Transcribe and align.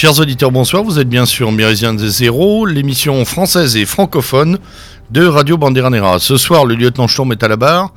Chers 0.00 0.18
auditeurs, 0.18 0.50
bonsoir. 0.50 0.82
Vous 0.82 0.98
êtes 0.98 1.10
bien 1.10 1.26
sûr 1.26 1.52
Mérisien 1.52 1.92
des 1.92 2.08
Zéro, 2.08 2.64
l'émission 2.64 3.22
française 3.26 3.76
et 3.76 3.84
francophone 3.84 4.58
de 5.10 5.26
Radio 5.26 5.58
Banderanera. 5.58 6.18
Ce 6.18 6.38
soir, 6.38 6.64
le 6.64 6.74
lieutenant 6.74 7.06
Sturm 7.06 7.32
est 7.32 7.42
à 7.42 7.48
la 7.48 7.56
barre, 7.58 7.92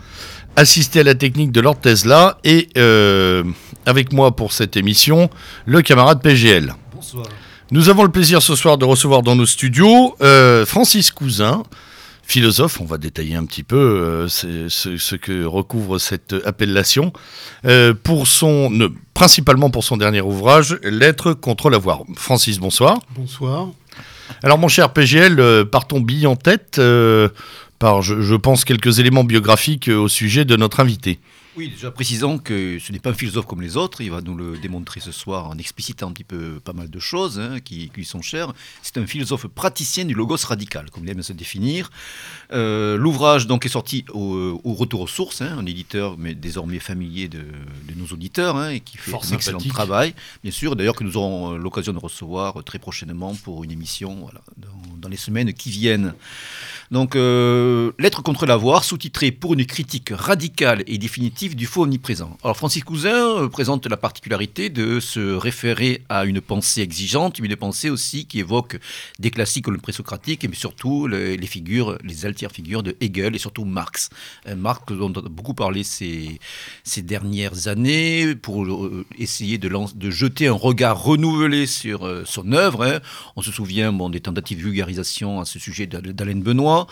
assisté 0.57 0.99
à 0.99 1.03
la 1.03 1.15
technique 1.15 1.53
de 1.53 1.61
Lord 1.61 1.79
Tesla 1.79 2.39
et 2.43 2.67
euh, 2.75 3.45
avec 3.85 4.11
moi 4.11 4.35
pour 4.35 4.51
cette 4.51 4.75
émission, 4.75 5.29
le 5.65 5.81
camarade 5.81 6.21
PGL. 6.21 6.73
Bonsoir. 6.93 7.25
Nous 7.71 7.87
avons 7.87 8.03
le 8.03 8.11
plaisir 8.11 8.41
ce 8.41 8.57
soir 8.57 8.77
de 8.77 8.83
recevoir 8.83 9.21
dans 9.21 9.37
nos 9.37 9.45
studios 9.45 10.17
euh, 10.21 10.65
Francis 10.65 11.09
Cousin, 11.09 11.63
philosophe, 12.23 12.81
on 12.81 12.85
va 12.85 12.97
détailler 12.97 13.35
un 13.35 13.45
petit 13.45 13.63
peu 13.63 13.77
euh, 13.77 14.27
ce, 14.27 14.67
ce 14.69 15.15
que 15.15 15.45
recouvre 15.45 15.99
cette 15.99 16.35
appellation, 16.45 17.13
euh, 17.65 17.93
pour 17.93 18.27
son, 18.27 18.91
principalement 19.13 19.69
pour 19.69 19.83
son 19.83 19.97
dernier 19.97 20.21
ouvrage, 20.21 20.79
Lettres 20.83 21.33
contre 21.33 21.69
l'avoir. 21.69 22.03
Francis, 22.15 22.59
bonsoir. 22.59 22.99
Bonsoir. 23.15 23.67
Alors 24.41 24.57
mon 24.57 24.67
cher 24.67 24.93
PGL, 24.93 25.39
euh, 25.39 25.65
partons 25.65 25.99
bille 25.99 26.27
en 26.27 26.35
tête 26.35 26.81
par, 27.79 28.01
je, 28.01 28.21
je 28.21 28.35
pense, 28.35 28.65
quelques 28.65 28.99
éléments 28.99 29.23
biographiques 29.23 29.89
au 29.89 30.07
sujet 30.07 30.45
de 30.45 30.55
notre 30.55 30.79
invité. 30.79 31.19
Oui, 31.55 31.69
déjà 31.69 31.91
précisons 31.91 32.39
que 32.39 32.79
ce 32.79 32.91
n'est 32.91 32.99
pas 32.99 33.11
un 33.11 33.13
philosophe 33.13 33.45
comme 33.45 33.61
les 33.61 33.77
autres, 33.77 34.01
il 34.01 34.09
va 34.09 34.21
nous 34.21 34.35
le 34.35 34.57
démontrer 34.57 34.99
ce 34.99 35.11
soir 35.11 35.47
en 35.47 35.57
explicitant 35.59 36.09
un 36.09 36.11
petit 36.11 36.23
peu 36.23 36.59
pas 36.59 36.73
mal 36.73 36.89
de 36.89 36.99
choses 36.99 37.39
hein, 37.39 37.59
qui, 37.59 37.89
qui 37.89 37.97
lui 37.97 38.05
sont 38.05 38.23
chères. 38.23 38.53
C'est 38.81 38.97
un 38.97 39.05
philosophe 39.05 39.45
praticien 39.47 40.05
du 40.05 40.15
logos 40.15 40.37
radical, 40.47 40.89
comme 40.89 41.03
il 41.03 41.11
aime 41.11 41.21
se 41.21 41.31
définir. 41.33 41.91
Euh, 42.53 42.97
L'ouvrage 42.97 43.45
donc 43.45 43.67
est 43.67 43.69
sorti 43.69 44.03
au, 44.13 44.59
au 44.63 44.73
Retour 44.73 45.01
aux 45.01 45.07
sources, 45.07 45.41
hein, 45.41 45.55
un 45.59 45.65
éditeur 45.67 46.17
mais 46.17 46.33
désormais 46.33 46.79
familier 46.79 47.27
de, 47.27 47.39
de 47.39 47.93
nos 47.95 48.07
auditeurs 48.07 48.57
hein, 48.57 48.69
et 48.69 48.79
qui 48.79 48.97
fait 48.97 49.11
Fort 49.11 49.23
un 49.29 49.35
excellent 49.35 49.59
travail, 49.59 50.15
bien 50.43 50.51
sûr. 50.51 50.75
D'ailleurs 50.75 50.95
que 50.95 51.03
nous 51.03 51.17
aurons 51.17 51.51
l'occasion 51.51 51.93
de 51.93 51.99
recevoir 51.99 52.63
très 52.63 52.79
prochainement 52.79 53.35
pour 53.35 53.63
une 53.63 53.71
émission 53.71 54.15
voilà, 54.21 54.41
dans, 54.57 54.97
dans 54.97 55.09
les 55.09 55.17
semaines 55.17 55.53
qui 55.53 55.69
viennent. 55.69 56.15
Donc, 56.93 57.15
euh, 57.15 57.91
Lettre 57.97 58.21
contre 58.21 58.45
l'avoir, 58.45 58.83
sous-titré 58.83 59.31
pour 59.31 59.55
une 59.55 59.65
critique 59.65 60.11
radicale 60.11 60.83
et 60.85 60.99
définitive 60.99 61.55
du 61.55 61.65
faux 61.65 61.81
omniprésent. 61.85 62.37
Alors, 62.43 62.55
Francis 62.55 62.83
Cousin 62.83 63.39
euh, 63.39 63.49
présente 63.49 63.87
la 63.87 63.97
particularité 63.97 64.69
de 64.69 64.99
se 64.99 65.33
référer 65.33 66.03
à 66.07 66.25
une 66.25 66.39
pensée 66.39 66.81
exigeante, 66.81 67.39
mais 67.41 67.47
une 67.47 67.55
pensée 67.55 67.89
aussi 67.89 68.27
qui 68.27 68.37
évoque 68.41 68.77
des 69.17 69.31
classiques 69.31 69.65
comme 69.65 69.73
le 69.73 69.79
présocratique, 69.79 70.45
mais 70.47 70.55
surtout 70.55 71.07
le- 71.07 71.33
les 71.33 71.47
figures, 71.47 71.97
les 72.03 72.27
altières 72.27 72.51
figures 72.51 72.83
de 72.83 72.95
Hegel 73.01 73.35
et 73.35 73.39
surtout 73.39 73.65
Marx. 73.65 74.11
Euh, 74.47 74.55
Marx, 74.55 74.93
dont 74.93 75.11
on 75.15 75.25
a 75.25 75.29
beaucoup 75.29 75.55
parlé 75.55 75.81
ces, 75.83 76.37
ces 76.83 77.01
dernières 77.01 77.67
années, 77.67 78.35
pour 78.35 78.65
euh, 78.65 79.03
essayer 79.17 79.57
de, 79.57 79.67
jeter 80.11 80.45
un 80.45 80.53
regard 80.53 81.01
renouvelé 81.01 81.65
sur 81.65 82.07
son 82.25 82.51
œuvre. 82.51 82.83
hein. 82.85 82.99
On 83.35 83.41
se 83.41 83.51
souvient 83.51 83.91
bon, 83.91 84.11
des 84.11 84.19
tentatives 84.19 84.59
de 84.59 84.63
vulgarisation 84.65 85.39
à 85.39 85.45
ce 85.45 85.57
sujet 85.57 85.87
d'Al- 85.87 86.13
d'Alain 86.13 86.35
Benoît, 86.35 86.82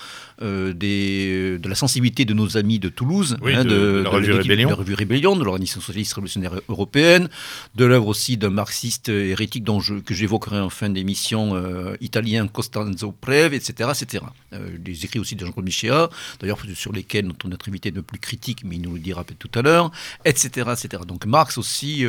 euh, 0.42 0.73
des, 0.73 1.58
de 1.59 1.70
la 1.70 1.75
sensibilité 1.75 2.25
de 2.25 2.34
nos 2.34 2.58
amis 2.58 2.80
de 2.80 2.89
Toulouse, 2.89 3.38
Oui, 3.42 3.56
de- 3.56 3.64
de 3.64 4.02
la 4.03 4.09
revue 4.09 4.31
Rébellion. 4.33 4.67
de 4.70 4.73
la 4.73 4.78
revue 4.80 4.94
Rébellion, 4.94 5.36
de 5.36 5.44
l'Organisation 5.44 5.81
socialiste 5.81 6.14
révolutionnaire 6.14 6.53
européenne, 6.70 7.30
de 7.75 7.86
l'œuvre 7.86 8.08
aussi 8.08 8.38
d'un 8.38 8.49
marxiste 8.49 9.10
hérétique 9.10 9.64
dont 9.64 9.80
je, 9.80 9.95
que 9.95 10.14
j'évoquerai 10.14 10.60
en 10.60 10.70
fin 10.70 10.89
d'émission, 10.89 11.55
euh, 11.55 11.95
italien 12.02 12.48
Costanzo 12.48 13.11
Preve, 13.11 13.54
etc. 13.54 13.89
etc. 13.93 14.23
Euh, 14.54 14.70
des 14.77 15.05
écrits 15.05 15.20
aussi 15.20 15.36
de 15.36 15.45
Jean-Claude 15.45 15.66
Michéa, 15.66 16.10
d'ailleurs 16.39 16.60
sur 16.76 16.92
lesquels 16.92 17.26
notre, 17.27 17.48
notre 17.48 17.70
invité 17.70 17.92
n'est 17.92 18.02
plus 18.02 18.20
critique, 18.20 18.64
mais 18.66 18.76
il 18.77 18.82
nous 18.82 18.93
le 18.93 18.99
dira 18.99 19.23
peut-être 19.23 19.39
tout 19.39 19.60
à 19.60 19.61
l'heure, 19.61 19.92
etc., 20.26 20.70
etc. 20.73 21.04
Donc 21.08 21.26
Marx 21.26 21.58
aussi 21.58 22.05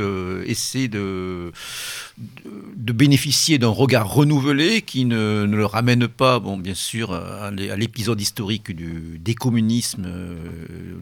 essaie 0.46 0.88
de, 0.88 1.52
de, 2.76 2.92
bénéficier 2.92 3.58
d'un 3.58 3.68
regard 3.68 4.08
renouvelé 4.12 4.82
qui 4.82 5.04
ne, 5.04 5.46
ne 5.46 5.56
le 5.56 5.66
ramène 5.66 6.08
pas, 6.08 6.38
bon, 6.38 6.56
bien 6.56 6.74
sûr, 6.74 7.12
à 7.12 7.50
à 7.70 7.76
l'épisode 7.76 8.20
historique 8.20 8.74
du 8.74 9.18
décommunisme 9.18 10.04
euh, 10.06 10.36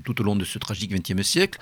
tout 0.05 0.21
au 0.21 0.25
long 0.25 0.37
de 0.37 0.45
ce 0.45 0.59
tragique 0.59 0.93
XXe 0.93 1.27
siècle. 1.27 1.59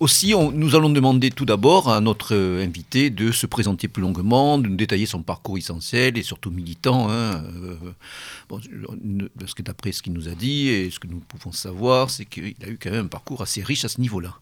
Aussi, 0.00 0.34
nous 0.34 0.74
allons 0.74 0.90
demander 0.90 1.30
tout 1.30 1.44
d'abord 1.44 1.90
à 1.90 2.00
notre 2.00 2.34
euh, 2.34 2.64
invité 2.64 3.10
de 3.10 3.32
se 3.32 3.46
présenter 3.46 3.88
plus 3.88 4.02
longuement, 4.02 4.58
de 4.58 4.68
nous 4.68 4.76
détailler 4.76 5.06
son 5.06 5.22
parcours 5.22 5.58
essentiel 5.58 6.18
et 6.18 6.22
surtout 6.22 6.50
militant. 6.50 7.10
hein, 7.10 7.42
euh, 7.62 7.76
parce 9.38 9.54
que 9.54 9.62
d'après 9.62 9.92
ce 9.92 10.02
qu'il 10.02 10.12
nous 10.12 10.28
a 10.28 10.34
dit 10.34 10.68
et 10.68 10.90
ce 10.90 10.98
que 10.98 11.06
nous 11.06 11.20
pouvons 11.20 11.52
savoir, 11.52 12.10
c'est 12.10 12.24
qu'il 12.24 12.54
a 12.62 12.68
eu 12.68 12.78
quand 12.80 12.90
même 12.90 13.06
un 13.06 13.08
parcours 13.08 13.42
assez 13.42 13.62
riche 13.62 13.84
à 13.84 13.88
ce 13.88 14.00
niveau-là. 14.00 14.38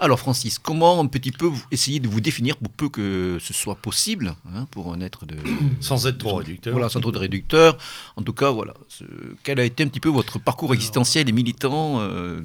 Alors 0.00 0.20
Francis, 0.20 0.60
comment 0.60 1.00
un 1.00 1.06
petit 1.06 1.32
peu 1.32 1.46
vous- 1.46 1.64
essayer 1.72 1.98
de 1.98 2.06
vous 2.06 2.20
définir 2.20 2.56
pour 2.56 2.70
peu 2.70 2.88
que 2.88 3.38
ce 3.40 3.52
soit 3.52 3.74
possible 3.74 4.34
hein, 4.54 4.66
pour 4.70 4.92
un 4.94 5.00
être 5.00 5.26
de 5.26 5.36
Sans 5.80 6.06
être 6.06 6.18
trop 6.18 6.36
réducteur. 6.36 6.72
voilà 6.72 6.88
sans 6.88 7.00
trop 7.00 7.10
de 7.10 7.18
réducteur. 7.18 7.76
En 8.16 8.22
tout 8.22 8.32
cas, 8.32 8.50
voilà, 8.50 8.74
ce- 8.88 9.02
quel 9.42 9.58
a 9.58 9.64
été 9.64 9.82
un 9.82 9.88
petit 9.88 9.98
peu 9.98 10.08
votre 10.08 10.38
parcours 10.38 10.72
existentiel 10.72 11.28
et 11.28 11.32
militant 11.32 11.98
euh, 12.00 12.40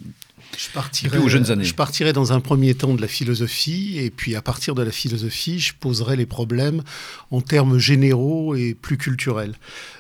Je 0.58 0.70
partirai, 0.72 1.18
Depuis 1.18 1.26
aux 1.26 1.30
jeunes 1.30 1.52
années. 1.52 1.64
je 1.64 1.74
partirai 1.74 2.14
dans 2.14 2.34
un 2.34 2.40
premier 2.40 2.76
temps 2.76 2.94
de 2.94 3.02
la 3.02 3.08
philosophie, 3.08 3.98
et 3.98 4.09
puis 4.09 4.36
à 4.36 4.42
partir 4.42 4.76
de 4.76 4.84
la 4.84 4.92
philosophie, 4.92 5.59
je 5.59 5.74
poserai 5.80 6.16
les 6.16 6.26
problèmes 6.26 6.84
en 7.31 7.42
termes 7.42 7.78
généraux 7.78 8.56
et 8.56 8.74
plus 8.74 8.98
culturels. 8.98 9.56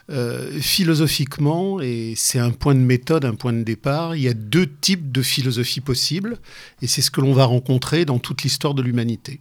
Euh, 0.09 0.59
philosophiquement, 0.59 1.81
et 1.81 2.13
c'est 2.15 2.39
un 2.39 2.51
point 2.51 2.75
de 2.75 2.79
méthode, 2.79 3.25
un 3.25 3.35
point 3.35 3.53
de 3.53 3.63
départ, 3.63 4.15
il 4.15 4.23
y 4.23 4.27
a 4.27 4.33
deux 4.33 4.67
types 4.67 5.11
de 5.11 5.21
philosophie 5.21 5.81
possibles, 5.81 6.37
et 6.81 6.87
c'est 6.87 7.01
ce 7.01 7.09
que 7.09 7.21
l'on 7.21 7.33
va 7.33 7.45
rencontrer 7.45 8.05
dans 8.05 8.19
toute 8.19 8.43
l'histoire 8.43 8.73
de 8.73 8.81
l'humanité. 8.81 9.39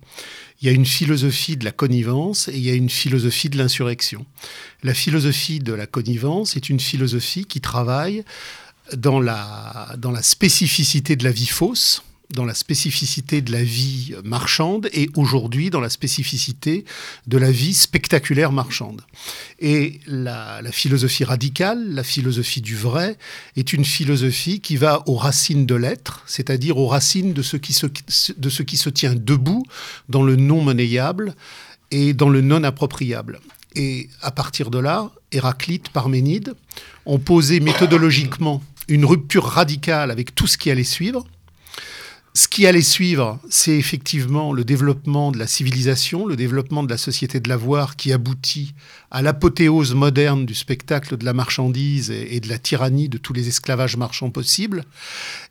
Il 0.63 0.67
y 0.67 0.69
a 0.69 0.73
une 0.73 0.87
philosophie 0.87 1.57
de 1.57 1.65
la 1.65 1.73
connivence 1.73 2.47
et 2.47 2.57
il 2.57 2.63
y 2.63 2.71
a 2.71 2.75
une 2.75 2.89
philosophie 2.89 3.49
de 3.49 3.59
l'insurrection. 3.59 4.25
La 4.85 4.95
philosophie 4.95 5.59
de 5.59 5.73
la 5.73 5.89
connivence 5.89 6.57
est 6.57 6.69
une 6.69 6.79
philosophie 6.79 7.47
qui 7.47 7.61
travaille 7.61 8.23
dans 8.97 9.21
la, 9.21 9.95
dans 9.99 10.11
la 10.11 10.23
spécificité 10.23 11.17
de 11.17 11.25
la 11.25 11.31
vie 11.31 11.47
fausse, 11.47 12.03
dans 12.33 12.45
la 12.45 12.55
spécificité 12.55 13.41
de 13.41 13.53
la 13.53 13.63
vie 13.63 14.15
marchande 14.25 14.89
et 14.93 15.11
aujourd'hui 15.17 15.71
dans 15.71 15.81
la 15.81 15.91
spécificité 15.91 16.85
de 17.27 17.39
la 17.39 17.51
vie 17.51 17.75
spectaculaire 17.75 18.53
marchande. 18.53 19.03
Et 19.61 20.01
la, 20.07 20.63
philosophie 20.73 21.25
radicale, 21.25 21.93
la 21.93 22.03
philosophie 22.03 22.61
du 22.61 22.77
vrai, 22.77 23.19
est 23.57 23.73
une 23.73 23.85
philosophie 23.85 24.61
qui 24.61 24.77
va 24.77 25.03
aux 25.07 25.17
racines 25.17 25.67
de 25.67 25.75
l'être, 25.75 26.23
c'est-à-dire 26.27 26.79
aux 26.79 26.89
racines 26.89 27.33
de 27.33 27.43
ce, 27.43 27.57
qui 27.57 27.73
se, 27.73 27.87
de 28.37 28.49
ce 28.49 28.63
qui 28.63 28.77
se 28.77 28.89
tient 28.89 29.15
debout 29.15 29.65
dans 30.09 30.23
le 30.23 30.37
non 30.37 30.63
monnayable 30.63 31.35
et 31.91 32.15
dans 32.15 32.31
le 32.31 32.41
non 32.41 32.65
appropriable. 32.65 33.41
Et 33.75 34.09
à 34.21 34.31
partir 34.31 34.71
de 34.71 34.79
là, 34.79 35.11
Héraclite, 35.33 35.89
Parménide 35.91 36.55
ont 37.07 37.19
posé 37.19 37.61
méthodologiquement 37.61 38.63
une 38.89 39.05
rupture 39.05 39.45
radicale 39.45 40.11
avec 40.11 40.35
tout 40.35 40.47
ce 40.47 40.59
qui 40.59 40.71
allait 40.71 40.85
suivre. 40.85 41.25
Ce 42.35 42.49
qui 42.49 42.67
allait 42.67 42.81
suivre, 42.81 43.39
c'est 43.51 43.77
effectivement 43.77 44.55
le 44.55 44.65
développement 44.65 45.33
de 45.33 45.39
la 45.39 45.47
civilisation, 45.47 46.27
le 46.27 46.35
développement 46.35 46.83
de 46.83 46.89
la 46.89 46.97
société 46.97 47.41
de 47.41 47.49
l'avoir 47.51 47.95
qui 47.97 48.11
aboutit 48.11 48.75
à 49.11 49.21
l'apothéose 49.21 49.95
moderne 49.95 50.47
du 50.47 50.55
spectacle 50.55 51.19
de 51.19 51.27
la 51.27 51.35
marchandise 51.35 52.11
et 52.11 52.41
de 52.41 52.49
la 52.49 52.59
tyrannie 52.59 53.11
de 53.11 53.19
tous 53.19 53.35
les 53.35 53.49
esclavages 53.49 53.99
marchands 53.99 54.31
possibles. 54.31 54.85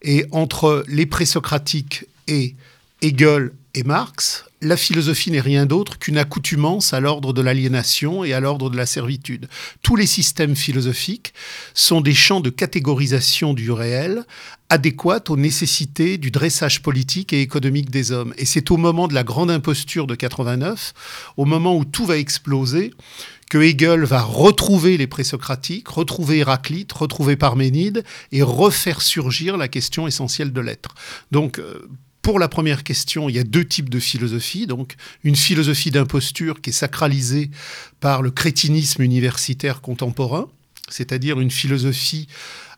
Et 0.02 0.26
entre 0.32 0.84
les 0.88 1.06
présocratiques 1.06 2.06
et 2.28 2.56
Hegel 3.04 3.52
et 3.74 3.84
Marx, 3.84 4.46
la 4.62 4.76
philosophie 4.76 5.32
n'est 5.32 5.40
rien 5.40 5.66
d'autre 5.66 5.98
qu'une 5.98 6.18
accoutumance 6.18 6.94
à 6.94 7.00
l'ordre 7.00 7.32
de 7.32 7.42
l'aliénation 7.42 8.24
et 8.24 8.34
à 8.34 8.40
l'ordre 8.40 8.70
de 8.70 8.78
la 8.78 8.86
servitude. 8.86 9.48
Tous 9.82 9.96
les 9.96 10.06
systèmes 10.06 10.56
philosophiques 10.56 11.34
sont 11.74 12.02
des 12.02 12.14
champs 12.14 12.42
de 12.42 12.50
catégorisation 12.50 13.54
du 13.54 13.72
réel 13.72 14.26
adéquates 14.70 15.30
aux 15.30 15.38
nécessités 15.38 16.18
du 16.18 16.32
dressage 16.32 16.82
politique 16.82 17.34
et 17.34 17.42
économique 17.42 17.90
des 17.90 18.12
hommes. 18.12 18.34
Et 18.38 18.46
c'est 18.46 18.72
au 18.72 18.78
moment 18.78 19.08
de 19.08 19.14
la 19.14 19.24
grande 19.24 19.52
imposture 19.52 20.06
de 20.06 20.16
89, 20.16 20.94
au 21.38 21.46
moment 21.46 21.76
où 21.76 21.86
tout 21.86 22.06
va 22.06 22.18
exploser, 22.18 22.94
que 23.50 23.58
Hegel 23.58 24.06
va 24.06 24.22
retrouver 24.22 24.98
les 24.98 25.08
présocratiques, 25.08 25.90
retrouver 25.90 26.38
Héraclite, 26.38 26.92
retrouver 26.94 27.36
Parménide 27.36 28.04
et 28.32 28.44
refaire 28.44 29.02
surgir 29.02 29.58
la 29.58 29.68
question 29.68 30.08
essentielle 30.08 30.54
de 30.54 30.62
l'être. 30.62 30.96
Donc, 31.32 31.60
euh, 31.60 31.90
pour 32.22 32.38
la 32.38 32.48
première 32.48 32.84
question, 32.84 33.30
il 33.30 33.36
y 33.36 33.40
a 33.40 33.44
deux 33.44 33.66
types 33.66 33.90
de 33.90 34.00
philosophie. 34.00 34.68
Donc, 34.68 34.96
une 35.24 35.36
philosophie 35.36 35.92
d'imposture 35.92 36.62
qui 36.62 36.70
est 36.70 36.74
sacralisée 36.74 37.50
par 38.00 38.22
le 38.22 38.32
crétinisme 38.32 39.02
universitaire 39.02 39.82
contemporain, 39.82 40.48
c'est-à-dire 40.90 41.40
une 41.40 41.52
philosophie 41.52 42.28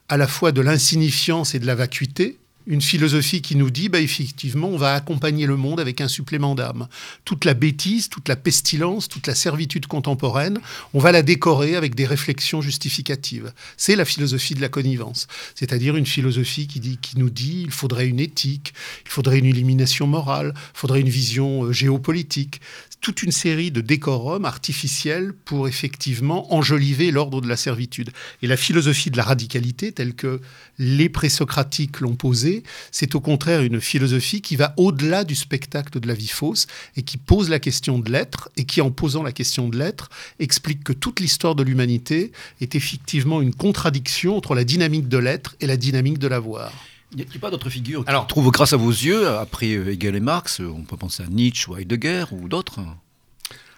à 0.10 0.18
la 0.18 0.28
fois 0.28 0.51
de 0.51 0.62
l'insignifiance 0.62 1.56
et 1.56 1.60
de 1.60 1.66
la 1.66 1.75
vacuité, 1.75 2.38
une 2.68 2.81
philosophie 2.81 3.42
qui 3.42 3.56
nous 3.56 3.69
dit, 3.69 3.89
bah, 3.89 4.00
effectivement, 4.00 4.68
on 4.69 4.77
va 4.77 4.94
accompagner 4.94 5.45
le 5.45 5.57
monde 5.57 5.80
avec 5.80 6.01
un 6.01 6.07
supplément 6.07 6.56
d'âme. 6.56 6.88
Toute 7.25 7.45
la 7.45 7.54
bêtise, 7.54 8.10
toute 8.10 8.30
la 8.30 8.36
pestilence, 8.36 9.07
toute 9.07 9.27
la 9.27 9.36
servitude 9.36 9.88
contemporaine, 9.88 10.60
on 10.94 11.00
va 11.00 11.12
la 11.12 11.21
décorer 11.21 11.75
avec 11.75 11.95
des 11.95 12.06
réflexions 12.06 12.62
justificatives. 12.62 13.51
C'est 13.77 13.95
la 13.95 14.06
philosophie 14.06 14.56
de 14.56 14.62
la 14.62 14.69
connivence, 14.69 15.27
c'est-à-dire 15.56 15.95
une 15.95 16.06
philosophie 16.06 16.68
qui, 16.68 16.98
qui 16.98 17.18
nous 17.18 17.30
dit, 17.30 17.63
il 17.65 17.71
faudrait 17.71 18.07
une 18.07 18.19
éthique, 18.19 18.74
il 19.06 19.12
faudrait 19.12 19.39
une 19.39 19.45
élimination 19.45 20.07
morale, 20.07 20.54
il 20.56 20.80
faudrait 20.80 21.01
une 21.01 21.09
vision 21.09 21.66
euh, 21.66 21.71
géopolitique. 21.71 22.62
Toute 23.03 23.21
une 23.21 23.33
série 23.33 23.69
de 23.69 23.81
décorums 23.81 24.45
artificiels 24.45 25.33
pour 25.33 25.67
effectivement 25.67 26.53
enjoliver 26.55 27.11
l'ordre 27.11 27.41
de 27.41 27.50
la 27.50 27.57
servitude. 27.57 28.11
Et 28.41 28.47
la 28.47 28.55
philosophie 28.55 29.11
de 29.11 29.17
la 29.17 29.23
radicalité, 29.23 29.91
telle 29.91 30.15
que 30.15 30.39
les 30.79 31.09
présocratiques 31.09 32.00
l'ont 32.00 32.15
posée, 32.15 32.63
c'est 32.91 33.13
au 33.13 33.19
contraire 33.19 33.61
une 33.61 33.81
philosophie 33.81 34.41
qui 34.41 34.55
va 34.55 34.73
au-delà 34.77 35.25
du 35.25 35.35
spectacle 35.35 36.00
de 36.00 36.07
la 36.07 36.13
vie 36.13 36.29
fausse 36.29 36.65
et 36.95 37.03
qui 37.03 37.17
pose 37.17 37.50
la 37.50 37.59
question 37.59 38.00
de 38.00 38.09
l'être 38.09 38.50
et 38.55 38.63
qui, 38.63 38.79
en 38.79 38.89
posant 38.89 39.21
la 39.21 39.33
question 39.33 39.67
de 39.67 39.77
l'être, 39.77 40.09
explique 40.39 40.85
que 40.85 40.94
toute 40.94 41.19
l'histoire 41.19 41.56
de 41.56 41.63
l'humanité 41.63 42.31
est 42.61 42.73
effectivement 42.73 43.41
une 43.41 43.53
contradiction 43.53 44.38
entre 44.38 44.56
la 44.56 44.63
dynamique 44.63 45.09
de 45.09 45.17
l'être 45.17 45.57
et 45.59 45.67
la 45.67 45.75
dynamique 45.75 46.19
de 46.19 46.29
l'avoir. 46.29 46.71
Il 47.13 47.18
n'y 47.18 47.36
a 47.36 47.39
pas 47.39 47.51
d'autres 47.51 47.69
figures 47.69 48.04
Alors, 48.07 48.27
trouve 48.27 48.50
grâce 48.51 48.74
à 48.74 48.77
vos 48.77 48.89
yeux, 48.89 49.27
après 49.27 49.68
Hegel 49.68 50.15
et 50.15 50.19
Marx, 50.19 50.60
on 50.60 50.83
peut 50.83 50.98
penser 50.98 51.24
à 51.24 51.27
Nietzsche 51.27 51.69
ou 51.69 51.77
Heidegger 51.77 52.25
ou 52.31 52.50
d'autres? 52.50 52.80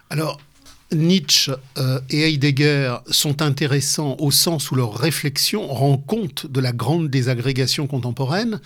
Alors, 0.09 0.39
Nietzsche 0.95 1.51
euh, 1.77 1.99
et 2.09 2.21
Heidegger 2.21 2.95
sont 3.11 3.41
intéressants 3.41 4.15
au 4.19 4.31
sens 4.31 4.71
où 4.71 4.75
leur 4.75 4.95
réflexion 4.95 5.67
rend 5.67 5.97
compte 5.97 6.47
de 6.47 6.59
la 6.59 6.71
grande 6.71 7.09
désagrégation 7.09 7.87
contemporaine, 7.87 8.59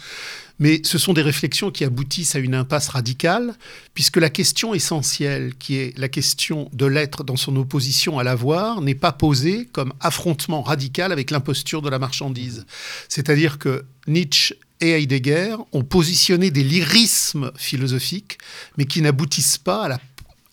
mais 0.59 0.81
ce 0.83 0.97
sont 0.97 1.13
des 1.13 1.21
réflexions 1.21 1.71
qui 1.71 1.83
aboutissent 1.83 2.35
à 2.35 2.39
une 2.39 2.53
impasse 2.53 2.89
radicale, 2.89 3.53
puisque 3.93 4.17
la 4.17 4.29
question 4.29 4.73
essentielle, 4.73 5.53
qui 5.57 5.77
est 5.77 5.97
la 5.97 6.09
question 6.09 6.69
de 6.73 6.85
l'être 6.85 7.23
dans 7.23 7.37
son 7.37 7.55
opposition 7.55 8.19
à 8.19 8.23
l'avoir, 8.23 8.81
n'est 8.81 8.95
pas 8.95 9.11
posée 9.11 9.67
comme 9.71 9.93
affrontement 9.99 10.61
radical 10.61 11.11
avec 11.11 11.31
l'imposture 11.31 11.81
de 11.81 11.89
la 11.89 11.99
marchandise. 11.99 12.65
C'est-à-dire 13.07 13.57
que 13.57 13.85
Nietzsche 14.07 14.55
et 14.81 14.91
Heidegger 14.91 15.55
ont 15.73 15.83
positionné 15.83 16.51
des 16.51 16.63
lyrismes 16.63 17.51
philosophiques, 17.55 18.37
mais 18.77 18.85
qui 18.85 19.01
n'aboutissent 19.01 19.57
pas 19.57 19.85
à 19.85 19.87
la 19.89 19.99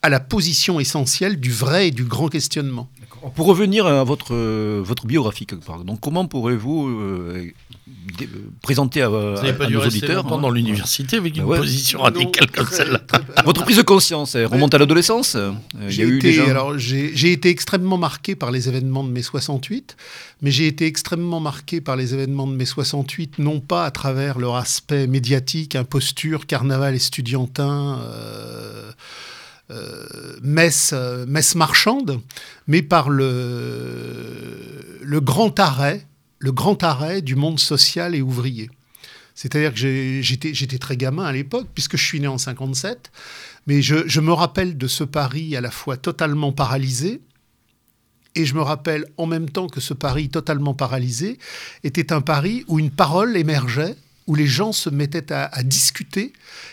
à 0.06 0.08
la 0.08 0.20
position 0.20 0.78
essentielle 0.78 1.40
du 1.40 1.50
vrai 1.50 1.88
et 1.88 1.90
du 1.90 2.04
grand 2.04 2.28
questionnement. 2.28 2.88
Pour 3.34 3.46
revenir 3.46 3.86
à 3.86 4.04
votre, 4.04 4.34
euh, 4.34 4.80
votre 4.84 5.04
biographie, 5.04 5.48
donc 5.84 5.98
comment 5.98 6.28
pourrez-vous 6.28 6.86
euh, 6.86 7.52
euh, 8.20 8.26
présenter 8.62 9.02
à, 9.02 9.06
à, 9.06 9.68
nos 9.68 9.84
auditeurs 9.84 10.32
hein 10.32 10.38
dans 10.40 10.50
l'université 10.50 11.16
avec 11.16 11.36
une 11.36 11.44
position 11.44 12.02
radicale 12.02 12.48
comme 12.52 12.68
celle-là. 12.68 13.00
Votre 13.44 13.64
prise 13.64 13.78
de 13.78 13.82
conscience 13.82 14.36
elle 14.36 14.46
remonte 14.46 14.74
à 14.74 14.78
l'adolescence 14.78 15.36
J'ai 15.88 16.06
été, 16.06 16.38
alors, 16.42 16.78
j'ai, 16.78 17.32
été 17.32 17.48
extrêmement 17.48 17.98
marqué 17.98 18.36
par 18.36 18.52
les 18.52 18.68
événements 18.68 19.02
de 19.02 19.10
mai 19.10 19.22
68, 19.22 19.96
mais 20.40 20.52
j'ai 20.52 20.68
été 20.68 20.86
extrêmement 20.86 21.40
marqué 21.40 21.80
par 21.80 21.96
les 21.96 22.14
événements 22.14 22.46
de 22.46 22.52
mai 22.52 22.64
68, 22.64 23.40
non 23.40 23.58
pas 23.58 23.84
à 23.84 23.90
travers 23.90 24.38
leur 24.38 24.54
aspect 24.54 25.08
médiatique, 25.08 25.74
imposture, 25.74 26.46
carnaval 26.46 26.94
estudiantin. 26.94 28.00
Euh, 29.72 30.36
messe, 30.42 30.92
euh, 30.92 31.26
messe 31.26 31.56
marchande, 31.56 32.20
mais 32.68 32.82
par 32.82 33.10
le, 33.10 35.00
le 35.02 35.20
grand 35.20 35.58
arrêt, 35.58 36.06
le 36.38 36.52
grand 36.52 36.84
arrêt 36.84 37.20
du 37.20 37.34
monde 37.34 37.58
social 37.58 38.14
et 38.14 38.22
ouvrier. 38.22 38.70
C'est-à-dire 39.34 39.74
que 39.74 40.20
j'étais 40.22 40.78
très 40.78 40.96
gamin 40.96 41.24
à 41.24 41.32
l'époque, 41.32 41.66
puisque 41.74 41.96
je 41.96 42.04
suis 42.04 42.20
né 42.20 42.28
en 42.28 42.38
57, 42.38 43.10
mais 43.66 43.82
je, 43.82 44.06
je, 44.06 44.20
me 44.20 44.32
rappelle 44.32 44.78
de 44.78 44.86
ce 44.86 45.02
Paris 45.02 45.56
à 45.56 45.60
la 45.60 45.72
fois 45.72 45.96
totalement 45.96 46.52
paralysé, 46.52 47.20
et 48.36 48.46
je 48.46 48.54
me 48.54 48.62
rappelle 48.62 49.06
en 49.16 49.26
même 49.26 49.50
temps 49.50 49.66
que 49.66 49.80
ce 49.80 49.94
Paris 49.94 50.28
totalement 50.28 50.74
paralysé 50.74 51.38
était 51.82 52.12
un 52.12 52.20
Paris 52.20 52.64
où 52.68 52.78
une 52.78 52.92
parole 52.92 53.36
émergeait 53.36 53.96
où 54.26 54.34
les 54.34 54.46
gens 54.46 54.72
se 54.72 54.90
mettaient 54.90 55.32
à, 55.32 55.62
discuter 55.62 56.32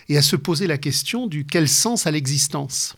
et 0.10 0.18
à 0.18 0.22
se 0.22 0.36
poser 0.36 0.68
la 0.68 0.78
question 0.78 1.28
du 1.28 1.46
quel 1.46 1.68
sens 1.68 2.08
à 2.08 2.12
l'existence. 2.12 2.96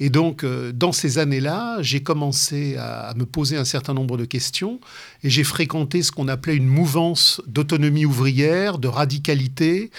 Et 0.00 0.10
donc, 0.10 0.42
euh, 0.42 0.72
dans 0.72 0.90
ces 0.90 1.18
années-là, 1.18 1.78
j'ai 1.80 2.02
commencé 2.02 2.76
à, 2.76 3.14
me 3.16 3.24
poser 3.24 3.56
un 3.56 3.64
certain 3.64 3.94
nombre 3.94 4.16
de 4.16 4.24
questions 4.24 4.80
et 5.22 5.30
j'ai 5.30 5.44
fréquenté 5.44 6.02
ce 6.02 6.10
qu'on 6.10 6.26
appelait 6.26 6.56
une 6.56 6.66
mouvance 6.66 7.40
d'autonomie 7.46 8.04
ouvrière, 8.04 8.78
de 8.78 8.88
radicalité, 8.88 9.90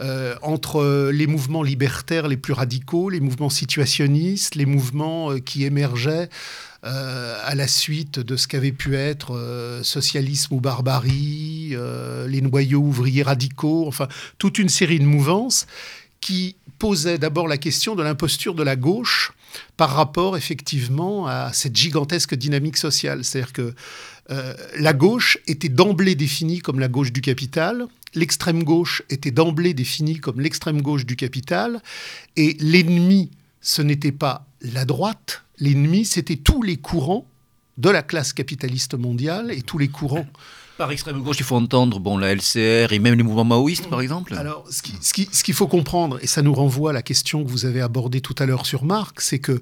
euh, 0.00 0.34
entre 0.40 1.10
les 1.12 1.26
mouvements 1.26 1.62
libertaires 1.62 2.28
les 2.28 2.38
plus 2.38 2.54
radicaux, 2.54 3.10
les 3.10 3.20
mouvements 3.20 3.50
situationnistes, 3.50 4.54
les 4.54 4.66
mouvements 4.66 5.32
euh, 5.32 5.38
qui 5.38 5.64
émergeaient 5.64 6.30
à 6.82 7.54
la 7.54 7.68
suite 7.68 8.18
de 8.18 8.36
ce 8.36 8.48
qu'avait 8.48 8.72
pu 8.72 8.96
être 8.96 9.36
euh, 9.36 9.82
socialisme 9.82 10.54
ou 10.54 10.60
barbarie, 10.60 11.70
euh, 11.72 12.26
les 12.26 12.40
noyaux 12.40 12.80
ouvriers 12.80 13.22
radicaux, 13.22 13.86
enfin 13.86 14.08
toute 14.38 14.58
une 14.58 14.68
série 14.68 14.98
de 14.98 15.04
mouvances 15.04 15.66
qui 16.20 16.56
posaient 16.78 17.18
d'abord 17.18 17.46
la 17.46 17.58
question 17.58 17.94
de 17.94 18.02
l'imposture 18.02 18.54
de 18.54 18.62
la 18.62 18.76
gauche 18.76 19.32
par 19.76 19.90
rapport 19.90 20.36
effectivement 20.36 21.26
à 21.26 21.52
cette 21.52 21.76
gigantesque 21.76 22.34
dynamique 22.34 22.76
sociale. 22.76 23.24
C'est-à-dire 23.24 23.52
que 23.52 23.74
la 24.78 24.92
gauche 24.92 25.36
était 25.46 25.68
d'emblée 25.68 26.14
définie 26.14 26.60
comme 26.60 26.78
la 26.78 26.88
gauche 26.88 27.12
du 27.12 27.20
capital, 27.20 27.86
l'extrême 28.14 28.62
gauche 28.62 29.02
était 29.10 29.30
d'emblée 29.30 29.74
définie 29.74 30.18
comme 30.18 30.40
l'extrême 30.40 30.82
gauche 30.82 31.06
du 31.06 31.16
capital, 31.16 31.80
et 32.36 32.56
l'ennemi, 32.60 33.30
ce 33.62 33.80
n'était 33.80 34.12
pas 34.12 34.44
la 34.60 34.84
droite, 34.84 35.44
l'ennemi, 35.58 36.04
c'était 36.04 36.36
tous 36.36 36.62
les 36.62 36.76
courants 36.76 37.26
de 37.78 37.88
la 37.88 38.02
classe 38.02 38.32
capitaliste 38.32 38.94
mondiale 38.94 39.50
et 39.50 39.62
tous 39.62 39.78
les 39.78 39.88
courants. 39.88 40.26
Par 40.78 40.90
extrême 40.90 41.22
gauche, 41.22 41.36
il 41.38 41.44
faut 41.44 41.56
entendre 41.56 42.00
bon, 42.00 42.16
la 42.16 42.34
LCR 42.34 42.92
et 42.92 42.98
même 42.98 43.14
les 43.14 43.22
mouvements 43.22 43.44
maoïstes, 43.44 43.88
par 43.88 44.00
exemple 44.00 44.34
Alors, 44.34 44.66
ce 44.70 44.82
qu'il 44.82 45.28
qui, 45.28 45.52
faut 45.52 45.68
comprendre, 45.68 46.18
et 46.22 46.26
ça 46.26 46.42
nous 46.42 46.54
renvoie 46.54 46.90
à 46.90 46.92
la 46.92 47.02
question 47.02 47.44
que 47.44 47.50
vous 47.50 47.66
avez 47.66 47.82
abordée 47.82 48.20
tout 48.20 48.34
à 48.38 48.46
l'heure 48.46 48.64
sur 48.64 48.84
Marx, 48.84 49.26
c'est 49.28 49.38
que 49.38 49.60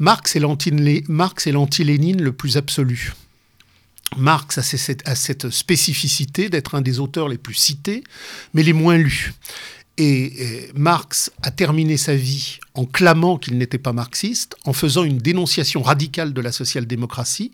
Marx 0.00 0.34
est 0.36 0.40
l'anti-Lénine 0.40 2.20
le 2.20 2.32
plus 2.32 2.56
absolu. 2.56 3.14
Marx 4.16 4.58
a 4.58 4.62
cette 5.14 5.50
spécificité 5.50 6.48
d'être 6.48 6.74
un 6.74 6.80
des 6.80 6.98
auteurs 6.98 7.28
les 7.28 7.38
plus 7.38 7.54
cités, 7.54 8.02
mais 8.52 8.64
les 8.64 8.72
moins 8.72 8.96
lus. 8.96 9.34
Et, 9.98 10.70
Marx 10.74 11.30
a 11.42 11.50
terminé 11.50 11.96
sa 11.96 12.14
vie 12.14 12.58
en 12.74 12.86
clamant 12.86 13.36
qu'il 13.36 13.58
n'était 13.58 13.78
pas 13.78 13.92
marxiste, 13.92 14.56
en 14.64 14.72
faisant 14.72 15.04
une 15.04 15.18
dénonciation 15.18 15.82
radicale 15.82 16.32
de 16.32 16.40
la 16.40 16.52
social-démocratie, 16.52 17.52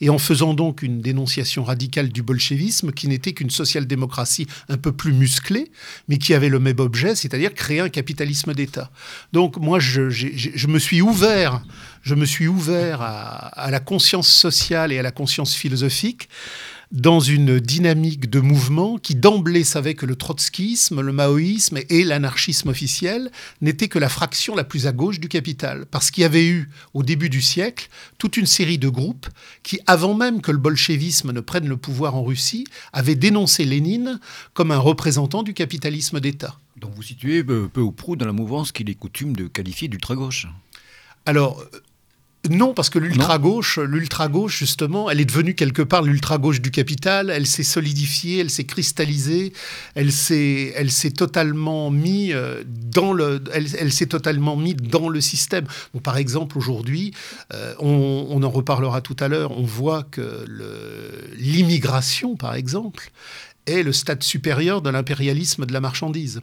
et 0.00 0.10
en 0.10 0.18
faisant 0.18 0.52
donc 0.52 0.82
une 0.82 1.00
dénonciation 1.00 1.64
radicale 1.64 2.10
du 2.10 2.22
bolchevisme 2.22 2.92
qui 2.92 3.08
n'était 3.08 3.32
qu'une 3.32 3.48
social-démocratie 3.48 4.46
un 4.68 4.76
peu 4.76 4.92
plus 4.92 5.12
musclée, 5.12 5.70
mais 6.08 6.18
qui 6.18 6.34
avait 6.34 6.50
le 6.50 6.58
même 6.58 6.80
objet, 6.80 7.14
c'est-à-dire 7.14 7.54
créer 7.54 7.80
un 7.80 7.88
capitalisme 7.88 8.52
d'État. 8.52 8.90
Donc 9.32 9.56
moi, 9.56 9.78
je, 9.78 10.66
me 10.66 10.78
suis 10.78 11.00
ouvert, 11.00 11.62
je 12.02 12.14
me 12.14 12.26
suis 12.26 12.46
ouvert 12.46 13.00
à 13.00 13.70
la 13.70 13.80
conscience 13.80 14.28
sociale 14.28 14.92
et 14.92 14.98
à 14.98 15.02
la 15.02 15.12
conscience 15.12 15.54
philosophique 15.54 16.28
dans 16.92 17.20
une 17.20 17.58
dynamique 17.58 18.30
de 18.30 18.40
mouvement 18.40 18.98
qui 18.98 19.14
d'emblée 19.14 19.64
savait 19.64 19.94
que 19.94 20.06
le 20.06 20.16
trotskisme, 20.16 21.00
le 21.00 21.12
maoïsme 21.12 21.78
et 21.88 22.04
l'anarchisme 22.04 22.68
officiel 22.68 23.30
n'étaient 23.60 23.88
que 23.88 23.98
la 23.98 24.08
fraction 24.08 24.54
la 24.54 24.64
plus 24.64 24.86
à 24.86 24.92
gauche 24.92 25.18
du 25.18 25.28
capital. 25.28 25.86
Parce 25.90 26.10
qu'il 26.10 26.22
y 26.22 26.24
avait 26.24 26.46
eu, 26.46 26.70
au 26.94 27.02
début 27.02 27.28
du 27.28 27.42
siècle, 27.42 27.88
toute 28.18 28.36
une 28.36 28.46
série 28.46 28.78
de 28.78 28.88
groupes 28.88 29.26
qui, 29.62 29.80
avant 29.86 30.14
même 30.14 30.40
que 30.40 30.52
le 30.52 30.58
bolchevisme 30.58 31.32
ne 31.32 31.40
prenne 31.40 31.68
le 31.68 31.76
pouvoir 31.76 32.14
en 32.14 32.22
Russie, 32.22 32.66
avaient 32.92 33.14
dénoncé 33.16 33.64
Lénine 33.64 34.20
comme 34.54 34.70
un 34.70 34.78
représentant 34.78 35.42
du 35.42 35.54
capitalisme 35.54 36.20
d'État. 36.20 36.58
Donc 36.76 36.94
vous 36.94 37.02
situez 37.02 37.42
peu, 37.42 37.68
ou 37.80 37.90
prou 37.90 38.16
dans 38.16 38.26
la 38.26 38.32
mouvance 38.32 38.70
qu'il 38.70 38.88
est 38.90 38.94
coutume 38.94 39.34
de 39.34 39.48
qualifier 39.48 39.88
d'ultra-gauche? 39.88 40.46
Alors, 41.24 41.64
non, 42.50 42.74
parce 42.74 42.90
que 42.90 42.98
l'ultra-gauche, 42.98 43.78
l'ultra-gauche, 43.78 44.58
justement, 44.58 45.10
elle 45.10 45.20
est 45.20 45.24
devenue 45.24 45.54
quelque 45.54 45.82
part 45.82 46.02
l'ultra-gauche 46.02 46.60
du 46.60 46.70
capital, 46.70 47.30
elle 47.30 47.46
s'est 47.46 47.62
solidifiée, 47.62 48.40
elle 48.40 48.50
s'est 48.50 48.64
cristallisée, 48.64 49.52
elle 49.94 50.12
s'est, 50.12 50.72
elle 50.76 50.90
s'est 50.90 51.10
totalement 51.10 51.90
mis 51.90 52.32
euh, 52.32 52.62
dans 52.66 53.12
le, 53.12 53.42
elle, 53.52 53.92
s'est 53.92 54.06
totalement 54.06 54.56
mis 54.56 54.74
dans 54.74 55.08
le 55.08 55.20
système. 55.20 55.66
par 56.02 56.16
exemple, 56.16 56.58
aujourd'hui, 56.58 57.12
euh, 57.52 57.74
on, 57.78 58.42
en 58.42 58.50
reparlera 58.50 59.00
tout 59.00 59.16
à 59.20 59.28
l'heure, 59.28 59.58
on 59.58 59.64
voit 59.64 60.02
que 60.04 60.44
l'immigration, 61.36 62.36
par 62.36 62.54
exemple, 62.54 63.10
est 63.66 63.82
le 63.82 63.92
stade 63.92 64.22
supérieur 64.22 64.82
de 64.82 64.90
l'impérialisme 64.90 65.66
de 65.66 65.72
la 65.72 65.80
marchandise. 65.80 66.40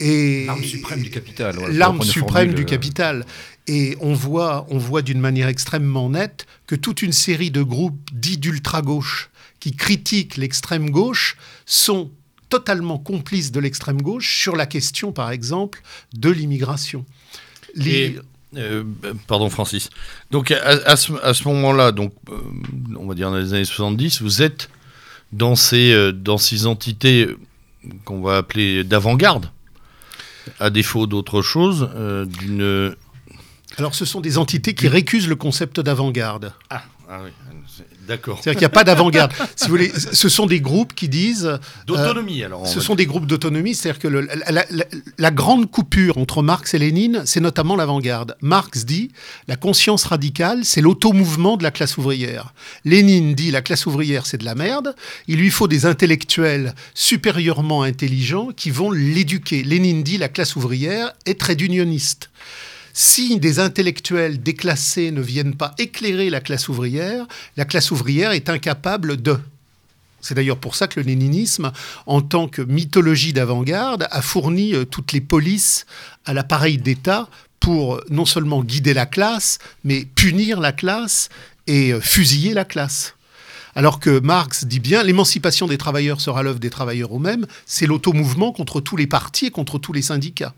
L'arme 0.00 0.62
suprême 0.62 1.02
du 1.02 1.10
capital. 1.10 1.56
L'arme 1.70 2.02
suprême 2.02 2.54
du 2.54 2.64
capital. 2.64 3.24
Et 3.68 3.96
on 4.00 4.14
voit, 4.14 4.66
on 4.70 4.78
voit 4.78 5.02
d'une 5.02 5.20
manière 5.20 5.48
extrêmement 5.48 6.10
nette 6.10 6.46
que 6.66 6.74
toute 6.74 7.02
une 7.02 7.12
série 7.12 7.50
de 7.50 7.62
groupes 7.62 7.98
dits 8.12 8.38
d'ultra-gauche 8.38 9.30
qui 9.60 9.76
critiquent 9.76 10.36
l'extrême 10.36 10.90
gauche 10.90 11.36
sont 11.66 12.10
totalement 12.48 12.98
complices 12.98 13.52
de 13.52 13.60
l'extrême 13.60 14.00
gauche 14.00 14.40
sur 14.40 14.56
la 14.56 14.66
question, 14.66 15.12
par 15.12 15.30
exemple, 15.30 15.82
de 16.14 16.30
l'immigration. 16.30 17.04
Euh, 18.56 18.84
pardon 19.26 19.50
Francis. 19.50 19.90
Donc 20.30 20.50
à, 20.50 20.96
ce, 20.96 21.48
moment-là, 21.48 21.92
donc 21.92 22.14
euh, 22.30 22.36
on 22.96 23.06
va 23.06 23.14
dire 23.14 23.30
dans 23.30 23.36
les 23.36 23.52
années 23.52 23.64
70, 23.64 24.22
vous 24.22 24.40
êtes 24.40 24.70
dans 25.32 25.54
ces, 25.54 25.92
euh, 25.92 26.12
dans 26.12 26.38
ces 26.38 26.66
entités 26.66 27.28
qu'on 28.06 28.22
va 28.22 28.38
appeler 28.38 28.84
d'avant-garde 28.84 29.50
à 30.58 30.70
défaut 30.70 31.06
d'autre 31.06 31.42
chose, 31.42 31.90
d'une 32.40 32.96
Alors 33.78 33.94
ce 33.94 34.04
sont 34.04 34.20
des 34.20 34.38
entités 34.38 34.74
qui 34.74 34.88
récusent 34.88 35.28
le 35.28 35.36
concept 35.36 35.78
d'avant-garde. 35.78 36.52
Ah, 36.68 36.82
ah 37.08 37.20
oui. 37.24 37.30
D'accord. 38.08 38.40
C'est-à-dire 38.42 38.58
qu'il 38.58 38.66
n'y 38.66 38.72
a 38.72 38.74
pas 38.74 38.84
d'avant-garde. 38.84 39.32
si 39.54 39.66
vous 39.66 39.70
voulez, 39.70 39.92
ce 39.94 40.28
sont 40.28 40.46
des 40.46 40.60
groupes 40.60 40.94
qui 40.94 41.08
disent. 41.08 41.44
Euh, 41.46 41.58
d'autonomie, 41.86 42.42
alors. 42.42 42.66
Ce 42.66 42.80
sont 42.80 42.94
des 42.94 43.06
groupes 43.06 43.26
d'autonomie, 43.26 43.74
c'est-à-dire 43.74 44.00
que 44.00 44.08
la, 45.18 45.30
grande 45.30 45.70
coupure 45.70 46.16
entre 46.18 46.42
Marx 46.42 46.74
et 46.74 46.78
Lénine, 46.78 47.22
c'est 47.26 47.40
notamment 47.40 47.76
l'avant-garde. 47.76 48.36
Marx 48.40 48.84
dit 48.84 49.10
la 49.46 49.56
conscience 49.56 50.04
radicale, 50.04 50.64
c'est 50.64 50.80
l'automouvement 50.80 51.56
de 51.58 51.62
la 51.62 51.70
classe 51.70 51.98
ouvrière. 51.98 52.54
Lénine 52.84 53.34
dit 53.34 53.50
la 53.50 53.60
classe 53.60 53.86
ouvrière, 53.86 54.26
c'est 54.26 54.38
de 54.38 54.44
la 54.44 54.54
merde. 54.54 54.96
Il 55.28 55.38
lui 55.38 55.50
faut 55.50 55.68
des 55.68 55.84
intellectuels 55.86 56.74
supérieurement 56.94 57.82
intelligents 57.82 58.48
qui 58.56 58.70
vont 58.70 58.90
l'éduquer. 58.90 59.62
Lénine 59.62 60.02
dit 60.02 60.16
la 60.16 60.28
classe 60.28 60.56
ouvrière 60.56 61.12
est 61.26 61.38
très 61.38 61.54
unioniste. 61.54 62.30
Si 63.00 63.38
des 63.38 63.60
intellectuels 63.60 64.42
déclassés 64.42 65.12
ne 65.12 65.20
viennent 65.20 65.54
pas 65.54 65.72
éclairer 65.78 66.30
la 66.30 66.40
classe 66.40 66.68
ouvrière, 66.68 67.28
la 67.56 67.64
classe 67.64 67.92
ouvrière 67.92 68.32
est 68.32 68.50
incapable 68.50 69.22
de. 69.22 69.38
C'est 70.20 70.34
d'ailleurs 70.34 70.58
pour 70.58 70.74
ça 70.74 70.88
que 70.88 70.98
le 70.98 71.06
léninisme, 71.06 71.70
en 72.06 72.22
tant 72.22 72.48
que 72.48 72.60
mythologie 72.60 73.32
d'avant-garde, 73.32 74.08
a 74.10 74.20
fourni 74.20 74.74
euh, 74.74 74.84
toutes 74.84 75.12
les 75.12 75.20
polices 75.20 75.86
à 76.24 76.34
l'appareil 76.34 76.76
d'État 76.76 77.28
pour 77.60 78.00
non 78.10 78.24
seulement 78.24 78.64
guider 78.64 78.94
la 78.94 79.06
classe, 79.06 79.60
mais 79.84 80.04
punir 80.16 80.58
la 80.58 80.72
classe 80.72 81.28
et 81.68 81.92
euh, 81.92 82.00
fusiller 82.00 82.52
la 82.52 82.64
classe. 82.64 83.14
Alors 83.76 84.00
que 84.00 84.18
Marx 84.18 84.64
dit 84.64 84.80
bien, 84.80 85.04
l'émancipation 85.04 85.68
des 85.68 85.78
travailleurs 85.78 86.20
sera 86.20 86.42
l'œuvre 86.42 86.58
des 86.58 86.70
travailleurs 86.70 87.16
eux-mêmes, 87.16 87.46
c'est 87.64 87.86
l'automouvement 87.86 88.50
contre 88.50 88.80
tous 88.80 88.96
les 88.96 89.06
partis 89.06 89.46
et 89.46 89.50
contre 89.52 89.78
tous 89.78 89.92
les 89.92 90.02
syndicats. 90.02 90.52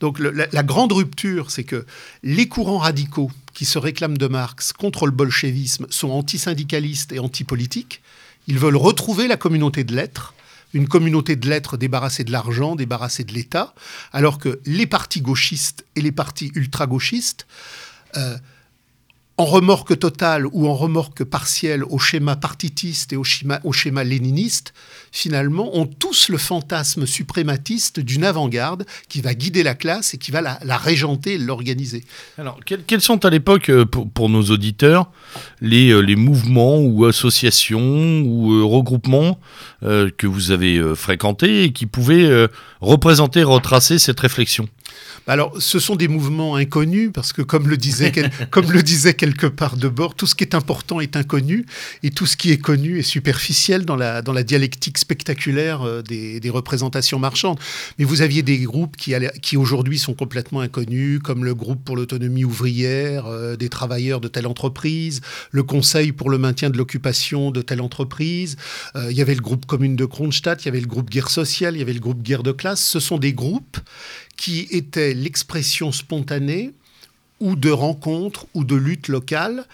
Donc 0.00 0.18
la, 0.18 0.62
grande 0.62 0.92
rupture, 0.92 1.50
c'est 1.50 1.64
que 1.64 1.84
les 2.22 2.48
courants 2.48 2.78
radicaux 2.78 3.30
qui 3.52 3.66
se 3.66 3.78
réclament 3.78 4.16
de 4.16 4.26
Marx 4.26 4.72
contre 4.72 5.06
le 5.06 5.12
bolchevisme 5.12 5.86
sont 5.90 6.10
antisyndicalistes 6.10 7.12
et 7.12 7.18
antipolitiques. 7.18 8.00
Ils 8.46 8.58
veulent 8.58 8.76
retrouver 8.76 9.28
la 9.28 9.36
communauté 9.36 9.84
de 9.84 9.94
l'être, 9.94 10.34
une 10.72 10.88
communauté 10.88 11.36
de 11.36 11.48
l'être 11.48 11.76
débarrassée 11.76 12.24
de 12.24 12.32
l'argent, 12.32 12.76
débarrassée 12.76 13.24
de 13.24 13.32
l'État, 13.32 13.74
alors 14.12 14.38
que 14.38 14.60
les 14.64 14.86
partis 14.86 15.20
gauchistes 15.20 15.84
et 15.96 16.00
les 16.00 16.12
partis 16.12 16.50
ultra-gauchistes 16.54 17.46
euh, 18.16 18.38
en 19.40 19.46
remorque 19.46 19.98
totale 19.98 20.46
ou 20.52 20.68
en 20.68 20.74
remorque 20.74 21.24
partielle 21.24 21.82
au 21.84 21.98
schéma 21.98 22.36
partitiste 22.36 23.14
et 23.14 23.16
au 23.16 23.24
schéma, 23.24 24.04
léniniste, 24.04 24.74
finalement, 25.12 25.74
ont 25.78 25.86
tous 25.86 26.28
le 26.28 26.36
fantasme 26.36 27.06
suprématiste 27.06 28.00
d'une 28.00 28.24
avant-garde 28.24 28.84
qui 29.08 29.22
va 29.22 29.32
guider 29.32 29.62
la 29.62 29.74
classe 29.74 30.12
et 30.12 30.18
qui 30.18 30.30
va 30.30 30.42
la, 30.42 30.76
régenter 30.76 31.34
et 31.34 31.38
l'organiser. 31.38 32.04
Alors, 32.36 32.60
quels, 32.66 33.00
sont 33.00 33.24
à 33.24 33.30
l'époque, 33.30 33.70
euh, 33.70 33.86
pour, 33.86 34.28
nos 34.28 34.42
auditeurs, 34.42 35.10
les, 35.62 35.90
euh, 35.90 36.00
les, 36.00 36.16
mouvements 36.16 36.76
ou 36.76 37.06
associations 37.06 38.20
ou 38.20 38.52
euh, 38.52 38.62
regroupements 38.62 39.40
que 39.82 40.26
vous 40.26 40.50
avez 40.50 40.94
fréquentés 40.94 41.64
et 41.64 41.72
qui 41.72 41.86
pouvaient 41.86 42.48
représenter, 42.82 43.42
retracer 43.42 43.98
cette 43.98 44.20
réflexion? 44.20 44.68
Alors, 45.26 45.60
ce 45.60 45.78
sont 45.78 45.96
des 45.96 46.08
mouvements 46.08 46.56
inconnus 46.56 47.10
parce 47.12 47.32
que, 47.32 47.42
comme 47.42 47.68
le 47.68 47.76
disait, 47.76 48.12
comme 48.50 48.72
le 48.72 48.82
disait 48.82 49.14
quelque 49.14 49.46
part 49.46 49.76
de 49.76 49.88
bord, 49.88 50.14
tout 50.14 50.26
ce 50.26 50.34
qui 50.34 50.44
est 50.44 50.54
important 50.54 51.00
est 51.00 51.16
inconnu 51.16 51.66
et 52.02 52.10
tout 52.10 52.26
ce 52.26 52.36
qui 52.36 52.50
est 52.50 52.58
connu 52.58 52.98
est 52.98 53.02
superficiel 53.02 53.84
dans 53.84 53.96
la, 53.96 54.22
dans 54.22 54.32
la 54.32 54.42
dialectique 54.42 54.98
spectaculaire 54.98 55.82
euh, 55.82 56.02
des, 56.02 56.40
des 56.40 56.50
représentations 56.50 57.18
marchandes. 57.18 57.58
Mais 57.98 58.04
vous 58.04 58.22
aviez 58.22 58.42
des 58.42 58.58
groupes 58.58 58.96
qui, 58.96 59.14
qui 59.42 59.56
aujourd'hui 59.56 59.98
sont 59.98 60.14
complètement 60.14 60.60
inconnus, 60.60 61.20
comme 61.22 61.44
le 61.44 61.54
groupe 61.54 61.84
pour 61.84 61.96
l'autonomie 61.96 62.44
ouvrière 62.44 63.26
euh, 63.26 63.56
des 63.56 63.68
travailleurs 63.68 64.20
de 64.20 64.28
telle 64.28 64.46
entreprise, 64.46 65.20
le 65.50 65.62
conseil 65.62 66.12
pour 66.12 66.30
le 66.30 66.38
maintien 66.38 66.70
de 66.70 66.78
l'occupation 66.78 67.50
de 67.50 67.62
telle 67.62 67.80
entreprise. 67.80 68.56
Euh, 68.96 69.08
il 69.10 69.16
y 69.16 69.22
avait 69.22 69.34
le 69.34 69.42
groupe 69.42 69.66
commune 69.66 69.96
de 69.96 70.04
Kronstadt, 70.04 70.62
il 70.64 70.66
y 70.66 70.68
avait 70.68 70.80
le 70.80 70.86
groupe 70.86 71.10
guerre 71.10 71.30
sociale, 71.30 71.76
il 71.76 71.78
y 71.78 71.82
avait 71.82 71.92
le 71.92 72.00
groupe 72.00 72.22
guerre 72.22 72.42
de 72.42 72.52
classe. 72.52 72.82
Ce 72.82 73.00
sont 73.00 73.18
des 73.18 73.32
groupes 73.32 73.78
qui 74.40 74.66
était 74.70 75.12
l'expression 75.12 75.92
spontanée 75.92 76.72
ou 77.40 77.56
de 77.56 77.70
rencontres 77.70 78.46
ou 78.54 78.64
de 78.64 78.74
luttes 78.74 79.08
locales 79.08 79.66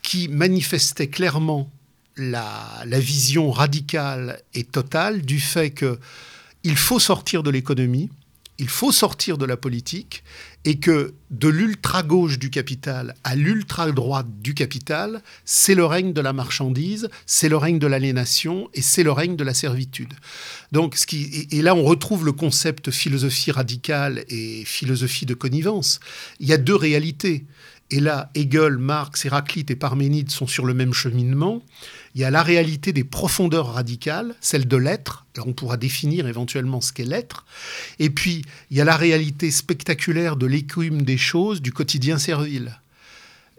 qui 0.00 0.28
manifestaient 0.28 1.08
clairement 1.08 1.68
la, 2.16 2.84
la, 2.86 3.00
vision 3.00 3.50
radicale 3.50 4.40
et 4.54 4.62
totale 4.62 5.22
du 5.22 5.40
fait 5.40 5.72
qu'il 5.72 6.76
faut 6.76 7.00
sortir 7.00 7.42
de 7.42 7.50
l'économie, 7.50 8.10
il 8.58 8.68
faut 8.68 8.92
sortir 8.92 9.38
de 9.38 9.44
la 9.44 9.56
politique 9.56 10.22
et 10.64 10.78
que 10.78 11.14
de 11.30 11.48
l'ultra-gauche 11.48 12.38
du 12.38 12.50
capital 12.50 13.14
à 13.24 13.34
l'ultra-droite 13.34 14.26
du 14.40 14.54
capital, 14.54 15.22
c'est 15.44 15.74
le 15.74 15.84
règne 15.84 16.12
de 16.12 16.20
la 16.20 16.32
marchandise, 16.32 17.08
c'est 17.26 17.48
le 17.48 17.56
règne 17.56 17.78
de 17.78 17.86
l'aliénation 17.86 18.68
et 18.74 18.82
c'est 18.82 19.02
le 19.02 19.12
règne 19.12 19.36
de 19.36 19.44
la 19.44 19.54
servitude. 19.54 20.12
Donc, 20.70 20.96
et, 21.12 21.62
là, 21.62 21.74
on 21.74 21.82
retrouve 21.82 22.24
le 22.24 22.32
concept 22.32 22.90
philosophie 22.90 23.50
radicale 23.50 24.24
et 24.28 24.64
philosophie 24.64 25.26
de 25.26 25.34
connivence. 25.34 26.00
Il 26.38 26.48
y 26.48 26.52
a 26.52 26.58
deux 26.58 26.76
réalités. 26.76 27.44
Et 27.90 28.00
là, 28.00 28.30
Hegel, 28.34 28.78
Marx, 28.78 29.24
Héraclite 29.26 29.70
et 29.70 29.76
Parménide 29.76 30.30
sont 30.30 30.46
sur 30.46 30.64
le 30.64 30.72
même 30.72 30.94
cheminement. 30.94 31.62
Il 32.14 32.20
y 32.20 32.24
a 32.24 32.30
la 32.30 32.42
réalité 32.42 32.92
des 32.92 33.04
profondeurs 33.04 33.72
radicales, 33.72 34.34
celle 34.40 34.68
de 34.68 34.76
l'être. 34.76 35.26
On 35.44 35.52
pourra 35.52 35.76
définir 35.78 36.26
éventuellement 36.26 36.80
ce 36.80 36.92
qu'est 36.92 37.04
l'être. 37.04 37.46
Et 37.98 38.10
puis, 38.10 38.44
il 38.70 38.76
y 38.76 38.80
a 38.80 38.84
la 38.84 38.96
réalité 38.96 39.50
spectaculaire 39.50 40.36
de 40.36 40.46
l'écume 40.46 41.02
des 41.02 41.16
choses, 41.16 41.62
du 41.62 41.72
quotidien 41.72 42.18
servile. 42.18 42.78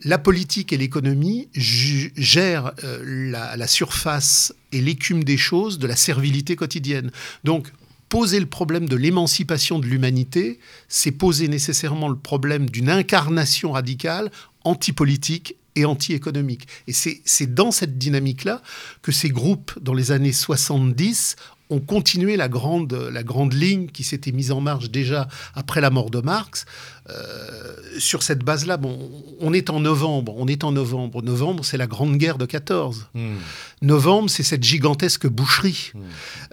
La 0.03 0.17
politique 0.17 0.74
et 0.74 0.77
l'économie 0.77 1.48
gèrent 1.55 2.74
euh, 2.83 3.31
la, 3.31 3.55
la 3.55 3.67
surface 3.67 4.53
et 4.72 4.81
l'écume 4.81 5.24
des 5.24 5.38
choses 5.38 5.79
de 5.79 5.88
la 5.88 5.95
servilité 5.95 6.55
quotidienne. 6.55 7.10
Donc, 7.43 7.72
poser 8.10 8.39
le 8.39 8.45
problème 8.45 8.88
de 8.88 8.95
l'émancipation 8.95 9.79
de 9.79 9.88
l'humanité, 9.88 10.60
c'est 10.88 11.12
poser 11.12 11.48
nécessairement 11.48 12.10
le 12.10 12.17
problème 12.17 12.69
d'une 12.69 12.89
incarnation 12.89 13.72
radicale 13.72 14.29
antipolitique 14.63 15.55
et 15.75 15.86
anti-économique. 15.86 16.68
Et 16.88 16.94
c'est 16.94 17.53
dans 17.53 17.72
cette 17.72 17.98
dynamique-là 17.98 18.62
que 19.01 19.12
ces 19.12 19.30
groupes, 19.30 19.72
dans 19.82 19.94
les 19.94 20.12
années 20.12 20.32
70, 20.32 21.36
ont 21.70 21.80
continué 21.80 22.38
la 22.38 22.50
grande, 22.50 22.94
la 22.94 23.24
grande 23.24 23.53
ligne 23.53 23.88
qui 23.88 24.03
s'était 24.03 24.32
mise 24.32 24.51
en 24.51 24.62
marche 24.62 24.92
déjà 24.92 25.27
après 25.56 25.82
la 25.82 25.89
mort 25.89 26.10
de 26.10 26.20
Marx. 26.20 26.65
Euh, 27.10 27.75
sur 27.98 28.24
cette 28.24 28.44
base-là, 28.44 28.77
bon, 28.77 29.12
on 29.39 29.53
est 29.53 29.70
en 29.70 29.80
novembre. 29.80 30.36
On 30.38 30.48
est 30.48 30.63
en 30.63 30.72
novembre. 30.72 31.22
Novembre, 31.22 31.65
c'est 31.65 31.77
la 31.77 31.88
Grande 31.88 32.18
Guerre 32.18 32.38
de 32.38 32.46
14. 32.46 33.10
Hmm. 33.13 33.36
Novembre, 33.82 34.30
c'est 34.30 34.44
cette 34.44 34.63
gigantesque 34.63 35.27
boucherie. 35.27 35.92
Hmm. 35.94 36.00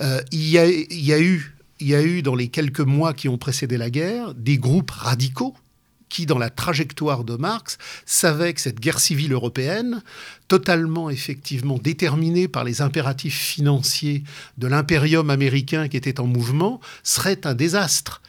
Euh, 0.01 0.21
il, 0.33 0.49
y 0.49 0.59
a, 0.59 0.67
il, 0.67 1.05
y 1.05 1.13
a 1.13 1.21
eu, 1.21 1.57
il 1.81 1.89
y 1.89 1.95
a 1.95 2.03
eu, 2.03 2.23
dans 2.23 2.35
les 2.35 2.49
quelques 2.49 2.81
mois 2.81 3.13
qui 3.13 3.29
ont 3.29 3.39
précédé 3.39 3.77
la 3.77 3.91
guerre, 3.91 4.35
des 4.35 4.59
groupes 4.59 4.91
radicaux 4.91 5.55
qui, 6.11 6.27
dans 6.27 6.37
la 6.37 6.51
trajectoire 6.51 7.25
de 7.25 7.37
Marx, 7.37 7.79
savait 8.05 8.53
que 8.53 8.61
cette 8.61 8.81
guerre 8.81 9.01
civile 9.01 9.33
européenne, 9.33 10.03
totalement 10.49 11.09
effectivement 11.09 11.79
déterminée 11.79 12.49
par 12.49 12.65
les 12.65 12.83
impératifs 12.83 13.39
financiers 13.39 14.25
de 14.59 14.67
l'impérium 14.67 15.31
américain 15.31 15.89
qui 15.89 15.97
était 15.97 16.21
en 16.21 16.27
mouvement, 16.27 16.81
serait 17.03 17.47
un 17.47 17.55
désastre. 17.55 18.21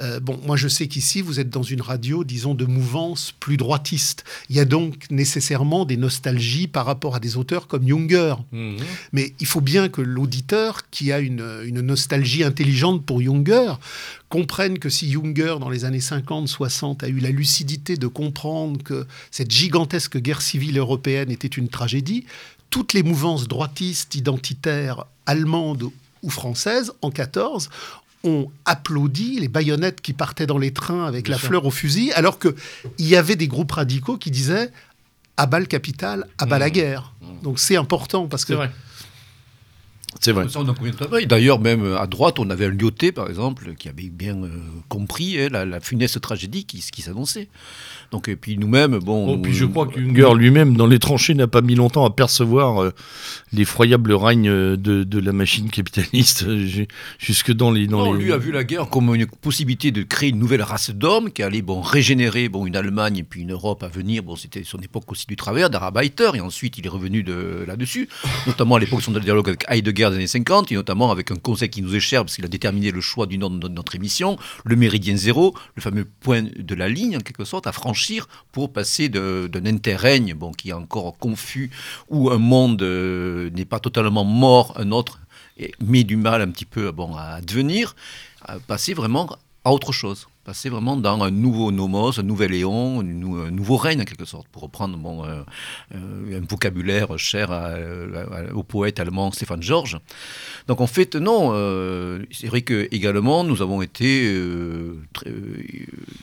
Euh, 0.00 0.20
bon, 0.20 0.40
moi 0.46 0.56
je 0.56 0.68
sais 0.68 0.88
qu'ici, 0.88 1.20
vous 1.20 1.40
êtes 1.40 1.50
dans 1.50 1.62
une 1.62 1.80
radio, 1.80 2.24
disons, 2.24 2.54
de 2.54 2.64
mouvance 2.64 3.32
plus 3.38 3.56
droitiste. 3.56 4.24
Il 4.48 4.56
y 4.56 4.60
a 4.60 4.64
donc 4.64 5.10
nécessairement 5.10 5.84
des 5.84 5.96
nostalgies 5.96 6.66
par 6.66 6.86
rapport 6.86 7.16
à 7.16 7.20
des 7.20 7.36
auteurs 7.36 7.66
comme 7.66 7.86
Junger. 7.86 8.34
Mhm. 8.52 8.76
Mais 9.12 9.34
il 9.40 9.46
faut 9.46 9.60
bien 9.60 9.88
que 9.88 10.00
l'auditeur, 10.00 10.88
qui 10.90 11.12
a 11.12 11.20
une, 11.20 11.44
une, 11.64 11.80
nostalgie 11.80 12.44
intelligente 12.44 13.04
pour 13.04 13.20
Junger, 13.20 13.74
comprenne 14.28 14.78
que 14.78 14.88
si 14.88 15.10
Junger, 15.10 15.56
dans 15.60 15.68
les 15.70 15.84
années 15.84 15.98
50-60, 15.98 17.04
a 17.04 17.08
eu 17.08 17.18
la 17.18 17.30
lucidité 17.30 17.96
de 17.96 18.06
comprendre 18.06 18.82
que 18.82 19.06
cette 19.30 19.50
gigantesque 19.50 20.18
guerre 20.18 20.42
civile 20.42 20.78
européenne 20.78 21.30
était 21.30 21.48
une 21.48 21.68
tragédie, 21.68 22.24
toutes 22.70 22.92
les 22.92 23.02
mouvances 23.02 23.48
droitistes, 23.48 24.14
identitaires, 24.14 25.04
allemandes 25.26 25.90
ou 26.22 26.30
françaises, 26.30 26.92
en 27.02 27.10
14, 27.10 27.70
ont 28.24 28.50
applaudi 28.64 29.38
les 29.40 29.48
baïonnettes 29.48 30.00
qui 30.00 30.12
partaient 30.12 30.46
dans 30.46 30.58
les 30.58 30.72
trains 30.72 31.06
avec 31.06 31.28
la 31.28 31.38
fleur 31.38 31.64
au 31.64 31.70
fusil, 31.70 32.12
alors 32.12 32.38
qu'il 32.38 32.54
y 32.98 33.16
avait 33.16 33.36
des 33.36 33.48
groupes 33.48 33.72
radicaux 33.72 34.18
qui 34.18 34.30
disaient 34.30 34.70
à 35.36 35.46
bas 35.46 35.58
le 35.58 35.66
capital, 35.66 36.26
à 36.38 36.46
bas 36.46 36.58
la 36.58 36.68
mmh. 36.68 36.72
guerre. 36.72 37.14
Mmh. 37.20 37.42
Donc 37.42 37.58
c'est 37.58 37.76
important 37.76 38.26
parce 38.26 38.44
que. 38.44 38.54
C'est 40.20 40.32
vrai. 40.32 40.46
D'ailleurs, 41.26 41.60
même 41.60 41.94
à 41.94 42.06
droite, 42.06 42.40
on 42.40 42.50
avait 42.50 42.66
un 42.66 42.70
Lyoté, 42.70 43.12
par 43.12 43.28
exemple, 43.28 43.74
qui 43.74 43.88
avait 43.88 44.08
bien 44.08 44.36
euh, 44.42 44.48
compris 44.88 45.40
hein, 45.40 45.48
la, 45.48 45.80
funeste 45.80 46.20
tragédie 46.20 46.64
qui, 46.64 46.84
qui 46.92 47.00
s'annonçait. 47.00 47.48
Donc, 48.10 48.28
et 48.28 48.34
puis 48.34 48.58
nous-mêmes, 48.58 48.98
bon. 48.98 49.34
Oh, 49.34 49.38
puis 49.38 49.54
je 49.54 49.64
crois 49.64 49.86
qu'Unger 49.86 50.34
lui-même, 50.34 50.76
dans 50.76 50.88
les 50.88 50.98
tranchées, 50.98 51.34
n'a 51.34 51.46
pas 51.46 51.60
mis 51.60 51.76
longtemps 51.76 52.04
à 52.04 52.10
percevoir 52.10 52.82
euh, 52.82 52.90
l'effroyable 53.52 54.12
règne 54.12 54.48
euh, 54.48 54.76
de, 54.76 55.04
de, 55.04 55.20
la 55.20 55.32
machine 55.32 55.70
capitaliste 55.70 56.44
jusque 57.18 57.52
dans 57.52 57.70
les. 57.70 57.86
Dans 57.86 58.04
non, 58.04 58.12
les... 58.14 58.24
lui 58.24 58.32
a 58.32 58.36
vu 58.36 58.50
la 58.50 58.64
guerre 58.64 58.88
comme 58.88 59.14
une 59.14 59.26
possibilité 59.26 59.92
de 59.92 60.02
créer 60.02 60.30
une 60.30 60.40
nouvelle 60.40 60.62
race 60.62 60.90
d'hommes 60.90 61.30
qui 61.30 61.44
allait 61.44 61.62
bon, 61.62 61.82
régénérer 61.82 62.48
bon, 62.48 62.66
une 62.66 62.74
Allemagne 62.74 63.18
et 63.18 63.22
puis 63.22 63.42
une 63.42 63.52
Europe 63.52 63.84
à 63.84 63.88
venir. 63.88 64.24
Bon, 64.24 64.34
c'était 64.34 64.64
son 64.64 64.78
époque 64.78 65.04
aussi 65.12 65.26
du 65.28 65.36
travers, 65.36 65.70
d'Arabaiter, 65.70 66.32
et 66.34 66.40
ensuite 66.40 66.78
il 66.78 66.86
est 66.86 66.90
revenu 66.90 67.22
de 67.22 67.64
là-dessus, 67.64 68.08
notamment 68.48 68.74
à 68.74 68.80
l'époque 68.80 69.02
son 69.02 69.12
dialogue 69.12 69.48
avec 69.48 69.64
Heidegger 69.68 70.10
des 70.10 70.16
années 70.16 70.26
50, 70.26 70.72
et 70.72 70.74
notamment 70.74 71.12
avec 71.12 71.30
un 71.30 71.36
conseil 71.36 71.68
qui 71.68 71.80
nous 71.80 71.94
est 71.94 72.00
cher, 72.00 72.24
parce 72.24 72.34
qu'il 72.34 72.44
a 72.44 72.48
déterminé 72.48 72.90
le 72.90 73.00
choix 73.00 73.26
du 73.26 73.38
nom 73.38 73.50
de 73.50 73.68
notre 73.68 73.94
émission, 73.94 74.36
le 74.64 74.74
méridien 74.74 75.16
zéro, 75.16 75.54
le 75.76 75.82
fameux 75.82 76.08
point 76.20 76.42
de 76.42 76.74
la 76.74 76.88
ligne, 76.88 77.16
en 77.16 77.20
quelque 77.20 77.44
sorte, 77.44 77.68
à 77.68 77.72
franchir 77.72 77.99
pour 78.52 78.72
passer 78.72 79.08
d'un 79.08 79.66
interrègne 79.66 80.34
bon, 80.34 80.52
qui 80.52 80.70
est 80.70 80.74
encore 80.74 81.16
confus, 81.18 81.70
où 82.08 82.30
un 82.30 82.38
monde 82.38 82.82
euh, 82.82 83.50
n'est 83.50 83.64
pas 83.64 83.80
totalement 83.80 84.24
mort, 84.24 84.74
un 84.76 84.90
autre 84.90 85.20
met 85.80 86.04
du 86.04 86.16
mal 86.16 86.40
un 86.40 86.50
petit 86.50 86.64
peu 86.64 86.90
bon, 86.90 87.14
à 87.16 87.40
devenir, 87.40 87.94
à 88.42 88.58
passer 88.58 88.94
vraiment 88.94 89.28
à 89.64 89.72
autre 89.72 89.92
chose 89.92 90.26
passer 90.44 90.70
vraiment 90.70 90.96
dans 90.96 91.22
un 91.22 91.30
nouveau 91.30 91.70
nomos, 91.70 92.18
un 92.18 92.22
nouvel 92.22 92.54
éon, 92.54 93.00
un 93.00 93.50
nouveau 93.50 93.76
règne 93.76 94.00
en 94.00 94.04
quelque 94.04 94.24
sorte, 94.24 94.48
pour 94.48 94.62
reprendre 94.62 94.96
bon, 94.96 95.24
euh, 95.24 95.42
euh, 95.94 96.40
un 96.40 96.46
vocabulaire 96.46 97.18
cher 97.18 97.50
au 98.54 98.62
poète 98.62 99.00
allemand 99.00 99.30
Stéphane 99.32 99.62
Georges. 99.62 99.98
Donc 100.66 100.80
en 100.80 100.86
fait, 100.86 101.16
non, 101.16 101.50
euh, 101.52 102.24
c'est 102.30 102.46
vrai 102.46 102.62
que 102.62 102.88
également 102.90 103.44
nous 103.44 103.60
avons 103.60 103.82
été 103.82 104.34
très, 105.12 105.32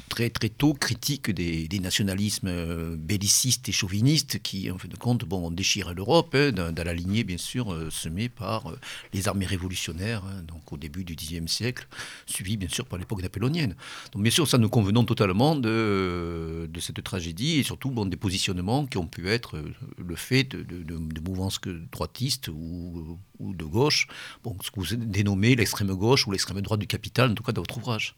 très, 0.10 0.30
très 0.30 0.50
tôt 0.50 0.74
critiques 0.74 1.32
des, 1.32 1.68
nationalismes 1.78 2.96
bellicistes 2.96 3.70
et 3.70 3.72
chauvinistes 3.72 4.40
qui, 4.42 4.72
en 4.72 4.80
fin 4.80 4.88
de 4.88 4.98
compte, 4.98 5.26
bon, 5.26 5.48
ont 5.48 5.52
déchiré 5.52 5.94
l'Europe, 5.94 6.36
hein, 6.36 6.52
dans, 6.52 6.84
la 6.84 6.94
lignée 6.94 7.24
bien 7.24 7.38
sûr 7.38 7.76
semée 7.92 8.30
par 8.30 8.74
les 9.14 9.28
armées 9.28 9.46
révolutionnaires, 9.46 10.24
hein, 10.26 10.42
donc 10.48 10.74
au 10.74 10.78
début 10.78 11.04
du 11.04 11.16
Xe 11.16 11.46
siècle, 11.46 11.88
suivies 12.26 12.58
bien 12.58 12.70
sûr 12.70 12.86
par 12.86 12.98
l'époque 12.98 13.22
napoléonienne. 13.22 13.76
Donc 14.14 14.24
bien 14.24 14.32
sûr, 14.32 14.48
ça 14.48 14.58
nous 14.58 14.70
convenons 14.70 15.04
totalement 15.04 15.56
de, 15.56 16.70
de 16.72 16.80
cette 16.80 17.04
tragédie 17.04 17.60
et 17.60 17.64
surtout 17.64 17.90
bon, 17.90 18.06
des 18.06 18.18
positionnements 18.18 18.86
qui 18.86 18.98
ont 18.98 19.08
pu 19.08 19.30
être 19.30 19.58
euh, 19.58 19.74
le 19.98 20.16
fait 20.16 20.44
de, 20.44 20.64
de, 20.64 21.22
mouvances 21.22 21.60
droitistes 21.92 22.48
ou, 22.48 23.20
ou, 23.40 23.54
de 23.54 23.66
gauche, 23.66 24.08
bon, 24.44 24.56
ce 24.62 24.72
que 24.72 24.80
vous 24.80 24.96
dénommez 24.96 25.56
l'extrême 25.56 25.94
gauche 25.94 26.28
ou 26.28 26.32
l'extrême 26.32 26.62
droite 26.62 26.80
du 26.80 26.88
capital, 26.88 27.32
en 27.32 27.34
tout 27.34 27.44
cas 27.44 27.52
dans 27.52 27.62
votre 27.62 27.78
ouvrage. 27.78 28.16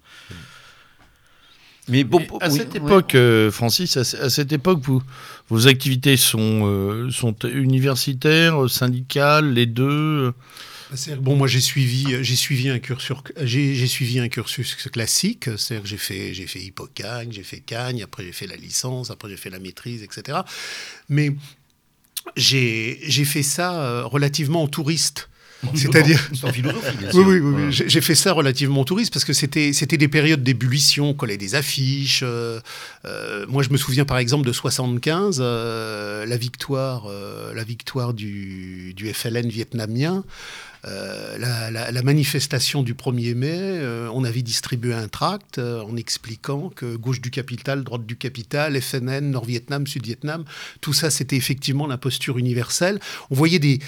Mais 1.87 2.03
bon, 2.03 2.21
à 2.39 2.51
cette 2.51 2.75
époque, 2.75 3.15
euh, 3.15 3.49
Francis, 3.49 3.97
à, 3.97 4.03
cette 4.03 4.51
époque, 4.51 4.79
vous, 4.83 5.01
vos 5.49 5.67
activités 5.67 6.17
sont, 6.17 6.67
euh, 6.67 7.09
sont 7.09 7.35
universitaires, 7.45 8.69
syndicales, 8.69 9.53
les 9.53 9.65
deux 9.65 10.33
Bon, 11.19 11.35
moi 11.35 11.47
j'ai 11.47 11.61
suivi, 11.61 12.23
j'ai 12.23 12.35
suivi 12.35 12.69
un 12.69 12.79
cursus, 12.79 13.17
j'ai 13.41 13.87
suivi 13.87 14.19
un 14.19 14.27
cursus 14.27 14.75
classique. 14.91 15.49
C'est-à-dire 15.57 15.83
que 15.83 15.89
j'ai 15.89 15.97
fait, 15.97 16.33
j'ai 16.33 16.47
fait 16.47 16.59
Hippocagne, 16.59 17.31
j'ai 17.31 17.43
fait 17.43 17.59
Cagne, 17.59 18.01
après 18.03 18.23
j'ai 18.23 18.31
fait 18.31 18.47
la 18.47 18.55
licence, 18.55 19.11
après 19.11 19.29
j'ai 19.29 19.37
fait 19.37 19.49
la 19.49 19.59
maîtrise, 19.59 20.03
etc. 20.03 20.39
Mais 21.07 21.35
j'ai 22.35 23.25
fait 23.25 23.43
ça 23.43 23.81
euh, 23.81 24.03
relativement 24.05 24.63
en 24.63 24.67
touriste. 24.67 25.29
C'est-à-dire. 25.75 26.19
Oui, 27.13 27.23
oui, 27.25 27.39
oui. 27.39 27.63
J'ai 27.69 28.01
fait 28.01 28.15
ça 28.15 28.31
relativement 28.31 28.85
touriste 28.85 29.11
parce 29.11 29.25
que 29.25 29.33
c'était 29.33 29.71
des 29.71 30.07
périodes 30.07 30.41
d'ébullition, 30.41 31.09
on 31.09 31.13
collait 31.13 31.37
des 31.37 31.53
affiches. 31.55 32.21
Euh, 32.23 32.61
euh, 33.03 33.45
moi, 33.49 33.61
je 33.61 33.69
me 33.69 33.75
souviens 33.77 34.05
par 34.05 34.19
exemple 34.19 34.47
de 34.47 34.53
75, 34.53 35.41
la 35.41 36.37
victoire, 36.37 37.07
la 37.53 37.63
victoire 37.65 38.13
du, 38.13 38.93
du 38.95 39.13
FLN 39.13 39.49
vietnamien. 39.49 40.23
Euh, 40.85 41.37
la, 41.37 42.01
manifestation 42.03 42.83
du 42.83 42.93
1er 42.93 43.35
mai, 43.35 43.49
euh, 43.51 44.09
on 44.13 44.23
avait 44.23 44.41
distribué 44.41 44.93
un 44.93 45.07
tract 45.07 45.57
euh, 45.57 45.81
en 45.81 45.97
expliquant 45.97 46.69
que 46.69 46.95
gauche 46.95 47.19
du 47.19 47.29
capital, 47.31 47.83
droite 47.83 48.05
du 48.05 48.15
capital, 48.15 48.79
FNN, 48.81 49.31
Nord-Vietnam, 49.31 49.85
Sud-Vietnam, 49.85 50.45
tout 50.79 50.93
ça 50.93 51.09
c'était 51.09 51.35
effectivement 51.35 51.85
l'imposture 51.85 52.37
universelle. 52.37 52.99
On 53.29 53.35
voyait 53.35 53.59
des, 53.59 53.79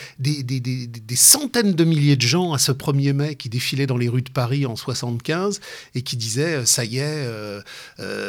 centaines 1.16 1.74
de 1.74 1.84
milliers 1.84 2.18
de 2.18 2.22
gens 2.22 2.52
à 2.54 2.58
ce 2.58 2.72
1er 2.72 3.14
mai 3.14 3.36
qui 3.36 3.48
défilaient 3.48 3.88
dans 3.88 3.98
les 3.98 4.10
rues 4.10 4.22
de 4.22 4.32
Paris 4.32 4.66
en 4.66 4.76
75 4.76 5.62
et 5.96 6.02
qui 6.02 6.18
disaient 6.18 6.66
ça 6.66 6.84
y 6.84 6.98
est, 6.98 7.28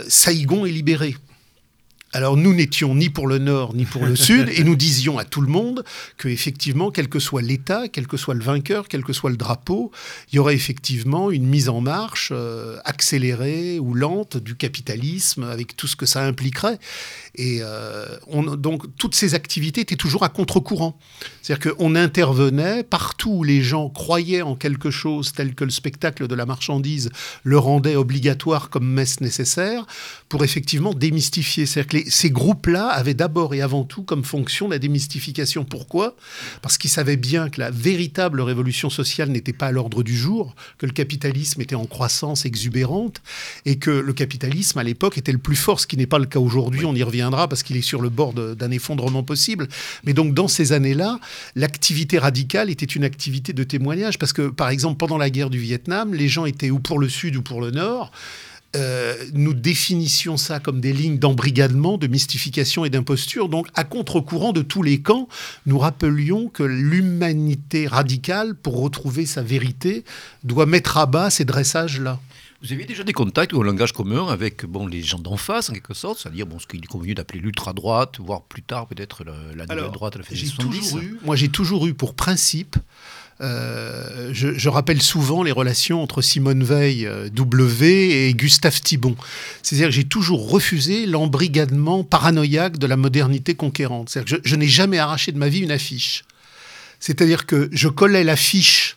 Saïgon 0.09 0.67
est 0.67 0.71
libéré. 0.71 1.17
Alors 2.15 2.37
nous 2.37 2.53
n'étions 2.53 2.95
ni 2.95 3.09
pour 3.09 3.27
le 3.27 3.39
Nord 3.39 3.75
ni 3.75 3.87
pour 3.87 4.05
le 4.05 4.17
Sud 4.17 4.51
et 4.55 4.65
nous 4.65 4.77
disions 4.77 5.17
à 5.17 5.25
tout 5.25 5.41
le 5.41 5.47
monde 5.47 5.83
que 6.19 6.29
effectivement, 6.29 6.91
quel 6.91 7.09
que 7.09 7.19
soit 7.19 7.41
l'État, 7.41 7.89
quel 7.89 8.07
que 8.07 8.19
soit 8.19 8.35
le 8.35 8.43
vainqueur, 8.43 8.87
quel 8.89 9.03
que 9.03 9.15
soit 9.15 9.31
le 9.31 9.39
drapeau, 9.39 9.91
il 10.31 10.37
y 10.37 10.39
aurait 10.39 10.55
effectivement 10.55 11.31
une 11.31 11.47
mise 11.47 11.71
en 11.71 11.81
marche 11.81 12.29
euh, 12.31 12.79
accélérée 12.85 13.79
ou 13.79 13.95
lente 13.95 14.37
du 14.37 14.57
capitalisme 14.57 15.45
avec 15.45 15.75
tout 15.75 15.87
ce 15.87 15.97
que 15.97 16.05
ça 16.05 16.23
impliquerait. 16.23 16.79
Et 17.35 17.61
euh, 17.63 18.07
on, 18.27 18.43
donc 18.57 18.95
toutes 18.99 19.15
ces 19.15 19.35
activités 19.35 19.81
étaient 19.81 19.97
toujours 19.97 20.23
à 20.23 20.29
contre-courant. 20.29 20.99
C'est-à-dire 21.41 21.73
qu'on 21.73 21.95
intervenait 21.95 22.85
partout 22.85 23.31
où 23.31 23.43
les 23.43 23.63
gens 23.63 23.89
croyaient 23.89 24.43
en 24.43 24.55
quelque 24.55 24.91
chose 24.91 25.33
tel 25.33 25.55
que 25.55 25.65
le 25.65 25.71
spectacle 25.71 26.29
de 26.29 26.35
la 26.35 26.45
marchandise 26.45 27.11
le 27.43 27.59
rendait 27.59 27.97
obligatoire 27.97 28.69
comme 28.69 28.87
messe 28.87 29.23
nécessaire 29.23 29.87
pour 30.29 30.45
effectivement 30.45 30.93
démystifier. 30.93 31.65
C'est-à-dire 31.65 32.02
que 32.02 32.02
ces 32.09 32.31
groupes-là 32.31 32.89
avaient 32.89 33.15
d'abord 33.15 33.55
et 33.55 33.63
avant 33.63 33.85
tout 33.85 34.03
comme 34.03 34.25
fonction 34.25 34.69
la 34.69 34.79
démystification. 34.79 35.65
Pourquoi? 35.65 36.15
Parce 36.61 36.79
qu'ils 36.79 36.91
savaient 36.91 37.17
bien 37.17 37.49
que 37.49 37.61
la 37.61 37.71
véritable 37.71 38.41
révolution 38.41 38.91
sociale 38.91 39.31
n'était 39.31 39.53
pas 39.53 39.67
à 39.67 39.73
l'ordre 39.73 40.03
du 40.03 40.17
jour, 40.17 40.55
que 40.79 40.87
le 40.87 40.93
capitalisme 40.93 41.61
était 41.61 41.75
en 41.75 41.87
croissance 41.87 42.45
exubérante 42.45 43.23
et 43.65 43.79
que 43.79 43.91
le 43.91 44.13
capitalisme 44.13 44.79
à 44.79 44.85
l'époque 44.85 45.19
était 45.19 45.33
le 45.33 45.39
plus 45.39 45.57
fort, 45.57 45.81
ce 45.81 45.87
qui 45.87 45.97
n'est 45.97 46.07
pas 46.07 46.19
le 46.19 46.27
cas 46.27 46.39
aujourd'hui. 46.39 46.85
On 46.85 46.95
y 46.95 47.03
revient 47.03 47.23
parce 47.33 47.63
qu'il 47.63 47.77
est 47.77 47.83
sur 47.83 48.03
le 48.03 48.09
bord 48.09 48.33
d'un 48.33 48.71
effondrement 48.71 49.23
possible. 49.23 49.69
Mais 50.05 50.13
donc 50.13 50.35
dans 50.35 50.49
ces 50.49 50.73
années-là, 50.73 51.19
l'activité 51.55 52.19
radicale 52.19 52.71
était 52.71 52.87
une 52.87 53.05
activité 53.05 53.53
de 53.53 53.65
témoignage 53.65 54.19
parce 54.19 54.33
que 54.33 54.49
par 54.49 54.69
exemple 54.69 54.99
pendant 54.99 55.19
la 55.19 55.31
guerre 55.31 55.51
du 55.51 55.59
Vietnam, 55.59 56.15
les 56.15 56.29
gens 56.29 56.47
étaient 56.47 56.71
ou 56.71 56.79
pour 56.79 56.99
le 56.99 57.09
sud 57.09 57.37
ou 57.37 57.43
pour 57.43 57.61
le 57.61 57.71
nord. 57.71 58.11
Euh, 58.75 59.27
nous 59.35 59.53
définissions 59.53 60.39
ça 60.39 60.59
comme 60.59 60.81
des 60.81 60.95
lignes 60.95 61.19
d'embrigadement, 61.19 61.99
de 61.99 62.07
mystification 62.07 62.87
et 62.87 62.91
d'imposture. 62.91 63.51
Donc, 63.51 63.69
à 63.75 63.85
contre-courant 63.85 64.53
de 64.53 64.63
tous 64.63 64.83
les 64.83 65.03
camps, 65.03 65.29
nous 65.67 65.79
rappelions 65.79 66.49
que 66.49 66.63
l'humanité 66.63 67.87
radicale, 67.87 68.55
pour 68.55 68.81
retrouver 68.81 69.27
sa 69.27 69.43
vérité, 69.43 70.05
doit 70.43 70.65
mettre 70.65 70.97
à 70.97 71.05
bas 71.05 71.29
ces 71.29 71.45
dressages-là. 71.45 72.19
Vous 72.63 72.73
avez 72.73 72.85
déjà 72.85 73.03
des 73.03 73.13
contacts 73.13 73.53
ou 73.53 73.61
un 73.61 73.65
langage 73.65 73.93
commun 73.93 74.29
avec 74.29 74.65
bon, 74.65 74.87
les 74.87 75.03
gens 75.03 75.19
d'en 75.19 75.37
face, 75.37 75.69
en 75.69 75.73
quelque 75.73 75.95
sorte, 75.95 76.21
c'est-à-dire 76.21 76.47
bon, 76.47 76.61
ce 76.61 76.67
qu'il 76.67 76.79
est 76.79 76.87
convenu 76.87 77.13
d'appeler 77.13 77.41
l'ultra-droite, 77.41 78.21
voire 78.21 78.43
plus 78.43 78.63
tard 78.63 78.87
peut-être 78.87 79.25
la, 79.25 79.67
nouvelle 79.67 79.91
droite, 79.91 80.17
la 80.17 80.23
j'ai 80.31 80.49
toujours 80.49 80.99
eu, 80.99 81.19
Moi, 81.25 81.35
j'ai 81.35 81.49
toujours 81.49 81.87
eu 81.89 81.95
pour 81.95 82.15
principe 82.15 82.77
euh, 83.43 84.31
je, 84.33 84.69
rappelle 84.69 85.03
souvent 85.03 85.43
les 85.43 85.53
relations 85.53 86.03
entre 86.03 86.23
Simone 86.23 86.63
Veil, 86.63 87.07
euh, 87.07 87.29
W, 87.29 88.29
et 88.29 88.35
Gustave 88.35 88.81
Thibon. 88.81 89.17
C'est-à-dire 89.63 89.89
que 89.89 89.95
j'ai 89.95 90.05
toujours 90.05 90.49
refusé 90.49 91.07
l'embrigadement 91.07 92.05
paranoïaque 92.05 92.79
de 92.79 92.87
la 92.87 92.97
modernité 92.97 93.55
conquérante. 93.55 94.11
C'est-à-dire 94.11 94.39
que 94.39 94.43
je, 94.45 94.51
je 94.51 94.57
n'ai 94.57 94.69
jamais 94.69 94.99
arraché 94.99 95.33
de 95.33 95.39
ma 95.39 95.49
vie 95.49 95.61
une 95.61 95.73
affiche. 95.73 96.25
C'est-à-dire 97.01 97.47
que 97.47 97.69
je 97.73 97.89
collais 97.89 98.23
l'affiche 98.23 98.97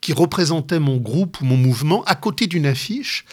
qui 0.00 0.12
représentait 0.12 0.78
mon 0.78 0.98
groupe 0.98 1.40
ou 1.40 1.44
mon 1.44 1.56
mouvement 1.56 2.04
à 2.04 2.14
côté 2.14 2.46
d'une 2.46 2.66
affiche 2.66 3.24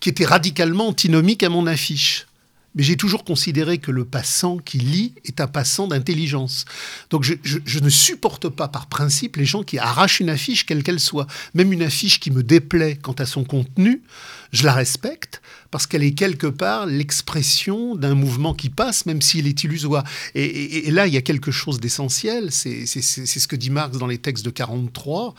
qui 0.00 0.08
était 0.08 0.24
radicalement 0.24 0.88
antinomique 0.88 1.42
à 1.42 1.50
mon 1.50 1.66
affiche. 1.66 2.26
Mais 2.74 2.82
j'ai 2.82 2.96
toujours 2.96 3.24
considéré 3.24 3.78
que 3.78 3.90
le 3.90 4.04
passant 4.04 4.56
qui 4.58 4.78
lit 4.78 5.14
est 5.24 5.40
un 5.40 5.46
passant 5.46 5.86
d'intelligence. 5.88 6.64
Donc 7.10 7.22
je, 7.22 7.78
ne 7.80 7.88
supporte 7.90 8.48
pas 8.48 8.68
par 8.68 8.86
principe 8.86 9.36
les 9.36 9.44
gens 9.44 9.62
qui 9.62 9.78
arrachent 9.78 10.20
une 10.20 10.30
affiche, 10.30 10.64
quelle 10.64 10.82
qu'elle 10.82 11.00
soit. 11.00 11.26
Même 11.54 11.72
une 11.72 11.82
affiche 11.82 12.18
qui 12.18 12.30
me 12.30 12.42
déplaît 12.42 12.96
quant 12.96 13.12
à 13.12 13.26
son 13.26 13.44
contenu, 13.44 14.02
je 14.52 14.64
la 14.64 14.72
respecte 14.72 15.42
parce 15.70 15.86
qu'elle 15.86 16.02
est 16.02 16.12
quelque 16.12 16.46
part 16.46 16.86
l'expression 16.86 17.96
d'un 17.96 18.14
mouvement 18.14 18.54
qui 18.54 18.68
passe, 18.68 19.06
même 19.06 19.22
s'il 19.22 19.46
est 19.46 19.64
illusoire. 19.64 20.04
Et, 20.34 20.90
là, 20.90 21.06
il 21.06 21.14
y 21.14 21.16
a 21.16 21.22
quelque 21.22 21.50
chose 21.50 21.80
d'essentiel, 21.80 22.52
c'est 22.52 22.86
ce 22.86 23.48
que 23.48 23.56
dit 23.56 23.70
Marx 23.70 23.96
dans 23.96 24.06
les 24.06 24.18
textes 24.18 24.44
de 24.44 24.50
43, 24.50 25.34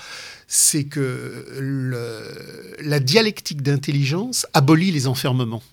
c'est 0.47 0.85
que 0.85 2.75
la 2.79 2.99
dialectique 2.99 3.61
d'intelligence 3.61 4.47
abolit 4.53 4.91
les 4.91 5.07
enfermements. 5.07 5.63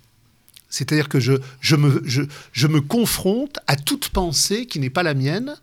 C'est-à-dire 0.70 1.09
que 1.09 1.18
je, 1.18 1.33
je, 1.61 1.76
me, 1.76 2.80
confronte 2.80 3.59
à 3.66 3.76
toute 3.76 4.09
pensée 4.09 4.66
qui 4.66 4.78
n'est 4.78 4.90
pas 4.90 5.02
la 5.02 5.14
mienne, 5.14 5.56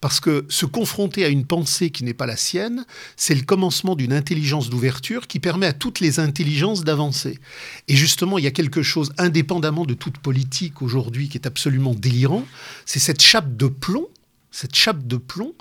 parce 0.00 0.18
que 0.18 0.46
se 0.48 0.66
confronter 0.66 1.24
à 1.24 1.28
une 1.28 1.44
pensée 1.44 1.90
qui 1.90 2.04
n'est 2.04 2.14
pas 2.14 2.26
la 2.26 2.36
sienne, 2.36 2.84
c'est 3.16 3.34
le 3.34 3.42
commencement 3.42 3.94
d'une 3.94 4.12
intelligence 4.12 4.70
d'ouverture 4.70 5.26
qui 5.26 5.40
permet 5.40 5.66
à 5.66 5.72
toutes 5.72 6.00
les 6.00 6.20
intelligences 6.20 6.84
d'avancer. 6.84 7.38
Et 7.88 7.96
justement, 7.96 8.38
il 8.38 8.44
y 8.44 8.48
a 8.48 8.52
quelque 8.52 8.82
chose, 8.82 9.12
indépendamment 9.18 9.84
de 9.84 9.94
toute 9.94 10.18
politique 10.18 10.80
aujourd'hui, 10.80 11.28
qui 11.28 11.36
est 11.36 11.46
absolument 11.46 11.94
délirant, 11.94 12.44
c'est 12.86 12.98
cette 12.98 13.22
chape 13.22 13.56
de 13.56 13.66
plomb, 13.66 14.08
cette 14.50 14.74
chape 14.74 15.06
de 15.06 15.18
plomb 15.18 15.54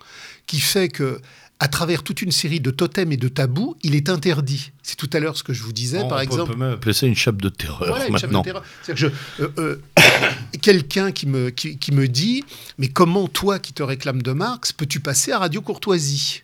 qui 0.47 0.59
fait 0.59 0.87
que 0.89 1.19
à 1.59 1.67
travers 1.69 2.03
toute 2.03 2.21
une 2.21 2.31
série 2.31 2.59
de 2.59 2.69
totems 2.69 3.11
et 3.13 3.17
de 3.17 3.27
tabous, 3.29 3.75
il 3.81 3.95
est 3.95 4.09
interdit. 4.09 4.71
C'est 4.83 4.97
tout 4.97 5.09
à 5.13 5.19
l'heure 5.19 5.37
ce 5.37 5.43
que 5.43 5.53
je 5.53 5.63
vous 5.63 5.71
disais, 5.71 5.99
On 5.99 6.07
par 6.09 6.17
peut- 6.17 6.23
exemple. 6.23 6.41
On 6.51 6.53
peut 6.53 6.59
même 6.59 6.73
appeler 6.73 6.93
ça 6.93 7.05
une 7.05 7.15
chape 7.15 7.41
de 7.41 7.49
terreur 7.49 7.85
Voilà, 7.87 8.09
maintenant. 8.09 8.43
que 8.43 9.05
euh, 9.39 9.49
euh, 9.57 9.75
quelqu'un 10.61 11.11
qui 11.11 11.27
me, 11.27 11.49
qui, 11.49 11.77
qui 11.77 11.91
me 11.91 12.07
dit 12.07 12.43
Mais 12.77 12.89
comment, 12.89 13.27
toi 13.27 13.59
qui 13.59 13.73
te 13.73 13.83
réclames 13.83 14.21
de 14.21 14.31
Marx, 14.31 14.73
peux-tu 14.73 14.99
passer 14.99 15.31
à 15.31 15.39
Radio 15.39 15.61
Courtoisie? 15.61 16.43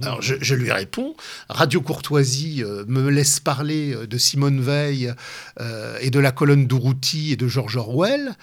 Alors 0.00 0.22
je, 0.22 0.54
lui 0.54 0.72
réponds, 0.72 1.14
Radio 1.48 1.80
Courtoisie 1.80 2.64
euh, 2.64 2.84
me 2.88 3.10
laisse 3.10 3.40
parler 3.40 3.94
euh, 3.94 4.06
de 4.06 4.16
Simone 4.16 4.60
Veil 4.60 5.12
euh, 5.60 5.98
et 6.00 6.10
de 6.10 6.18
la 6.18 6.32
colonne 6.32 6.66
d'Urruti 6.66 7.32
et 7.32 7.36
de 7.36 7.46
George 7.46 7.76
Orwell. 7.76 8.34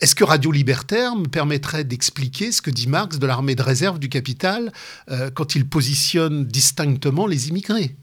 Est-ce 0.00 0.14
que 0.14 0.24
Radio 0.24 0.50
Libertaire 0.50 1.14
me 1.14 1.28
permettrait 1.28 1.84
d'expliquer 1.84 2.52
ce 2.52 2.60
que 2.60 2.70
dit 2.70 2.88
Marx 2.88 3.18
de 3.18 3.26
l'armée 3.26 3.54
de 3.54 3.62
réserve 3.62 3.98
du 3.98 4.08
capital 4.08 4.72
quand 5.34 5.54
il 5.54 5.68
positionne 5.68 6.44
distinctement 6.44 7.26
les 7.26 7.48
immigrés? 7.48 7.94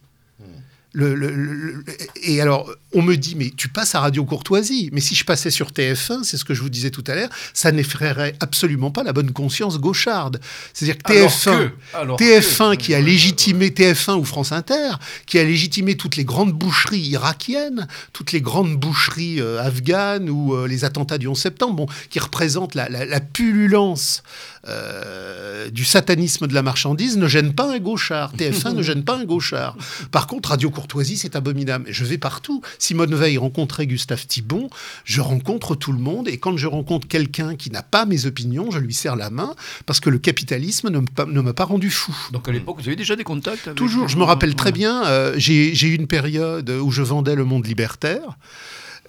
Le- 0.93 1.13
le- 1.13 1.29
le- 1.35 1.83
et 2.23 2.41
alors, 2.41 2.69
on 2.93 3.01
me 3.03 3.15
dit, 3.15 3.35
mais 3.35 3.51
tu 3.55 3.67
passes 3.69 3.93
à 3.93 3.99
Radio 3.99 4.25
Courtoisie. 4.25 4.89
Mais 4.91 5.01
si 5.01 5.13
je 5.13 5.23
passais 5.23 5.51
sur 5.51 5.71
TF1, 5.71 6.23
c'est 6.23 6.35
ce 6.37 6.43
que 6.43 6.53
je 6.55 6.61
vous 6.63 6.69
disais 6.69 6.89
tout 6.89 7.03
à 7.07 7.13
l'heure, 7.15 7.29
ça 7.53 7.71
n'effraierait 7.71 8.35
absolument 8.39 8.89
pas 8.89 9.03
la 9.03 9.13
bonne 9.13 9.31
conscience 9.31 9.79
gaucharde. 9.79 10.39
C'est-à-dire 10.73 10.97
que 10.97 11.11
Alors 11.13 11.29
TF1, 11.31 11.57
que- 11.67 11.71
alors 11.95 12.17
TF1 12.17 12.71
que- 12.75 12.81
qui 12.81 12.93
a 12.95 13.01
légitimé, 13.01 13.69
TF1 13.71 14.15
ou 14.17 14.25
France 14.25 14.51
Inter, 14.51 14.93
qui 15.27 15.37
a 15.37 15.43
légitimé 15.43 15.95
toutes 15.95 16.15
les 16.15 16.25
grandes 16.25 16.53
boucheries 16.53 16.99
irakiennes, 17.09 17.87
toutes 18.11 18.31
les 18.31 18.41
grandes 18.41 18.75
boucheries 18.75 19.39
euh, 19.41 19.61
afghanes 19.63 20.29
ou 20.29 20.55
euh, 20.55 20.67
les 20.67 20.85
attentats 20.85 21.19
du 21.19 21.27
11 21.27 21.39
septembre, 21.39 21.75
bon, 21.75 21.85
qui 22.09 22.17
représentent 22.19 22.73
la, 22.73 22.89
la- 22.89 23.05
la 23.05 23.19
pullulance 23.19 24.23
euh, 24.69 25.69
du 25.69 25.85
satanisme 25.85 26.47
de 26.47 26.53
la 26.53 26.61
marchandise, 26.61 27.17
ne 27.17 27.27
gêne 27.27 27.53
pas 27.53 27.71
un 27.73 27.79
gauchard. 27.79 28.33
TF1 28.35 28.73
ne 28.73 28.81
gêne 28.83 29.03
pas 29.03 29.17
un 29.17 29.25
gauchard. 29.25 29.75
Par 30.11 30.27
contre, 30.27 30.49
Radio 30.49 30.69
Courtoisie, 30.69 31.17
c'est 31.17 31.35
abominable. 31.35 31.85
Je 31.89 32.05
vais 32.05 32.17
partout. 32.17 32.61
Simone 32.77 33.13
Veil 33.15 33.37
rencontrait 33.37 33.87
Gustave 33.87 34.25
Thibon, 34.25 34.69
je 35.03 35.21
rencontre 35.21 35.75
tout 35.75 35.91
le 35.91 35.99
monde, 35.99 36.27
et 36.27 36.37
quand 36.37 36.57
je 36.57 36.67
rencontre 36.67 37.07
quelqu'un 37.07 37.55
qui 37.55 37.71
n'a 37.71 37.83
pas 37.83 38.05
mes 38.05 38.25
opinions, 38.25 38.71
je 38.71 38.79
lui 38.79 38.93
serre 38.93 39.15
la 39.15 39.29
main, 39.29 39.53
parce 39.85 39.99
que 39.99 40.09
le 40.09 40.19
capitalisme 40.19 40.89
ne 40.89 41.41
m'a- 41.41 41.53
pas 41.53 41.65
rendu 41.65 41.89
fou. 41.89 42.15
Donc 42.31 42.47
à 42.47 42.51
l'époque, 42.51 42.77
vous 42.79 42.87
avez 42.87 42.95
déjà 42.95 43.15
des 43.15 43.23
contacts 43.23 43.67
avec 43.67 43.77
Toujours, 43.77 44.07
je 44.07 44.17
me 44.17 44.23
rappelle 44.23 44.55
très 44.55 44.71
bien, 44.71 45.05
euh, 45.05 45.33
j'ai 45.37 45.73
eu 45.87 45.95
une 45.95 46.07
période 46.07 46.69
où 46.69 46.91
je 46.91 47.01
vendais 47.01 47.35
le 47.35 47.43
monde 47.45 47.65
libertaire. 47.65 48.37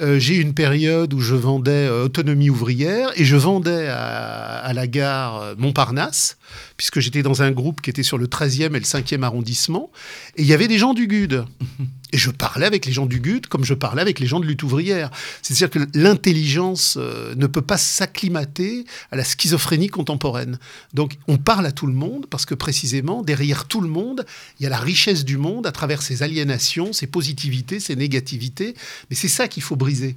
Euh, 0.00 0.18
j'ai 0.18 0.36
une 0.36 0.54
période 0.54 1.12
où 1.12 1.20
je 1.20 1.34
vendais 1.34 1.86
euh, 1.86 2.04
Autonomie 2.04 2.48
ouvrière 2.48 3.10
et 3.16 3.24
je 3.24 3.36
vendais 3.36 3.88
à, 3.88 4.56
à 4.56 4.72
la 4.72 4.86
gare 4.86 5.42
euh, 5.42 5.54
Montparnasse, 5.58 6.38
puisque 6.81 7.01
j'étais 7.01 7.23
dans 7.23 7.43
un 7.43 7.51
groupe 7.51 7.83
qui 7.83 7.90
était 7.90 8.03
sur 8.03 8.16
le 8.16 8.27
13e 8.27 8.75
et 8.75 8.79
le 8.79 8.87
5e 8.87 9.23
arrondissement, 9.23 9.90
et 10.37 10.40
il 10.40 10.49
y 10.49 10.55
avait 10.55 10.66
des 10.66 10.79
gens 10.79 10.95
du 10.95 11.09
GUD. 11.09 11.45
Et 12.12 12.19
je 12.19 12.31
parlais 12.31 12.66
avec 12.66 12.87
les 12.87 12.93
gens 12.93 13.07
du 13.07 13.21
GUD 13.21 13.47
comme 13.47 13.64
je 13.64 13.75
parlais 13.75 14.03
avec 14.03 14.19
les 14.19 14.27
gens 14.27 14.40
de 14.40 14.47
lutte 14.47 14.64
ouvrière. 14.64 15.12
C'est-à-dire 15.43 15.71
que 15.71 15.79
l'intelligence 15.97 16.97
euh, 16.99 17.37
ne 17.37 17.47
peut 17.47 17.62
pas 17.62 17.77
s'acclimater 17.77 18.85
à 19.12 19.16
la 19.16 19.23
schizophrénie 19.23 19.87
contemporaine. 19.88 20.59
Donc 20.93 21.19
on 21.29 21.37
parle 21.37 21.66
à 21.66 21.71
tout 21.71 21.87
le 21.87 21.93
monde 21.93 22.27
parce 22.29 22.47
que 22.47 22.57
précisément, 22.57 23.23
derrière 23.23 23.66
tout 23.66 23.81
le 23.81 23.88
monde, 23.88 24.27
il 24.59 24.64
y 24.64 24.66
a 24.66 24.71
la 24.71 24.79
richesse 24.79 25.25
du 25.25 25.37
monde 25.37 25.69
à 25.69 25.73
travers 25.73 26.03
ses 26.03 26.25
aliénations, 26.25 26.93
ses 26.93 27.07
positivités, 27.07 27.79
ses 27.79 27.95
négativités. 27.95 28.75
Mais 29.09 29.14
c'est 29.14 29.29
ça 29.29 29.47
qu'il 29.47 29.62
faut 29.62 29.77
briser. 29.77 30.16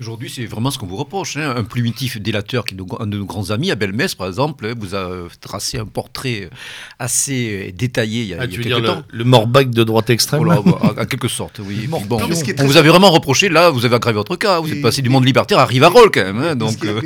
Aujourd'hui, 0.00 0.30
c'est 0.32 0.46
vraiment 0.46 0.70
ce 0.70 0.78
qu'on 0.78 0.86
vous 0.86 0.96
reproche. 0.96 1.36
hein. 1.36 1.54
Un 1.56 1.64
primitif 1.64 2.20
délateur, 2.20 2.64
qui 2.64 2.74
est 2.74 2.78
un 3.00 3.06
de 3.06 3.16
nos 3.18 3.24
grands 3.24 3.50
amis, 3.50 3.70
Abel 3.70 3.92
Mess, 3.92 4.14
par 4.14 4.28
exemple, 4.28 4.66
hein, 4.66 4.74
vous 4.78 4.94
a 4.94 4.98
euh, 4.98 5.28
tracé 5.40 5.78
un 5.78 5.86
portrait 5.86 6.50
assez 6.98 7.68
euh, 7.68 7.72
détaillé 7.76 8.22
il 8.22 8.28
y 8.28 8.34
a, 8.34 8.38
Ah, 8.40 8.44
il 8.44 8.50
y 8.50 8.54
a 8.54 8.56
tu 8.56 8.62
veux 8.62 8.68
quelques 8.74 8.84
dire 8.84 8.94
temps. 8.94 9.02
le, 9.10 9.18
le 9.18 9.24
Morbac 9.24 9.70
de 9.70 9.82
droite 9.84 10.10
extrême 10.10 10.42
Voilà, 10.44 10.60
bah, 10.62 10.94
en 11.00 11.04
quelque 11.04 11.28
sorte, 11.28 11.60
oui. 11.64 11.74
Et 11.74 11.88
puis 11.88 12.04
bon, 12.06 12.20
Non, 12.20 12.28
mais 12.28 12.34
ce 12.36 12.44
qui 12.44 12.50
est 12.50 12.60
on 12.60 12.66
vous 12.66 12.76
avez 12.76 12.88
vraiment 12.90 13.10
reproché, 13.10 13.48
là, 13.48 13.70
vous 13.70 13.84
avez 13.84 13.96
aggravé 13.96 14.16
votre 14.16 14.36
cas. 14.36 14.60
Vous 14.60 14.68
Et- 14.68 14.76
êtes 14.76 14.82
passé 14.82 15.02
du 15.02 15.08
monde 15.08 15.24
libertaire 15.24 15.58
à 15.58 15.66
Rivarol, 15.66 16.10
quand 16.12 16.24
même. 16.24 16.38
hein, 16.38 16.54
donc, 16.56 16.84
euh, 16.84 17.00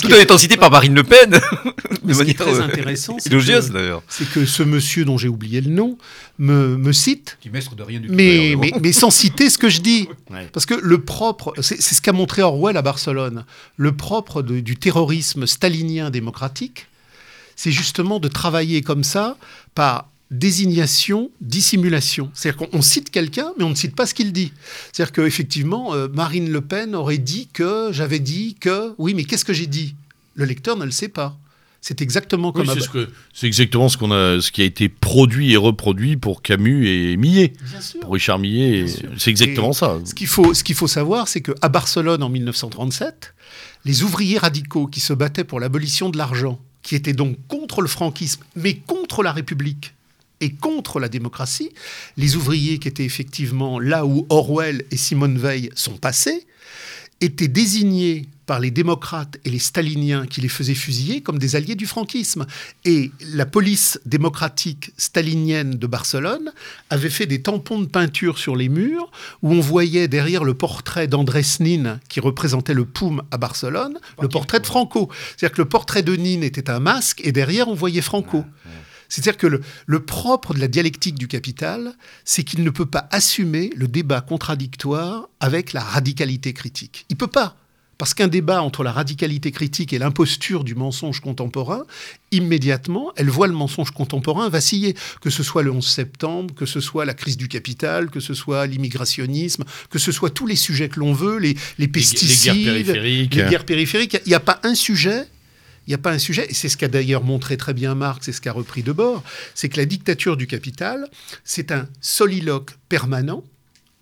tout 0.00 0.12
en 0.12 0.16
étant 0.16 0.38
cité 0.38 0.56
par 0.56 0.70
Marine 0.70 0.94
Le 0.94 1.04
Pen, 1.04 1.30
de 2.04 2.12
ce 2.12 2.22
qui 2.22 2.30
est 2.32 2.34
manière 2.34 2.36
très 2.36 2.60
euh, 2.60 2.62
intéressant, 2.64 3.16
c'est 3.18 3.30
élogieuse, 3.30 3.68
que, 3.68 3.72
d'ailleurs. 3.74 4.02
c'est 4.08 4.28
que 4.30 4.44
ce 4.44 4.62
monsieur 4.62 5.04
dont 5.04 5.16
j'ai 5.18 5.28
oublié 5.28 5.60
le 5.60 5.70
nom 5.70 5.96
me, 6.38 6.76
me 6.76 6.92
cite 6.92 7.38
Qui 7.40 7.50
maître 7.50 7.74
de 7.74 7.82
rien 7.82 8.00
du 8.00 8.08
tout. 8.08 8.14
mais, 8.14 8.38
d'ailleurs, 8.54 8.60
mais, 8.60 8.72
mais 8.82 8.92
sans 8.92 9.10
citer 9.10 9.50
ce 9.50 9.58
que 9.58 9.68
je 9.68 9.80
dis. 9.80 10.08
Ouais. 10.30 10.48
Parce 10.52 10.66
que 10.66 10.74
le 10.74 10.98
propre, 11.00 11.54
c'est 11.62 11.80
c'est 11.80 11.94
ce 11.94 12.02
qu'a 12.02 12.12
montré 12.18 12.42
Orwell 12.42 12.76
à 12.76 12.82
Barcelone, 12.82 13.44
le 13.76 13.96
propre 13.96 14.42
du 14.42 14.76
terrorisme 14.76 15.46
stalinien 15.46 16.10
démocratique, 16.10 16.88
c'est 17.54 17.70
justement 17.70 18.18
de 18.18 18.28
travailler 18.28 18.82
comme 18.82 19.04
ça 19.04 19.36
par 19.74 20.08
désignation, 20.30 21.30
dissimulation. 21.40 22.30
C'est-à-dire 22.34 22.58
qu'on 22.58 22.78
on 22.78 22.82
cite 22.82 23.10
quelqu'un, 23.10 23.52
mais 23.56 23.64
on 23.64 23.70
ne 23.70 23.74
cite 23.74 23.94
pas 23.94 24.04
ce 24.04 24.14
qu'il 24.14 24.32
dit. 24.32 24.52
C'est-à-dire 24.92 25.12
qu'effectivement, 25.12 25.94
euh, 25.94 26.08
Marine 26.08 26.50
Le 26.50 26.60
Pen 26.60 26.94
aurait 26.94 27.18
dit 27.18 27.48
que, 27.52 27.90
j'avais 27.92 28.18
dit 28.18 28.56
que, 28.60 28.94
oui, 28.98 29.14
mais 29.14 29.24
qu'est-ce 29.24 29.44
que 29.44 29.52
j'ai 29.52 29.68
dit? 29.68 29.94
Le 30.34 30.44
lecteur 30.44 30.76
ne 30.76 30.84
le 30.84 30.90
sait 30.90 31.08
pas. 31.08 31.38
C'est 31.80 32.02
exactement 32.02 32.48
Oui, 32.54 32.64
comme... 32.64 32.74
c'est 32.74 32.78
à- 32.78 32.82
ce 32.82 32.88
que- 32.88 33.08
c'est 33.32 33.46
exactement 33.46 33.88
ce, 33.88 33.96
qu'on 33.96 34.10
a, 34.10 34.40
ce 34.40 34.50
qui 34.50 34.62
a 34.62 34.64
été 34.64 34.88
produit 34.88 35.52
et 35.52 35.56
reproduit 35.56 36.16
pour 36.16 36.42
Camus 36.42 36.88
et 36.88 37.16
Millet. 37.16 37.52
Bien 37.70 37.80
sûr. 37.80 38.00
Pour 38.00 38.12
Richard 38.14 38.38
Millet, 38.40 38.86
c'est 39.16 39.30
exactement 39.30 39.70
Et 39.70 39.74
ça. 39.74 39.98
Ce 40.04 40.12
qu'il 40.14 40.26
faut, 40.26 40.54
ce 40.54 40.64
qu'il 40.64 40.74
faut 40.74 40.88
savoir, 40.88 41.28
c'est 41.28 41.40
qu'à 41.40 41.68
Barcelone, 41.68 42.22
en 42.22 42.28
1937, 42.28 43.34
les 43.84 44.02
ouvriers 44.02 44.38
radicaux 44.38 44.86
qui 44.88 45.00
se 45.00 45.12
battaient 45.12 45.44
pour 45.44 45.60
l'abolition 45.60 46.10
de 46.10 46.18
l'argent, 46.18 46.58
qui 46.82 46.94
étaient 46.96 47.12
donc 47.12 47.36
contre 47.46 47.80
le 47.80 47.88
franquisme, 47.88 48.42
mais 48.56 48.74
contre 48.74 49.22
la 49.22 49.32
République 49.32 49.94
et 50.40 50.50
contre 50.50 51.00
la 51.00 51.08
démocratie, 51.08 51.70
les 52.16 52.34
ouvriers 52.36 52.78
qui 52.78 52.88
étaient 52.88 53.04
effectivement 53.04 53.78
là 53.80 54.04
où 54.04 54.26
Orwell 54.30 54.84
et 54.90 54.96
Simone 54.96 55.38
Veil 55.38 55.70
sont 55.74 55.96
passés, 55.96 56.46
étaient 57.20 57.48
désignés 57.48 58.28
par 58.48 58.60
les 58.60 58.70
démocrates 58.70 59.36
et 59.44 59.50
les 59.50 59.58
staliniens 59.58 60.26
qui 60.26 60.40
les 60.40 60.48
faisaient 60.48 60.74
fusiller 60.74 61.20
comme 61.20 61.38
des 61.38 61.54
alliés 61.54 61.74
du 61.74 61.86
franquisme. 61.86 62.46
Et 62.86 63.12
la 63.34 63.44
police 63.44 64.00
démocratique 64.06 64.90
stalinienne 64.96 65.72
de 65.72 65.86
Barcelone 65.86 66.50
avait 66.88 67.10
fait 67.10 67.26
des 67.26 67.42
tampons 67.42 67.78
de 67.80 67.86
peinture 67.86 68.38
sur 68.38 68.56
les 68.56 68.70
murs 68.70 69.10
où 69.42 69.52
on 69.52 69.60
voyait 69.60 70.08
derrière 70.08 70.44
le 70.44 70.54
portrait 70.54 71.08
d'Andrés 71.08 71.42
Nin, 71.60 72.00
qui 72.08 72.20
représentait 72.20 72.72
le 72.72 72.86
POUM 72.86 73.22
à 73.30 73.36
Barcelone, 73.36 73.98
le 74.22 74.28
portrait 74.28 74.60
de 74.60 74.66
Franco. 74.66 75.10
C'est-à-dire 75.36 75.54
que 75.54 75.62
le 75.62 75.68
portrait 75.68 76.02
de 76.02 76.16
Nin 76.16 76.40
était 76.40 76.70
un 76.70 76.80
masque 76.80 77.20
et 77.22 77.32
derrière 77.32 77.68
on 77.68 77.74
voyait 77.74 78.00
Franco. 78.00 78.46
C'est-à-dire 79.08 79.36
que 79.36 79.46
le, 79.46 79.60
le 79.86 80.04
propre 80.04 80.54
de 80.54 80.60
la 80.60 80.68
dialectique 80.68 81.16
du 81.16 81.28
capital, 81.28 81.94
c'est 82.24 82.44
qu'il 82.44 82.62
ne 82.62 82.70
peut 82.70 82.86
pas 82.86 83.08
assumer 83.10 83.70
le 83.76 83.88
débat 83.88 84.20
contradictoire 84.20 85.28
avec 85.40 85.72
la 85.72 85.80
radicalité 85.80 86.52
critique. 86.52 87.06
Il 87.08 87.16
peut 87.16 87.26
pas. 87.26 87.56
Parce 87.98 88.14
qu'un 88.14 88.28
débat 88.28 88.62
entre 88.62 88.84
la 88.84 88.92
radicalité 88.92 89.50
critique 89.50 89.92
et 89.92 89.98
l'imposture 89.98 90.62
du 90.62 90.76
mensonge 90.76 91.18
contemporain, 91.18 91.82
immédiatement, 92.30 93.10
elle 93.16 93.28
voit 93.28 93.48
le 93.48 93.54
mensonge 93.54 93.90
contemporain 93.90 94.48
vaciller. 94.48 94.94
Que 95.20 95.30
ce 95.30 95.42
soit 95.42 95.64
le 95.64 95.72
11 95.72 95.84
septembre, 95.84 96.54
que 96.54 96.64
ce 96.64 96.78
soit 96.78 97.04
la 97.04 97.14
crise 97.14 97.36
du 97.36 97.48
capital, 97.48 98.08
que 98.08 98.20
ce 98.20 98.34
soit 98.34 98.68
l'immigrationnisme, 98.68 99.64
que 99.90 99.98
ce 99.98 100.12
soit 100.12 100.30
tous 100.30 100.46
les 100.46 100.54
sujets 100.54 100.88
que 100.88 101.00
l'on 101.00 101.12
veut, 101.12 101.38
les, 101.38 101.56
les 101.78 101.88
pesticides, 101.88 102.54
les 102.54 102.62
guerres 102.62 102.84
périphériques. 102.84 103.34
les 103.34 103.42
guerres 103.42 103.64
périphériques. 103.64 104.20
Il 104.26 104.28
n'y 104.28 104.34
a, 104.34 104.40
pas 104.40 104.60
un 104.62 104.76
sujet. 104.76 105.26
Il 105.88 105.92
n'y 105.92 105.94
a 105.94 105.98
pas 105.98 106.12
un 106.12 106.18
sujet, 106.18 106.46
et 106.50 106.52
c'est 106.52 106.68
ce 106.68 106.76
qu'a 106.76 106.88
d'ailleurs 106.88 107.24
montré 107.24 107.56
très 107.56 107.72
bien 107.72 107.94
Marx 107.94 108.28
et 108.28 108.32
ce 108.32 108.42
qu'a 108.42 108.52
repris 108.52 108.82
Debord, 108.82 109.24
c'est 109.54 109.70
que 109.70 109.78
la 109.78 109.86
dictature 109.86 110.36
du 110.36 110.46
capital, 110.46 111.08
c'est 111.44 111.72
un 111.72 111.88
soliloque 112.02 112.76
permanent 112.90 113.42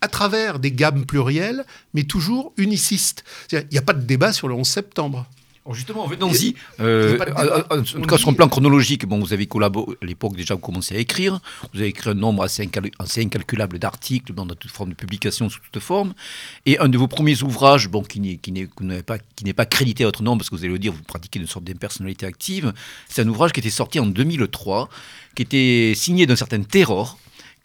à 0.00 0.08
travers 0.08 0.58
des 0.58 0.72
gammes 0.72 1.06
plurielles, 1.06 1.64
mais 1.94 2.02
toujours 2.02 2.52
unicistes. 2.56 3.22
Il 3.52 3.68
n'y 3.70 3.78
a 3.78 3.82
pas 3.82 3.92
de 3.92 4.02
débat 4.02 4.32
sur 4.32 4.48
le 4.48 4.54
11 4.54 4.66
septembre. 4.66 5.26
Alors 5.66 5.74
justement, 5.74 6.06
venons-y. 6.06 6.54
Euh, 6.78 7.18
de 7.18 7.24
débat. 7.24 7.64
en 7.68 7.76
en 7.76 7.80
On 7.80 7.82
tout 7.82 8.00
cas, 8.02 8.16
sur 8.16 8.26
dit- 8.28 8.30
le 8.34 8.36
plan 8.36 8.48
chronologique, 8.48 9.04
bon, 9.04 9.18
vous 9.18 9.32
avez 9.32 9.46
collaboré 9.46 9.96
à 10.00 10.06
l'époque 10.06 10.36
déjà, 10.36 10.54
vous 10.54 10.60
commencez 10.60 10.94
à 10.94 10.98
écrire. 10.98 11.40
Vous 11.74 11.80
avez 11.80 11.88
écrit 11.88 12.10
un 12.10 12.14
nombre 12.14 12.44
assez, 12.44 12.64
incal- 12.64 12.92
assez 13.00 13.20
incalculable 13.20 13.80
d'articles 13.80 14.32
dans 14.32 14.46
toute 14.46 14.70
forme 14.70 14.90
de 14.90 14.94
publication, 14.94 15.48
sous 15.48 15.58
toute 15.72 15.82
forme. 15.82 16.14
Et 16.66 16.78
un 16.78 16.88
de 16.88 16.96
vos 16.96 17.08
premiers 17.08 17.42
ouvrages, 17.42 17.88
bon, 17.88 18.02
qui 18.02 18.20
n'est 18.20 19.02
pas, 19.02 19.18
qui 19.34 19.52
pas 19.52 19.66
crédité 19.66 20.04
à 20.04 20.06
votre 20.06 20.22
nom, 20.22 20.38
parce 20.38 20.48
que 20.50 20.54
vous 20.54 20.62
allez 20.62 20.72
le 20.72 20.78
dire, 20.78 20.92
vous 20.92 21.02
pratiquez 21.02 21.40
une 21.40 21.48
sorte 21.48 21.64
d'impersonnalité 21.64 22.26
active. 22.26 22.72
C'est 23.08 23.22
un 23.22 23.28
ouvrage 23.28 23.52
qui 23.52 23.58
était 23.58 23.68
sorti 23.70 23.98
en 23.98 24.06
2003, 24.06 24.88
qui 25.34 25.42
était 25.42 25.94
signé 25.96 26.26
d'un 26.26 26.36
certain 26.36 26.62
Terror, 26.62 27.18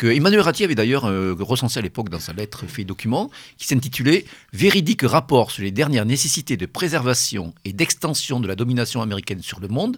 Emmanuel 0.04 0.42
Ratti 0.42 0.64
avait 0.64 0.76
d'ailleurs 0.76 1.06
euh, 1.06 1.36
recensé 1.40 1.80
à 1.80 1.82
l'époque 1.82 2.10
dans 2.10 2.20
sa 2.20 2.34
lettre 2.34 2.66
fait 2.68 2.84
document, 2.84 3.30
qui 3.58 3.68
s'intitulait 3.68 4.26
Véridique 4.54 5.04
rapport 5.04 5.52
sur 5.52 5.64
les 5.64 5.72
dernières 5.72 6.06
nécessités 6.06 6.58
de 6.58 6.66
préservation 6.66 7.54
et 7.66 7.74
d'extension 7.74 8.40
de 8.40 8.48
la 8.48 8.56
domination 8.56 9.02
américaine 9.02 9.42
sur 9.42 9.60
le 9.60 9.68
monde, 9.68 9.98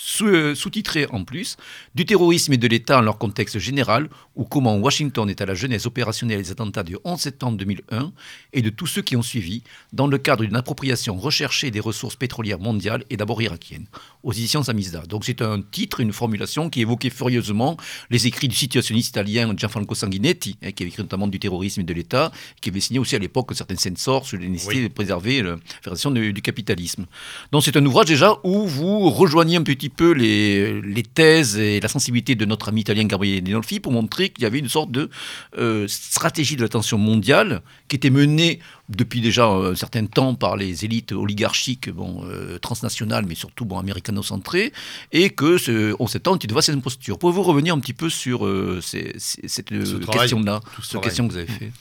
sous-titré 0.00 1.06
en 1.10 1.24
plus, 1.24 1.56
du 1.94 2.06
terrorisme 2.06 2.52
et 2.54 2.56
de 2.56 2.66
l'État 2.66 2.98
en 2.98 3.02
leur 3.02 3.18
contexte 3.18 3.58
général, 3.58 4.08
ou 4.34 4.44
comment 4.44 4.76
Washington 4.78 5.28
est 5.28 5.40
à 5.40 5.46
la 5.46 5.54
jeunesse 5.54 5.86
opérationnelle 5.86 6.42
des 6.42 6.50
attentats 6.50 6.82
du 6.82 6.96
11 7.04 7.20
septembre 7.20 7.58
2001 7.58 8.12
et 8.52 8.62
de 8.62 8.70
tous 8.70 8.86
ceux 8.86 9.02
qui 9.02 9.16
ont 9.16 9.22
suivi, 9.22 9.62
dans 9.92 10.06
le 10.06 10.16
cadre 10.16 10.44
d'une 10.44 10.56
appropriation 10.56 11.16
recherchée 11.16 11.70
des 11.70 11.80
ressources 11.80 12.16
pétrolières 12.16 12.58
mondiales 12.58 13.04
et 13.10 13.16
d'abord 13.16 13.42
irakiennes, 13.42 13.86
aux 14.22 14.32
éditions 14.32 14.62
Samizda. 14.62 15.02
Donc 15.02 15.24
c'est 15.24 15.42
un 15.42 15.60
titre, 15.60 16.00
une 16.00 16.12
formulation 16.12 16.70
qui 16.70 16.80
évoquait 16.80 17.10
furieusement 17.10 17.76
les 18.08 18.26
écrits 18.26 18.48
du 18.48 18.56
situationniste 18.56 19.10
italien 19.10 19.54
Gianfranco 19.56 19.94
Sanguinetti, 19.94 20.56
hein, 20.62 20.72
qui 20.72 20.82
avait 20.82 20.90
écrit 20.90 21.02
notamment 21.02 21.28
du 21.28 21.38
terrorisme 21.38 21.82
et 21.82 21.84
de 21.84 21.92
l'État, 21.92 22.32
qui 22.60 22.70
avait 22.70 22.80
signé 22.80 22.98
aussi 22.98 23.16
à 23.16 23.18
l'époque 23.18 23.50
certaines 23.54 23.76
censors 23.76 24.26
sur 24.26 24.38
la 24.38 24.46
nécessité 24.46 24.88
de 24.88 24.92
préserver 24.92 25.42
la 25.42 25.56
fédération 25.82 26.10
du, 26.10 26.32
du 26.32 26.40
capitalisme. 26.40 27.06
Donc 27.52 27.64
c'est 27.64 27.76
un 27.76 27.84
ouvrage 27.84 28.06
déjà 28.06 28.38
où 28.44 28.66
vous 28.66 29.10
rejoignez 29.10 29.56
un 29.56 29.62
petit 29.62 29.89
peu 29.90 30.12
les, 30.12 30.80
les, 30.80 31.02
thèses 31.02 31.58
et 31.58 31.80
la 31.80 31.88
sensibilité 31.88 32.34
de 32.34 32.44
notre 32.44 32.68
ami 32.68 32.80
italien 32.80 33.04
Gabriele 33.04 33.42
Dinolfi 33.42 33.80
pour 33.80 33.92
montrer 33.92 34.30
qu'il 34.30 34.44
y 34.44 34.46
avait 34.46 34.58
une 34.58 34.68
sorte 34.68 34.90
de 34.90 35.10
euh, 35.58 35.86
stratégie 35.88 36.56
de 36.56 36.62
l'attention 36.62 36.98
mondiale 36.98 37.62
qui 37.88 37.96
était 37.96 38.10
menée 38.10 38.60
depuis 38.88 39.20
déjà 39.20 39.46
un 39.46 39.74
certain 39.74 40.06
temps 40.06 40.34
par 40.34 40.56
les 40.56 40.84
élites 40.84 41.12
oligarchiques 41.12 41.90
bon, 41.90 42.24
euh, 42.24 42.58
transnationales, 42.58 43.24
mais 43.26 43.34
surtout 43.34 43.64
bon, 43.64 43.78
américano-centrées, 43.78 44.72
et 45.12 45.30
que 45.30 45.58
ce 45.58 45.94
11 45.98 46.10
septembre, 46.10 46.38
tu 46.38 46.46
devais 46.46 46.62
cette 46.62 46.80
posture. 46.80 47.18
Pouvez-vous 47.18 47.42
revenir 47.42 47.74
un 47.74 47.80
petit 47.80 47.92
peu 47.92 48.08
sur 48.08 48.46
euh, 48.46 48.80
ces, 48.82 49.12
ces, 49.18 49.46
cette 49.48 49.68
question-là, 49.68 50.60
cette 50.82 51.00
question 51.02 51.28
que 51.28 51.32
vous 51.32 51.38
avez 51.38 51.46
fait? 51.46 51.72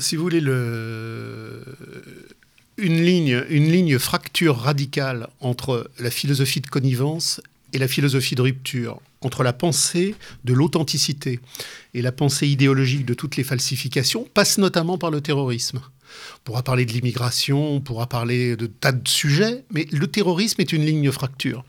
Si 0.00 0.16
vous 0.16 0.22
voulez, 0.22 0.40
le 0.40 1.62
une 2.82 3.00
ligne, 3.00 3.44
une 3.48 3.70
ligne 3.70 3.98
fracture 3.98 4.58
radicale 4.58 5.28
entre 5.40 5.88
la 6.00 6.10
philosophie 6.10 6.60
de 6.60 6.66
connivence 6.66 7.40
et 7.72 7.78
la 7.78 7.86
philosophie 7.86 8.34
de 8.34 8.42
rupture, 8.42 9.00
entre 9.20 9.44
la 9.44 9.52
pensée 9.52 10.16
de 10.44 10.52
l'authenticité 10.52 11.38
et 11.94 12.02
la 12.02 12.10
pensée 12.10 12.48
idéologique 12.48 13.06
de 13.06 13.14
toutes 13.14 13.36
les 13.36 13.44
falsifications, 13.44 14.26
passe 14.34 14.58
notamment 14.58 14.98
par 14.98 15.12
le 15.12 15.20
terrorisme. 15.20 15.78
On 15.78 16.40
pourra 16.44 16.62
parler 16.62 16.84
de 16.84 16.92
l'immigration, 16.92 17.72
on 17.72 17.80
pourra 17.80 18.08
parler 18.08 18.56
de 18.56 18.66
tas 18.66 18.92
de 18.92 19.08
sujets, 19.08 19.64
mais 19.70 19.86
le 19.92 20.08
terrorisme 20.08 20.60
est 20.60 20.72
une 20.72 20.84
ligne 20.84 21.10
fracture. 21.12 21.64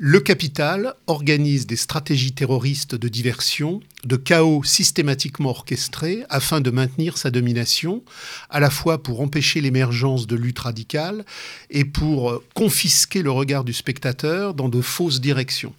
Le 0.00 0.20
capital 0.20 0.94
organise 1.08 1.66
des 1.66 1.74
stratégies 1.74 2.30
terroristes 2.30 2.94
de 2.94 3.08
diversion, 3.08 3.80
de 4.04 4.14
chaos 4.14 4.62
systématiquement 4.62 5.50
orchestrés 5.50 6.24
afin 6.28 6.60
de 6.60 6.70
maintenir 6.70 7.18
sa 7.18 7.32
domination, 7.32 8.04
à 8.48 8.60
la 8.60 8.70
fois 8.70 9.02
pour 9.02 9.20
empêcher 9.20 9.60
l'émergence 9.60 10.28
de 10.28 10.36
luttes 10.36 10.60
radicales 10.60 11.24
et 11.70 11.84
pour 11.84 12.44
confisquer 12.54 13.22
le 13.22 13.32
regard 13.32 13.64
du 13.64 13.72
spectateur 13.72 14.54
dans 14.54 14.68
de 14.68 14.80
fausses 14.80 15.20
directions. 15.20 15.74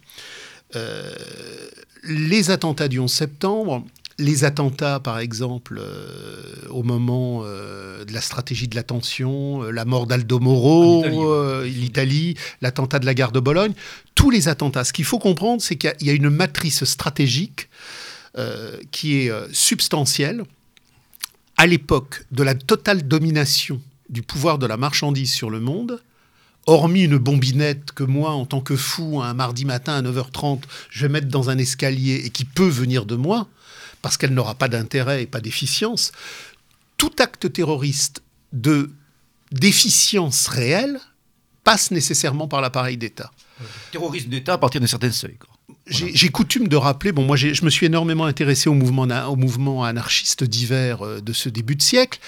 Euh, 0.76 1.14
les 2.04 2.50
attentats 2.50 2.88
du 2.88 2.98
11 2.98 3.10
septembre 3.10 3.84
les 4.20 4.44
attentats, 4.44 5.00
par 5.00 5.18
exemple, 5.18 5.80
euh, 5.80 6.68
au 6.68 6.82
moment 6.82 7.42
euh, 7.44 8.04
de 8.04 8.12
la 8.12 8.20
stratégie 8.20 8.68
de 8.68 8.76
l'attention, 8.76 9.64
euh, 9.64 9.70
la 9.70 9.84
mort 9.84 10.06
d'Aldo 10.06 10.38
Moro, 10.38 11.04
l'Italie, 11.64 12.36
l'attentat 12.60 12.98
de 12.98 13.06
la 13.06 13.14
gare 13.14 13.32
de 13.32 13.40
Bologne, 13.40 13.72
tous 14.14 14.30
les 14.30 14.48
attentats. 14.48 14.84
Ce 14.84 14.92
qu'il 14.92 15.06
faut 15.06 15.18
comprendre, 15.18 15.62
c'est 15.62 15.76
qu'il 15.76 15.94
y, 16.02 16.10
a 16.10 16.12
une 16.12 16.30
matrice 16.30 16.84
stratégique 16.84 17.68
qui 18.92 19.16
est 19.16 19.32
substantielle. 19.52 20.44
À 21.56 21.66
l'époque 21.66 22.24
de 22.30 22.42
la 22.42 22.54
totale 22.54 23.06
domination 23.08 23.80
du 24.08 24.22
pouvoir 24.22 24.58
de 24.58 24.66
la 24.66 24.76
marchandise 24.76 25.32
sur 25.32 25.50
le 25.50 25.58
monde, 25.58 26.00
hormis 26.66 27.02
une 27.02 27.18
bombinette 27.18 27.92
que 27.92 28.04
moi, 28.04 28.30
en 28.30 28.46
tant 28.46 28.60
que 28.60 28.76
fou, 28.76 29.20
un 29.20 29.34
mardi 29.34 29.64
matin 29.64 29.94
à 29.94 30.02
9h30, 30.02 30.60
je 30.90 31.02
vais 31.02 31.12
mettre 31.12 31.28
dans 31.28 31.50
un 31.50 31.58
escalier 31.58 32.22
et 32.24 32.30
qui 32.30 32.44
peut 32.44 32.68
venir 32.68 33.04
de 33.04 33.16
moi, 33.16 33.48
parce 34.02 34.16
qu'elle 34.16 34.34
n'aura 34.34 34.54
pas 34.54 34.68
d'intérêt 34.68 35.22
et 35.22 35.26
pas 35.26 35.40
d'efficience, 35.40 36.12
tout 36.96 37.12
acte 37.18 37.52
terroriste 37.52 38.22
de 38.52 38.90
déficience 39.52 40.48
réelle 40.48 41.00
passe 41.64 41.90
nécessairement 41.90 42.48
par 42.48 42.60
l'appareil 42.60 42.96
d'État. 42.96 43.30
Terrorisme 43.92 44.30
d'État 44.30 44.54
à 44.54 44.58
partir 44.58 44.80
d'un 44.80 44.86
certain 44.86 45.12
seuil. 45.12 45.36
J'ai 45.86 46.28
coutume 46.28 46.68
de 46.68 46.76
rappeler, 46.76 47.10
bon, 47.10 47.24
moi 47.24 47.36
je 47.36 47.64
me 47.64 47.70
suis 47.70 47.86
énormément 47.86 48.24
intéressé 48.24 48.68
au 48.68 48.74
mouvement, 48.74 49.06
au 49.28 49.36
mouvement 49.36 49.84
anarchiste 49.84 50.44
divers 50.44 51.04
euh, 51.04 51.20
de 51.20 51.32
ce 51.32 51.48
début 51.48 51.74
de 51.74 51.82
siècle. 51.82 52.20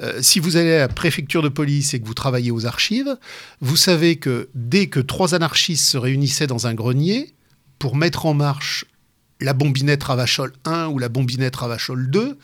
Euh, 0.00 0.22
si 0.22 0.40
vous 0.40 0.56
allez 0.56 0.72
à 0.72 0.78
la 0.78 0.88
préfecture 0.88 1.42
de 1.42 1.48
police 1.48 1.92
et 1.92 2.00
que 2.00 2.06
vous 2.06 2.14
travaillez 2.14 2.50
aux 2.50 2.66
archives, 2.66 3.18
vous 3.60 3.76
savez 3.76 4.16
que 4.16 4.48
dès 4.54 4.86
que 4.86 5.00
trois 5.00 5.34
anarchistes 5.34 5.86
se 5.86 5.98
réunissaient 5.98 6.46
dans 6.46 6.66
un 6.66 6.74
grenier 6.74 7.34
pour 7.78 7.96
mettre 7.96 8.26
en 8.26 8.34
marche 8.34 8.86
la 9.40 9.52
bombinette 9.52 10.04
Ravachol 10.04 10.52
1 10.64 10.88
ou 10.88 10.98
la 10.98 11.08
bombinette 11.08 11.56
Ravachol 11.56 12.10
2, 12.10 12.38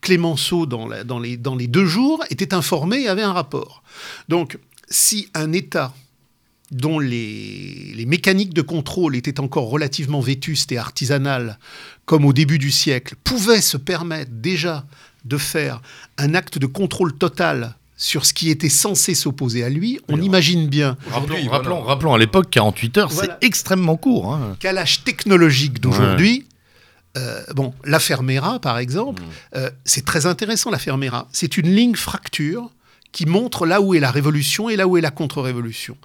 Clémenceau, 0.00 0.66
dans, 0.66 0.88
les, 1.18 1.36
deux 1.36 1.86
jours, 1.86 2.24
était 2.30 2.54
informé 2.54 3.02
et 3.02 3.08
avait 3.08 3.22
un 3.22 3.32
rapport. 3.32 3.82
Donc, 4.28 4.58
si 4.88 5.28
un 5.34 5.52
État 5.52 5.94
dont 6.70 6.98
les, 6.98 8.04
mécaniques 8.06 8.54
de 8.54 8.62
contrôle 8.62 9.16
étaient 9.16 9.40
encore 9.40 9.68
relativement 9.68 10.20
vétustes 10.20 10.72
et 10.72 10.78
artisanales, 10.78 11.58
comme 12.06 12.24
au 12.24 12.32
début 12.32 12.58
du 12.58 12.70
siècle, 12.70 13.14
pouvait 13.24 13.60
se 13.60 13.76
permettre 13.76 14.30
déjà 14.32 14.86
de 15.24 15.36
faire 15.36 15.82
un 16.16 16.34
acte 16.34 16.58
de 16.58 16.66
contrôle 16.66 17.16
total 17.16 17.76
sur 18.00 18.24
ce 18.24 18.32
qui 18.32 18.48
était 18.48 18.70
censé 18.70 19.14
s'opposer 19.14 19.62
à 19.62 19.68
lui, 19.68 20.00
on 20.08 20.20
imagine 20.22 20.68
bien. 20.68 20.96
Rappelons, 21.10 21.82
rappelons, 21.82 22.14
à 22.14 22.18
l'époque, 22.18 22.48
48 22.48 22.98
heures, 22.98 23.12
c'est 23.12 23.28
extrêmement 23.42 23.98
court. 23.98 24.32
Hein. 24.32 24.56
Qu'à 24.58 24.72
l'âge 24.72 25.04
technologique 25.04 25.80
d'aujourd'hui, 25.80 26.46
euh, 27.18 27.44
bon, 27.54 27.74
la 27.84 28.00
Fermera, 28.00 28.58
par 28.58 28.78
exemple, 28.78 29.22
mm. 29.22 29.26
euh, 29.56 29.70
c'est 29.84 30.06
très 30.06 30.24
intéressant, 30.24 30.70
la 30.70 30.78
Fermera. 30.78 31.28
C'est 31.30 31.58
une 31.58 31.74
ligne 31.74 31.94
fracture 31.94 32.70
qui 33.12 33.26
montre 33.26 33.66
là 33.66 33.82
où 33.82 33.94
est 33.94 34.00
la 34.00 34.10
révolution 34.10 34.70
et 34.70 34.76
là 34.76 34.88
où 34.88 34.96
est 34.96 35.02
la 35.02 35.10
contre-révolution. 35.10 35.98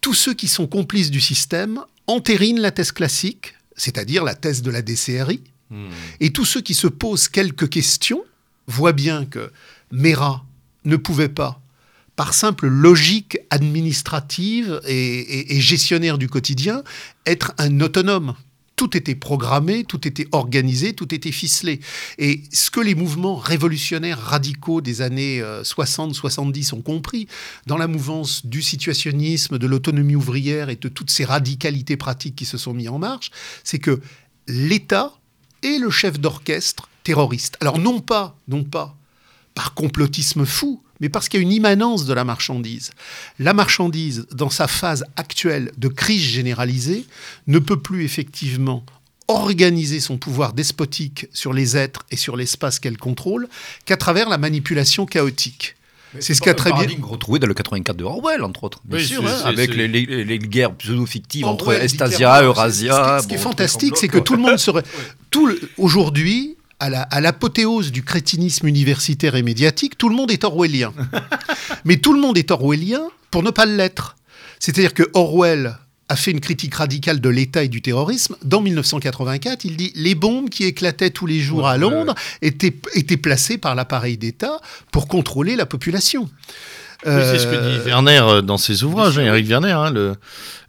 Tous 0.00 0.14
ceux 0.14 0.32
qui 0.32 0.48
sont 0.48 0.66
complices 0.66 1.10
du 1.10 1.20
système 1.20 1.82
entérinent 2.06 2.60
la 2.60 2.70
thèse 2.70 2.92
classique, 2.92 3.54
c'est-à-dire 3.76 4.24
la 4.24 4.34
thèse 4.34 4.62
de 4.62 4.70
la 4.70 4.80
DCRI, 4.80 5.42
mm. 5.68 5.88
et 6.20 6.30
tous 6.30 6.46
ceux 6.46 6.62
qui 6.62 6.72
se 6.72 6.86
posent 6.86 7.28
quelques 7.28 7.68
questions 7.68 8.24
voient 8.66 8.92
bien 8.92 9.26
que 9.26 9.52
Mera 9.90 10.42
ne 10.84 10.96
pouvait 10.96 11.28
pas, 11.28 11.60
par 12.16 12.34
simple 12.34 12.68
logique 12.68 13.38
administrative 13.50 14.80
et, 14.86 15.60
gestionnaire 15.60 16.18
du 16.18 16.28
quotidien, 16.28 16.82
être 17.26 17.52
un 17.58 17.80
autonome 17.80 18.34
tout 18.76 18.96
était 18.96 19.14
programmé, 19.14 19.84
tout 19.84 20.06
était 20.08 20.26
organisé, 20.32 20.94
tout 20.94 21.14
était 21.14 21.30
ficelé. 21.30 21.78
Et 22.18 22.42
ce 22.52 22.72
que 22.72 22.80
les 22.80 22.96
mouvements 22.96 23.36
révolutionnaires 23.36 24.18
radicaux 24.18 24.80
des 24.80 25.00
années 25.00 25.40
60-70 25.40 26.74
euh, 26.74 26.78
ont 26.78 26.82
compris, 26.82 27.28
dans 27.66 27.76
la 27.76 27.86
mouvance 27.86 28.44
du 28.44 28.62
situationnisme, 28.62 29.58
de 29.58 29.66
l'autonomie 29.68 30.16
ouvrière 30.16 30.70
et 30.70 30.76
de 30.76 30.88
toutes 30.88 31.10
ces 31.10 31.24
radicalités 31.24 31.96
pratiques 31.96 32.34
qui 32.34 32.46
se 32.46 32.58
sont 32.58 32.74
mis 32.74 32.88
en 32.88 32.98
marche, 32.98 33.30
c'est 33.62 33.78
que 33.78 34.00
l'État 34.48 35.12
est 35.62 35.78
le 35.78 35.90
chef 35.90 36.18
d'orchestre 36.18 36.88
terroriste. 37.04 37.56
Alors 37.60 37.78
non 37.78 38.00
pas, 38.00 38.36
non 38.48 38.64
pas 38.64 38.96
par 39.54 39.74
complotisme 39.74 40.44
fou, 40.44 40.82
mais 41.00 41.08
parce 41.08 41.28
qu'il 41.28 41.40
y 41.40 41.42
a 41.42 41.46
une 41.46 41.52
immanence 41.52 42.06
de 42.06 42.12
la 42.12 42.24
marchandise. 42.24 42.90
La 43.38 43.52
marchandise, 43.52 44.26
dans 44.32 44.50
sa 44.50 44.68
phase 44.68 45.04
actuelle 45.16 45.72
de 45.78 45.88
crise 45.88 46.22
généralisée, 46.22 47.04
ne 47.46 47.58
peut 47.58 47.80
plus 47.80 48.04
effectivement 48.04 48.84
organiser 49.28 50.00
son 50.00 50.18
pouvoir 50.18 50.52
despotique 50.52 51.26
sur 51.32 51.52
les 51.52 51.76
êtres 51.76 52.04
et 52.10 52.16
sur 52.16 52.36
l'espace 52.36 52.78
qu'elle 52.78 52.98
contrôle 52.98 53.48
qu'à 53.86 53.96
travers 53.96 54.28
la 54.28 54.38
manipulation 54.38 55.06
chaotique. 55.06 55.76
C'est 56.20 56.34
ce 56.34 56.40
qu'a 56.40 56.54
très 56.54 56.72
bien 56.72 56.86
retrouvé 57.02 57.40
dans 57.40 57.48
le 57.48 57.54
84 57.54 57.96
de 57.96 58.04
Orwell, 58.04 58.44
entre 58.44 58.64
autres, 58.64 58.80
bien 58.84 59.00
sûr, 59.00 59.26
hein, 59.26 59.40
avec 59.44 59.74
les, 59.74 59.88
les, 59.88 60.38
guerres 60.38 60.72
pseudo-fictives 60.74 61.44
entre 61.44 61.72
Estasia, 61.72 62.42
Eurasia. 62.42 63.20
Ce 63.20 63.26
qui 63.26 63.34
est, 63.34 63.38
fantastique, 63.38 63.96
c'est 63.96 64.06
que 64.06 64.18
tout 64.18 64.36
le 64.36 64.42
monde 64.42 64.58
serait. 64.58 64.84
Tout 65.30 65.52
aujourd'hui, 65.76 66.53
à 66.80 67.20
l'apothéose 67.20 67.92
du 67.92 68.02
crétinisme 68.02 68.66
universitaire 68.66 69.36
et 69.36 69.42
médiatique, 69.42 69.96
tout 69.96 70.08
le 70.08 70.16
monde 70.16 70.30
est 70.30 70.44
orwellien. 70.44 70.92
Mais 71.84 71.96
tout 71.96 72.12
le 72.12 72.20
monde 72.20 72.36
est 72.36 72.50
orwellien 72.50 73.02
pour 73.30 73.42
ne 73.42 73.50
pas 73.50 73.66
l'être. 73.66 74.16
C'est-à-dire 74.58 74.94
que 74.94 75.02
Orwell 75.14 75.76
a 76.08 76.16
fait 76.16 76.30
une 76.30 76.40
critique 76.40 76.74
radicale 76.74 77.20
de 77.20 77.28
l'État 77.28 77.64
et 77.64 77.68
du 77.68 77.82
terrorisme. 77.82 78.36
Dans 78.44 78.60
1984, 78.60 79.64
il 79.64 79.76
dit 79.76 79.92
les 79.94 80.14
bombes 80.14 80.50
qui 80.50 80.64
éclataient 80.64 81.10
tous 81.10 81.26
les 81.26 81.40
jours 81.40 81.66
à 81.66 81.76
Londres 81.76 82.14
étaient, 82.42 82.74
étaient 82.94 83.16
placées 83.16 83.58
par 83.58 83.74
l'appareil 83.74 84.18
d'État 84.18 84.60
pour 84.92 85.08
contrôler 85.08 85.56
la 85.56 85.66
population. 85.66 86.28
c'est 87.04 87.38
ce 87.38 87.46
que 87.46 87.56
dit 87.56 87.78
euh, 87.80 87.84
Werner 87.84 88.22
euh, 88.22 88.42
dans 88.42 88.58
ses 88.58 88.84
ouvrages, 88.84 89.18
Eric 89.18 89.46
Werner, 89.46 89.72
hein, 89.72 89.90
le, 89.90 90.14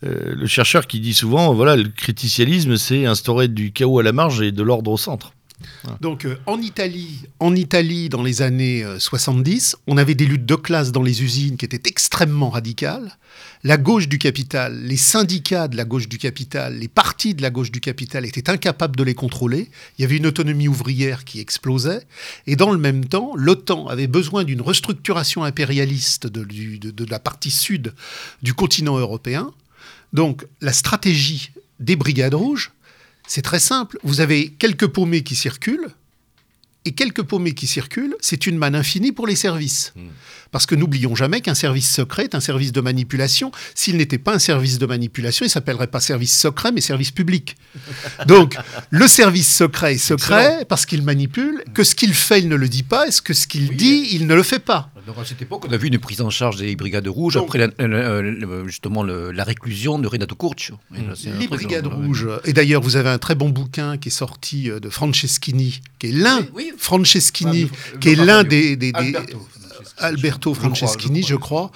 euh, 0.06 0.36
le, 0.36 0.48
chercheur 0.48 0.88
qui 0.88 1.00
dit 1.00 1.14
souvent, 1.14 1.54
voilà, 1.54 1.76
le 1.76 1.90
criticalisme, 1.90 2.78
c'est 2.78 3.06
instaurer 3.06 3.48
du 3.48 3.72
chaos 3.72 4.00
à 4.00 4.04
la 4.04 4.14
marge 4.14 4.42
et 4.42 4.52
de 4.52 4.64
l'ordre 4.64 4.92
au 4.92 4.98
centre. 4.98 5.34
Donc 6.02 6.26
euh, 6.26 6.38
en 6.46 6.60
Italie, 6.62 7.24
en 7.40 7.56
Italie, 7.56 8.10
dans 8.10 8.24
les 8.24 8.42
années 8.42 8.86
70, 9.00 9.78
on 9.88 9.98
avait 9.98 10.16
des 10.16 10.26
luttes 10.26 10.46
de 10.46 10.56
classe 10.56 10.92
dans 10.92 11.04
les 11.04 11.24
usines 11.24 11.58
qui 11.58 11.66
étaient 11.66 11.90
extrêmement 11.90 12.50
radicales. 12.50 13.18
La 13.64 13.78
gauche 13.78 14.08
du 14.08 14.20
capital, 14.20 14.84
les 14.84 14.98
syndicats 14.98 15.68
de 15.68 15.78
la 15.78 15.86
gauche 15.86 16.08
du 16.08 16.18
capital, 16.18 16.78
les 16.78 16.88
partis 16.88 17.34
de 17.34 17.42
la 17.42 17.50
gauche 17.50 17.72
du 17.72 17.80
capital 17.80 18.26
étaient 18.26 18.50
incapables 18.50 18.96
de 18.96 19.04
les 19.04 19.16
contrôler. 19.16 19.70
Il 19.98 20.02
y 20.02 20.06
avait 20.06 20.18
une 20.18 20.28
autonomie 20.28 20.68
ouvrière 20.68 21.26
qui 21.26 21.40
explosait. 21.40 22.02
Et 22.48 22.56
dans 22.56 22.72
le 22.72 22.78
même 22.78 23.06
temps, 23.06 23.34
l'OTAN 23.36 23.88
avait 23.88 24.08
besoin 24.08 24.44
d'une 24.44 24.62
restructuration 24.62 25.44
impérialiste 25.44 26.28
de 26.28 27.06
la 27.10 27.20
partie 27.20 27.52
sud 27.52 27.94
du 28.44 28.54
continent 28.54 28.98
européen. 28.98 29.52
Donc 30.14 30.46
la 30.62 30.74
stratégie 30.74 31.52
des 31.80 31.96
brigades 31.96 32.34
rouges, 32.34 32.72
c'est 33.28 33.42
très 33.42 33.60
simple. 33.60 33.98
Vous 34.04 34.22
avez 34.22 34.50
quelques 34.50 34.88
paumés 34.88 35.24
qui 35.24 35.36
circulent, 35.36 35.90
et 36.86 36.92
quelques 36.92 37.24
paumés 37.24 37.54
qui 37.54 37.66
circulent, 37.66 38.16
c'est 38.22 38.46
une 38.46 38.58
manne 38.58 38.76
infinie 38.76 39.12
pour 39.12 39.26
les 39.26 39.36
services. 39.36 39.92
Hmm. 39.96 40.10
Parce 40.56 40.68
que 40.68 40.76
n'oublions 40.76 41.16
jamais 41.16 41.42
qu'un 41.42 41.54
service 41.54 41.94
secret 41.94 42.24
est 42.24 42.34
un 42.34 42.40
service 42.40 42.72
de 42.72 42.80
manipulation. 42.80 43.52
S'il 43.74 43.98
n'était 43.98 44.18
pas 44.18 44.34
un 44.34 44.40
service 44.40 44.80
de 44.80 44.86
manipulation, 44.86 45.46
il 45.46 45.50
s'appellerait 45.50 45.88
pas 45.88 46.00
service 46.00 46.34
secret, 46.40 46.72
mais 46.72 46.80
service 46.80 47.12
public. 47.12 47.58
Donc, 48.26 48.56
le 48.90 49.06
service 49.10 49.54
secret 49.54 49.96
est 49.96 49.98
secret 49.98 50.64
parce 50.70 50.86
qu'il 50.86 51.02
manipule, 51.02 51.62
que 51.74 51.84
ce 51.84 51.94
qu'il 51.94 52.14
fait, 52.14 52.40
il 52.40 52.48
ne 52.48 52.56
le 52.56 52.70
dit 52.70 52.84
pas, 52.84 53.06
et 53.06 53.12
ce 53.12 53.22
que 53.22 53.34
ce 53.34 53.48
qu'il 53.48 53.76
dit, 53.76 54.08
il 54.14 54.28
ne 54.28 54.34
le 54.34 54.44
fait 54.44 54.60
pas. 54.60 54.92
Donc 55.06 55.18
à 55.20 55.26
cette 55.26 55.42
époque, 55.42 55.66
on 55.68 55.72
a 55.72 55.78
vu 55.78 55.90
une 55.90 56.00
prise 56.00 56.22
en 56.22 56.30
charge 56.30 56.56
des 56.56 56.76
brigades 56.76 57.08
rouges 57.08 57.38
après 57.38 57.70
justement 58.66 59.04
la 59.04 59.44
réclusion 59.44 60.00
de 60.00 60.08
Renato 60.08 60.36
Curcio. 60.36 60.80
Les 61.38 61.48
brigades 61.48 61.88
rouges. 61.88 62.28
Et 62.46 62.54
d'ailleurs, 62.54 62.82
vous 62.82 62.96
avez 62.96 63.10
un 63.10 63.18
très 63.18 63.36
bon 63.36 63.50
bouquin 63.50 63.98
qui 63.98 64.08
est 64.08 64.12
sorti 64.12 64.70
euh, 64.70 64.80
de 64.80 64.90
Franceschini, 64.90 65.82
qui 66.00 66.08
est 66.08 66.12
l'un, 66.12 66.40
Franceschini, 66.78 67.70
qui 68.00 68.10
est 68.10 68.16
l'un 68.16 68.44
des, 68.44 68.92
Alberto. 68.94 69.46
Franceschini, 70.54 71.24
je 71.24 71.36
crois, 71.36 71.72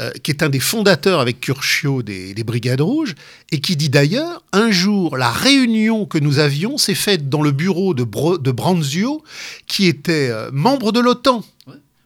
euh, 0.00 0.10
qui 0.22 0.30
est 0.30 0.42
un 0.42 0.48
des 0.48 0.60
fondateurs 0.60 1.20
avec 1.20 1.40
Curcio 1.40 2.02
des, 2.02 2.34
Brigades 2.44 2.80
Rouges, 2.80 3.14
et 3.50 3.60
qui 3.60 3.76
dit 3.76 3.88
d'ailleurs, 3.88 4.42
un 4.52 4.70
jour, 4.70 5.16
la 5.16 5.30
réunion 5.30 6.06
que 6.06 6.18
nous 6.18 6.38
avions 6.38 6.78
s'est 6.78 6.94
faite 6.94 7.28
dans 7.28 7.42
le 7.42 7.50
bureau 7.50 7.94
de, 7.94 8.04
de 8.04 8.50
Branzio, 8.50 9.22
qui 9.66 9.86
était 9.86 10.28
euh, 10.30 10.50
membre 10.52 10.92
de 10.92 11.00
l'OTAN. 11.00 11.44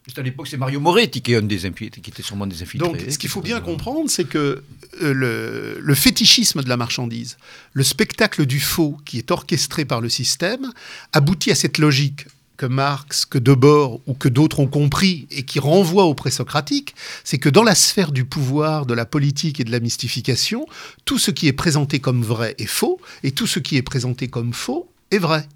Juste 0.05 0.19
à 0.19 0.21
l'époque, 0.21 0.47
c'est 0.47 0.55
Mario 0.55 0.79
Moretti 0.79 1.21
qui, 1.21 1.33
est 1.33 1.35
un 1.35 1.41
des 1.41 1.57
qui 1.57 1.85
était 1.85 2.23
sûrement 2.23 2.47
des 2.47 2.63
infiltrés. 2.63 2.89
Donc, 2.89 3.01
ce 3.09 3.17
qu'il 3.17 3.29
faut 3.29 3.41
bien 3.41 3.59
comprendre, 3.59 4.09
c'est 4.09 4.23
que 4.23 4.63
euh, 5.01 5.77
le, 5.81 5.95
fétichisme 5.95 6.63
de 6.63 6.69
la 6.69 6.77
marchandise, 6.77 7.37
le 7.73 7.83
spectacle 7.83 8.45
du 8.45 8.61
faux 8.61 8.97
qui 9.03 9.17
est 9.17 9.31
orchestré 9.31 9.83
par 9.83 9.99
le 9.99 10.07
système, 10.07 10.71
aboutit 11.11 11.51
à 11.51 11.55
cette 11.55 11.77
logique 11.77 12.25
que 12.57 12.65
Marx, 12.65 13.25
que 13.25 13.37
Debord 13.37 14.01
ou 14.07 14.13
que 14.13 14.27
d'autres 14.27 14.59
ont 14.59 14.67
compris 14.67 15.27
et 15.31 15.43
qui 15.43 15.59
renvoie 15.59 16.05
au 16.05 16.13
présocratique, 16.13 16.95
c'est 17.23 17.37
que 17.37 17.49
dans 17.49 17.63
la 17.63 17.75
sphère 17.75 18.11
du 18.11 18.25
pouvoir, 18.25 18.85
de 18.85 18.93
la 18.93 19.05
politique 19.05 19.59
et 19.59 19.63
de 19.63 19.71
la 19.71 19.79
mystification, 19.79 20.65
tout 21.05 21.19
ce 21.19 21.31
qui 21.31 21.47
est 21.47 21.53
présenté 21.53 21.99
comme 21.99 22.23
vrai 22.23 22.55
est 22.57 22.65
faux 22.65 22.99
et 23.23 23.31
tout 23.31 23.47
ce 23.47 23.59
qui 23.59 23.77
est 23.77 23.81
présenté 23.81 24.27
comme 24.27 24.53
faux 24.53 24.89
est 25.11 25.19
vrai. 25.19 25.47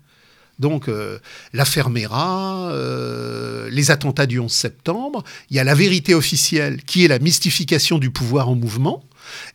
Donc 0.59 0.87
euh, 0.87 1.17
l'affaire 1.53 1.89
euh, 1.95 3.69
les 3.71 3.89
attentats 3.89 4.27
du 4.27 4.39
11 4.39 4.51
septembre, 4.51 5.23
il 5.49 5.57
y 5.57 5.59
a 5.59 5.63
la 5.63 5.73
vérité 5.73 6.13
officielle 6.13 6.83
qui 6.83 7.03
est 7.03 7.07
la 7.07 7.17
mystification 7.17 7.97
du 7.97 8.11
pouvoir 8.11 8.47
en 8.47 8.55
mouvement, 8.55 9.03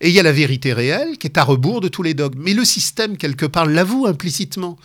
et 0.01 0.09
il 0.09 0.13
y 0.13 0.19
a 0.19 0.23
la 0.23 0.31
vérité 0.31 0.73
réelle 0.73 1.17
qui 1.17 1.27
est 1.27 1.37
à 1.37 1.43
rebours 1.43 1.81
de 1.81 1.87
tous 1.87 2.03
les 2.03 2.13
dogmes. 2.13 2.41
Mais 2.41 2.53
le 2.53 2.65
système, 2.65 3.17
quelque 3.17 3.45
part, 3.45 3.65
l'avoue 3.65 4.05
implicitement 4.07 4.77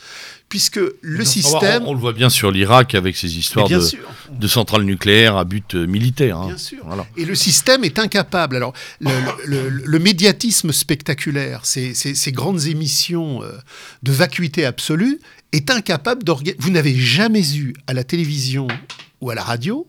puisque 0.48 0.80
le 1.00 1.24
système... 1.24 1.84
On, 1.86 1.94
le 1.94 1.98
voit 1.98 2.12
bien 2.12 2.28
sur 2.28 2.50
l'Irak 2.50 2.94
avec 2.94 3.16
ces 3.16 3.38
histoires 3.38 3.68
de, 3.70 4.46
centrales 4.46 4.82
nucléaires 4.82 5.38
à 5.38 5.44
but 5.44 5.74
euh, 5.74 5.86
militaire. 5.86 6.36
Hein. 6.36 6.48
Bien 6.48 6.58
sûr. 6.58 6.84
Et 7.16 7.24
le 7.24 7.34
système 7.34 7.84
est 7.84 7.98
incapable. 7.98 8.56
Alors, 8.56 8.74
le, 9.00 9.98
médiatisme 9.98 10.70
spectaculaire, 10.72 11.64
ces, 11.64 11.94
ces 11.94 12.32
grandes 12.32 12.66
émissions 12.66 13.40
de 14.02 14.12
vacuité 14.12 14.66
absolue, 14.66 15.20
est 15.52 15.70
incapable 15.70 16.24
d'organiser. 16.24 16.56
Vous 16.58 16.70
n'avez 16.70 16.96
jamais 16.96 17.56
eu 17.56 17.74
à 17.86 17.94
la 17.94 18.04
télévision 18.04 18.68
ou 19.22 19.30
à 19.30 19.34
la 19.34 19.42
radio 19.42 19.86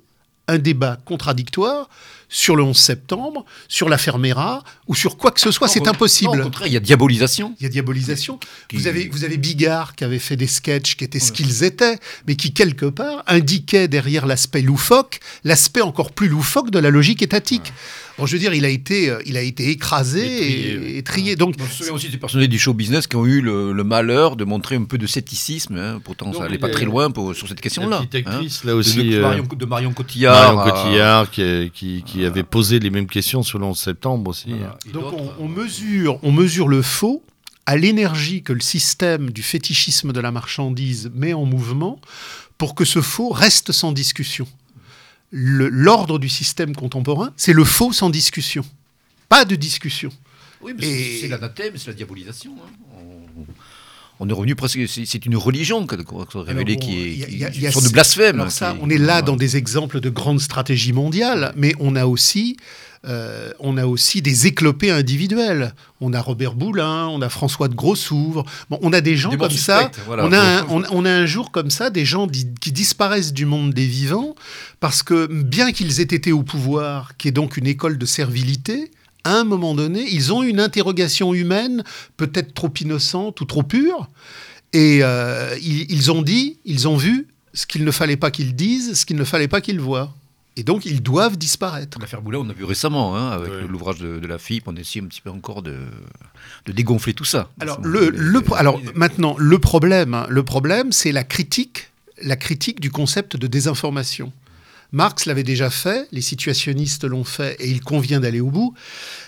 un 0.48 0.58
débat 0.58 0.98
contradictoire 1.06 1.90
sur 2.34 2.56
le 2.56 2.64
11 2.64 2.76
septembre, 2.76 3.46
sur 3.68 3.90
l'affaire 3.90 4.18
Mera 4.18 4.64
ou 4.88 4.96
sur 4.96 5.18
quoi 5.18 5.30
que 5.30 5.40
ce 5.40 5.52
soit. 5.52 5.68
C'est 5.68 5.88
impossible. 5.88 6.42
au 6.42 6.44
contraire, 6.44 6.68
il 6.68 6.74
y 6.74 6.78
a 6.78 6.80
diabolisation. 6.80 7.54
Il 7.60 7.64
y 7.64 7.66
a 7.68 7.70
diabolisation. 7.70 8.40
Vous, 8.74 8.88
avez, 8.88 9.08
vous 9.08 9.24
avez 9.24 9.38
Bigard 9.38 9.96
qui 9.96 10.04
avait 10.04 10.18
fait 10.18 10.36
des 10.36 10.48
sketchs 10.48 10.96
qui 10.96 11.04
étaient 11.04 11.20
ce 11.20 11.32
qu'ils 11.32 11.64
étaient, 11.64 12.00
mais 12.28 12.36
qui, 12.36 12.52
quelque 12.52 12.88
part, 12.88 13.24
indiquaient 13.28 13.88
derrière 13.88 14.26
l'aspect 14.26 14.64
loufoque, 14.64 15.20
l'aspect 15.44 15.82
encore 15.82 16.12
plus 16.12 16.28
loufoque 16.28 16.72
de 16.72 16.80
la 16.80 16.90
logique 16.90 17.22
étatique. 17.22 17.72
Bon, 18.18 18.28
je 18.28 18.34
veux 18.34 18.40
dire, 18.40 18.54
il 18.54 18.64
a 18.64 18.70
été, 18.70 19.10
euh, 19.10 19.22
il 19.26 19.38
a 19.38 19.42
été 19.42 19.70
écrasé 19.70 20.98
et 20.98 21.04
trié. 21.04 21.36
Donc, 21.36 21.56
on 21.60 21.66
se 21.66 21.78
souvient 21.78 21.94
aussi 21.94 22.10
des 22.10 22.18
personnalités 22.18 22.52
du 22.52 22.60
show 22.60 22.74
business 22.74 23.08
qui 23.08 23.16
ont 23.16 23.26
eu 23.26 23.42
le, 23.42 23.84
malheur 23.84 24.36
de 24.36 24.44
montrer 24.46 24.76
un 24.76 24.84
peu 24.84 24.98
de 24.98 25.08
scepticisme. 25.08 25.78
Hein. 25.78 26.00
Pourtant, 26.04 26.32
ça 26.32 26.40
n'allait 26.40 26.58
pas 26.58 26.70
très 26.70 26.86
loin 26.86 27.12
pour, 27.12 27.36
sur 27.36 27.48
cette 27.48 27.62
question-là. 27.62 28.04
Hein. 28.26 28.42
là 28.64 28.76
aussi. 28.76 29.10
De, 29.10 29.20
Marion, 29.20 29.44
de 29.44 29.66
Marion 29.66 29.94
Cotillard. 29.94 30.56
Marion 30.56 30.72
Cotillard 30.72 31.32
qui, 31.32 31.72
qui, 31.74 32.04
qui 32.06 32.26
avait 32.26 32.44
posé 32.44 32.80
les 32.80 32.90
mêmes 32.90 33.08
questions 33.08 33.44
sur 33.44 33.60
le 33.60 33.66
11 33.66 33.78
septembre 33.78 34.30
aussi. 34.30 34.54
Donc 34.94 35.06
on, 35.40 35.48
mesure, 35.48 36.20
on 36.24 36.32
mesure 36.32 36.68
le 36.68 36.82
faux 36.82 37.24
à 37.66 37.78
l'énergie 37.78 38.44
que 38.44 38.54
le 38.54 38.60
système 38.60 39.32
du 39.32 39.42
fétichisme 39.42 40.12
de 40.14 40.20
la 40.20 40.32
marchandise 40.32 41.12
met 41.14 41.34
en 41.34 41.46
mouvement 41.46 42.00
pour 42.58 42.76
que 42.76 42.86
ce 42.86 43.02
faux 43.02 43.30
reste 43.30 43.72
sans 43.72 43.92
discussion 43.92 44.48
l'ordre 45.34 46.20
du 46.20 46.30
système 46.30 46.76
contemporain, 46.76 47.34
c'est 47.36 47.54
le 47.54 47.64
faux 47.64 47.92
sans 47.92 48.10
discussion. 48.10 48.64
Pas 49.28 49.46
de 49.46 49.56
discussion. 49.56 50.12
Oui, 50.62 50.74
mais 50.80 51.20
c'est 51.20 51.28
l'anathème, 51.28 51.74
c'est 51.76 51.88
la 51.88 51.94
diabolisation. 51.94 52.52
Hein. 52.64 53.44
On, 54.20 54.30
est 54.30 54.34
revenu 54.34 54.56
presque. 54.56 54.80
C'est 54.88 55.26
une 55.26 55.36
religion 55.36 55.86
qu'on 55.88 56.22
a 56.22 56.44
révélée 56.44 56.78
qui 56.78 57.26
est 57.26 57.58
une 57.58 57.72
sorte 57.72 57.86
de 57.86 57.92
blasphème. 57.92 58.50
ça, 58.50 58.78
on 58.80 58.90
est 58.90 59.00
là 59.00 59.22
dans 59.22 59.36
des 59.36 59.58
exemples 59.58 60.00
de 60.00 60.10
grandes 60.10 60.40
stratégies 60.40 60.94
mondiales, 60.94 61.52
mais 61.58 61.74
on 61.80 61.96
a 61.96 62.06
aussi 62.06 62.56
euh, 63.06 63.52
on 63.60 63.78
a 63.78 63.86
aussi 63.86 64.22
des 64.22 64.48
éclopés 64.48 64.92
individuels. 64.92 65.74
On 66.00 66.14
a 66.14 66.22
Robert 66.22 66.56
Boulin, 66.56 67.08
on 67.08 67.22
a 67.22 67.30
François 67.30 67.68
de 67.68 67.76
Grossouvre. 67.76 68.46
Bon, 68.70 68.80
on 68.82 68.94
a 68.94 69.02
des 69.02 69.18
gens 69.18 69.36
comme 69.36 69.50
ça. 69.52 69.92
on, 70.08 70.32
a 70.32 70.40
un, 70.40 70.66
on, 70.70 71.06
a 71.06 71.12
un 71.12 71.26
jour 71.26 71.52
comme 71.52 71.70
ça 71.70 71.90
des 71.90 72.06
gens 72.06 72.28
qui 72.28 72.72
disparaissent 72.72 73.34
du 73.34 73.46
monde 73.46 73.74
des 73.74 73.86
vivants 73.86 74.36
parce 74.80 75.04
que 75.04 75.28
bien 75.28 75.72
qu'ils 75.72 76.00
aient 76.00 76.04
été 76.04 76.32
au 76.32 76.44
pouvoir, 76.44 77.18
qui 77.18 77.28
est 77.28 77.32
donc 77.32 77.58
une 77.58 77.68
école 77.68 77.98
de 77.98 78.06
servilité, 78.06 78.92
à 79.26 79.36
un 79.36 79.44
moment 79.44 79.74
donné, 79.74 80.06
ils 80.10 80.34
ont 80.34 80.44
une 80.44 80.60
interrogation 80.60 81.34
humaine, 81.34 81.84
peut-être 82.18 82.54
trop 82.54 82.72
innocente 82.82 83.40
ou 83.42 83.46
trop 83.46 83.64
pure, 83.64 84.10
et 84.74 85.00
euh, 85.02 85.56
ils 85.62 86.12
ont 86.12 86.22
dit, 86.22 86.58
ils 86.66 86.88
ont 86.88 86.98
vu 86.98 87.28
ce 87.54 87.66
qu'il 87.66 87.86
ne 87.86 87.92
fallait 87.92 88.18
pas 88.18 88.32
qu'ils 88.32 88.56
disent, 88.56 89.00
ce 89.00 89.06
qu'il 89.06 89.16
ne 89.16 89.24
fallait 89.24 89.48
pas 89.48 89.62
qu'ils 89.62 89.80
voient. 89.80 90.14
Et 90.56 90.64
donc, 90.64 90.86
ils 90.86 91.02
doivent 91.02 91.38
disparaître. 91.38 91.98
L'affaire 92.00 92.22
Boulet, 92.22 92.38
on 92.40 92.50
a 92.50 92.54
vu 92.54 92.64
récemment, 92.64 93.16
hein, 93.16 93.32
avec 93.32 93.52
l'ouvrage 93.68 93.98
de, 93.98 94.26
la 94.26 94.38
FIP, 94.38 94.68
on 94.68 94.76
essaie 94.76 95.00
un 95.00 95.06
petit 95.06 95.22
peu 95.22 95.32
encore 95.32 95.64
de, 95.64 95.78
de 96.66 96.72
dégonfler 96.72 97.14
tout 97.14 97.26
ça. 97.26 97.50
Alors, 97.60 97.82
le, 97.82 98.10
le, 98.10 98.42
alors 98.56 98.80
maintenant, 98.94 99.36
le 99.40 99.58
problème, 99.58 100.14
hein, 100.14 100.28
le 100.30 100.44
problème, 100.44 100.92
c'est 100.92 101.12
la 101.12 101.24
critique, 101.24 101.92
la 102.22 102.36
critique 102.36 102.80
du 102.80 102.92
concept 102.92 103.36
de 103.36 103.48
désinformation. 103.48 104.32
Marx 104.92 105.26
l'avait 105.26 105.44
déjà 105.44 105.72
fait, 105.72 106.08
les 106.12 106.22
situationnistes 106.22 107.04
l'ont 107.04 107.24
fait, 107.24 107.56
et 107.60 107.68
il 107.68 107.82
convient 107.82 108.20
d'aller 108.20 108.40
au 108.40 108.52
bout. 108.52 108.76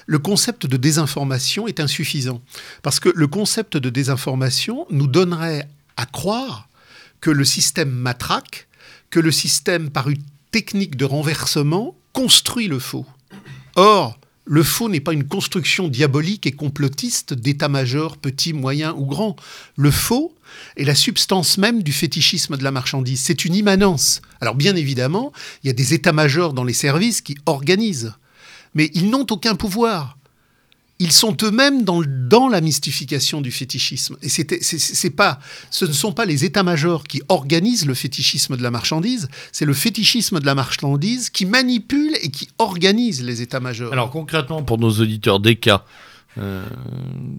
Le 0.05 0.19
concept 0.19 0.67
de 0.67 0.77
désinformation 0.77 1.67
est 1.67 1.79
insuffisant. 1.79 2.39
Parce 2.83 2.99
que 2.99 3.09
le 3.13 3.25
concept 3.25 3.75
de 3.75 3.89
désinformation 3.89 4.85
nous 4.91 5.07
donnerait 5.07 5.67
à 5.97 6.05
croire 6.05 6.69
que 7.19 7.31
le 7.31 7.43
système 7.43 7.89
matraque, 7.89 8.67
que 9.09 9.19
le 9.19 9.31
système, 9.31 9.89
par 9.89 10.07
une 10.07 10.21
technique 10.55 10.95
de 10.95 11.03
renversement 11.03 11.97
construit 12.13 12.69
le 12.69 12.79
faux. 12.79 13.05
Or, 13.75 14.17
le 14.45 14.63
faux 14.63 14.87
n'est 14.87 15.01
pas 15.01 15.11
une 15.11 15.27
construction 15.27 15.89
diabolique 15.89 16.47
et 16.47 16.53
complotiste 16.53 17.33
d'état-major 17.33 18.15
petit, 18.15 18.53
moyen 18.53 18.93
ou 18.93 19.05
grand. 19.05 19.35
Le 19.75 19.91
faux 19.91 20.33
est 20.77 20.85
la 20.85 20.95
substance 20.95 21.57
même 21.57 21.83
du 21.83 21.91
fétichisme 21.91 22.55
de 22.55 22.63
la 22.63 22.71
marchandise. 22.71 23.19
C'est 23.19 23.43
une 23.43 23.53
immanence. 23.53 24.21
Alors 24.39 24.55
bien 24.55 24.77
évidemment, 24.77 25.33
il 25.61 25.67
y 25.67 25.69
a 25.71 25.73
des 25.73 25.93
états-majors 25.93 26.53
dans 26.53 26.63
les 26.63 26.71
services 26.71 27.19
qui 27.19 27.35
organisent, 27.47 28.13
mais 28.75 28.89
ils 28.93 29.09
n'ont 29.09 29.27
aucun 29.29 29.55
pouvoir 29.55 30.17
ils 30.99 31.11
sont 31.11 31.35
eux-mêmes 31.43 31.83
dans, 31.83 32.01
dans, 32.05 32.47
la 32.47 32.61
mystification 32.61 33.41
du 33.41 33.51
fétichisme. 33.51 34.17
Et 34.21 34.29
c'est 34.29 35.09
pas, 35.09 35.39
ce 35.69 35.85
ne 35.85 35.91
sont 35.91 36.13
pas 36.13 36.25
les 36.25 36.45
états-majors 36.45 37.03
qui 37.03 37.21
organisent 37.27 37.85
le 37.85 37.93
fétichisme 37.93 38.55
de 38.55 38.63
la 38.63 38.71
marchandise, 38.71 39.27
c'est 39.51 39.65
le 39.65 39.73
fétichisme 39.73 40.39
de 40.39 40.45
la 40.45 40.55
marchandise 40.55 41.29
qui 41.29 41.45
manipule 41.45 42.15
et 42.21 42.29
qui 42.29 42.47
organise 42.59 43.23
les 43.23 43.41
états-majors. 43.41 43.91
Alors 43.91 44.09
concrètement, 44.09 44.63
pour 44.63 44.77
nos 44.77 44.91
auditeurs, 44.91 45.39
des 45.39 45.57
cas 45.57 45.83
euh, 46.37 46.65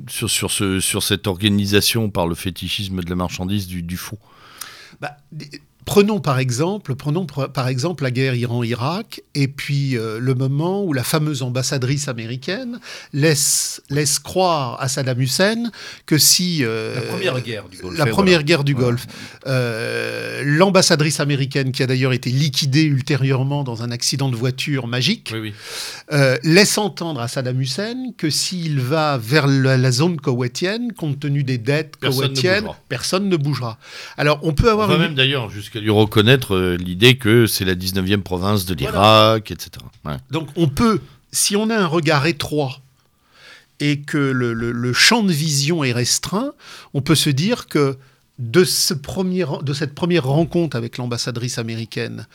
sur, 0.08 0.30
sur, 0.30 0.50
ce, 0.50 0.80
sur 0.80 1.02
cette 1.02 1.26
organisation 1.26 2.10
par 2.10 2.26
le 2.26 2.34
fétichisme 2.34 3.02
de 3.02 3.10
la 3.10 3.16
marchandise 3.16 3.66
du, 3.66 3.82
du 3.82 3.96
faux 3.96 4.18
bah, 5.00 5.16
Prenons 5.86 6.18
par 6.18 6.40
exemple, 6.40 6.96
prenons 6.96 7.26
par 7.26 7.68
exemple 7.68 8.02
la 8.02 8.10
guerre 8.10 8.34
Iran-Irak 8.34 9.22
et 9.36 9.46
puis 9.46 9.96
euh, 9.96 10.18
le 10.18 10.34
moment 10.34 10.82
où 10.82 10.92
la 10.92 11.04
fameuse 11.04 11.42
ambassadrice 11.42 12.08
américaine 12.08 12.80
laisse, 13.12 13.80
laisse 13.88 14.18
croire 14.18 14.78
à 14.80 14.88
Saddam 14.88 15.20
Hussein 15.20 15.70
que 16.04 16.18
si 16.18 16.64
euh, 16.64 16.96
la 16.96 17.02
première 17.02 17.40
guerre 17.40 17.68
du 17.68 17.78
Golfe, 17.78 17.98
la 17.98 18.06
première 18.06 18.42
guerre 18.42 18.64
du 18.64 18.74
Golfe, 18.74 19.06
euh, 19.46 20.42
l'ambassadrice 20.44 21.20
américaine 21.20 21.70
qui 21.70 21.84
a 21.84 21.86
d'ailleurs 21.86 22.12
été 22.12 22.30
liquidée 22.30 22.82
ultérieurement 22.82 23.62
dans 23.62 23.84
un 23.84 23.92
accident 23.92 24.28
de 24.28 24.36
voiture 24.36 24.88
magique, 24.88 25.32
laisse 26.42 26.78
entendre 26.78 27.20
à 27.20 27.28
Saddam 27.28 27.60
Hussein 27.60 28.10
que 28.18 28.28
s'il 28.28 28.80
va 28.80 29.18
vers 29.18 29.46
la, 29.46 29.92
zone 29.92 30.20
koweïtienne, 30.20 30.92
compte 30.94 31.20
tenu 31.20 31.44
des 31.44 31.58
dettes 31.58 31.94
koweïtiennes, 31.96 32.66
personne 32.88 33.28
ne 33.28 33.36
bougera. 33.36 33.78
Alors 34.16 34.40
on 34.42 34.52
peut 34.52 34.68
avoir 34.68 34.90
on 34.90 34.98
même 34.98 35.14
d'ailleurs 35.14 35.48
jusqu'à 35.48 35.75
lui 35.80 35.90
reconnaître 35.90 36.54
euh, 36.54 36.76
l'idée 36.76 37.16
que 37.16 37.46
c'est 37.46 37.64
la 37.64 37.74
19e 37.74 38.22
province 38.22 38.66
de 38.66 38.74
l'Irak, 38.74 39.50
etc. 39.50 39.70
Donc 40.30 40.48
on 40.56 40.68
peut, 40.68 41.00
si 41.32 41.56
on 41.56 41.70
a 41.70 41.76
un 41.76 41.86
regard 41.86 42.26
étroit 42.26 42.80
et 43.80 44.00
que 44.00 44.16
le, 44.16 44.92
champ 44.92 45.22
de 45.22 45.32
vision 45.32 45.84
est 45.84 45.92
restreint, 45.92 46.52
on 46.94 47.02
peut 47.02 47.14
se 47.14 47.30
dire 47.30 47.66
que 47.66 47.98
de, 48.38 48.64
ce 48.64 48.94
premier, 48.94 49.44
de 49.62 49.72
cette 49.72 49.94
première 49.94 50.24
rencontre 50.24 50.76
avec 50.76 50.98
l'ambassadrice 50.98 51.58
américaine, 51.58 52.26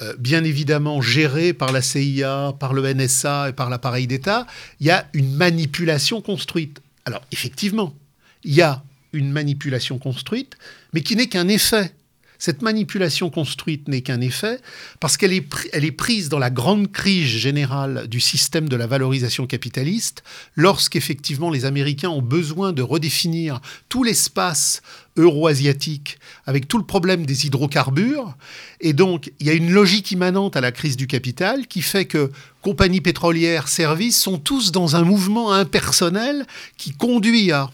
euh, 0.00 0.14
bien 0.18 0.44
évidemment 0.44 1.02
gérée 1.02 1.52
par 1.52 1.72
la 1.72 1.82
CIA, 1.82 2.54
par 2.58 2.72
le 2.72 2.92
NSA 2.94 3.50
et 3.50 3.52
par 3.52 3.68
l'appareil 3.70 4.06
d'État, 4.06 4.46
il 4.80 4.86
y 4.86 4.90
a 4.90 5.06
une 5.12 5.34
manipulation 5.34 6.20
construite. 6.20 6.80
Alors 7.04 7.22
effectivement, 7.32 7.94
il 8.44 8.54
y 8.54 8.62
a 8.62 8.82
une 9.12 9.30
manipulation 9.30 9.98
construite, 9.98 10.56
mais 10.92 11.02
qui 11.02 11.16
n'est 11.16 11.28
qu'un 11.28 11.48
effet. 11.48 11.92
Cette 12.44 12.60
manipulation 12.60 13.30
construite 13.30 13.86
n'est 13.86 14.00
qu'un 14.00 14.20
effet 14.20 14.58
parce 14.98 15.16
qu'elle 15.16 15.32
est, 15.32 15.92
prise 15.92 16.28
dans 16.28 16.40
la 16.40 16.50
grande 16.50 16.90
crise 16.90 17.28
générale 17.28 18.08
du 18.08 18.18
système 18.18 18.68
de 18.68 18.74
la 18.74 18.88
valorisation 18.88 19.46
capitaliste 19.46 20.24
lorsqu'effectivement 20.56 21.50
les 21.50 21.66
Américains 21.66 22.08
ont 22.08 22.20
besoin 22.20 22.72
de 22.72 22.82
redéfinir 22.82 23.60
tout 23.88 24.02
l'espace 24.02 24.82
euro-asiatique 25.16 26.18
avec 26.44 26.66
tout 26.66 26.78
le 26.78 26.84
problème 26.84 27.26
des 27.26 27.46
hydrocarbures. 27.46 28.36
Et 28.80 28.92
donc, 28.92 29.30
il 29.38 29.46
y 29.46 29.50
a 29.50 29.54
une 29.54 29.70
logique 29.70 30.10
immanente 30.10 30.56
à 30.56 30.60
la 30.60 30.72
crise 30.72 30.96
du 30.96 31.06
capital 31.06 31.68
qui 31.68 31.80
fait 31.80 32.06
que 32.06 32.32
compagnies 32.60 33.00
pétrolières, 33.00 33.68
services 33.68 34.20
sont 34.20 34.38
tous 34.38 34.72
dans 34.72 34.96
un 34.96 35.04
mouvement 35.04 35.52
impersonnel 35.52 36.44
qui 36.76 36.90
conduit 36.90 37.52
à... 37.52 37.70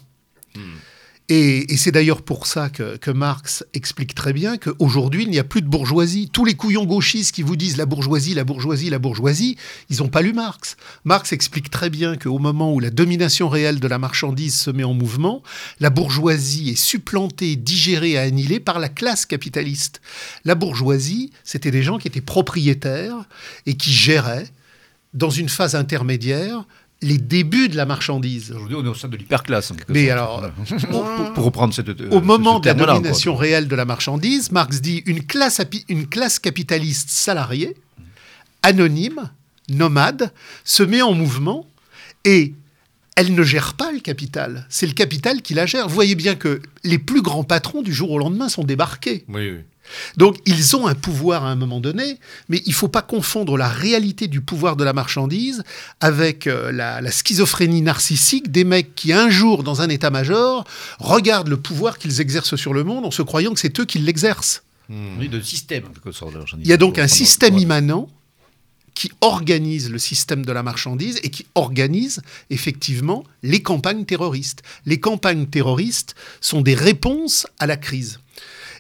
Hmm. 0.55 0.77
Et, 1.31 1.77
c'est 1.77 1.93
d'ailleurs 1.93 2.23
pour 2.23 2.47
ça 2.47 2.71
que, 2.71 3.11
Marx 3.11 3.65
explique 3.75 4.15
très 4.15 4.33
bien 4.33 4.57
qu'aujourd'hui, 4.57 5.25
il 5.25 5.31
n'y 5.31 5.39
a 5.39 5.45
plus 5.45 5.61
de 5.61 5.69
bourgeoisie. 5.69 6.31
Tous 6.33 6.47
les 6.47 6.55
couillons 6.55 6.87
gauchistes 6.87 7.35
qui 7.35 7.43
vous 7.43 7.57
disent 7.57 7.77
la 7.77 7.85
bourgeoisie, 7.85 8.33
la 8.33 8.45
bourgeoisie, 8.45 8.89
la 8.89 8.99
bourgeoisie, 8.99 9.57
ils 9.91 9.99
n'ont 9.99 10.09
pas 10.09 10.23
lu 10.23 10.33
Marx. 10.33 10.77
Marx 11.05 11.33
explique 11.33 11.69
très 11.69 11.91
bien 11.91 12.17
qu'au 12.17 12.39
moment 12.39 12.73
où 12.73 12.81
la 12.81 12.91
domination 12.91 13.51
réelle 13.51 13.79
de 13.79 13.89
la 13.89 13.99
marchandise 13.99 14.59
se 14.59 14.71
met 14.71 14.85
en 14.85 14.95
mouvement, 14.95 15.43
la 15.81 15.91
bourgeoisie 15.91 16.71
est 16.71 16.83
supplantée, 16.83 17.57
digérée, 17.57 18.17
annihilée 18.17 18.61
par 18.61 18.79
la 18.79 18.89
classe 18.89 19.27
capitaliste. 19.27 20.01
La 20.47 20.55
bourgeoisie, 20.55 21.31
c'était 21.45 21.71
des 21.71 21.83
gens 21.83 21.99
qui 21.99 22.09
étaient 22.09 22.23
propriétaires 22.23 23.29
et 23.67 23.75
qui 23.75 23.93
géraient 23.93 24.49
dans 25.13 25.31
une 25.31 25.49
phase 25.49 25.75
intermédiaire 25.75 26.65
les 27.01 27.19
débuts 27.19 27.69
de 27.69 27.77
la 27.77 27.87
marchandise. 27.87 28.51
Aujourd'hui, 28.51 28.77
on 28.81 28.85
est 28.85 28.89
au 28.89 28.95
sein 28.95 29.09
de 29.09 29.17
l'hyperclasse. 29.17 29.73
Mais 29.89 30.11
alors, 30.11 30.51
pour, 31.35 31.45
reprendre 31.45 31.73
cette. 31.73 31.89
Au 32.11 32.21
moment 32.21 32.61
de 32.61 32.67
la 32.67 32.75
domination 32.75 33.37
réelle 33.37 33.69
de 33.69 33.77
la 33.77 33.85
marchandise, 33.85 34.51
Marx 34.51 34.81
dit 34.81 35.03
une 35.07 35.25
classe, 35.25 35.61
une 35.89 36.07
classe 36.07 36.39
capitaliste 36.39 37.11
salariée, 37.11 37.77
anonyme, 38.63 39.31
nomade, 39.69 40.33
se 40.65 40.83
met 40.83 41.03
en 41.03 41.15
mouvement 41.15 41.67
et 42.25 42.55
elle 43.15 43.35
ne 43.35 43.43
gère 43.43 43.75
pas 43.75 43.93
le 43.93 44.01
capital. 44.01 44.67
C'est 44.69 44.87
le 44.87 44.93
capital 44.93 45.43
qui 45.43 45.55
la 45.55 45.67
gère. 45.67 45.89
Vous 45.89 45.95
voyez 45.95 46.15
bien 46.15 46.35
que 46.35 46.61
les 46.85 46.99
plus 46.99 47.23
grands 47.23 47.45
patrons 47.45 47.83
du 47.83 47.93
jour 47.93 48.11
au 48.11 48.19
lendemain 48.19 48.49
sont 48.49 48.65
débarqués. 48.65 49.25
Oui, 49.29 49.51
oui. 49.51 49.59
Donc 50.17 50.37
ils 50.47 50.77
ont 50.77 50.87
un 50.87 50.95
pouvoir 50.95 51.45
à 51.45 51.51
un 51.51 51.57
moment 51.57 51.81
donné, 51.81 52.19
mais 52.49 52.63
il 52.67 52.71
ne 52.71 52.75
faut 52.75 52.89
pas 52.89 53.03
confondre 53.03 53.57
la 53.57 53.69
réalité 53.69 54.29
du 54.29 54.41
pouvoir 54.41 54.77
de 54.77 54.85
la 54.85 54.93
marchandise 54.93 55.63
avec 56.01 56.47
euh, 56.47 56.73
la, 56.73 57.11
schizophrénie 57.11 57.83
narcissique 57.83 58.51
des 58.51 58.65
mecs 58.65 58.95
qui 58.95 59.13
un 59.13 59.31
jour, 59.31 59.63
dans 59.63 59.81
un 59.83 59.89
état-major, 59.89 60.65
regardent 60.99 61.49
le 61.49 61.57
pouvoir 61.57 61.99
qu'ils 61.99 62.21
exercent 62.21 62.57
sur 62.57 62.75
le 62.75 62.85
monde 62.85 63.05
en 63.05 63.11
se 63.11 63.23
croyant 63.23 63.53
que 63.55 63.61
c'est 63.61 63.79
eux 63.81 63.85
qui 63.85 63.99
l'exercent. 63.99 64.63
Hmm. 64.89 65.19
Oui, 65.19 65.29
de 65.29 65.41
système. 65.41 65.85
Il 66.61 66.67
y 66.67 66.73
a 66.73 66.77
donc 66.79 66.99
un 66.99 67.09
système 67.09 67.59
immanent 67.59 68.09
qui 68.99 69.13
organise 69.21 69.91
le 69.91 69.99
système 70.01 70.45
de 70.45 70.51
la 70.51 70.65
marchandise 70.65 71.21
et 71.23 71.31
qui 71.31 71.47
organise 71.55 72.21
effectivement 72.51 73.23
les 73.45 73.63
campagnes 73.63 74.05
terroristes. 74.05 74.63
Les 74.87 74.99
campagnes 74.99 75.47
terroristes 75.47 76.17
sont 76.41 76.63
des 76.63 76.75
réponses 76.75 77.47
à 77.61 77.69
la 77.69 77.77
crise. 77.77 78.19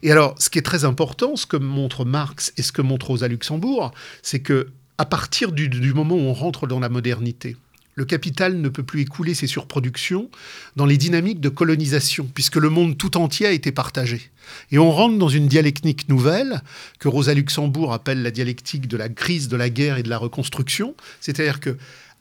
Et 0.02 0.12
alors, 0.12 0.34
ce 0.38 0.50
qui 0.50 0.58
est 0.58 0.62
très 0.62 0.84
important, 0.84 1.36
ce 1.36 1.46
que 1.46 1.56
montre 1.56 2.04
Marx 2.04 2.52
et 2.56 2.62
ce 2.62 2.72
que 2.72 2.82
montre 2.82 3.06
Rosa 3.08 3.28
Luxembourg, 3.28 3.92
c'est 4.22 4.40
que 4.40 4.68
à 4.98 5.04
partir 5.04 5.52
du, 5.52 5.94
moment 5.94 6.16
où 6.16 6.20
on 6.20 6.32
rentre 6.32 6.66
dans 6.66 6.80
la 6.80 6.88
modernité, 6.88 7.56
le 7.94 8.04
capital 8.04 8.60
ne 8.60 8.68
peut 8.68 8.82
plus 8.82 9.00
écouler 9.00 9.34
ses 9.34 9.46
surproductions 9.46 10.28
dans 10.76 10.86
les 10.86 10.96
dynamiques 10.96 11.40
de 11.40 11.48
colonisation, 11.48 12.28
puisque 12.32 12.56
le 12.56 12.68
monde 12.68 12.96
tout 12.96 13.16
entier 13.16 13.46
a 13.46 13.52
été 13.52 13.72
partagé. 13.72 14.30
Et 14.70 14.78
on 14.78 14.90
rentre 14.90 15.18
dans 15.18 15.28
une 15.28 15.48
dialectique 15.48 16.08
nouvelle, 16.08 16.62
que 16.98 17.08
Rosa 17.08 17.34
Luxembourg 17.34 17.92
appelle 17.92 18.22
la 18.22 18.30
dialectique 18.30 18.88
de 18.88 18.96
la 18.96 19.08
crise, 19.08 19.48
de 19.48 19.56
la 19.56 19.68
guerre 19.68 19.98
et 19.98 20.02
de 20.02 20.10
la 20.10 20.18
reconstruction. 20.18 20.94
C'est-à-dire 21.20 21.60
que 21.60 21.76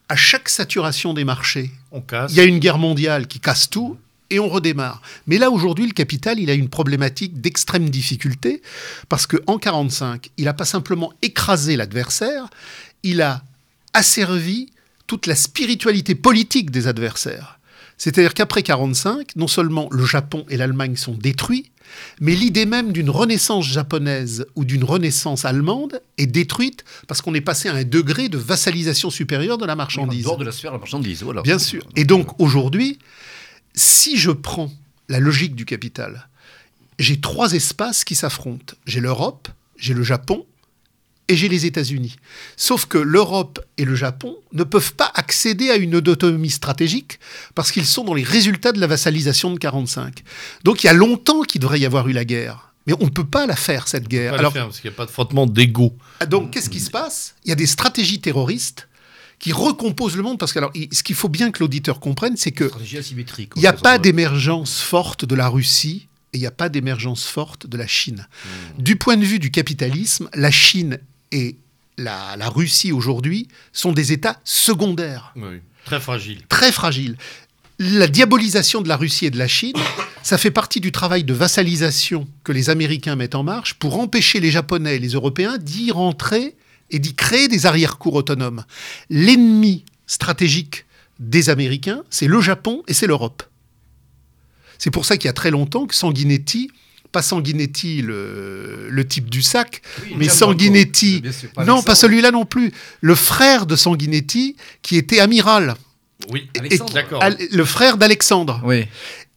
à 0.10 0.16
chaque 0.16 0.50
saturation 0.50 1.14
des 1.14 1.26
marchés, 1.26 1.72
il 1.94 2.36
y 2.36 2.40
a 2.40 2.44
une 2.44 2.60
guerre 2.60 2.78
mondiale 2.78 3.28
qui 3.28 3.40
casse 3.40 3.70
tout, 3.70 3.98
et 4.30 4.40
on 4.40 4.50
redémarre. 4.50 5.02
Mais 5.28 5.38
là, 5.38 5.52
aujourd'hui, 5.52 5.86
le 5.86 5.94
capital, 5.94 6.40
il 6.40 6.50
a 6.50 6.54
une 6.54 6.70
problématique 6.70 7.42
d'extrême 7.42 7.90
difficulté, 7.90 8.62
parce 9.10 9.28
qu'en 9.28 9.58
1945, 9.58 10.30
il 10.38 10.46
n'a 10.46 10.54
pas 10.54 10.66
simplement 10.66 11.14
écrasé 11.22 11.76
l'adversaire, 11.76 12.48
il 13.04 13.22
a 13.22 13.44
asservi 13.94 14.72
toute 15.08 15.26
la 15.26 15.36
spiritualité 15.36 16.16
politique 16.16 16.72
des 16.72 16.88
adversaires. 16.88 17.60
C'est-à-dire 17.98 18.34
qu'après 18.34 18.60
1945, 18.60 19.36
non 19.38 19.48
seulement 19.48 19.88
le 19.92 20.06
Japon 20.06 20.46
et 20.50 20.58
l'Allemagne 20.58 20.96
sont 20.96 21.14
détruits, 21.14 21.72
mais 22.20 22.36
l'idée 22.36 22.66
même 22.66 22.92
d'une 22.92 23.10
renaissance 23.10 23.66
japonaise 23.66 24.46
ou 24.56 24.66
d'une 24.66 24.84
renaissance 24.84 25.46
allemande 25.46 26.02
est 26.18 26.28
détruite 26.28 26.84
parce 27.08 27.22
qu'on 27.22 27.34
est 27.34 27.42
passé 27.42 27.70
à 27.70 27.74
un 27.74 27.84
degré 27.84 28.30
de 28.30 28.38
vassalisation 28.38 29.10
supérieure 29.10 29.58
de 29.58 29.66
la 29.66 29.76
marchandise. 29.76 30.24
dehors 30.24 30.38
de 30.38 30.46
la 30.46 30.52
sphère 30.52 30.72
de 30.72 30.76
la 30.76 30.80
marchandise, 30.80 31.24
voilà. 31.24 31.42
Bien 31.42 31.60
sûr. 31.60 31.84
Et 31.96 32.04
donc 32.04 32.40
aujourd'hui, 32.40 33.00
si 33.78 34.18
je 34.18 34.32
prends 34.32 34.72
la 35.08 35.20
logique 35.20 35.56
du 35.56 35.66
capital, 35.66 36.28
j'ai 37.00 37.22
trois 37.22 37.54
espaces 37.54 38.04
qui 38.04 38.16
s'affrontent. 38.16 38.74
J'ai 38.86 39.00
l'Europe, 39.00 39.48
j'ai 39.78 39.94
le 39.94 40.04
Japon 40.04 40.46
et 41.28 41.36
j'ai 41.36 41.48
les 41.48 41.66
États-Unis. 41.66 42.16
Sauf 42.56 42.86
que 42.86 42.98
l'Europe 42.98 43.60
et 43.78 43.86
le 43.86 43.96
Japon 43.96 44.36
ne 44.52 44.64
peuvent 44.64 44.96
pas 44.96 45.12
accéder 45.14 45.70
à 45.70 45.76
une 45.76 45.96
autonomie 45.96 46.50
stratégique 46.50 47.20
parce 47.54 47.72
qu'ils 47.72 47.86
sont 47.86 48.04
dans 48.04 48.14
les 48.14 48.24
résultats 48.24 48.72
de 48.72 48.80
la 48.80 48.88
vassalisation 48.88 49.50
de 49.50 49.56
1945. 49.56 50.24
Donc 50.64 50.84
il 50.84 50.88
y 50.88 50.90
a 50.90 50.94
longtemps 50.94 51.42
qu'il 51.42 51.62
devrait 51.62 51.80
y 51.80 51.86
avoir 51.86 52.08
eu 52.08 52.14
la 52.14 52.26
guerre. 52.26 52.74
Mais 52.88 52.94
on 53.02 53.06
ne 53.06 53.10
peut 53.10 53.26
pas 53.26 53.46
la 53.46 53.58
faire, 53.58 53.90
cette 53.90 54.08
guerre. 54.08 54.34
Alors, 54.34 54.54
faire, 54.54 54.66
parce 54.66 54.80
qu'il 54.80 54.90
n'y 54.90 54.96
a 54.96 54.98
pas 54.98 55.06
de 55.06 55.12
frottement 55.12 55.46
d'ego. 55.46 55.94
Ah, 56.22 56.26
donc, 56.26 56.52
qu'est-ce 56.52 56.70
qui 56.70 56.80
se 56.80 56.90
passe? 56.90 57.36
Il 57.44 57.50
y 57.50 57.52
a 57.52 57.56
des 57.56 57.68
stratégies 57.68 58.22
terroristes 58.22 58.87
qui 59.40 59.52
recompose 59.52 60.16
le 60.16 60.24
monde. 60.24 60.40
Parce 60.40 60.54
que 60.54 60.60
alors, 60.60 60.72
ce 60.92 61.04
qu'il 61.04 61.16
faut 61.16 61.30
bien 61.30 61.52
que 61.52 61.60
l'auditeur 61.60 62.00
comprenne, 62.00 62.38
c'est 62.38 62.52
que 62.52 62.72
il 63.56 63.60
n'y 63.60 63.68
a 63.68 63.74
pas 63.74 63.98
d'émergence 63.98 64.82
forte 64.82 65.26
de 65.26 65.36
la 65.36 65.48
Russie 65.48 66.08
et 66.34 66.38
il 66.38 66.42
n'y 66.42 66.48
a 66.48 66.52
pas 66.52 66.70
d'émergence 66.70 67.26
forte 67.26 67.68
de 67.68 67.78
la 67.78 67.88
Chine. 67.88 68.28
Hmm. 68.46 68.82
Du 68.82 68.96
point 68.96 69.18
de 69.18 69.26
vue 69.26 69.40
du 69.40 69.52
capitalisme, 69.52 70.30
la 70.34 70.52
Chine 70.52 71.00
et 71.32 71.56
la, 71.98 72.50
Russie 72.50 72.92
aujourd'hui 72.92 73.48
sont 73.74 73.92
des 73.92 74.12
États 74.12 74.40
secondaires. 74.44 75.34
Oui, 75.36 75.62
très 75.86 76.00
fragiles. 76.00 76.42
Très 76.50 76.72
fragiles. 76.72 77.18
La 77.80 78.08
diabolisation 78.08 78.82
de 78.82 78.88
la 78.88 78.98
Russie 78.98 79.28
et 79.28 79.30
de 79.30 79.38
la 79.38 79.48
Chine, 79.48 79.76
ça 80.24 80.38
fait 80.38 80.52
partie 80.52 80.80
du 80.80 80.92
travail 80.92 81.24
de 81.24 81.34
vassalisation 81.34 82.28
que 82.44 82.52
les 82.52 82.70
Américains 82.70 83.16
mettent 83.16 83.36
en 83.36 83.44
marche 83.44 83.76
pour 83.76 84.00
empêcher 84.00 84.40
les 84.40 84.52
Japonais 84.52 84.96
et 84.96 85.00
les 85.00 85.10
Européens 85.10 85.58
d'y 85.60 85.92
rentrer 85.92 86.56
et 86.90 87.00
d'y 87.00 87.16
créer 87.16 87.48
des 87.48 87.66
arrière-cours 87.66 88.16
autonomes. 88.16 88.64
L'ennemi 89.10 89.86
stratégique 90.06 90.86
des 91.20 91.50
Américains, 91.50 92.04
c'est 92.10 92.28
le 92.28 92.42
Japon 92.42 92.84
et 92.88 92.94
c'est 92.94 93.08
l'Europe. 93.08 93.44
C'est 94.78 94.92
pour 94.92 95.06
ça 95.06 95.18
qu'il 95.18 95.28
y 95.28 95.30
a 95.30 95.34
très 95.34 95.52
longtemps 95.52 95.88
que 95.88 95.96
Sanguinetti, 95.96 96.72
pas 97.12 97.22
Sanguinetti 97.22 98.02
le, 98.02 99.04
type 99.08 99.30
du 99.30 99.42
sac, 99.42 99.82
mais 100.16 100.30
Sanguinetti, 100.30 101.24
non, 101.66 101.82
pas 101.82 101.96
celui-là 101.96 102.32
non 102.32 102.46
plus, 102.46 102.72
le 103.02 103.16
frère 103.16 103.66
de 103.66 103.76
Sanguinetti 103.76 104.56
qui 104.82 104.98
était 104.98 105.20
amiral. 105.20 105.76
Oui, 106.32 106.50
d'accord. 106.94 107.24
Le 107.52 107.66
frère 107.66 107.98
d'Alexandre. 107.98 108.62
Oui. 108.64 108.86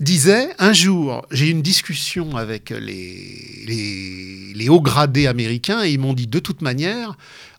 Disait 0.01 0.49
un 0.59 0.73
jour, 0.73 1.27
j'ai 1.31 1.49
eu 1.49 1.51
une 1.51 1.63
discussion 1.63 2.37
avec 2.37 2.71
les, 2.71 4.55
les, 4.55 4.69
hauts 4.69 4.81
gradés 4.81 5.27
américains 5.27 5.85
et 5.85 5.91
ils 5.91 5.99
m'ont 5.99 6.15
dit 6.15 6.27
de 6.27 6.39
toute 6.39 6.63
manière, 6.63 7.17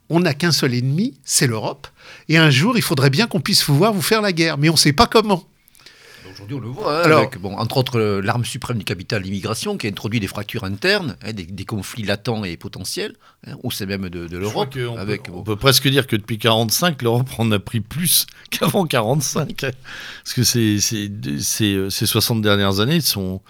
on 0.10 0.20
n'a 0.20 0.34
qu'un 0.34 0.52
seul 0.52 0.74
ennemi, 0.74 1.14
c'est 1.24 1.48
l'Europe. 1.48 1.88
Et 2.28 2.38
un 2.38 2.50
jour, 2.50 2.78
il 2.78 2.82
faudrait 2.82 3.10
bien 3.10 3.28
qu'on 3.28 3.40
puisse 3.40 3.64
pouvoir 3.64 3.94
vous 3.94 4.02
faire 4.02 4.22
la 4.22 4.34
guerre, 4.34 4.58
mais 4.58 4.70
on 4.70 4.74
ne 4.74 4.78
sait 4.78 4.94
pas 4.94 5.08
comment. 5.08 5.46
Aujourd'hui, 6.52 6.56
on 6.56 6.60
le 6.60 6.68
voit, 6.68 7.06
hein, 7.06 7.12
avec, 7.18 7.40
bon, 7.40 7.56
entre 7.56 7.78
autres, 7.78 8.00
euh, 8.00 8.22
l'arme 8.22 8.44
suprême 8.44 8.78
du 8.78 8.84
capital, 8.84 9.22
l'immigration, 9.22 9.78
qui 9.78 9.88
a 9.88 9.90
introduit 9.90 10.20
des 10.20 10.28
fractures 10.28 10.64
internes, 10.64 11.16
hein, 11.24 11.34
des, 11.34 11.66
conflits 11.66 12.04
latents 12.04 12.44
et 12.44 12.58
potentiels, 12.58 13.14
hein, 13.48 13.56
ou 13.64 13.72
c'est 13.72 13.86
même 13.86 14.10
de, 14.10 14.38
l'Europe. 14.38 14.76
On, 14.78 14.98
avec, 14.98 15.30
on 15.34 15.44
peut 15.44 15.56
presque 15.56 15.88
dire 15.88 16.08
que 16.08 16.16
depuis 16.16 16.36
1945, 16.36 17.02
l'Europe 17.04 17.30
en 17.38 17.52
a 17.52 17.60
pris 17.60 17.80
plus 17.80 18.26
qu'avant 18.50 18.84
1945. 18.84 19.56
Parce 19.62 20.34
que 20.34 20.44
ces, 20.44 20.80
ces, 20.80 21.10
ces, 21.40 22.06
60 22.06 22.42
dernières 22.42 22.80
années 22.80 23.02
sont, 23.02 23.42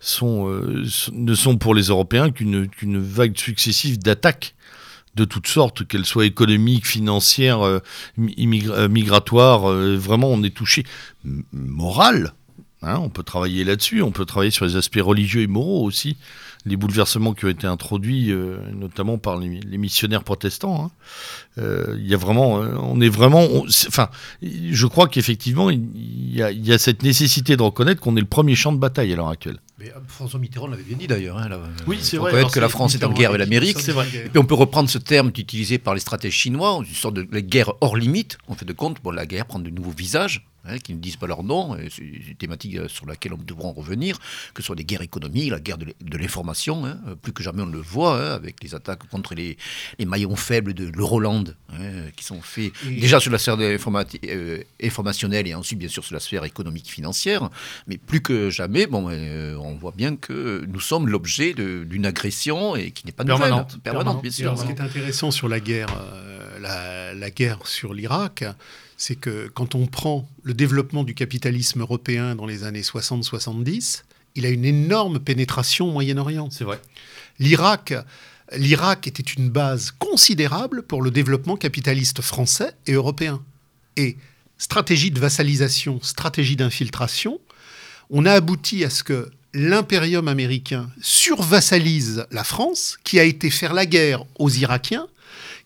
sont, 0.00 0.48
euh, 0.48 0.84
ne 1.12 1.34
sont 1.34 1.58
pour 1.58 1.74
les 1.74 1.84
Européens 1.84 2.30
qu'une 2.30 2.68
vague 2.98 3.36
successive 3.36 3.98
d'attaques 3.98 4.54
de 5.18 5.24
toutes 5.24 5.48
sortes, 5.48 5.86
qu'elles 5.86 6.06
soient 6.06 6.24
économiques, 6.24 6.86
financières, 6.86 7.62
euh, 7.62 7.80
euh, 8.18 8.88
migratoires. 8.88 9.70
Euh, 9.70 9.96
vraiment, 9.96 10.28
on 10.28 10.42
est 10.42 10.54
touché. 10.54 10.84
moral, 11.52 12.32
hein, 12.82 12.98
on 12.98 13.08
peut 13.08 13.22
travailler 13.22 13.64
là-dessus, 13.64 14.02
on 14.02 14.10
peut 14.10 14.24
travailler 14.24 14.50
sur 14.50 14.64
les 14.64 14.76
aspects 14.76 15.00
religieux 15.00 15.42
et 15.42 15.46
moraux 15.46 15.84
aussi 15.84 16.16
les 16.66 16.76
bouleversements 16.76 17.34
qui 17.34 17.46
ont 17.46 17.48
été 17.48 17.66
introduits, 17.66 18.34
notamment 18.74 19.16
par 19.16 19.38
les, 19.38 19.78
missionnaires 19.78 20.24
protestants. 20.24 20.90
Hein. 21.56 21.62
Il 21.96 22.06
y 22.06 22.14
a 22.14 22.16
vraiment, 22.16 22.56
on 22.56 23.00
est 23.00 23.08
vraiment, 23.08 23.46
enfin, 23.64 24.10
je 24.42 24.86
crois 24.86 25.08
qu'effectivement, 25.08 25.70
il 25.70 25.80
y, 25.94 26.40
y, 26.40 26.72
a 26.72 26.78
cette 26.78 27.04
nécessité 27.04 27.56
de 27.56 27.62
reconnaître 27.62 28.00
qu'on 28.00 28.16
est 28.16 28.20
le 28.20 28.26
premier 28.26 28.54
champ 28.54 28.72
de 28.72 28.78
bataille 28.78 29.12
à 29.12 29.16
l'heure 29.16 29.28
actuelle. 29.28 29.60
Mais 29.78 29.90
euh, 29.90 30.00
François 30.08 30.40
Mitterrand 30.40 30.66
l'avait 30.66 30.82
bien 30.82 30.96
dit 30.96 31.06
d'ailleurs. 31.06 31.38
Hein, 31.38 31.48
oui, 31.86 31.98
c'est 32.02 32.16
vrai. 32.16 32.32
On 32.32 32.46
peut 32.46 32.52
que 32.52 32.60
la 32.60 32.68
France 32.68 32.94
est 32.94 33.04
en 33.04 33.12
guerre 33.12 33.30
avec 33.30 33.40
l'Amérique. 33.40 33.78
Et 33.78 34.28
puis 34.28 34.38
on 34.38 34.44
peut 34.44 34.54
reprendre 34.54 34.90
ce 34.90 34.98
terme 34.98 35.28
utilisé 35.28 35.78
par 35.78 35.94
les 35.94 36.00
stratèges 36.00 36.32
chinois, 36.32 36.80
une 36.86 36.94
sorte 36.94 37.14
de 37.14 37.40
guerre 37.40 37.72
hors 37.80 37.96
limite. 37.96 38.38
On 38.48 38.54
fait 38.54 38.64
de 38.64 38.72
compte, 38.72 39.02
bon, 39.02 39.10
la 39.10 39.26
guerre 39.26 39.46
prend 39.46 39.58
de 39.58 39.70
nouveaux 39.70 39.92
visages. 39.92 40.44
Hein, 40.68 40.78
qui 40.78 40.92
ne 40.92 40.98
disent 40.98 41.16
pas 41.16 41.26
leur 41.26 41.44
nom, 41.44 41.76
c'est 41.88 42.02
une 42.02 42.34
thématique 42.34 42.76
euh, 42.76 42.88
sur 42.88 43.06
laquelle 43.06 43.32
on 43.32 43.38
devra 43.38 43.68
en 43.68 43.72
revenir, 43.72 44.18
que 44.52 44.60
ce 44.60 44.66
soit 44.66 44.76
des 44.76 44.84
guerres 44.84 45.02
économiques, 45.02 45.50
la 45.50 45.60
guerre 45.60 45.78
de 45.78 46.18
l'information, 46.18 46.84
hein, 46.84 46.98
euh, 47.06 47.14
plus 47.14 47.32
que 47.32 47.42
jamais 47.42 47.62
on 47.62 47.66
le 47.66 47.78
voit, 47.78 48.20
hein, 48.20 48.34
avec 48.34 48.62
les 48.62 48.74
attaques 48.74 49.08
contre 49.08 49.34
les, 49.34 49.56
maillons 50.04 50.36
faibles 50.36 50.74
de 50.74 50.90
l'Euroland, 50.94 51.44
qui 52.16 52.24
sont 52.24 52.40
faits 52.40 52.72
déjà 52.84 53.20
sur 53.20 53.30
la 53.30 53.38
sphère 53.38 53.58
informationnelle 54.82 55.46
et 55.46 55.54
ensuite 55.54 55.78
bien 55.78 55.88
sûr 55.88 56.02
sur 56.02 56.14
la 56.14 56.20
sphère 56.20 56.44
économique 56.44 56.90
financière, 56.90 57.50
mais 57.86 57.98
plus 57.98 58.22
que 58.22 58.48
jamais, 58.48 58.86
bon, 58.86 59.10
on 59.10 59.67
voit 59.74 59.94
bien 59.96 60.16
que 60.16 60.64
nous 60.68 60.80
sommes 60.80 61.08
l'objet 61.08 61.54
d'une 61.54 62.06
agression 62.06 62.76
et 62.76 62.90
qui 62.90 63.06
n'est 63.06 63.12
pas 63.12 63.24
permanente, 63.24 63.78
permanente, 63.82 64.22
bien 64.22 64.30
sûr. 64.30 64.58
Ce 64.58 64.64
qui 64.64 64.72
est 64.72 64.80
intéressant 64.80 65.30
sur 65.30 65.48
la 65.48 65.60
guerre, 65.60 65.88
la, 66.60 67.14
la 67.14 67.30
guerre 67.30 67.66
sur 67.66 67.94
l'Irak, 67.94 68.44
c'est 68.96 69.16
que 69.16 69.48
quand 69.54 69.74
on 69.74 69.86
prend 69.86 70.28
le 70.42 70.54
développement 70.54 71.04
du 71.04 71.14
capitalisme 71.14 71.80
européen 71.80 72.34
dans 72.34 72.46
les 72.46 72.64
années 72.64 72.82
60-70, 72.82 74.02
il 74.34 74.46
a 74.46 74.50
une 74.50 74.64
énorme 74.64 75.18
pénétration 75.18 75.88
au 75.88 75.92
Moyen-Orient. 75.92 76.48
C'est 76.50 76.64
vrai. 76.64 76.80
L'Irak, 77.38 77.94
l'Irak 78.56 79.06
était 79.06 79.22
une 79.22 79.50
base 79.50 79.92
considérable 79.92 80.82
pour 80.82 81.02
le 81.02 81.10
développement 81.10 81.56
capitaliste 81.56 82.22
français 82.22 82.72
et 82.86 82.92
européen. 82.92 83.42
Et 83.96 84.16
stratégie 84.58 85.10
de 85.10 85.20
vassalisation, 85.20 86.00
stratégie 86.02 86.56
d'infiltration, 86.56 87.40
on 88.10 88.26
a 88.26 88.32
abouti 88.32 88.84
à 88.84 88.90
ce 88.90 89.02
que 89.02 89.30
l'impérium 89.54 90.28
américain 90.28 90.90
survassalise 91.00 92.26
la 92.30 92.44
France, 92.44 92.98
qui 93.04 93.18
a 93.18 93.24
été 93.24 93.50
faire 93.50 93.72
la 93.72 93.86
guerre 93.86 94.24
aux 94.38 94.50
Irakiens, 94.50 95.06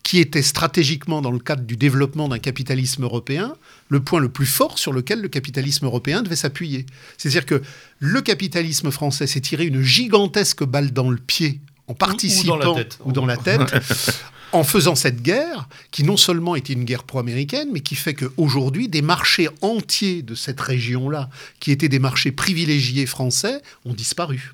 qui 0.03 0.19
était 0.19 0.41
stratégiquement, 0.41 1.21
dans 1.21 1.31
le 1.31 1.39
cadre 1.39 1.63
du 1.63 1.77
développement 1.77 2.27
d'un 2.27 2.39
capitalisme 2.39 3.03
européen, 3.03 3.55
le 3.87 4.01
point 4.01 4.19
le 4.19 4.29
plus 4.29 4.45
fort 4.45 4.77
sur 4.77 4.91
lequel 4.91 5.21
le 5.21 5.29
capitalisme 5.29 5.85
européen 5.85 6.21
devait 6.21 6.35
s'appuyer. 6.35 6.85
C'est-à-dire 7.17 7.45
que 7.45 7.61
le 7.99 8.21
capitalisme 8.21 8.91
français 8.91 9.27
s'est 9.27 9.41
tiré 9.41 9.65
une 9.65 9.81
gigantesque 9.81 10.63
balle 10.63 10.91
dans 10.91 11.09
le 11.09 11.17
pied 11.17 11.61
en 11.87 11.93
participant 11.93 12.75
ou 13.05 13.11
dans 13.11 13.25
la 13.25 13.37
tête, 13.37 13.59
en 14.53 14.63
faisant 14.63 14.95
cette 14.95 15.21
guerre, 15.21 15.67
qui 15.91 16.03
non 16.03 16.15
seulement 16.15 16.55
était 16.55 16.73
une 16.73 16.85
guerre 16.85 17.03
pro-américaine, 17.03 17.69
mais 17.73 17.81
qui 17.81 17.95
fait 17.95 18.13
qu'aujourd'hui, 18.13 18.87
des 18.87 19.01
marchés 19.01 19.49
entiers 19.61 20.21
de 20.21 20.35
cette 20.35 20.61
région-là, 20.61 21.29
qui 21.59 21.71
étaient 21.71 21.89
des 21.89 21.99
marchés 21.99 22.31
privilégiés 22.31 23.07
français, 23.07 23.61
ont 23.83 23.93
disparu. 23.93 24.53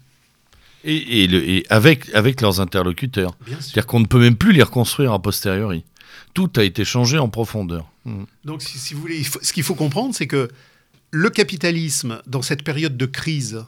Et, 0.86 1.66
avec, 1.70 2.10
avec 2.16 2.40
leurs 2.40 2.62
interlocuteurs. 2.62 3.36
C'est-à-dire 3.46 3.86
qu'on 3.86 4.00
ne 4.00 4.06
peut 4.06 4.20
même 4.20 4.38
plus 4.38 4.54
les 4.54 4.64
reconstruire 4.64 5.12
a 5.12 5.22
posteriori. 5.22 5.84
Tout 6.34 6.50
a 6.56 6.64
été 6.64 6.86
changé 6.86 7.18
en 7.18 7.28
profondeur. 7.28 7.92
Hmm. 8.06 8.24
Donc, 8.46 8.62
si, 8.62 8.94
vous 8.94 9.02
voulez, 9.02 9.24
ce 9.24 9.52
qu'il 9.52 9.64
faut 9.64 9.76
comprendre, 9.76 10.16
c'est 10.16 10.28
que 10.28 10.50
le 11.12 11.30
capitalisme, 11.30 12.22
dans 12.26 12.42
cette 12.42 12.64
période 12.64 12.96
de 12.96 13.06
crise 13.06 13.66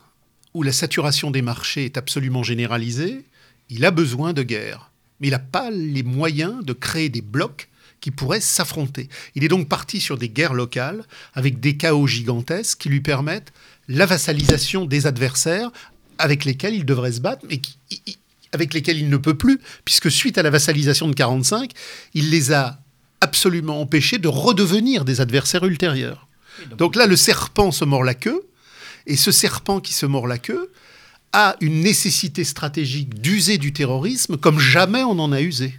où 0.54 0.64
la 0.64 0.72
saturation 0.72 1.32
des 1.32 1.42
marchés 1.42 1.84
est 1.86 1.98
absolument 1.98 2.44
généralisée, 2.44 3.26
il 3.70 3.84
a 3.84 3.92
besoin 3.92 4.32
de 4.32 4.44
guerre. 4.44 4.91
Mais 5.22 5.28
il 5.28 5.32
n'a 5.32 5.40
pas 5.40 5.72
les 5.72 6.04
moyens 6.04 6.66
de 6.66 6.74
créer 6.74 7.10
des 7.10 7.22
blocs 7.22 7.70
qui 8.02 8.12
pourraient 8.12 8.42
s'affronter. 8.42 9.08
Il 9.36 9.44
est 9.44 9.48
donc 9.48 9.70
parti 9.70 10.02
sur 10.02 10.18
des 10.18 10.28
guerres 10.28 10.56
locales 10.56 11.04
avec 11.34 11.60
des 11.60 11.78
chaos 11.78 12.08
gigantesques 12.08 12.80
qui 12.80 12.90
lui 12.90 13.02
permettent 13.02 13.54
la 13.88 14.06
vassalisation 14.06 14.86
des 14.86 15.08
adversaires 15.08 15.72
avec 16.18 16.44
lesquels 16.46 16.74
il 16.74 16.86
devrait 16.86 17.14
se 17.14 17.22
battre, 17.22 17.46
mais 17.50 17.62
avec 18.52 18.74
lesquels 18.74 18.98
il 18.98 19.10
ne 19.10 19.18
peut 19.18 19.38
plus, 19.38 19.60
puisque 19.86 20.12
suite 20.12 20.38
à 20.38 20.44
la 20.44 20.50
vassalisation 20.50 21.08
de 21.08 21.14
45, 21.14 21.72
il 22.14 22.30
les 22.30 22.52
a 22.52 22.80
absolument 23.22 23.80
empêchés 23.80 24.18
de 24.18 24.28
redevenir 24.28 25.06
des 25.06 25.22
adversaires 25.22 25.64
ultérieurs. 25.64 26.28
Donc 26.78 26.96
là, 26.96 27.08
le 27.08 27.16
serpent 27.16 27.72
se 27.72 27.86
mord 27.86 28.04
la 28.04 28.14
queue, 28.14 28.44
et 29.08 29.16
ce 29.16 29.32
serpent 29.32 29.80
qui 29.80 29.94
se 29.94 30.06
mord 30.06 30.28
la 30.28 30.38
queue 30.38 30.72
a 31.34 31.56
une 31.62 31.82
nécessité 31.82 32.44
stratégique 32.44 33.22
d'user 33.22 33.58
du 33.58 33.74
terrorisme 33.74 34.38
comme 34.38 34.60
jamais 34.60 35.04
on 35.04 35.20
en 35.20 35.32
a 35.32 35.42
usé. 35.42 35.74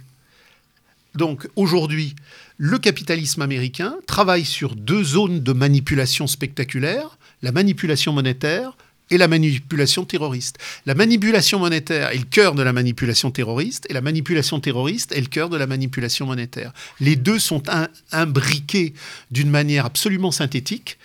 Donc 1.15 1.47
aujourd'hui, 1.55 2.15
le 2.57 2.79
capitalisme 2.79 3.41
américain 3.41 3.95
travaille 4.07 4.45
sur 4.45 4.75
deux 4.75 5.03
zones 5.03 5.41
de 5.41 5.53
manipulation 5.53 6.27
spectaculaire, 6.27 7.17
la 7.41 7.51
manipulation 7.51 8.13
monétaire 8.13 8.75
et 9.11 9.17
la 9.17 9.27
manipulation 9.27 10.05
terroriste. 10.05 10.57
La 10.85 10.95
manipulation 10.95 11.59
monétaire 11.59 12.09
est 12.11 12.17
le 12.17 12.23
cœur 12.23 12.55
de 12.55 12.63
la 12.63 12.73
manipulation 12.73 13.31
terroriste 13.31 13.85
et 13.89 13.93
la 13.93 14.01
manipulation 14.01 14.59
terroriste 14.59 15.11
est 15.11 15.21
le 15.21 15.27
cœur 15.27 15.49
de 15.49 15.57
la 15.57 15.67
manipulation 15.67 16.25
monétaire. 16.25 16.73
Les 16.99 17.15
deux 17.15 17.37
sont 17.37 17.63
imbriqués 18.11 18.93
d'une 19.29 19.49
manière 19.49 19.85
absolument 19.85 20.31
synthétique 20.31 20.97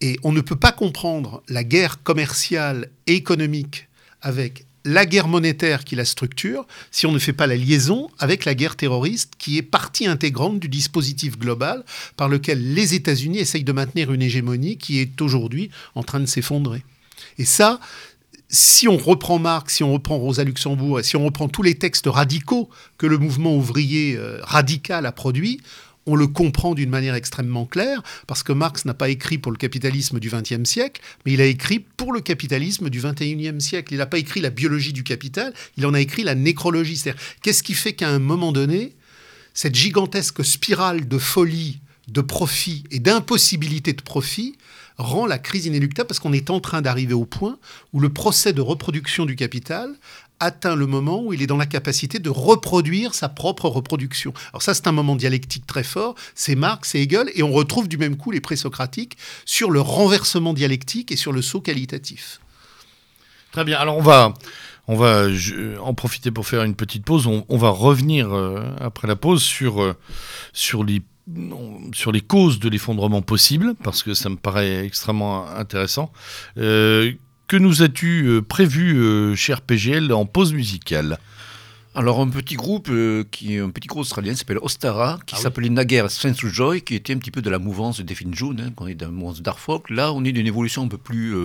et 0.00 0.18
on 0.24 0.32
ne 0.32 0.40
peut 0.40 0.56
pas 0.56 0.72
comprendre 0.72 1.42
la 1.48 1.64
guerre 1.64 2.02
commerciale 2.02 2.90
et 3.06 3.14
économique 3.14 3.88
avec 4.24 4.66
la 4.84 5.06
guerre 5.06 5.28
monétaire 5.28 5.84
qui 5.84 5.96
la 5.96 6.04
structure 6.04 6.66
si 6.90 7.06
on 7.06 7.12
ne 7.12 7.18
fait 7.18 7.32
pas 7.32 7.46
la 7.46 7.56
liaison 7.56 8.10
avec 8.18 8.44
la 8.44 8.54
guerre 8.54 8.76
terroriste 8.76 9.34
qui 9.38 9.56
est 9.56 9.62
partie 9.62 10.06
intégrante 10.06 10.60
du 10.60 10.68
dispositif 10.68 11.38
global 11.38 11.84
par 12.16 12.28
lequel 12.28 12.74
les 12.74 12.94
États-Unis 12.94 13.38
essayent 13.38 13.64
de 13.64 13.72
maintenir 13.72 14.12
une 14.12 14.22
hégémonie 14.22 14.76
qui 14.76 14.98
est 15.00 15.22
aujourd'hui 15.22 15.70
en 15.94 16.02
train 16.02 16.20
de 16.20 16.26
s'effondrer. 16.26 16.84
Et 17.38 17.44
ça, 17.44 17.80
si 18.50 18.86
on 18.86 18.98
reprend 18.98 19.38
Marx, 19.38 19.76
si 19.76 19.82
on 19.82 19.92
reprend 19.92 20.18
Rosa 20.18 20.44
Luxembourg, 20.44 21.00
et 21.00 21.02
si 21.02 21.16
on 21.16 21.24
reprend 21.24 21.48
tous 21.48 21.62
les 21.62 21.76
textes 21.76 22.06
radicaux 22.06 22.68
que 22.98 23.06
le 23.06 23.18
mouvement 23.18 23.56
ouvrier 23.56 24.16
euh, 24.16 24.38
radical 24.42 25.06
a 25.06 25.12
produits, 25.12 25.60
on 26.06 26.16
le 26.16 26.26
comprend 26.26 26.74
d'une 26.74 26.90
manière 26.90 27.14
extrêmement 27.14 27.66
claire, 27.66 28.02
parce 28.26 28.42
que 28.42 28.52
Marx 28.52 28.84
n'a 28.84 28.94
pas 28.94 29.08
écrit 29.08 29.38
pour 29.38 29.52
le 29.52 29.58
capitalisme 29.58 30.18
du 30.18 30.30
XXe 30.30 30.68
siècle, 30.68 31.00
mais 31.24 31.32
il 31.32 31.40
a 31.40 31.46
écrit 31.46 31.78
pour 31.78 32.12
le 32.12 32.20
capitalisme 32.20 32.90
du 32.90 33.00
XXIe 33.00 33.60
siècle. 33.60 33.94
Il 33.94 33.98
n'a 33.98 34.06
pas 34.06 34.18
écrit 34.18 34.40
la 34.40 34.50
biologie 34.50 34.92
du 34.92 35.04
capital, 35.04 35.52
il 35.76 35.86
en 35.86 35.94
a 35.94 36.00
écrit 36.00 36.22
la 36.22 36.34
nécrologie. 36.34 36.96
C'est-à-dire, 36.96 37.22
qu'est-ce 37.42 37.62
qui 37.62 37.74
fait 37.74 37.94
qu'à 37.94 38.08
un 38.08 38.18
moment 38.18 38.52
donné, 38.52 38.94
cette 39.54 39.74
gigantesque 39.74 40.44
spirale 40.44 41.08
de 41.08 41.18
folie, 41.18 41.80
de 42.08 42.20
profit 42.20 42.84
et 42.90 42.98
d'impossibilité 42.98 43.92
de 43.92 44.02
profit 44.02 44.56
rend 44.98 45.26
la 45.26 45.38
crise 45.38 45.66
inéluctable 45.66 46.06
parce 46.06 46.20
qu'on 46.20 46.32
est 46.32 46.50
en 46.50 46.60
train 46.60 46.82
d'arriver 46.82 47.14
au 47.14 47.24
point 47.24 47.58
où 47.92 48.00
le 48.00 48.10
procès 48.10 48.52
de 48.52 48.60
reproduction 48.60 49.26
du 49.26 49.36
capital 49.36 49.94
atteint 50.40 50.76
le 50.76 50.86
moment 50.86 51.22
où 51.22 51.32
il 51.32 51.42
est 51.42 51.46
dans 51.46 51.56
la 51.56 51.66
capacité 51.66 52.18
de 52.18 52.30
reproduire 52.30 53.14
sa 53.14 53.28
propre 53.28 53.68
reproduction. 53.68 54.32
Alors 54.52 54.62
ça, 54.62 54.74
c'est 54.74 54.86
un 54.86 54.92
moment 54.92 55.16
dialectique 55.16 55.66
très 55.66 55.84
fort, 55.84 56.14
c'est 56.34 56.54
Marx, 56.54 56.90
c'est 56.90 57.00
Hegel, 57.00 57.30
et 57.34 57.42
on 57.42 57.52
retrouve 57.52 57.88
du 57.88 57.98
même 57.98 58.16
coup 58.16 58.30
les 58.30 58.40
présocratiques 58.40 59.16
sur 59.44 59.70
le 59.70 59.80
renversement 59.80 60.54
dialectique 60.54 61.12
et 61.12 61.16
sur 61.16 61.32
le 61.32 61.42
saut 61.42 61.60
qualitatif. 61.60 62.40
Très 63.52 63.64
bien, 63.64 63.78
alors 63.78 63.96
on 63.96 64.02
va, 64.02 64.34
on 64.88 64.96
va 64.96 65.26
en 65.80 65.94
profiter 65.94 66.30
pour 66.30 66.46
faire 66.46 66.64
une 66.64 66.74
petite 66.74 67.04
pause, 67.04 67.26
on, 67.26 67.56
va 67.56 67.70
revenir 67.70 68.34
euh, 68.34 68.62
après 68.80 69.06
la 69.06 69.16
pause 69.16 69.42
sur, 69.42 69.80
euh, 69.80 69.94
sur 70.52 70.84
les 70.84 71.02
sur 71.92 72.12
les 72.12 72.20
causes 72.20 72.58
de 72.58 72.68
l'effondrement 72.68 73.22
possible, 73.22 73.74
parce 73.82 74.02
que 74.02 74.12
ça 74.12 74.28
me 74.28 74.36
paraît 74.36 74.84
extrêmement 74.84 75.48
intéressant. 75.48 76.12
Euh, 76.58 77.12
que 77.46 77.56
nous 77.56 77.82
as-tu 77.82 78.40
prévu, 78.48 79.36
cher 79.36 79.60
PGL, 79.60 80.12
en 80.12 80.26
pause 80.26 80.52
musicale? 80.52 81.18
Alors 81.96 82.20
un 82.20 82.28
petit 82.28 82.56
groupe 82.56 82.90
qui 83.30 83.54
est 83.54 83.60
un 83.60 83.70
petit 83.70 83.86
groupe 83.86 84.00
australien 84.00 84.34
s'appelle 84.34 84.58
Ostara, 84.60 85.20
qui 85.26 85.36
ah 85.38 85.40
s'appelait 85.40 85.68
naguère 85.68 86.10
Sense 86.10 86.44
Joy, 86.44 86.80
qui 86.80 86.96
était 86.96 87.14
un 87.14 87.18
petit 87.18 87.30
peu 87.30 87.40
de 87.40 87.48
la 87.48 87.60
mouvance 87.60 87.98
de 87.98 88.02
Defin 88.02 88.32
June, 88.32 88.60
hein, 88.60 88.72
quand 88.74 88.86
on 88.86 88.88
est 88.88 88.96
dans 88.96 89.06
la 89.06 89.12
mouvance 89.12 89.42
Dark 89.42 89.60
Folk. 89.60 89.90
Là, 89.90 90.12
on 90.12 90.24
est 90.24 90.32
d'une 90.32 90.46
évolution 90.48 90.82
un 90.82 90.88
peu 90.88 90.98
plus 90.98 91.36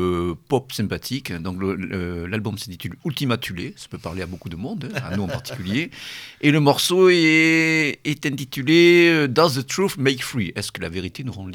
pop 0.48 0.72
sympathique. 0.72 1.32
Donc 1.32 1.62
l'album 1.62 2.58
s'intitule 2.58 2.96
Ultima 3.06 3.38
Thule, 3.38 3.74
ça 3.76 3.86
peut 3.92 4.00
parler 4.00 4.24
à 4.24 4.26
beaucoup 4.26 4.50
de 4.50 4.56
monde, 4.56 4.90
hein, 4.92 5.02
à 5.12 5.16
nous 5.16 5.24
en 5.24 5.28
particulier. 5.28 5.92
Et 6.42 6.50
le 6.50 6.60
morceau 6.60 7.10
est, 7.10 8.00
est 8.04 8.26
intitulé 8.26 9.28
Does 9.28 9.52
the 9.52 9.68
Truth 9.68 9.98
Make 9.98 10.24
Free? 10.24 10.52
Est-ce 10.56 10.72
que 10.72 10.82
la 10.82 10.90
vérité 10.90 11.24
nous 11.24 11.32
rend 11.32 11.48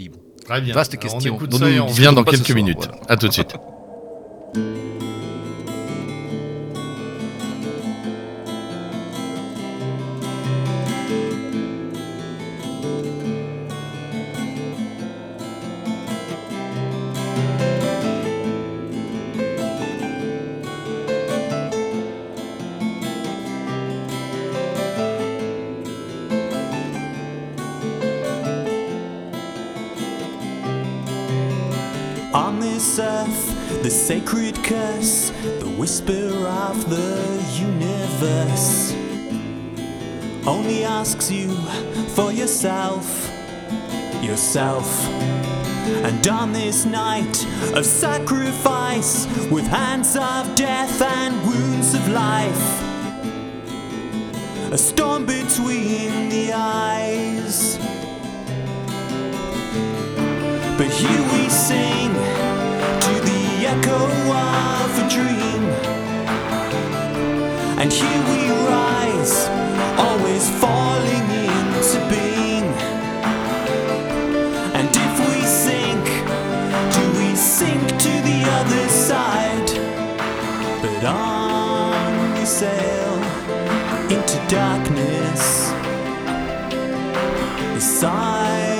Très 0.45 0.61
bien. 0.61 0.75
Vaste 0.75 0.99
question. 0.99 1.37
On, 1.41 1.59
ça 1.59 1.67
on 1.67 1.87
vient 1.87 2.13
dans 2.13 2.25
quelques 2.25 2.51
minutes. 2.51 2.89
À 3.09 3.17
tout 3.17 3.27
de 3.27 3.33
suite. 3.33 3.57
The 4.55 5.14
yourself. 44.25 45.07
And 46.05 46.27
on 46.27 46.53
this 46.53 46.85
night 46.85 47.47
of 47.75 47.85
sacrifice, 47.85 49.27
with 49.51 49.67
hands 49.67 50.17
of 50.17 50.55
death 50.55 51.01
and 51.03 51.35
wounds 51.47 51.95
of 51.95 52.09
life, 52.09 52.83
a 54.73 54.79
storm 54.79 55.27
between 55.27 56.29
the 56.31 56.53
eyes. 56.55 57.79
But 60.79 60.89
here 60.89 61.23
we 61.33 61.49
sing 61.49 61.94
The 88.05 88.74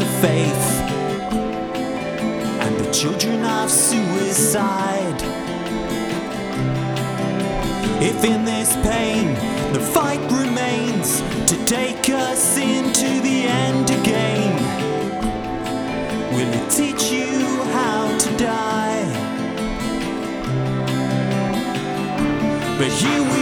of 0.00 0.08
faith 0.20 0.66
and 2.62 2.76
the 2.78 2.90
children 2.92 3.44
of 3.44 3.70
suicide. 3.70 5.20
If 8.02 8.24
in 8.24 8.44
this 8.44 8.74
pain 8.76 9.34
the 9.72 9.80
fight 9.80 10.20
remains 10.32 11.20
to 11.50 11.64
take 11.66 12.08
us 12.08 12.56
into 12.56 13.20
the 13.20 13.46
end 13.46 13.90
again, 13.90 14.54
will 16.32 16.52
it 16.60 16.70
teach 16.70 17.10
you 17.10 17.62
how 17.72 18.18
to 18.18 18.36
die? 18.36 19.04
But 22.78 22.88
here 22.88 23.22
we 23.34 23.39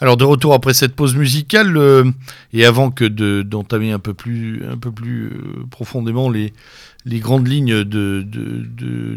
Alors 0.00 0.16
de 0.16 0.24
retour 0.24 0.54
après 0.54 0.74
cette 0.74 0.94
pause 0.94 1.16
musicale 1.16 1.76
euh, 1.76 2.04
et 2.52 2.64
avant 2.64 2.90
que 2.90 3.04
de- 3.04 3.42
d'entamer 3.42 3.90
un 3.90 3.98
peu 3.98 4.14
plus, 4.14 4.64
un 4.64 4.76
peu 4.78 4.92
plus 4.92 5.26
euh, 5.26 5.66
profondément 5.70 6.30
les, 6.30 6.52
grandes 7.06 7.48
lignes 7.48 7.82
de, 7.82 8.24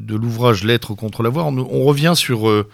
l'ouvrage 0.09 0.63
Lettres 0.63 0.95
contre 0.95 1.21
l'avoir, 1.21 1.47
on, 1.47 1.57
on 1.57 1.84
revient 1.84 2.13
sur, 2.15 2.49
euh, 2.49 2.67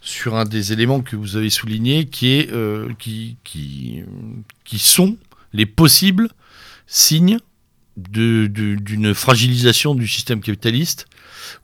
sur 0.00 0.34
un 0.34 0.44
des 0.44 0.72
éléments 0.72 1.02
que 1.02 1.14
vous 1.14 1.36
avez 1.36 1.50
souligné 1.50 2.06
qui, 2.06 2.32
est, 2.32 2.50
qui, 2.98 3.36
qui, 3.44 4.78
sont 4.78 5.16
les 5.52 5.66
possibles 5.66 6.30
signes 6.88 7.38
d'une 7.96 9.14
fragilisation 9.14 9.94
du 9.94 10.08
système 10.08 10.40
capitaliste 10.40 11.06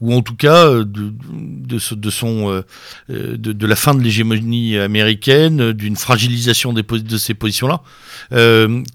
ou 0.00 0.14
en 0.14 0.22
tout 0.22 0.34
cas 0.34 0.66
euh, 0.66 0.84
de, 0.84 1.12
de, 1.12 2.10
son, 2.10 2.50
euh, 2.50 2.62
euh, 3.10 3.36
de, 3.36 3.66
la 3.66 3.76
fin 3.76 3.94
de 3.94 4.02
l'hégémonie 4.02 4.76
américaine, 4.76 5.72
d'une 5.72 5.96
fragilisation 5.96 6.72
de 6.72 7.16
ces 7.16 7.34
positions-là. 7.34 7.82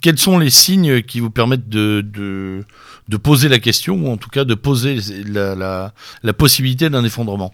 Quels 0.02 0.20
sont 0.20 0.40
les 0.40 0.50
signes 0.50 1.02
qui 1.02 1.20
vous 1.20 1.30
permettent 1.30 1.70
de, 1.70 2.02
de, 2.02 3.18
poser 3.18 3.48
la 3.50 3.60
question, 3.60 3.96
ou 3.96 4.12
en 4.12 4.18
tout 4.18 4.30
cas 4.30 4.44
de 4.44 4.56
poser 4.56 4.98
la, 5.28 5.56
la, 5.56 5.94
la 6.24 6.34
possibilité 6.34 6.90
d'un 6.90 7.04
effondrement? 7.04 7.54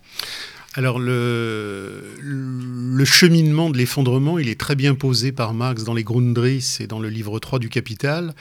Alors 0.75 0.99
le, 0.99 2.03
le 2.21 3.05
cheminement 3.05 3.69
de 3.69 3.77
l'effondrement, 3.77 4.37
il 4.37 4.49
est 4.49 4.59
très 4.59 4.75
bien 4.75 4.93
posé 4.95 5.31
par 5.31 5.53
Marx 5.53 5.83
dans 5.83 5.95
les 5.95 6.03
Grundrisse 6.03 6.79
et 6.79 6.87
dans 6.87 6.99
le 6.99 7.09
livre 7.09 7.39
3 7.39 7.59
du 7.59 7.69
Capital 7.69 8.33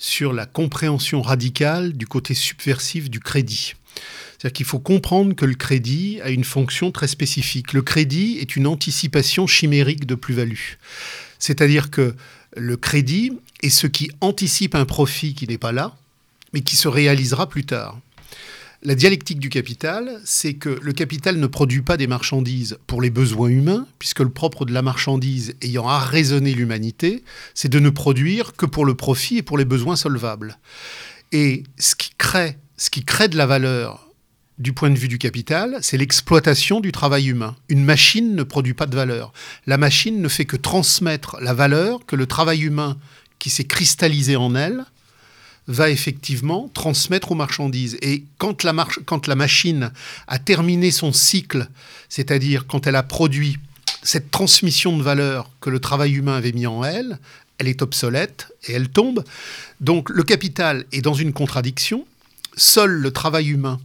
sur 0.00 0.32
la 0.32 0.46
compréhension 0.46 1.20
radicale 1.20 1.92
du 1.92 2.06
côté 2.06 2.34
subversif 2.34 3.10
du 3.10 3.20
crédit. 3.20 3.74
C'est-à-dire 4.40 4.56
qu'il 4.56 4.66
faut 4.66 4.78
comprendre 4.78 5.34
que 5.34 5.44
le 5.44 5.54
crédit 5.54 6.18
a 6.22 6.30
une 6.30 6.44
fonction 6.44 6.90
très 6.90 7.08
spécifique. 7.08 7.74
Le 7.74 7.82
crédit 7.82 8.38
est 8.40 8.56
une 8.56 8.66
anticipation 8.66 9.46
chimérique 9.46 10.06
de 10.06 10.14
plus-value. 10.14 10.78
C'est-à-dire 11.38 11.90
que 11.90 12.14
le 12.56 12.78
crédit 12.78 13.32
est 13.62 13.68
ce 13.68 13.86
qui 13.86 14.10
anticipe 14.22 14.74
un 14.74 14.86
profit 14.86 15.34
qui 15.34 15.46
n'est 15.46 15.58
pas 15.58 15.72
là, 15.72 15.94
mais 16.54 16.62
qui 16.62 16.76
se 16.76 16.88
réalisera 16.88 17.50
plus 17.50 17.66
tard. 17.66 18.00
La 18.82 18.94
dialectique 18.94 19.40
du 19.40 19.50
capital, 19.50 20.18
c'est 20.24 20.54
que 20.54 20.70
le 20.70 20.92
capital 20.94 21.36
ne 21.36 21.46
produit 21.46 21.82
pas 21.82 21.98
des 21.98 22.06
marchandises 22.06 22.78
pour 22.86 23.02
les 23.02 23.10
besoins 23.10 23.50
humains, 23.50 23.86
puisque 23.98 24.20
le 24.20 24.30
propre 24.30 24.64
de 24.64 24.72
la 24.72 24.80
marchandise 24.80 25.54
ayant 25.60 25.86
arraisonné 25.86 26.54
l'humanité, 26.54 27.24
c'est 27.52 27.68
de 27.68 27.78
ne 27.78 27.90
produire 27.90 28.54
que 28.54 28.64
pour 28.64 28.86
le 28.86 28.94
profit 28.94 29.36
et 29.36 29.42
pour 29.42 29.58
les 29.58 29.66
besoins 29.66 29.96
solvables. 29.96 30.58
Et 31.30 31.64
ce 31.78 31.94
qui 31.94 32.12
crée, 32.16 32.56
ce 32.78 32.88
qui 32.88 33.04
crée 33.04 33.28
de 33.28 33.36
la 33.36 33.44
valeur 33.44 34.09
du 34.60 34.74
point 34.74 34.90
de 34.90 34.98
vue 34.98 35.08
du 35.08 35.18
capital, 35.18 35.78
c'est 35.80 35.96
l'exploitation 35.96 36.80
du 36.80 36.92
travail 36.92 37.28
humain. 37.28 37.56
Une 37.70 37.82
machine 37.82 38.36
ne 38.36 38.42
produit 38.42 38.74
pas 38.74 38.86
de 38.86 38.94
valeur. 38.94 39.32
La 39.66 39.78
machine 39.78 40.20
ne 40.20 40.28
fait 40.28 40.44
que 40.44 40.56
transmettre 40.56 41.38
la 41.40 41.54
valeur 41.54 42.04
que 42.06 42.14
le 42.14 42.26
travail 42.26 42.60
humain 42.60 42.98
qui 43.38 43.48
s'est 43.48 43.64
cristallisé 43.64 44.36
en 44.36 44.54
elle 44.54 44.84
va 45.66 45.88
effectivement 45.88 46.70
transmettre 46.74 47.32
aux 47.32 47.36
marchandises. 47.36 47.96
Et 48.02 48.24
quand 48.36 48.62
la, 48.62 48.74
machine 49.34 49.92
a 50.28 50.38
terminé 50.38 50.90
son 50.90 51.12
cycle, 51.12 51.66
c'est-à-dire 52.10 52.66
quand 52.66 52.86
elle 52.86 52.96
a 52.96 53.02
produit 53.02 53.56
cette 54.02 54.30
transmission 54.30 54.96
de 54.96 55.02
valeur 55.02 55.50
que 55.60 55.70
le 55.70 55.80
travail 55.80 56.12
humain 56.12 56.36
avait 56.36 56.52
mis 56.52 56.66
en 56.66 56.84
elle, 56.84 57.18
elle 57.56 57.68
est 57.68 57.80
obsolète 57.80 58.48
et 58.66 58.72
elle 58.72 58.90
tombe. 58.90 59.24
Donc 59.80 60.10
le 60.10 60.22
capital 60.22 60.84
est 60.92 61.02
dans 61.02 61.14
une 61.14 61.32
contradiction. 61.32 62.06
Seul 62.56 62.90
le 62.90 63.10
travail 63.10 63.48
humain 63.48 63.80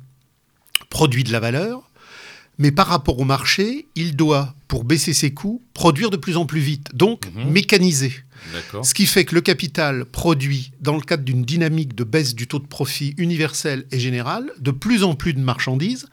produit 0.90 1.24
de 1.24 1.32
la 1.32 1.40
valeur, 1.40 1.90
mais 2.58 2.72
par 2.72 2.88
rapport 2.88 3.20
au 3.20 3.26
marché, 3.26 3.88
il 3.96 4.16
doit, 4.16 4.56
pour 4.68 4.84
baisser 4.86 5.14
ses 5.14 5.34
coûts, 5.34 5.62
produire 5.74 6.10
de 6.10 6.18
plus 6.18 6.38
en 6.38 6.46
plus 6.46 6.62
vite, 6.62 6.90
donc 6.96 7.26
Mhm. 7.36 7.52
mécaniser. 7.52 8.14
Ce 8.84 8.94
qui 8.94 9.06
fait 9.08 9.26
que 9.26 9.34
le 9.36 9.42
capital 9.42 10.06
produit, 10.06 10.72
dans 10.80 10.96
le 10.96 11.02
cadre 11.02 11.24
d'une 11.24 11.44
dynamique 11.44 11.96
de 11.96 12.04
baisse 12.04 12.36
du 12.36 12.48
taux 12.48 12.60
de 12.60 12.68
profit 12.68 13.14
universel 13.18 13.86
et 13.92 14.00
général, 14.00 14.52
de 14.60 14.72
plus 14.72 15.04
en 15.04 15.16
plus 15.16 15.34
de 15.34 15.40
marchandises. 15.40 16.06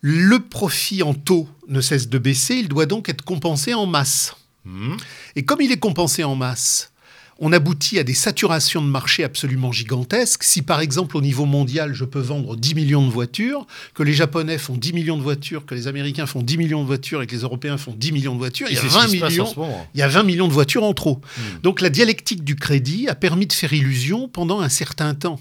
Le 0.00 0.38
profit 0.38 1.02
en 1.02 1.12
taux 1.14 1.48
ne 1.68 1.80
cesse 1.80 2.08
de 2.08 2.18
baisser, 2.18 2.54
il 2.54 2.68
doit 2.68 2.86
donc 2.86 3.08
être 3.08 3.22
compensé 3.22 3.74
en 3.74 3.84
masse. 3.86 4.34
Mhm. 4.64 4.96
Et 5.36 5.44
comme 5.44 5.60
il 5.60 5.70
est 5.72 5.78
compensé 5.78 6.24
en 6.24 6.36
masse, 6.36 6.90
on 7.38 7.52
aboutit 7.52 7.98
à 7.98 8.04
des 8.04 8.14
saturations 8.14 8.82
de 8.82 8.88
marché 8.88 9.22
absolument 9.22 9.70
gigantesques. 9.70 10.42
Si 10.42 10.62
par 10.62 10.80
exemple 10.80 11.16
au 11.16 11.20
niveau 11.20 11.44
mondial, 11.44 11.94
je 11.94 12.04
peux 12.04 12.20
vendre 12.20 12.56
10 12.56 12.74
millions 12.74 13.06
de 13.06 13.12
voitures, 13.12 13.66
que 13.94 14.02
les 14.02 14.12
Japonais 14.12 14.58
font 14.58 14.76
10 14.76 14.92
millions 14.92 15.16
de 15.16 15.22
voitures, 15.22 15.64
que 15.64 15.74
les 15.74 15.86
Américains 15.86 16.26
font 16.26 16.42
10 16.42 16.58
millions 16.58 16.82
de 16.82 16.86
voitures 16.86 17.22
et 17.22 17.26
que 17.26 17.34
les 17.34 17.42
Européens 17.42 17.78
font 17.78 17.94
10 17.96 18.12
millions 18.12 18.34
de 18.34 18.38
voitures, 18.38 18.68
il 18.68 18.74
y 18.74 18.78
a 18.78 18.80
C'est 18.80 18.88
ce 18.88 18.94
20 18.94 19.06
qui 19.06 19.16
se 19.16 19.20
passe 19.20 19.38
en 19.38 19.52
millions 19.54 19.76
il 19.94 20.00
y 20.00 20.02
a 20.02 20.08
20 20.08 20.22
millions 20.24 20.48
de 20.48 20.52
voitures 20.52 20.84
en 20.84 20.94
trop. 20.94 21.20
Hmm. 21.36 21.60
Donc 21.62 21.80
la 21.80 21.90
dialectique 21.90 22.42
du 22.42 22.56
crédit 22.56 23.08
a 23.08 23.14
permis 23.14 23.46
de 23.46 23.52
faire 23.52 23.72
illusion 23.72 24.28
pendant 24.28 24.60
un 24.60 24.68
certain 24.68 25.14
temps. 25.14 25.38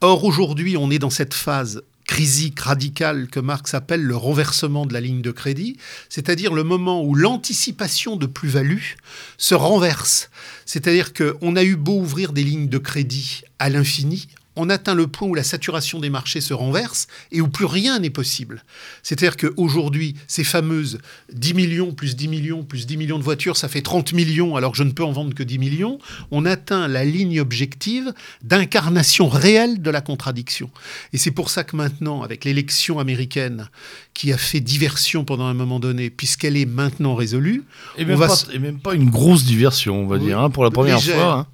Or 0.00 0.24
aujourd'hui, 0.24 0.76
on 0.76 0.90
est 0.90 0.98
dans 0.98 1.10
cette 1.10 1.34
phase 1.34 1.82
crisique 2.06 2.60
radicale 2.60 3.28
que 3.28 3.40
Marx 3.40 3.74
appelle 3.74 4.02
le 4.02 4.16
renversement 4.16 4.86
de 4.86 4.92
la 4.92 5.00
ligne 5.00 5.22
de 5.22 5.30
crédit, 5.30 5.76
c'est-à-dire 6.08 6.52
le 6.52 6.62
moment 6.62 7.02
où 7.02 7.14
l'anticipation 7.14 8.16
de 8.16 8.26
plus-value 8.26 8.82
se 9.38 9.54
renverse. 9.54 10.30
C'est-à-dire 10.64 11.12
qu'on 11.12 11.56
a 11.56 11.64
eu 11.64 11.76
beau 11.76 11.98
ouvrir 11.98 12.32
des 12.32 12.44
lignes 12.44 12.68
de 12.68 12.78
crédit 12.78 13.42
à 13.58 13.68
l'infini, 13.68 14.28
on 14.56 14.70
atteint 14.70 14.94
le 14.94 15.06
point 15.06 15.28
où 15.28 15.34
la 15.34 15.42
saturation 15.44 16.00
des 16.00 16.10
marchés 16.10 16.40
se 16.40 16.54
renverse 16.54 17.06
et 17.32 17.40
où 17.40 17.48
plus 17.48 17.66
rien 17.66 17.98
n'est 17.98 18.10
possible. 18.10 18.64
C'est-à-dire 19.02 19.36
qu'aujourd'hui, 19.36 20.14
ces 20.26 20.44
fameuses 20.44 20.98
10 21.32 21.54
millions 21.54 21.92
plus 21.92 22.16
10 22.16 22.28
millions 22.28 22.64
plus 22.64 22.86
10 22.86 22.96
millions 22.96 23.18
de 23.18 23.22
voitures, 23.24 23.56
ça 23.56 23.68
fait 23.68 23.82
30 23.82 24.12
millions 24.12 24.56
alors 24.56 24.72
que 24.72 24.78
je 24.78 24.82
ne 24.82 24.90
peux 24.92 25.04
en 25.04 25.12
vendre 25.12 25.34
que 25.34 25.42
10 25.42 25.58
millions, 25.58 25.98
on 26.30 26.44
atteint 26.46 26.88
la 26.88 27.04
ligne 27.04 27.40
objective 27.40 28.12
d'incarnation 28.42 29.28
réelle 29.28 29.82
de 29.82 29.90
la 29.90 30.00
contradiction. 30.00 30.70
Et 31.12 31.18
c'est 31.18 31.30
pour 31.30 31.50
ça 31.50 31.64
que 31.64 31.76
maintenant, 31.76 32.22
avec 32.22 32.44
l'élection 32.44 32.98
américaine 32.98 33.68
qui 34.14 34.32
a 34.32 34.38
fait 34.38 34.60
diversion 34.60 35.24
pendant 35.24 35.44
un 35.46 35.54
moment 35.54 35.78
donné, 35.80 36.08
puisqu'elle 36.10 36.56
est 36.56 36.64
maintenant 36.66 37.14
résolue, 37.14 37.64
Et 37.98 38.04
On 38.04 38.06
même, 38.08 38.16
va 38.18 38.28
pas, 38.28 38.36
et 38.52 38.58
même 38.58 38.78
pas 38.78 38.94
une 38.94 39.10
grosse 39.10 39.44
diversion, 39.44 40.02
on 40.02 40.06
va 40.06 40.16
Oui. 40.16 40.24
dire, 40.24 40.38
hein, 40.40 40.48
pour 40.50 40.64
la 40.64 40.70
première 40.70 40.96
Légère. 40.96 41.16
fois. 41.16 41.32
hein. 41.34 41.46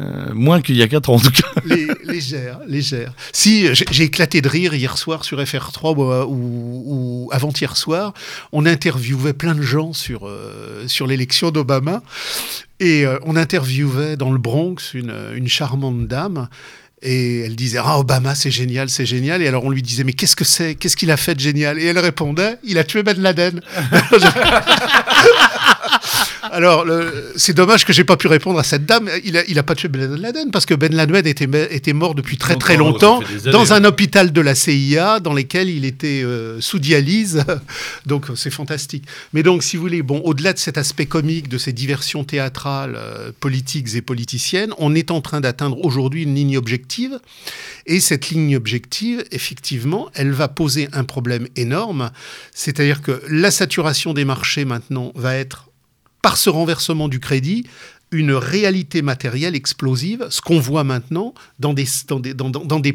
Euh, 0.00 0.34
moins 0.34 0.60
qu'il 0.60 0.76
y 0.76 0.82
a 0.82 0.88
4 0.88 1.08
ans, 1.10 1.14
en 1.14 1.18
tout 1.20 1.30
cas. 1.30 1.46
Lé- 1.64 1.86
légère, 2.04 2.58
légère. 2.66 3.12
Si, 3.32 3.72
j'ai 3.74 3.84
j'ai 3.92 4.02
éclaté 4.04 4.40
de 4.42 4.48
rire 4.48 4.74
hier 4.74 4.98
soir 4.98 5.24
sur 5.24 5.38
FR3 5.40 5.94
ou, 5.94 6.02
ou- 6.02 6.82
ou 6.86 7.28
avant-hier 7.32 7.76
soir. 7.76 8.12
On 8.50 8.66
interviewait 8.66 9.34
plein 9.34 9.54
de 9.54 9.62
gens 9.62 9.92
sur, 9.92 10.26
euh, 10.26 10.88
sur 10.88 11.06
l'élection 11.06 11.52
d'Obama. 11.52 12.02
Et 12.80 13.06
euh, 13.06 13.18
on 13.24 13.36
interviewait 13.36 14.16
dans 14.16 14.32
le 14.32 14.38
Bronx 14.38 14.94
une, 14.94 15.14
une 15.36 15.46
charmante 15.48 16.08
dame. 16.08 16.48
Et 17.06 17.40
elle 17.40 17.54
disait 17.54 17.78
Ah, 17.80 17.98
Obama, 18.00 18.34
c'est 18.34 18.50
génial, 18.50 18.88
c'est 18.90 19.06
génial. 19.06 19.42
Et 19.42 19.46
alors 19.46 19.64
on 19.64 19.70
lui 19.70 19.82
disait 19.82 20.02
Mais 20.04 20.14
qu'est-ce 20.14 20.34
que 20.34 20.44
c'est? 20.44 20.74
Qu'est-ce 20.74 20.96
qu'il 20.96 21.10
a 21.12 21.16
fait 21.16 21.34
de 21.36 21.40
génial? 21.40 21.78
Et 21.78 21.84
elle 21.84 21.98
répondait 22.00 22.56
Il 22.64 22.78
a 22.78 22.84
tué 22.84 23.02
Ben 23.04 23.20
Laden. 23.20 23.60
Alors, 26.54 26.86
c'est 27.34 27.52
dommage 27.52 27.84
que 27.84 27.92
j'ai 27.92 28.04
pas 28.04 28.16
pu 28.16 28.28
répondre 28.28 28.60
à 28.60 28.62
cette 28.62 28.86
dame. 28.86 29.10
Il 29.24 29.36
a, 29.36 29.44
il 29.48 29.58
a 29.58 29.64
pas 29.64 29.74
tué 29.74 29.88
Ben 29.88 30.14
Laden 30.14 30.52
parce 30.52 30.66
que 30.66 30.74
Ben 30.74 30.94
Laden 30.94 31.26
était, 31.26 31.48
était 31.74 31.92
mort 31.92 32.14
depuis 32.14 32.36
très 32.38 32.54
très 32.54 32.76
Longtemps, 32.76 33.20
dans 33.50 33.72
années. 33.72 33.86
un 33.86 33.88
hôpital 33.88 34.32
de 34.32 34.40
la 34.40 34.54
CIA 34.54 35.18
dans 35.18 35.32
lequel 35.32 35.68
il 35.68 35.84
était 35.84 36.22
euh, 36.22 36.60
sous 36.60 36.78
dialyse. 36.78 37.42
donc 38.06 38.26
c'est 38.36 38.50
fantastique. 38.50 39.04
Mais 39.32 39.42
donc, 39.42 39.64
si 39.64 39.76
vous 39.76 39.82
voulez, 39.82 40.02
bon, 40.02 40.20
au-delà 40.24 40.52
de 40.52 40.58
cet 40.58 40.78
aspect 40.78 41.06
comique, 41.06 41.48
de 41.48 41.58
ces 41.58 41.72
diversions 41.72 42.22
théâtrales, 42.22 42.94
euh, 42.96 43.32
politiques 43.40 43.94
et 43.96 44.02
politiciennes, 44.02 44.72
on 44.78 44.94
est 44.94 45.10
en 45.10 45.20
train 45.20 45.40
d'atteindre 45.40 45.84
aujourd'hui 45.84 46.22
une 46.22 46.36
ligne 46.36 46.56
objective. 46.56 47.18
Et 47.86 47.98
cette 47.98 48.28
ligne 48.28 48.56
objective, 48.56 49.24
effectivement, 49.32 50.08
elle 50.14 50.30
va 50.30 50.46
poser 50.46 50.88
un 50.92 51.02
problème 51.02 51.48
énorme. 51.56 52.12
C'est-à-dire 52.54 53.02
que 53.02 53.20
la 53.28 53.50
saturation 53.50 54.14
des 54.14 54.24
marchés 54.24 54.64
maintenant 54.64 55.12
va 55.16 55.34
être 55.34 55.68
par 56.24 56.38
ce 56.38 56.48
renversement 56.48 57.08
du 57.08 57.20
crédit, 57.20 57.66
une 58.10 58.32
réalité 58.32 59.02
matérielle 59.02 59.54
explosive, 59.54 60.26
ce 60.30 60.40
qu'on 60.40 60.58
voit 60.58 60.82
maintenant 60.82 61.34
dans 61.58 61.74
des, 61.74 61.84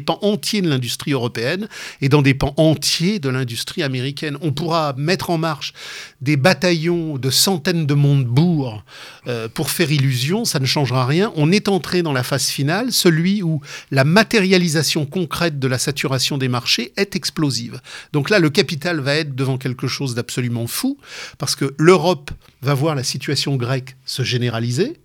pans 0.00 0.18
entiers 0.22 0.62
de 0.62 0.68
l'industrie 0.68 1.12
européenne 1.12 1.68
et 2.00 2.08
dans 2.08 2.22
des 2.22 2.34
pans 2.34 2.54
entiers 2.56 3.20
de 3.20 3.28
l'industrie 3.28 3.84
américaine. 3.84 4.36
On 4.42 4.50
pourra 4.50 4.94
mettre 4.96 5.30
en 5.30 5.38
marche 5.38 5.74
des 6.20 6.36
bataillons 6.36 7.16
de 7.16 7.30
centaines 7.30 7.86
de 7.86 7.94
Montebourg 7.94 8.84
euh, 9.26 9.48
pour 9.48 9.70
faire 9.70 9.90
illusion, 9.90 10.44
ça 10.44 10.58
ne 10.58 10.66
changera 10.66 11.06
rien. 11.06 11.32
On 11.36 11.50
est 11.50 11.68
entré 11.68 12.02
dans 12.02 12.12
la 12.12 12.22
phase 12.22 12.48
finale, 12.48 12.92
celui 12.92 13.42
où 13.42 13.60
la 13.90 14.04
matérialisation 14.04 15.06
concrète 15.06 15.58
de 15.58 15.68
la 15.68 15.78
saturation 15.78 16.36
des 16.38 16.48
marchés 16.48 16.92
est 16.96 17.16
explosive. 17.16 17.80
Donc 18.12 18.30
là, 18.30 18.38
le 18.38 18.50
capital 18.50 19.00
va 19.00 19.14
être 19.14 19.34
devant 19.34 19.58
quelque 19.58 19.86
chose 19.86 20.14
d'absolument 20.14 20.66
fou, 20.66 20.98
parce 21.38 21.56
que 21.56 21.74
l'Europe 21.78 22.30
va 22.62 22.74
voir 22.74 22.94
la 22.94 23.04
situation 23.04 23.56
grecque 23.56 23.96
se 24.04 24.22
généraliser. 24.22 25.00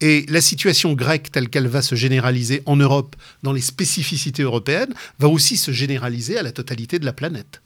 Et 0.00 0.24
la 0.28 0.40
situation 0.40 0.92
grecque 0.92 1.32
telle 1.32 1.48
qu'elle 1.48 1.66
va 1.66 1.82
se 1.82 1.96
généraliser 1.96 2.62
en 2.66 2.76
Europe 2.76 3.16
dans 3.42 3.52
les 3.52 3.60
spécificités 3.60 4.42
européennes 4.42 4.94
va 5.18 5.28
aussi 5.28 5.56
se 5.56 5.72
généraliser 5.72 6.38
à 6.38 6.42
la 6.42 6.52
totalité 6.52 7.00
de 7.00 7.04
la 7.04 7.12
planète. 7.12 7.60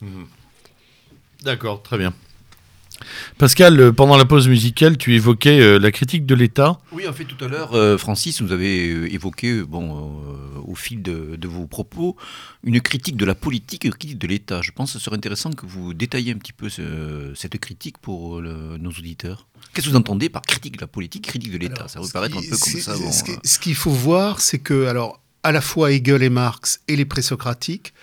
D'accord, 1.43 1.83
très 1.83 1.99
bien. 1.99 2.13
Pascal, 3.37 3.79
euh, 3.79 3.91
pendant 3.91 4.17
la 4.17 4.25
pause 4.25 4.47
musicale, 4.47 4.97
tu 4.97 5.15
évoquais 5.15 5.59
euh, 5.59 5.79
la 5.79 5.91
critique 5.91 6.25
de 6.25 6.35
l'État. 6.35 6.79
Oui, 6.91 7.07
en 7.07 7.13
fait, 7.13 7.25
tout 7.25 7.43
à 7.43 7.47
l'heure, 7.47 7.73
euh, 7.73 7.97
Francis, 7.97 8.41
vous 8.41 8.51
avez 8.51 9.13
évoqué, 9.13 9.61
bon, 9.63 10.19
euh, 10.21 10.59
au 10.65 10.75
fil 10.75 11.01
de, 11.01 11.35
de 11.35 11.47
vos 11.47 11.67
propos, 11.67 12.15
une 12.63 12.79
critique 12.81 13.17
de 13.17 13.25
la 13.25 13.35
politique 13.35 13.85
et 13.85 13.87
une 13.87 13.93
critique 13.95 14.19
de 14.19 14.27
l'État. 14.27 14.61
Je 14.61 14.71
pense 14.71 14.93
que 14.93 14.99
ce 14.99 15.03
serait 15.05 15.15
intéressant 15.17 15.51
que 15.51 15.65
vous 15.65 15.93
détailliez 15.93 16.31
un 16.31 16.37
petit 16.37 16.53
peu 16.53 16.69
ce- 16.69 17.33
cette 17.35 17.57
critique 17.59 17.97
pour 17.97 18.39
le- 18.41 18.77
nos 18.77 18.91
auditeurs. 18.91 19.47
Qu'est-ce 19.73 19.87
que 19.87 19.91
vous 19.91 19.97
entendez 19.97 20.29
par 20.29 20.41
critique 20.43 20.75
de 20.75 20.81
la 20.81 20.87
politique, 20.87 21.25
critique 21.27 21.51
de 21.51 21.57
l'État? 21.57 21.87
Ça 21.87 21.99
vous 21.99 22.09
paraît 22.09 22.27
un 22.27 22.41
peu 22.41 22.57
comme 22.57 22.81
ça. 22.81 22.95
bon, 22.97 23.11
ce 23.11 23.23
qui- 23.23 23.31
euh, 23.31 23.35
ce 23.43 23.59
qu'il 23.59 23.75
faut 23.75 23.91
voir, 23.91 24.39
c'est 24.39 24.59
que, 24.59 24.85
alors, 24.85 25.19
à 25.43 25.51
la 25.51 25.61
fois 25.61 25.91
Hegel 25.91 26.23
et 26.23 26.29
Marx 26.29 26.81
et 26.87 26.95
les 26.95 27.05
présocratiques 27.05 27.93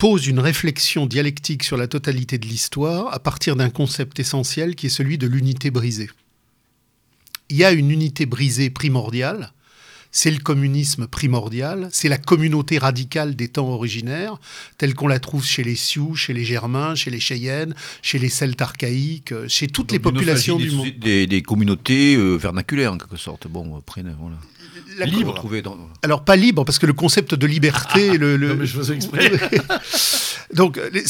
posent 0.00 0.26
une 0.26 0.40
réflexion 0.40 1.04
dialectique 1.04 1.62
sur 1.62 1.76
la 1.76 1.86
totalité 1.86 2.38
de 2.38 2.46
l'histoire 2.46 3.12
à 3.12 3.18
partir 3.18 3.54
d'un 3.54 3.68
concept 3.68 4.18
essentiel 4.18 4.74
qui 4.74 4.86
est 4.86 4.88
celui 4.88 5.18
de 5.18 5.26
l'unité 5.26 5.70
brisée. 5.70 6.08
Il 7.50 7.58
y 7.58 7.64
a 7.64 7.70
une 7.70 7.90
unité 7.90 8.24
brisée 8.24 8.70
primordiale, 8.70 9.52
c'est 10.10 10.30
le 10.30 10.38
communisme 10.38 11.06
primordial, 11.06 11.90
c'est 11.92 12.08
la 12.08 12.16
communauté 12.16 12.78
radicale 12.78 13.36
des 13.36 13.48
temps 13.48 13.68
originaires, 13.68 14.40
telle 14.78 14.94
qu'on 14.94 15.06
la 15.06 15.20
trouve 15.20 15.44
chez 15.44 15.64
les 15.64 15.76
Sioux, 15.76 16.14
chez 16.14 16.32
les 16.32 16.44
Germains, 16.44 16.94
chez 16.94 17.10
les 17.10 17.20
Cheyennes, 17.20 17.74
chez 18.00 18.18
les 18.18 18.30
Celtes 18.30 18.62
archaïques, 18.62 19.34
chez 19.48 19.66
toutes 19.66 19.92
les 19.92 19.98
populations 19.98 20.56
des, 20.56 20.64
du 20.64 20.70
monde. 20.70 20.88
Des, 20.98 21.26
des 21.26 21.42
communautés 21.42 22.16
euh, 22.16 22.36
vernaculaires, 22.36 22.94
en 22.94 22.98
quelque 22.98 23.18
sorte. 23.18 23.48
Bon, 23.48 23.76
après, 23.76 24.02
voilà. 24.18 24.38
La- 24.98 25.06
Libre. 25.06 25.42
Dans- 25.62 25.78
Alors 26.02 26.24
pas 26.24 26.36
libre, 26.36 26.64
parce 26.64 26.78
que 26.78 26.86
le 26.86 26.92
concept 26.92 27.34
de 27.34 27.46
liberté, 27.46 28.16
le, 28.18 28.36
le- 28.36 28.48
Non, 28.48 28.54
mais 28.56 28.66
je 28.66 28.76
faisais 28.76 28.94
exprès. 28.94 29.30
Donc, 30.54 30.80
les- 30.92 31.04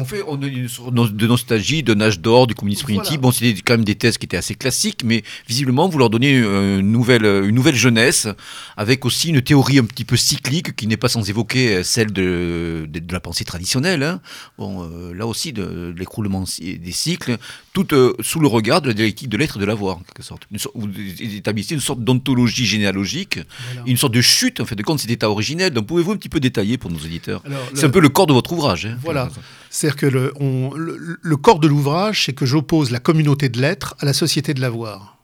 On 0.00 0.04
fait 0.04 0.22
on 0.28 0.40
a 0.40 0.46
une 0.46 0.68
sorte 0.68 0.94
de 0.94 1.26
nostalgie, 1.26 1.82
de 1.82 2.00
âge 2.00 2.20
d'or, 2.20 2.46
du 2.46 2.54
communisme 2.54 2.82
Voilà. 2.86 3.00
primitif. 3.00 3.20
Bon, 3.20 3.32
c'était 3.32 3.60
quand 3.62 3.74
même 3.74 3.84
des 3.84 3.96
thèses 3.96 4.16
qui 4.16 4.26
étaient 4.26 4.36
assez 4.36 4.54
classiques, 4.54 5.02
mais 5.04 5.24
visiblement, 5.48 5.88
vous 5.88 5.98
leur 5.98 6.08
donnez 6.08 6.38
euh, 6.38 6.78
une 6.78 6.92
nouvelle, 6.92 7.24
une 7.24 7.54
nouvelle 7.56 7.74
jeunesse, 7.74 8.28
avec 8.76 9.04
aussi 9.04 9.30
une 9.30 9.42
théorie 9.42 9.80
un 9.80 9.84
petit 9.84 10.04
peu 10.04 10.16
cyclique, 10.16 10.76
qui 10.76 10.86
n'est 10.86 10.96
pas 10.96 11.08
sans 11.08 11.28
évoquer 11.28 11.74
euh, 11.74 11.82
celle 11.82 12.12
de, 12.12 12.86
de, 12.88 12.98
de 13.00 13.12
la 13.12 13.18
pensée 13.18 13.44
traditionnelle. 13.44 14.04
hein. 14.04 14.20
Bon, 14.56 14.84
euh, 14.84 15.12
là 15.14 15.26
aussi, 15.26 15.52
de, 15.52 15.62
de 15.92 15.94
l'écroulement 15.98 16.44
des 16.60 16.92
cycles, 16.92 17.36
tout 17.72 17.92
euh, 17.92 18.12
sous 18.20 18.38
le 18.38 18.46
regard 18.46 18.80
de 18.80 18.86
la 18.88 18.94
dialectique 18.94 19.28
de 19.28 19.36
l'être 19.36 19.56
et 19.56 19.60
de 19.60 19.64
l'avoir, 19.64 19.96
en 19.96 20.00
quelque 20.00 20.22
sorte. 20.22 20.44
Une 20.52 20.58
sorte- 20.60 20.76
vous 20.76 20.88
établissez 21.20 21.74
une 21.74 21.80
sorte 21.80 22.04
d'ontologie 22.04 22.66
généalogique, 22.66 23.40
Voilà. 23.72 23.82
une 23.90 23.96
sorte 23.96 24.14
de 24.14 24.20
chute, 24.20 24.60
en 24.60 24.64
fait, 24.64 24.76
de 24.76 24.82
compte, 24.84 25.00
cet 25.00 25.10
état 25.10 25.28
originel. 25.28 25.72
Donc, 25.72 25.86
pouvez-vous 25.88 26.12
un 26.12 26.16
petit 26.16 26.28
peu 26.28 26.38
détailler 26.38 26.78
pour 26.78 26.90
nos 26.92 26.98
auditeurs? 26.98 27.42
C'est 27.74 27.86
un 27.86 27.90
peu 27.90 28.00
le 28.00 28.08
corps 28.10 28.28
de 28.28 28.32
votre 28.32 28.52
ouvrage. 28.52 28.86
hein. 28.86 28.96
Voilà. 29.02 29.28
C'est-à-dire 29.70 29.96
que 29.96 30.06
le, 30.06 31.36
corps 31.36 31.60
de 31.60 31.68
l'ouvrage, 31.68 32.24
c'est 32.24 32.32
que 32.32 32.46
j'oppose 32.46 32.90
la 32.90 33.00
communauté 33.00 33.48
de 33.48 33.60
l'être 33.60 33.96
à 33.98 34.06
la 34.06 34.12
société 34.12 34.54
de 34.54 34.60
l'avoir. 34.60 35.18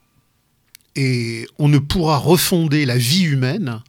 Et 0.95 1.47
on 1.59 1.67
ne 1.67 1.79
pourra 1.79 2.17
refonder 2.17 2.85
la 2.85 2.97
vie 2.97 3.23
humaine 3.23 3.81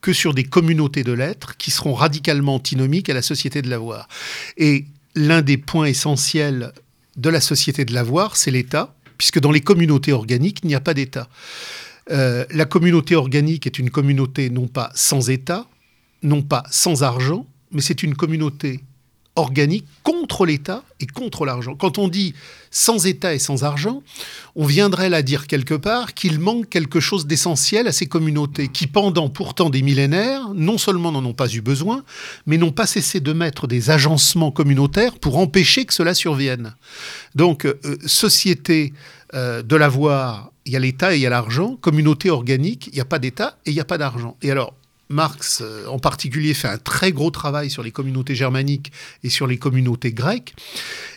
que 0.00 0.12
sur 0.12 0.34
des 0.34 0.44
communautés 0.44 1.04
de 1.04 1.12
l'être 1.12 1.56
qui 1.56 1.70
seront 1.70 1.94
radicalement 1.94 2.56
antinomiques 2.56 3.08
à 3.08 3.14
la 3.14 3.22
société 3.22 3.62
de 3.62 3.70
l'avoir. 3.70 4.08
Et 4.56 4.86
l'un 5.14 5.42
des 5.42 5.56
points 5.56 5.86
essentiels 5.86 6.72
de 7.16 7.30
la 7.30 7.40
société 7.40 7.84
de 7.84 7.94
l'avoir, 7.94 8.36
c'est 8.36 8.50
l'État, 8.50 8.94
puisque 9.16 9.40
dans 9.40 9.50
les 9.50 9.60
communautés 9.60 10.12
organiques, 10.12 10.60
il 10.62 10.68
n'y 10.68 10.74
a 10.74 10.80
pas 10.80 10.94
d'État. 10.94 11.28
Euh, 12.10 12.44
la 12.50 12.64
communauté 12.64 13.16
organique 13.16 13.66
est 13.66 13.78
une 13.78 13.90
communauté 13.90 14.50
non 14.50 14.68
pas 14.68 14.90
sans 14.94 15.28
État, 15.30 15.66
non 16.22 16.42
pas 16.42 16.62
sans 16.70 17.02
argent, 17.02 17.46
mais 17.72 17.80
c'est 17.80 18.02
une 18.02 18.14
communauté 18.14 18.80
organique 19.38 19.86
contre 20.02 20.44
l'État 20.44 20.82
et 21.00 21.06
contre 21.06 21.44
l'argent. 21.44 21.74
Quand 21.74 21.98
on 21.98 22.08
dit 22.08 22.34
sans 22.70 23.06
État 23.06 23.34
et 23.34 23.38
sans 23.38 23.64
argent, 23.64 24.02
on 24.56 24.66
viendrait 24.66 25.08
là 25.08 25.22
dire 25.22 25.46
quelque 25.46 25.74
part 25.74 26.12
qu'il 26.14 26.38
manque 26.38 26.68
quelque 26.68 27.00
chose 27.00 27.26
d'essentiel 27.26 27.86
à 27.86 27.92
ces 27.92 28.06
communautés 28.06 28.68
qui, 28.68 28.86
pendant 28.86 29.28
pourtant 29.28 29.70
des 29.70 29.82
millénaires, 29.82 30.50
non 30.54 30.76
seulement 30.76 31.12
n'en 31.12 31.24
ont 31.24 31.34
pas 31.34 31.48
eu 31.48 31.60
besoin, 31.60 32.04
mais 32.46 32.58
n'ont 32.58 32.72
pas 32.72 32.86
cessé 32.86 33.20
de 33.20 33.32
mettre 33.32 33.66
des 33.66 33.90
agencements 33.90 34.50
communautaires 34.50 35.18
pour 35.18 35.38
empêcher 35.38 35.84
que 35.84 35.94
cela 35.94 36.14
survienne. 36.14 36.74
Donc, 37.34 37.64
euh, 37.64 37.78
société 38.06 38.92
euh, 39.34 39.62
de 39.62 39.76
l'avoir, 39.76 40.50
il 40.66 40.72
y 40.72 40.76
a 40.76 40.80
l'État 40.80 41.14
et 41.14 41.18
il 41.18 41.22
y 41.22 41.26
a 41.26 41.30
l'argent. 41.30 41.76
Communauté 41.80 42.30
organique, 42.30 42.88
il 42.88 42.94
n'y 42.94 43.00
a 43.00 43.04
pas 43.04 43.18
d'État 43.18 43.58
et 43.64 43.70
il 43.70 43.74
n'y 43.74 43.80
a 43.80 43.84
pas 43.84 43.98
d'argent. 43.98 44.36
Et 44.42 44.50
alors, 44.50 44.74
Marx, 45.08 45.60
euh, 45.62 45.86
en 45.86 45.98
particulier, 45.98 46.54
fait 46.54 46.68
un 46.68 46.78
très 46.78 47.12
gros 47.12 47.30
travail 47.30 47.70
sur 47.70 47.82
les 47.82 47.90
communautés 47.90 48.34
germaniques 48.34 48.92
et 49.24 49.30
sur 49.30 49.46
les 49.46 49.58
communautés 49.58 50.12
grecques. 50.12 50.54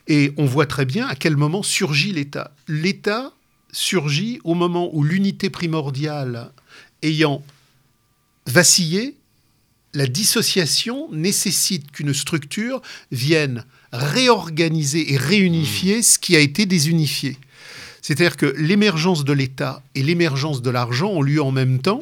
Et 0.07 0.33
on 0.37 0.45
voit 0.45 0.65
très 0.65 0.85
bien 0.85 1.07
à 1.07 1.15
quel 1.15 1.37
moment 1.37 1.63
surgit 1.63 2.13
l'État. 2.13 2.51
L'État 2.67 3.33
surgit 3.71 4.39
au 4.43 4.53
moment 4.53 4.89
où 4.93 5.03
l'unité 5.03 5.49
primordiale 5.49 6.51
ayant 7.01 7.43
vacillé, 8.45 9.15
la 9.93 10.07
dissociation 10.07 11.11
nécessite 11.11 11.91
qu'une 11.91 12.13
structure 12.13 12.81
vienne 13.11 13.65
réorganiser 13.91 15.13
et 15.13 15.17
réunifier 15.17 16.01
ce 16.01 16.17
qui 16.17 16.35
a 16.35 16.39
été 16.39 16.65
désunifié. 16.65 17.37
C'est-à-dire 18.01 18.37
que 18.37 18.55
l'émergence 18.57 19.25
de 19.25 19.33
l'État 19.33 19.83
et 19.95 20.01
l'émergence 20.01 20.61
de 20.61 20.69
l'argent 20.69 21.09
ont 21.09 21.21
lieu 21.21 21.41
en 21.41 21.51
même 21.51 21.79
temps, 21.79 22.01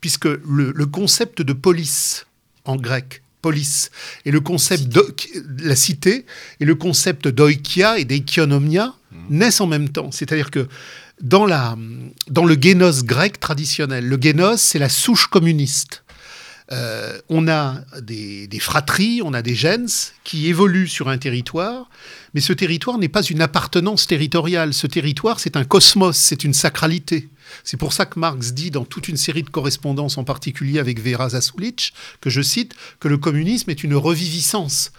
puisque 0.00 0.26
le, 0.26 0.72
le 0.74 0.86
concept 0.86 1.42
de 1.42 1.52
police 1.52 2.26
en 2.64 2.76
grec, 2.76 3.22
police, 3.40 3.90
et 4.24 4.30
le 4.30 4.40
concept 4.40 4.88
de 4.88 5.14
la 5.62 5.76
cité 5.76 6.26
et 6.60 6.64
le 6.64 6.74
concept 6.74 7.28
d'oikia 7.28 7.98
et 7.98 8.04
d'eikonomia 8.04 8.94
naissent 9.30 9.60
en 9.60 9.66
même 9.66 9.88
temps. 9.88 10.10
C'est-à-dire 10.10 10.50
que 10.50 10.68
dans, 11.20 11.46
la, 11.46 11.76
dans 12.28 12.44
le 12.44 12.56
génos 12.60 13.04
grec 13.04 13.40
traditionnel, 13.40 14.06
le 14.06 14.18
génos, 14.20 14.60
c'est 14.60 14.78
la 14.78 14.88
souche 14.88 15.26
communiste. 15.28 16.04
Euh, 16.70 17.18
on 17.30 17.48
a 17.48 17.80
des, 18.02 18.46
des 18.46 18.58
fratries, 18.58 19.22
on 19.24 19.32
a 19.32 19.40
des 19.40 19.54
gens 19.54 19.86
qui 20.24 20.48
évoluent 20.48 20.88
sur 20.88 21.08
un 21.08 21.16
territoire, 21.16 21.88
mais 22.34 22.42
ce 22.42 22.52
territoire 22.52 22.98
n'est 22.98 23.08
pas 23.08 23.22
une 23.22 23.40
appartenance 23.40 24.06
territoriale. 24.06 24.74
Ce 24.74 24.86
territoire, 24.86 25.40
c'est 25.40 25.56
un 25.56 25.64
cosmos, 25.64 26.16
c'est 26.16 26.44
une 26.44 26.52
sacralité. 26.52 27.30
C'est 27.64 27.76
pour 27.76 27.92
ça 27.92 28.06
que 28.06 28.18
Marx 28.18 28.52
dit 28.52 28.70
dans 28.70 28.84
toute 28.84 29.08
une 29.08 29.16
série 29.16 29.42
de 29.42 29.50
correspondances, 29.50 30.18
en 30.18 30.24
particulier 30.24 30.78
avec 30.78 31.00
Vera 31.00 31.30
Zasulich, 31.30 31.92
que 32.20 32.30
je 32.30 32.42
cite, 32.42 32.74
que 33.00 33.08
le 33.08 33.18
communisme 33.18 33.70
est 33.70 33.84
une 33.84 33.94
reviviscence. 33.94 34.92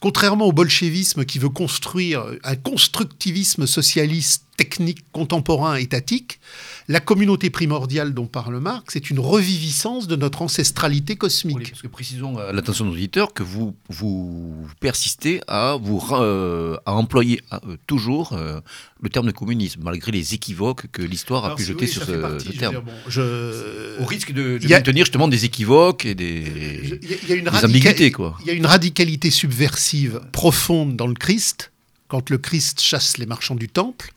Contrairement 0.00 0.46
au 0.46 0.52
bolchevisme 0.52 1.24
qui 1.24 1.38
veut 1.38 1.48
construire 1.48 2.24
un 2.44 2.54
constructivisme 2.56 3.66
socialiste, 3.66 4.42
technique, 4.56 5.00
contemporain, 5.12 5.76
étatique, 5.76 6.40
la 6.88 7.00
communauté 7.00 7.50
primordiale 7.50 8.14
dont 8.14 8.26
parle 8.26 8.58
Marx 8.58 8.96
est 8.96 9.10
une 9.10 9.18
reviviscence 9.20 10.06
de 10.06 10.16
notre 10.16 10.40
ancestralité 10.40 11.16
cosmique. 11.16 11.56
Oui, 11.58 11.64
parce 11.68 11.82
que 11.82 11.88
précisons 11.88 12.38
à 12.38 12.52
l'attention 12.52 12.84
de 12.86 12.90
nos 12.90 12.94
auditeurs 12.96 13.34
que 13.34 13.42
vous, 13.42 13.74
vous 13.90 14.66
persistez 14.80 15.40
à, 15.46 15.76
vous, 15.80 16.02
euh, 16.12 16.76
à 16.86 16.94
employer 16.94 17.42
euh, 17.52 17.76
toujours 17.86 18.32
euh, 18.32 18.60
le 19.02 19.10
terme 19.10 19.26
de 19.26 19.32
communisme, 19.32 19.80
malgré 19.82 20.10
les 20.12 20.32
équivoques 20.32 20.86
que 20.90 21.02
l'histoire 21.02 21.42
a 21.44 21.46
Alors, 21.48 21.58
pu 21.58 21.64
jeter 21.64 21.84
oui, 21.84 21.88
sur 21.88 22.04
ce, 22.04 22.12
partie, 22.12 22.38
ce 22.40 22.44
je 22.46 22.52
veux 22.52 22.58
terme. 22.58 22.72
dire, 22.76 22.82
bon, 22.82 22.92
je- 23.08 24.00
Au 24.00 24.06
risque 24.06 24.32
de, 24.32 24.56
de 24.56 24.66
a- 24.66 24.76
maintenir 24.76 25.04
justement 25.04 25.28
des 25.28 25.44
équivoques 25.44 26.06
et 26.06 26.14
des, 26.14 26.98
Il 27.02 27.28
y 27.28 27.28
y 27.28 27.32
a 27.32 27.36
une 27.36 27.44
des 27.44 27.50
radica- 27.50 27.64
ambiguïtés. 27.66 28.10
Quoi. 28.10 28.38
Il 28.42 28.46
y 28.46 28.50
a 28.50 28.54
une 28.54 28.64
radicalité 28.66 29.30
subversive 29.30 29.85
profonde 30.32 30.96
dans 30.96 31.06
le 31.06 31.14
Christ, 31.14 31.72
quand 32.08 32.30
le 32.30 32.38
Christ 32.38 32.80
chasse 32.80 33.18
les 33.18 33.26
marchands 33.26 33.54
du 33.54 33.68
temple. 33.68 34.12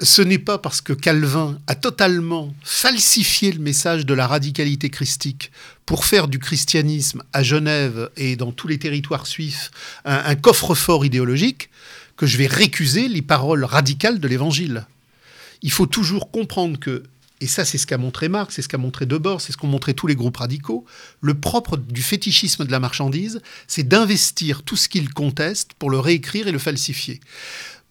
Ce 0.00 0.20
n'est 0.20 0.38
pas 0.38 0.58
parce 0.58 0.82
que 0.82 0.92
Calvin 0.92 1.58
a 1.66 1.74
totalement 1.74 2.54
falsifié 2.62 3.52
le 3.52 3.60
message 3.60 4.04
de 4.04 4.12
la 4.12 4.26
radicalité 4.26 4.90
christique 4.90 5.50
pour 5.86 6.04
faire 6.04 6.28
du 6.28 6.38
christianisme 6.38 7.22
à 7.32 7.42
Genève 7.42 8.10
et 8.16 8.36
dans 8.36 8.52
tous 8.52 8.68
les 8.68 8.78
territoires 8.78 9.26
suisses 9.26 9.70
un, 10.04 10.34
coffre-fort 10.34 11.06
idéologique 11.06 11.70
que 12.16 12.26
je 12.26 12.36
vais 12.36 12.46
récuser 12.46 13.08
les 13.08 13.22
paroles 13.22 13.64
radicales 13.64 14.18
de 14.18 14.28
l'Évangile. 14.28 14.86
Il 15.62 15.70
faut 15.70 15.86
toujours 15.86 16.30
comprendre 16.30 16.78
que, 16.78 17.04
et 17.40 17.46
ça 17.46 17.64
c'est 17.64 17.78
ce 17.78 17.86
qu'a 17.86 17.98
montré 17.98 18.28
Marx, 18.28 18.54
c'est 18.54 18.62
ce 18.62 18.68
qu'a 18.68 18.78
montré 18.78 19.06
Debord, 19.06 19.40
c'est 19.40 19.52
ce 19.52 19.56
qu'ont 19.56 19.66
montré 19.66 19.94
tous 19.94 20.06
les 20.06 20.14
groupes 20.14 20.36
radicaux, 20.36 20.84
le 21.20 21.34
propre 21.34 21.76
du 21.76 22.02
fétichisme 22.02 22.64
de 22.64 22.70
la 22.70 22.80
marchandise, 22.80 23.40
c'est 23.66 23.86
d'investir 23.86 24.62
tout 24.62 24.76
ce 24.76 24.88
qu'il 24.88 25.12
conteste 25.12 25.72
pour 25.74 25.90
le 25.90 25.98
réécrire 25.98 26.48
et 26.48 26.52
le 26.52 26.58
falsifier. 26.58 27.20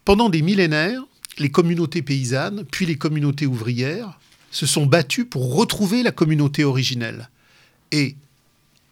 Pendant 0.03 0.29
des 0.29 0.41
millénaires, 0.41 1.01
les 1.37 1.49
communautés 1.49 2.01
paysannes, 2.01 2.65
puis 2.71 2.85
les 2.85 2.97
communautés 2.97 3.45
ouvrières, 3.45 4.19
se 4.51 4.65
sont 4.65 4.85
battues 4.85 5.25
pour 5.25 5.53
retrouver 5.55 6.01
la 6.01 6.11
communauté 6.11 6.63
originelle. 6.63 7.29
Et 7.91 8.15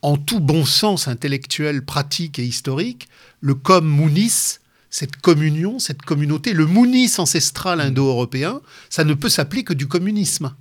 en 0.02 0.18
tout 0.18 0.42
bon 0.42 0.66
sens 0.66 1.08
intellectuel, 1.08 1.86
pratique 1.86 2.38
et 2.38 2.44
historique, 2.44 3.08
le 3.40 3.56
com 3.56 3.88
munis, 3.88 4.60
cette 4.94 5.18
communion, 5.18 5.80
cette 5.80 6.04
communauté, 6.04 6.54
le 6.54 6.68
munis 6.68 7.18
ancestral 7.18 7.82
indo-européen, 7.82 8.62
ça 8.92 9.04
ne 9.04 9.16
peut 9.16 9.28
s'appeler 9.28 9.64
que 9.64 9.74
du 9.74 9.88
communisme. 9.88 10.54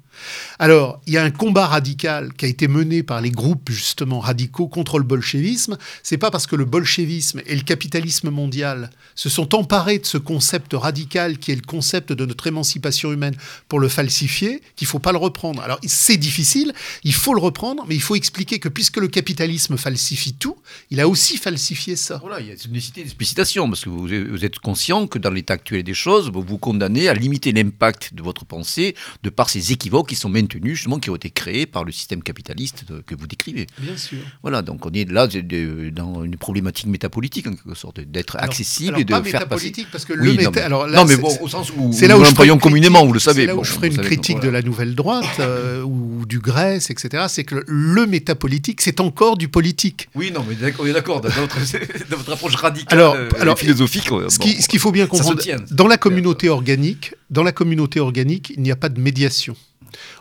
Alors, 0.58 1.00
il 1.06 1.12
y 1.12 1.18
a 1.18 1.24
un 1.24 1.30
combat 1.30 1.66
radical 1.66 2.32
qui 2.34 2.44
a 2.44 2.48
été 2.48 2.68
mené 2.68 3.02
par 3.02 3.20
les 3.20 3.30
groupes 3.30 3.70
justement 3.70 4.20
radicaux 4.20 4.68
contre 4.68 4.98
le 4.98 5.04
bolchevisme. 5.04 5.76
C'est 6.02 6.18
pas 6.18 6.30
parce 6.30 6.46
que 6.46 6.56
le 6.56 6.64
bolchevisme 6.64 7.42
et 7.46 7.54
le 7.54 7.62
capitalisme 7.62 8.30
mondial 8.30 8.90
se 9.14 9.28
sont 9.28 9.54
emparés 9.54 9.98
de 9.98 10.06
ce 10.06 10.18
concept 10.18 10.72
radical 10.74 11.38
qui 11.38 11.52
est 11.52 11.56
le 11.56 11.62
concept 11.62 12.12
de 12.12 12.26
notre 12.26 12.46
émancipation 12.46 13.12
humaine 13.12 13.34
pour 13.68 13.80
le 13.80 13.88
falsifier 13.88 14.62
qu'il 14.76 14.86
faut 14.86 14.98
pas 14.98 15.12
le 15.12 15.18
reprendre. 15.18 15.62
Alors, 15.62 15.78
c'est 15.86 16.16
difficile, 16.16 16.72
il 17.04 17.14
faut 17.14 17.34
le 17.34 17.40
reprendre, 17.40 17.84
mais 17.88 17.94
il 17.94 18.02
faut 18.02 18.14
expliquer 18.14 18.58
que 18.58 18.68
puisque 18.68 18.96
le 18.96 19.08
capitalisme 19.08 19.76
falsifie 19.76 20.34
tout, 20.34 20.56
il 20.90 21.00
a 21.00 21.08
aussi 21.08 21.36
falsifié 21.36 21.96
ça. 21.96 22.18
Voilà, 22.18 22.40
il 22.40 22.48
y 22.48 22.50
a 22.50 22.54
une 22.54 22.72
nécessité 22.72 23.02
d'explicitation, 23.02 23.68
parce 23.68 23.84
que 23.84 23.90
vous, 23.90 24.44
êtes 24.44 24.58
conscient 24.58 25.06
que 25.06 25.18
dans 25.18 25.30
l'état 25.30 25.54
actuel 25.54 25.82
des 25.82 25.94
choses, 25.94 26.30
vous 26.30 26.42
vous 26.42 26.58
condamnez 26.58 27.08
à 27.08 27.14
limiter 27.14 27.52
l'impact 27.52 28.14
de 28.14 28.22
votre 28.22 28.44
pensée 28.44 28.94
de 29.22 29.30
par 29.30 29.50
ces 29.50 29.72
équivoques 29.72 30.11
qui 30.12 30.16
sont 30.20 30.28
maintenus, 30.28 30.74
justement, 30.76 30.98
qui 30.98 31.08
ont 31.08 31.16
été 31.16 31.30
créés 31.30 31.64
par 31.64 31.84
le 31.84 31.90
système 31.92 32.22
capitaliste 32.22 32.84
que 33.06 33.14
vous 33.14 33.26
décrivez. 33.26 33.66
Bien 33.78 33.96
sûr. 33.96 34.18
Voilà, 34.42 34.60
donc 34.60 34.84
on 34.84 34.90
est 34.90 35.10
là 35.10 35.26
dans 35.26 36.22
une 36.24 36.36
problématique 36.36 36.86
métapolitique, 36.86 37.46
en 37.46 37.52
quelque 37.52 37.74
sorte, 37.74 38.00
d'être 38.00 38.36
accessible 38.36 38.88
alors 38.90 39.00
et 39.00 39.04
de 39.04 39.10
pas 39.10 39.22
faire 39.22 39.48
passer. 39.48 39.64
métapolitique, 39.68 39.88
parce 39.90 40.04
que 40.04 40.12
Oui, 40.12 40.18
le 40.18 40.32
non, 40.44 40.50
méta- 40.50 40.52
mais- 40.56 40.60
alors 40.60 40.86
là, 40.86 40.98
non, 40.98 41.04
mais 41.06 41.16
bon, 41.16 41.34
au 41.40 41.48
sens 41.48 41.70
où 41.74 41.92
C'est 41.94 42.02
nous 42.02 42.08
là 42.08 42.16
où 42.16 42.18
ferai 42.20 42.28
l'employons 42.28 42.58
communément, 42.58 43.06
vous 43.06 43.14
le 43.14 43.20
savez. 43.20 43.46
Là 43.46 43.54
où 43.54 43.58
Bon, 43.58 43.64
je 43.64 43.72
ferai 43.72 43.86
une 43.86 43.94
savez, 43.94 44.06
critique 44.06 44.36
voilà. 44.36 44.46
de 44.48 44.52
la 44.52 44.62
nouvelle 44.62 44.94
droite 44.94 45.24
euh, 45.40 45.80
ou 45.82 46.26
du 46.26 46.40
Grèce, 46.40 46.90
etc. 46.90 47.24
C'est 47.28 47.44
que 47.44 47.64
le, 47.66 48.06
métapolitique, 48.06 48.82
c'est 48.82 49.00
encore 49.00 49.38
du 49.38 49.48
politique. 49.48 50.08
Oui, 50.14 50.30
non, 50.30 50.44
mais 50.46 50.56
on 50.78 50.84
est 50.86 50.92
d'accord, 50.92 51.22
dans 51.22 51.30
votre, 51.30 51.56
dans 52.10 52.16
votre 52.18 52.32
approche 52.32 52.54
radicale 52.56 52.98
Alors- 52.98 53.14
euh, 53.14 53.28
alors, 53.40 53.58
philosophique. 53.58 54.10
ouais, 54.10 54.28
Ce 54.28 54.38
bon, 54.38 54.44
qui- 54.44 54.60
ce 54.60 54.68
qu'il 54.68 54.78
faut 54.78 54.92
bien 54.92 55.06
comprendre, 55.06 55.40
dans 55.70 55.86
la 55.88 55.96
communauté 55.96 56.50
organique, 56.50 57.14
dans 57.30 57.42
la 57.42 57.52
communauté 57.52 57.98
organique, 58.00 58.52
il 58.56 58.62
n'y 58.62 58.70
a 58.70 58.76
pas 58.76 58.90
de 58.90 59.00
médiation. 59.00 59.56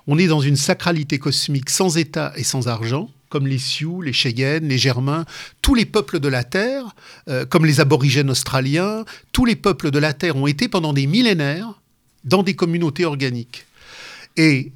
On 0.08 0.18
est 0.18 0.28
dans 0.28 0.42
une 0.42 0.56
sacralité 0.56 1.20
cosmique 1.20 1.70
sans 1.70 1.98
État 1.98 2.34
et 2.36 2.44
sans 2.44 2.68
argent. 2.68 3.10
comme 3.30 3.48
les 3.48 3.60
Sioux, 3.60 4.02
les 4.02 4.12
Cheyennes, 4.12 4.68
les 4.68 4.78
Germains, 4.78 5.24
tous 5.62 5.74
les 5.74 5.86
peuples 5.86 6.20
de 6.20 6.28
la 6.28 6.44
Terre, 6.44 6.94
euh, 7.30 7.46
comme 7.46 7.66
les 7.66 7.80
aborigènes 7.80 8.30
australiens, 8.30 9.06
tous 9.32 9.46
les 9.46 9.56
peuples 9.56 9.90
de 9.90 10.00
la 10.00 10.12
Terre 10.12 10.36
ont 10.36 10.48
été 10.48 10.68
pendant 10.68 10.92
des 10.92 11.08
millénaires 11.08 11.80
dans 12.26 12.44
des 12.44 12.56
communautés 12.56 13.06
organiques. 13.06 13.66
Et 14.36 14.74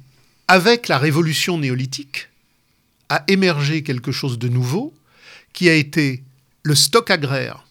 avec 0.48 0.88
la 0.88 0.96
révolution 0.96 1.58
néolithique, 1.58 2.28
a 3.08 3.24
émergé 3.28 3.82
quelque 3.82 4.12
chose 4.12 4.38
de 4.38 4.48
nouveau 4.48 4.94
qui 5.52 5.68
a 5.68 5.74
été 5.74 6.22
le 6.62 6.74
stock 6.74 7.10
agraire. 7.10 7.65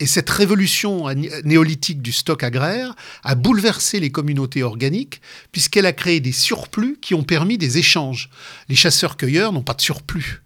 Et 0.00 0.06
cette 0.06 0.30
révolution 0.30 1.12
néolithique 1.44 2.02
du 2.02 2.12
stock 2.12 2.44
agraire 2.44 2.94
a 3.24 3.34
bouleversé 3.34 3.98
les 3.98 4.10
communautés 4.10 4.62
organiques 4.62 5.20
puisqu'elle 5.50 5.86
a 5.86 5.92
créé 5.92 6.20
des 6.20 6.32
surplus 6.32 6.98
qui 7.00 7.14
ont 7.14 7.24
permis 7.24 7.58
des 7.58 7.78
échanges. 7.78 8.30
Les 8.68 8.76
chasseurs-cueilleurs 8.76 9.52
n'ont 9.52 9.62
pas 9.62 9.74
de 9.74 9.80
surplus. 9.80 10.42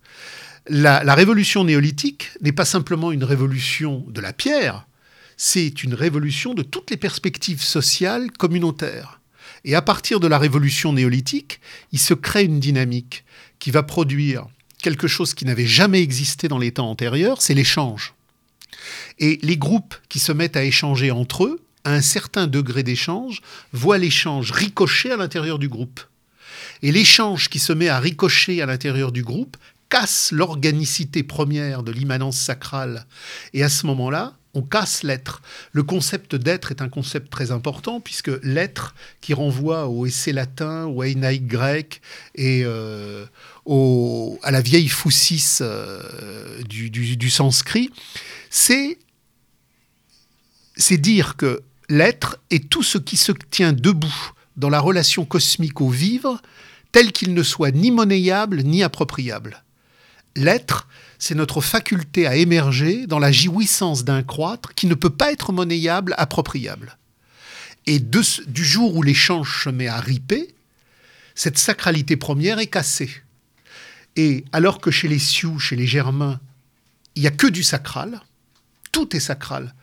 La, 0.68 1.14
révolution 1.14 1.64
néolithique 1.64 2.30
n'est 2.40 2.52
pas 2.52 2.64
simplement 2.64 3.12
une 3.12 3.24
révolution 3.24 4.04
de 4.08 4.20
la 4.20 4.32
pierre, 4.32 4.86
c'est 5.36 5.82
une 5.82 5.94
révolution 5.94 6.54
de 6.54 6.62
toutes 6.62 6.90
les 6.90 6.96
perspectives 6.96 7.62
sociales 7.62 8.30
communautaires. 8.30 9.20
Et 9.64 9.74
à 9.74 9.82
partir 9.82 10.20
de 10.20 10.28
la 10.28 10.38
révolution 10.38 10.92
néolithique, 10.92 11.60
il 11.90 11.98
se 11.98 12.14
crée 12.14 12.44
une 12.44 12.60
dynamique 12.60 13.24
qui 13.58 13.72
va 13.72 13.82
produire 13.82 14.46
quelque 14.82 15.08
chose 15.08 15.34
qui 15.34 15.44
n'avait 15.44 15.66
jamais 15.66 16.00
existé 16.00 16.48
dans 16.48 16.58
les 16.58 16.72
temps 16.72 16.90
antérieurs, 16.90 17.42
c'est 17.42 17.54
l'échange. 17.54 18.14
Et 19.18 19.38
les 19.42 19.56
groupes 19.56 19.94
qui 20.08 20.18
se 20.18 20.32
mettent 20.32 20.56
à 20.56 20.64
échanger 20.64 21.10
entre 21.10 21.44
eux, 21.44 21.60
à 21.84 21.92
un 21.92 22.00
certain 22.00 22.46
degré 22.46 22.82
d'échange, 22.82 23.42
voient 23.72 23.98
l'échange 23.98 24.52
ricocher 24.52 25.10
à 25.10 25.16
l'intérieur 25.16 25.58
du 25.58 25.68
groupe. 25.68 26.00
Et 26.82 26.92
l'échange 26.92 27.48
qui 27.48 27.58
se 27.58 27.72
met 27.72 27.88
à 27.88 28.00
ricocher 28.00 28.62
à 28.62 28.66
l'intérieur 28.66 29.12
du 29.12 29.22
groupe 29.22 29.56
casse 29.88 30.32
l'organicité 30.32 31.22
première 31.22 31.82
de 31.82 31.92
l'immanence 31.92 32.38
sacrale. 32.38 33.06
Et 33.52 33.62
à 33.62 33.68
ce 33.68 33.86
moment-là, 33.86 34.34
on 34.54 34.62
casse 34.62 35.02
l'être. 35.02 35.40
Le 35.72 35.82
concept 35.82 36.34
d'être 36.34 36.70
est 36.70 36.82
un 36.82 36.88
concept 36.88 37.30
très 37.30 37.52
important 37.52 38.00
puisque 38.00 38.30
l'être 38.42 38.94
qui 39.20 39.32
renvoie 39.34 39.88
au 39.88 40.06
essai 40.06 40.32
latin, 40.32 40.84
au 40.86 41.02
einaï 41.02 41.40
grec 41.40 42.02
et 42.34 42.62
euh, 42.64 43.24
à 44.42 44.50
la 44.50 44.60
vieille 44.60 44.88
foussis 44.88 45.58
euh, 45.60 46.02
du, 46.64 47.30
sanskrit, 47.30 47.90
c'est 48.54 48.98
dire 50.98 51.36
que 51.36 51.62
l'être 51.88 52.38
est 52.50 52.68
tout 52.68 52.82
ce 52.82 52.98
qui 52.98 53.16
se 53.16 53.32
tient 53.50 53.72
debout 53.72 54.32
dans 54.58 54.68
la 54.68 54.78
relation 54.78 55.24
cosmique 55.24 55.80
au 55.80 55.88
vivre, 55.88 56.40
tel 56.92 57.12
qu'il 57.12 57.32
ne 57.32 57.42
soit 57.42 57.70
ni 57.70 57.90
monnayable 57.90 58.62
ni 58.62 58.82
appropriable. 58.82 59.64
L'être, 60.36 60.86
c'est 61.18 61.34
notre 61.34 61.62
faculté 61.62 62.26
à 62.26 62.36
émerger 62.36 63.06
dans 63.06 63.18
la 63.18 63.32
jouissance 63.32 64.04
d'un 64.04 64.22
croître 64.22 64.74
qui 64.74 64.86
ne 64.86 64.94
peut 64.94 65.08
pas 65.08 65.32
être 65.32 65.52
monnayable, 65.52 66.14
appropriable. 66.18 66.98
Et 67.86 67.98
du 68.00 68.64
jour 68.64 68.94
où 68.94 69.02
l'échange 69.02 69.64
se 69.64 69.70
met 69.70 69.88
à 69.88 69.98
riper, 69.98 70.54
cette 71.34 71.56
sacralité 71.56 72.18
première 72.18 72.58
est 72.58 72.66
cassée. 72.66 73.10
Et 74.16 74.44
alors 74.52 74.78
que 74.78 74.90
chez 74.90 75.08
les 75.08 75.18
Sioux, 75.18 75.58
chez 75.58 75.76
les 75.76 75.86
Germains, 75.86 76.38
il 77.14 77.22
n'y 77.22 77.28
a 77.28 77.30
que 77.30 77.46
du 77.46 77.62
sacral, 77.62 78.20
tout 78.92 79.16
est 79.16 79.20
sacral. 79.20 79.74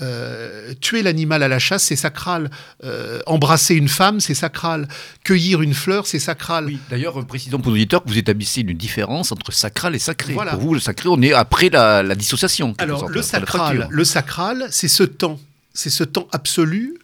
Euh, 0.00 0.74
tuer 0.80 1.02
l'animal 1.02 1.42
à 1.42 1.48
la 1.48 1.58
chasse, 1.58 1.84
c'est 1.84 1.96
sacral. 1.96 2.50
Euh, 2.84 3.20
embrasser 3.26 3.74
une 3.74 3.88
femme, 3.88 4.20
c'est 4.20 4.34
sacral. 4.34 4.86
Cueillir 5.24 5.60
une 5.60 5.74
fleur, 5.74 6.06
c'est 6.06 6.20
sacral. 6.20 6.66
Oui, 6.66 6.78
D'ailleurs, 6.88 7.26
président 7.26 7.58
pour 7.58 7.72
auditeurs, 7.72 8.02
vous 8.06 8.16
établissez 8.16 8.60
une 8.60 8.74
différence 8.74 9.32
entre 9.32 9.52
sacral 9.52 9.96
et 9.96 9.98
sacré. 9.98 10.34
Pour 10.34 10.44
vous, 10.58 10.74
le 10.74 10.80
sacré, 10.80 11.08
on 11.08 11.20
est 11.20 11.32
après 11.32 11.68
la, 11.68 12.14
dissociation. 12.14 12.74
Alors, 12.78 13.08
le 13.08 13.22
sacral, 13.22 13.88
le 13.90 14.04
sacral, 14.04 14.68
c'est 14.70 14.88
ce 14.88 15.02
temps, 15.02 15.40
c'est 15.74 15.90
ce 15.90 16.04
temps 16.04 16.28
absolu 16.30 16.98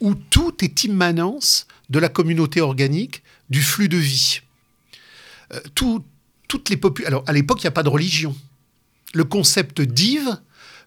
où 0.00 0.14
tout 0.14 0.64
est 0.64 0.84
immanence 0.84 1.66
de 1.90 1.98
la 1.98 2.08
communauté 2.08 2.60
organique, 2.60 3.22
du 3.50 3.62
flux 3.62 3.88
de 3.88 3.96
vie. 3.96 4.40
Euh, 5.54 5.60
toutes 6.48 6.70
les 6.70 6.80
Alors, 7.06 7.22
à 7.26 7.32
l'époque, 7.32 7.62
il 7.62 7.66
n'y 7.66 7.68
a 7.68 7.72
pas 7.72 7.84
de 7.84 7.88
religion. 7.88 8.34
Le 9.14 9.24
concept 9.24 9.80
d'Yves, 9.80 10.38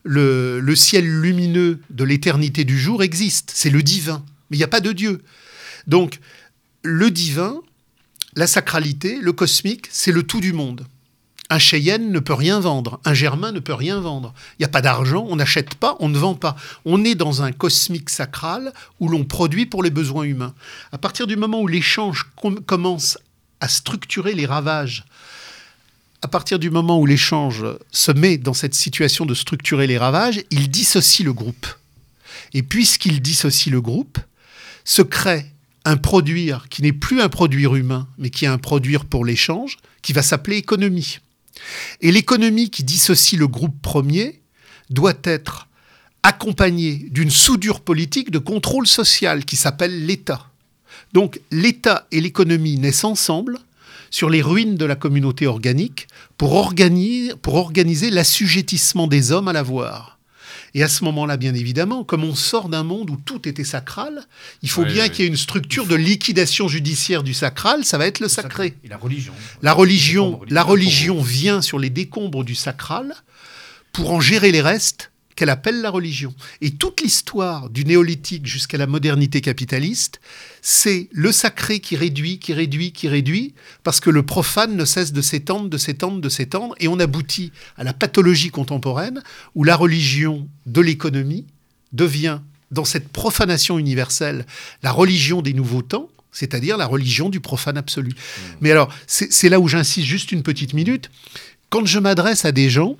le, 0.04 0.76
ciel 0.76 1.06
lumineux 1.06 1.80
de 1.90 2.04
l'éternité 2.04 2.64
du 2.64 2.80
jour 2.80 3.04
existe. 3.04 3.52
C'est 3.54 3.70
le 3.70 3.84
divin. 3.84 4.24
Mais 4.50 4.58
il 4.58 4.60
n'y 4.60 4.66
a 4.66 4.70
pas 4.70 4.82
de 4.82 4.92
Dieu. 4.92 5.22
Donc, 5.88 6.20
le 6.84 7.12
divin, 7.12 7.62
la 8.36 8.48
sacralité, 8.48 9.20
le 9.22 9.34
cosmique, 9.34 9.88
c'est 9.92 10.12
le 10.12 10.24
tout 10.24 10.40
du 10.40 10.54
monde. 10.54 10.86
Un 11.52 11.60
Cheyenne 11.60 12.12
ne 12.12 12.20
peut 12.20 12.34
rien 12.34 12.60
vendre, 12.60 13.00
un 13.06 13.16
Germain 13.16 13.52
ne 13.52 13.60
peut 13.60 13.74
rien 13.74 14.00
vendre. 14.00 14.36
Il 14.54 14.62
n'y 14.62 14.66
a 14.66 14.70
pas 14.70 14.82
d'argent, 14.82 15.26
on 15.28 15.36
n'achète 15.36 15.74
pas, 15.74 15.98
on 16.00 16.08
ne 16.08 16.18
vend 16.18 16.36
pas. 16.36 16.56
On 16.86 17.04
est 17.04 17.16
dans 17.16 17.42
un 17.42 17.52
cosmique 17.52 18.12
sacral 18.12 18.72
où 19.00 19.10
l'on 19.10 19.24
produit 19.26 19.66
pour 19.66 19.82
les 19.82 19.90
besoins 19.90 20.24
humains. 20.24 20.54
À 20.92 21.00
partir 21.00 21.26
du 21.26 21.38
moment 21.38 21.60
où 21.62 21.68
l'échange 21.68 22.28
commence 22.68 23.18
à 23.62 23.68
structurer 23.68 24.36
les 24.36 24.46
ravages. 24.46 25.06
À 26.22 26.28
partir 26.28 26.60
du 26.60 26.70
moment 26.70 27.00
où 27.00 27.06
l'échange 27.06 27.66
se 27.92 28.12
met 28.12 28.38
dans 28.38 28.54
cette 28.54 28.76
situation 28.76 29.26
de 29.26 29.34
structurer 29.34 29.88
les 29.88 29.98
ravages, 29.98 30.44
il 30.52 30.70
dissocie 30.70 31.26
le 31.26 31.32
groupe. 31.32 31.66
Et 32.54 32.62
puisqu'il 32.62 33.22
dissocie 33.22 33.72
le 33.72 33.80
groupe, 33.80 34.18
se 34.84 35.02
crée 35.02 35.46
un 35.86 35.96
produire 35.96 36.68
qui 36.70 36.82
n'est 36.82 36.94
plus 36.94 37.22
un 37.22 37.30
produire 37.30 37.76
humain, 37.76 38.08
mais 38.18 38.30
qui 38.30 38.46
est 38.46 38.50
un 38.50 38.58
produire 38.58 39.06
pour 39.06 39.24
l'échange, 39.24 39.78
qui 40.02 40.12
va 40.12 40.22
s'appeler 40.22 40.58
économie. 40.58 41.20
Et 42.02 42.12
l'économie 42.12 42.70
qui 42.70 42.84
dissocie 42.84 43.40
le 43.40 43.48
groupe 43.48 43.82
premier 43.82 44.42
doit 44.90 45.18
être 45.24 45.68
accompagnée 46.24 47.08
d'une 47.12 47.32
soudure 47.32 47.80
politique 47.80 48.30
de 48.30 48.40
contrôle 48.40 48.88
social 48.88 49.46
qui 49.46 49.56
s'appelle 49.56 50.06
l'État. 50.06 50.50
Donc 51.14 51.40
l'État 51.50 52.08
et 52.12 52.20
l'économie 52.20 52.78
naissent 52.78 53.06
ensemble 53.06 53.58
sur 54.12 54.30
les 54.30 54.42
ruines 54.42 54.76
de 54.76 54.86
la 54.86 54.96
communauté 54.96 55.48
organique 55.48 56.08
pour 56.38 56.54
organiser, 56.54 57.34
pour 57.42 57.56
organiser 57.56 58.10
l'assujettissement 58.10 59.08
des 59.08 59.32
hommes 59.32 59.48
à 59.48 59.54
l'avoir. 59.54 60.20
Et 60.74 60.84
à 60.84 60.88
ce 60.88 61.04
moment-là, 61.06 61.38
bien 61.38 61.56
évidemment, 61.56 62.04
comme 62.04 62.24
on 62.24 62.36
sort 62.36 62.70
d'un 62.70 62.84
monde 62.84 63.10
où 63.10 63.18
tout 63.18 63.48
était 63.48 63.64
sacral, 63.64 64.22
il 64.62 64.70
faut 64.70 64.86
bien 64.86 65.10
qu'il 65.10 65.26
y 65.26 65.28
ait 65.28 65.32
une 65.32 65.38
structure 65.38 65.88
de 65.88 65.96
liquidation 65.96 66.68
judiciaire 66.68 67.24
du 67.24 67.34
sacral, 67.34 67.86
ça 67.86 67.98
va 67.98 68.06
être 68.06 68.20
le 68.20 68.28
sacré. 68.28 68.76
Et 68.84 68.88
la 68.88 68.98
religion. 68.98 69.34
La 69.62 69.74
religion, 69.74 70.42
la 70.50 70.64
religion 70.64 71.22
vient 71.22 71.62
sur 71.62 71.80
les 71.80 71.90
décombres 71.90 72.44
du 72.44 72.56
sacral 72.56 73.16
pour 73.92 74.12
en 74.12 74.22
gérer 74.22 74.52
les 74.52 74.62
restes 74.62 75.12
qu'elle 75.40 75.50
appelle 75.50 75.80
la 75.80 75.90
religion. 75.90 76.36
Et 76.60 76.72
toute 76.72 77.00
l'histoire 77.00 77.70
du 77.70 77.86
néolithique 77.86 78.46
jusqu'à 78.46 78.78
la 78.78 78.88
modernité 78.88 79.40
capitaliste, 79.40 80.20
c'est 80.62 81.08
le 81.14 81.32
sacré 81.32 81.80
qui 81.80 81.96
réduit, 81.96 82.40
qui 82.40 82.52
réduit, 82.52 82.92
qui 82.92 83.08
réduit, 83.08 83.54
parce 83.86 84.02
que 84.02 84.10
le 84.10 84.24
profane 84.24 84.76
ne 84.76 84.84
cesse 84.84 85.14
de 85.14 85.22
s'étendre, 85.22 85.70
de 85.70 85.78
s'étendre, 85.78 86.20
de 86.20 86.28
s'étendre, 86.28 86.76
et 86.82 86.90
on 86.90 87.00
aboutit 87.00 87.54
à 87.78 87.86
la 87.86 87.94
pathologie 87.94 88.50
contemporaine 88.50 89.24
où 89.56 89.64
la 89.64 89.78
religion 89.78 90.46
de 90.66 90.82
l'économie 90.82 91.46
devient, 91.94 92.40
dans 92.72 92.84
cette 92.84 93.08
profanation 93.08 93.80
universelle, 93.80 94.46
la 94.84 94.92
religion 94.92 95.42
des 95.42 95.54
nouveaux 95.54 95.84
temps, 95.84 96.10
c'est-à-dire 96.34 96.76
la 96.76 96.86
religion 96.86 97.30
du 97.30 97.40
profane 97.40 97.78
absolu. 97.78 98.10
Mmh. 98.10 98.42
Mais 98.60 98.72
alors, 98.72 98.94
c'est 99.08 99.48
là 99.48 99.62
où 99.62 99.70
j'insiste 99.70 100.06
juste 100.06 100.34
une 100.34 100.44
petite 100.44 100.74
minute. 100.74 101.10
Quand 101.70 101.86
je 101.86 101.98
m'adresse 101.98 102.44
à 102.44 102.52
des 102.52 102.70
gens, 102.70 102.98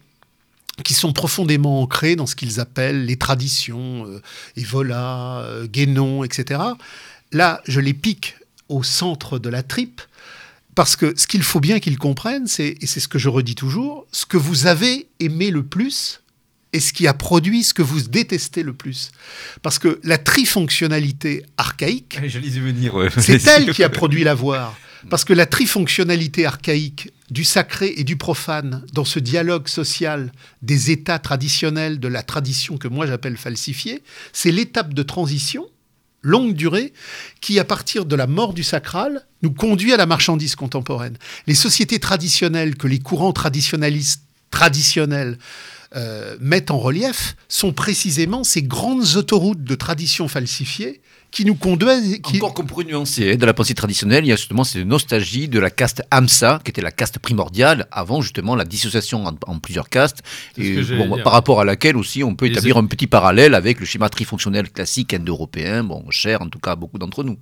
qui 0.84 0.94
sont 0.94 1.14
profondément 1.14 1.82
ancrés 1.82 2.16
dans 2.16 2.26
ce 2.26 2.36
qu'ils 2.36 2.60
appellent 2.60 3.06
les 3.06 3.18
traditions, 3.18 4.06
euh, 4.06 4.22
Evola, 4.56 5.40
euh, 5.40 5.68
Guénon, 5.68 6.24
etc. 6.24 6.62
Là, 7.32 7.62
je 7.68 7.80
les 7.80 7.94
pique 7.94 8.36
au 8.70 8.84
centre 8.84 9.40
de 9.40 9.50
la 9.50 9.64
tripe, 9.64 10.02
parce 10.76 10.96
que 10.96 11.14
ce 11.18 11.28
qu'il 11.28 11.44
faut 11.44 11.60
bien 11.60 11.80
qu'ils 11.80 11.98
comprennent, 11.98 12.48
c'est, 12.48 12.78
et 12.80 12.88
c'est 12.88 13.00
ce 13.00 13.08
que 13.08 13.20
je 13.20 13.30
redis 13.30 13.56
toujours, 13.56 14.08
ce 14.12 14.26
que 14.26 14.38
vous 14.38 14.68
avez 14.68 15.08
aimé 15.20 15.52
le 15.52 15.64
plus 15.64 16.22
et 16.72 16.80
ce 16.80 16.94
qui 16.94 17.08
a 17.08 17.14
produit 17.14 17.64
ce 17.64 17.74
que 17.74 17.82
vous 17.82 18.02
détestez 18.02 18.64
le 18.64 18.74
plus. 18.74 19.12
Parce 19.62 19.80
que 19.80 20.00
la 20.04 20.18
trifonctionnalité 20.18 21.44
archaïque, 21.58 22.20
c'est 23.18 23.48
elle 23.48 23.74
qui 23.74 23.84
a 23.84 23.90
produit 23.90 24.24
l'avoir. 24.24 24.78
Parce 25.10 25.24
que 25.24 25.34
la 25.34 25.46
trifonctionnalité 25.46 26.46
archaïque 26.46 27.12
du 27.30 27.44
sacré 27.44 27.94
et 27.98 28.04
du 28.04 28.18
profane 28.18 28.86
dans 28.94 29.06
ce 29.06 29.20
dialogue 29.20 29.68
social 29.68 30.32
des 30.62 30.92
états 30.92 31.20
traditionnels 31.20 32.00
de 32.00 32.08
la 32.08 32.24
tradition 32.24 32.78
que 32.78 32.88
moi 32.88 33.06
j'appelle 33.06 33.38
falsifiée, 33.38 34.04
c'est 34.34 34.52
l'étape 34.52 34.94
de 34.94 35.04
transition 35.04 35.66
longue 36.22 36.54
durée 36.54 36.94
qui, 37.42 37.60
à 37.60 37.64
partir 37.64 38.06
de 38.06 38.16
la 38.16 38.28
mort 38.28 38.54
du 38.54 38.64
sacral, 38.64 39.26
nous 39.42 39.52
conduit 39.52 39.94
à 39.94 39.98
la 39.98 40.06
marchandise 40.06 40.56
contemporaine. 40.56 41.18
Les 41.48 41.56
sociétés 41.56 42.00
traditionnelles 42.00 42.76
que 42.76 42.88
les 42.88 43.00
courants 43.00 43.32
traditionnalistes 43.32 44.24
traditionnels 44.52 45.38
euh, 45.96 46.38
mettent 46.40 46.72
en 46.72 46.78
relief 46.78 47.36
sont 47.48 47.74
précisément 47.74 48.44
ces 48.44 48.64
grandes 48.64 49.16
autoroutes 49.16 49.64
de 49.64 49.76
traditions 49.76 50.28
falsifiées 50.28 51.02
qui 51.32 51.46
nous 51.46 51.56
conduisent. 51.56 52.20
Qui... 52.22 52.38
Encore 52.38 52.54
qu'on 52.54 52.66
pourrait 52.66 52.86
nuancer, 52.86 53.34
hein, 53.34 53.36
dans 53.38 53.46
la 53.46 53.54
pensée 53.54 53.76
traditionnelle, 53.76 54.26
il 54.26 54.30
y 54.30 54.32
a 54.32 54.36
justement 54.36 54.64
cette 54.64 54.86
nostalgie 54.86 55.48
de 55.48 55.60
la 55.60 55.70
caste 55.70 56.02
Hamsa, 56.12 56.60
qui 56.64 56.72
était 56.72 56.82
la 56.82 56.92
caste 56.92 57.20
primordiale, 57.20 57.88
avant 57.92 58.22
justement 58.22 58.56
la 58.56 58.66
dissociation 58.66 59.26
en, 59.26 59.36
en 59.46 59.60
plusieurs 59.60 59.90
castes, 59.90 60.24
et 60.58 60.82
bon, 60.82 61.22
par 61.24 61.34
rapport 61.34 61.62
à 61.62 61.66
laquelle 61.66 61.98
aussi 61.98 62.24
on 62.24 62.36
peut 62.36 62.46
Les- 62.46 62.54
établir 62.54 62.78
un 62.78 62.86
petit 62.86 63.08
parallèle 63.08 63.54
avec 63.54 63.80
le 63.80 63.86
schéma 63.86 64.10
trifonctionnel 64.10 64.72
classique 64.72 65.14
indo-européen, 65.14 65.84
bon, 65.84 66.04
cher 66.10 66.42
en 66.42 66.50
tout 66.50 66.60
cas 66.60 66.72
à 66.72 66.76
beaucoup 66.76 66.98
d'entre 66.98 67.24
nous. 67.24 67.38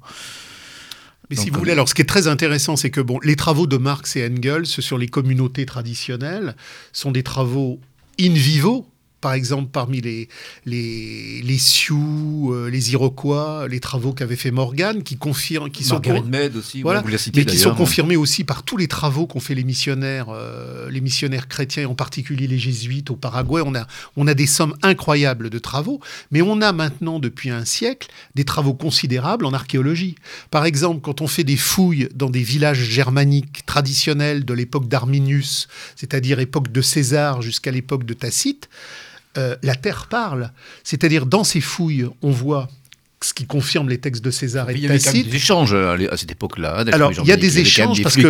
Mais 1.30 1.36
Donc, 1.36 1.44
si 1.44 1.50
vous 1.50 1.56
euh, 1.58 1.60
voulez, 1.60 1.72
alors 1.74 1.90
ce 1.90 1.94
qui 1.94 2.02
est 2.02 2.06
très 2.06 2.28
intéressant, 2.28 2.76
c'est 2.78 2.90
que 2.90 3.02
bon, 3.02 3.20
les 3.22 3.36
travaux 3.36 3.68
de 3.68 3.78
Marx 3.78 4.16
et 4.16 4.26
Engels 4.26 4.66
sur 4.66 4.98
les 4.98 5.08
communautés 5.08 5.66
traditionnelles 5.66 6.56
sont 6.94 7.12
des 7.12 7.24
travaux 7.24 7.80
in 8.20 8.34
vivo. 8.34 8.88
Par 9.20 9.34
exemple, 9.34 9.70
parmi 9.72 10.00
les, 10.00 10.30
les, 10.66 11.42
les 11.42 11.58
Sioux, 11.58 12.52
euh, 12.54 12.70
les 12.70 12.92
Iroquois, 12.94 13.68
les 13.68 13.80
travaux 13.80 14.14
qu'avait 14.14 14.36
fait 14.36 14.52
Morgan, 14.52 15.02
qui 15.02 15.18
confirment, 15.18 15.72
qui 15.72 15.84
sont 15.84 15.96
aussi, 16.56 16.82
Voilà, 16.84 17.02
vous 17.02 17.10
mais 17.10 17.46
qui 17.46 17.58
sont 17.58 17.70
d'ailleurs. 17.70 17.76
confirmés 17.76 18.16
aussi 18.16 18.44
par 18.44 18.62
tous 18.64 18.78
les 18.78 18.88
travaux 18.88 19.26
qu'ont 19.26 19.40
fait 19.40 19.56
les 19.56 19.64
missionnaires, 19.64 20.28
euh, 20.30 20.90
les 20.92 21.02
missionnaires 21.02 21.48
chrétiens, 21.48 21.84
et 21.84 21.86
en 21.88 21.96
particulier 21.96 22.48
les 22.48 22.60
jésuites 22.60 23.10
au 23.10 23.16
Paraguay. 23.16 23.62
On 23.66 23.74
a, 23.74 23.88
on 24.18 24.28
a 24.28 24.34
des 24.36 24.46
sommes 24.46 24.76
incroyables 24.84 25.50
de 25.50 25.60
travaux, 25.60 26.00
mais 26.32 26.42
on 26.44 26.62
a 26.62 26.72
maintenant, 26.72 27.20
depuis 27.20 27.50
un 27.50 27.66
siècle, 27.66 28.10
des 28.36 28.46
travaux 28.46 28.76
considérables 28.76 29.46
en 29.46 29.54
archéologie. 29.54 30.16
Par 30.52 30.66
exemple, 30.66 31.02
quand 31.02 31.22
on 31.22 31.28
fait 31.28 31.44
des 31.44 31.58
fouilles 31.58 32.08
dans 32.14 32.30
des 32.30 32.44
villages 32.44 32.84
germaniques 32.84 33.66
traditionnels 33.66 34.46
de 34.46 34.54
l'époque 34.54 34.88
d'Arminius, 34.88 35.68
c'est-à-dire 35.96 36.40
époque 36.40 36.72
de 36.72 36.82
César 36.82 37.42
jusqu'à 37.42 37.72
l'époque 37.72 38.04
de 38.06 38.14
Tacite, 38.14 38.70
euh, 39.38 39.56
la 39.64 39.76
terre 39.76 40.08
parle. 40.08 40.52
C'est-à-dire, 40.84 41.26
dans 41.26 41.44
ces 41.44 41.62
fouilles, 41.62 42.08
on 42.22 42.32
voit 42.32 42.68
ce 43.28 43.34
qui 43.34 43.46
confirme 43.46 43.90
les 43.90 43.98
textes 43.98 44.24
de 44.24 44.32
César 44.32 44.70
et 44.70 44.74
Il 44.74 44.80
y 44.80 44.82
de 44.84 44.88
avait 44.88 45.00
quand 45.00 45.06
même 45.08 45.14
Tacite. 45.16 45.30
des 45.30 45.36
échanges 45.36 45.74
à 45.74 46.16
cette 46.18 46.32
époque-là. 46.32 46.86
Alors, 46.94 47.12
il 47.12 47.28
y 47.28 47.32
a 47.34 47.36
des 47.36 47.60
échanges 47.60 48.02
parce 48.02 48.16
que-. 48.16 48.22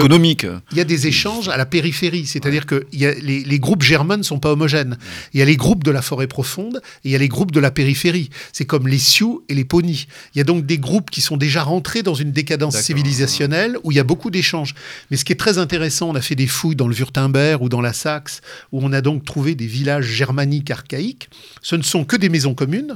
Il 0.72 0.78
y 0.78 0.82
a 0.82 0.84
des 0.84 1.06
échanges 1.08 1.50
à 1.50 1.58
la 1.58 1.68
périphérie, 1.68 2.26
c'est-à-dire 2.26 2.66
que 2.66 2.88
il 2.92 3.00
y 3.00 3.06
a 3.06 3.14
les, 3.14 3.44
les 3.44 3.60
groupes 3.60 3.84
germains 3.84 4.18
ne 4.18 4.24
sont 4.24 4.40
pas 4.40 4.52
homogènes. 4.52 4.98
Il 5.34 5.40
y 5.40 5.44
a 5.44 5.46
les 5.46 5.56
groupes 5.56 5.84
de 5.84 5.92
la 5.92 6.02
forêt 6.02 6.26
profonde 6.26 6.82
et 7.04 7.10
il 7.10 7.12
y 7.12 7.16
a 7.16 7.20
les 7.20 7.28
groupes 7.28 7.52
de 7.52 7.60
la 7.60 7.70
périphérie. 7.70 8.32
C'est 8.54 8.66
comme 8.66 8.88
les 8.88 8.98
Sioux 8.98 9.44
et 9.50 9.54
les 9.54 9.66
Ponis. 9.66 10.08
Il 10.34 10.40
y 10.40 10.42
a 10.42 10.44
donc 10.44 10.66
des 10.66 10.80
groupes 10.80 11.12
qui 11.12 11.22
sont 11.22 11.38
déjà 11.38 11.62
rentrés 11.62 12.02
dans 12.02 12.16
une 12.16 12.32
décadence 12.32 12.76
civilisationnelle 12.82 13.78
où 13.84 13.92
il 13.92 13.96
y 13.96 14.00
a 14.00 14.04
beaucoup 14.04 14.32
d'échanges. 14.32 14.74
Mais 15.12 15.18
ce 15.18 15.26
qui 15.26 15.32
est 15.32 15.38
très 15.38 15.60
intéressant, 15.60 16.10
on 16.10 16.16
a 16.16 16.22
fait 16.22 16.36
des 16.36 16.48
fouilles 16.48 16.76
dans 16.76 16.88
le 16.88 16.96
Württemberg 16.96 17.62
ou 17.62 17.70
dans 17.70 17.82
la 17.82 17.94
Saxe, 17.94 18.42
où 18.72 18.80
on 18.84 18.92
a 18.94 19.02
donc 19.02 19.26
trouvé 19.26 19.54
des 19.54 19.68
villages 19.68 20.06
germaniques 20.08 20.72
archaïques. 20.72 21.30
Ce 21.62 21.76
ne 21.76 21.84
sont 21.84 22.04
que 22.04 22.16
des 22.16 22.30
maisons 22.30 22.56
communes 22.56 22.96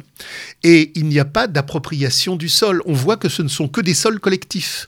et 0.63 0.91
il 0.95 1.05
n'y 1.05 1.19
a 1.19 1.25
pas 1.25 1.45
d'appropriation 1.47 1.90
du 2.37 2.49
sol. 2.49 2.81
On 2.85 2.93
voit 2.93 3.17
que 3.17 3.29
ce 3.29 3.41
ne 3.41 3.47
sont 3.47 3.67
que 3.67 3.81
des 3.81 3.93
sols 3.93 4.19
collectifs. 4.19 4.87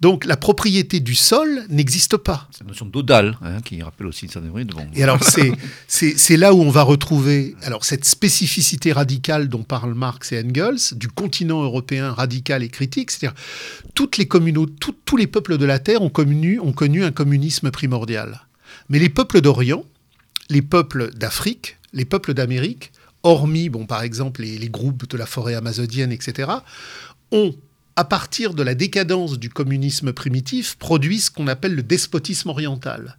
Donc 0.00 0.26
la 0.26 0.36
propriété 0.36 1.00
du 1.00 1.14
sol 1.14 1.64
n'existe 1.70 2.18
pas. 2.18 2.48
Cette 2.56 2.66
notion 2.66 2.84
d'odal, 2.84 3.38
hein, 3.42 3.62
qui 3.62 3.82
rappelle 3.82 4.06
aussi 4.06 4.28
devrait 4.40 4.64
bon. 4.64 4.86
Et 4.94 5.02
alors, 5.02 5.24
c'est, 5.24 5.52
c'est, 5.88 6.18
c'est 6.18 6.36
là 6.36 6.52
où 6.52 6.60
on 6.60 6.70
va 6.70 6.82
retrouver 6.82 7.56
alors, 7.62 7.84
cette 7.84 8.04
spécificité 8.04 8.92
radicale 8.92 9.48
dont 9.48 9.62
parlent 9.62 9.94
Marx 9.94 10.32
et 10.32 10.40
Engels, 10.42 10.92
du 10.92 11.08
continent 11.08 11.62
européen 11.62 12.12
radical 12.12 12.62
et 12.62 12.68
critique. 12.68 13.10
C'est-à-dire, 13.10 13.38
toutes 13.94 14.18
les 14.18 14.26
communautés, 14.28 14.74
tout- 14.78 14.94
tous 15.06 15.16
les 15.16 15.26
peuples 15.26 15.56
de 15.56 15.64
la 15.64 15.78
Terre 15.78 16.02
ont 16.02 16.10
connu, 16.10 16.60
ont 16.60 16.72
connu 16.72 17.02
un 17.02 17.12
communisme 17.12 17.70
primordial. 17.70 18.46
Mais 18.90 18.98
les 18.98 19.08
peuples 19.08 19.40
d'Orient, 19.40 19.84
les 20.50 20.62
peuples 20.62 21.10
d'Afrique, 21.14 21.78
les 21.94 22.04
peuples 22.04 22.34
d'Amérique, 22.34 22.92
hormis, 23.26 23.68
bon, 23.68 23.86
par 23.86 24.02
exemple, 24.02 24.42
les, 24.42 24.58
les 24.58 24.68
groupes 24.68 25.08
de 25.08 25.16
la 25.16 25.26
forêt 25.26 25.54
amazonienne, 25.54 26.12
etc., 26.12 26.50
ont, 27.32 27.54
à 27.96 28.04
partir 28.04 28.54
de 28.54 28.62
la 28.62 28.74
décadence 28.74 29.38
du 29.38 29.48
communisme 29.50 30.12
primitif, 30.12 30.76
produit 30.78 31.20
ce 31.20 31.30
qu'on 31.30 31.48
appelle 31.48 31.74
le 31.74 31.82
despotisme 31.82 32.50
oriental. 32.50 33.16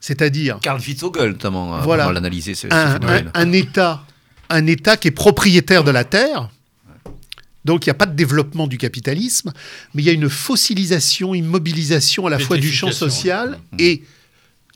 C'est-à-dire 0.00 0.58
Karl 0.60 0.80
Fitzogel, 0.80 1.30
notamment, 1.30 1.74
a 1.76 1.80
Voilà. 1.80 2.04
pas 2.04 2.08
mal 2.10 2.16
analysé 2.18 2.54
ce, 2.54 2.68
ce 2.68 2.74
un, 2.74 2.92
phénomène. 2.94 3.30
un- 3.34 3.40
un 3.48 3.52
État, 3.52 4.04
un 4.48 4.66
État 4.66 4.96
qui 4.96 5.08
est 5.08 5.12
propriétaire 5.12 5.84
de 5.84 5.90
la 5.90 6.04
terre. 6.04 6.48
Donc 7.64 7.84
il 7.84 7.90
n'y 7.90 7.92
a 7.92 7.94
pas 7.94 8.06
de 8.06 8.16
développement 8.16 8.66
du 8.66 8.78
capitalisme, 8.78 9.52
mais 9.94 10.02
il 10.02 10.06
y 10.06 10.08
a 10.08 10.12
une 10.14 10.30
fossilisation, 10.30 11.34
immobilisation 11.34 12.26
à 12.26 12.30
la 12.30 12.38
fois 12.38 12.56
du 12.56 12.72
champ 12.72 12.90
social 12.90 13.58
et 13.78 14.02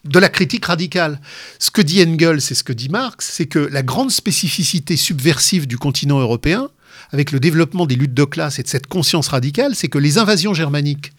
de 0.05 0.19
la 0.19 0.29
critique 0.29 0.67
radicale. 0.67 1.21
Ce 1.59 1.71
que 1.71 1.83
dit 1.83 2.03
Engels 2.03 2.37
et 2.37 2.55
ce 2.55 2.65
que 2.65 2.73
dit 2.73 2.89
Marx, 2.89 3.31
c'est 3.33 3.47
que 3.47 3.59
la 3.59 3.83
grande 3.83 4.11
spécificité 4.11 4.97
subversive 4.97 5.67
du 5.67 5.79
continent 5.79 6.21
européen, 6.21 6.69
avec 7.11 7.33
le 7.33 7.41
développement 7.41 7.87
des 7.87 7.97
luttes 7.97 8.15
de 8.15 8.25
classe 8.25 8.59
et 8.59 8.63
de 8.63 8.69
cette 8.69 8.87
conscience 8.87 9.29
radicale, 9.29 9.75
c'est 9.75 9.89
que 9.89 9.99
les 9.99 10.19
invasions 10.19 10.55
germaniques, 10.55 11.13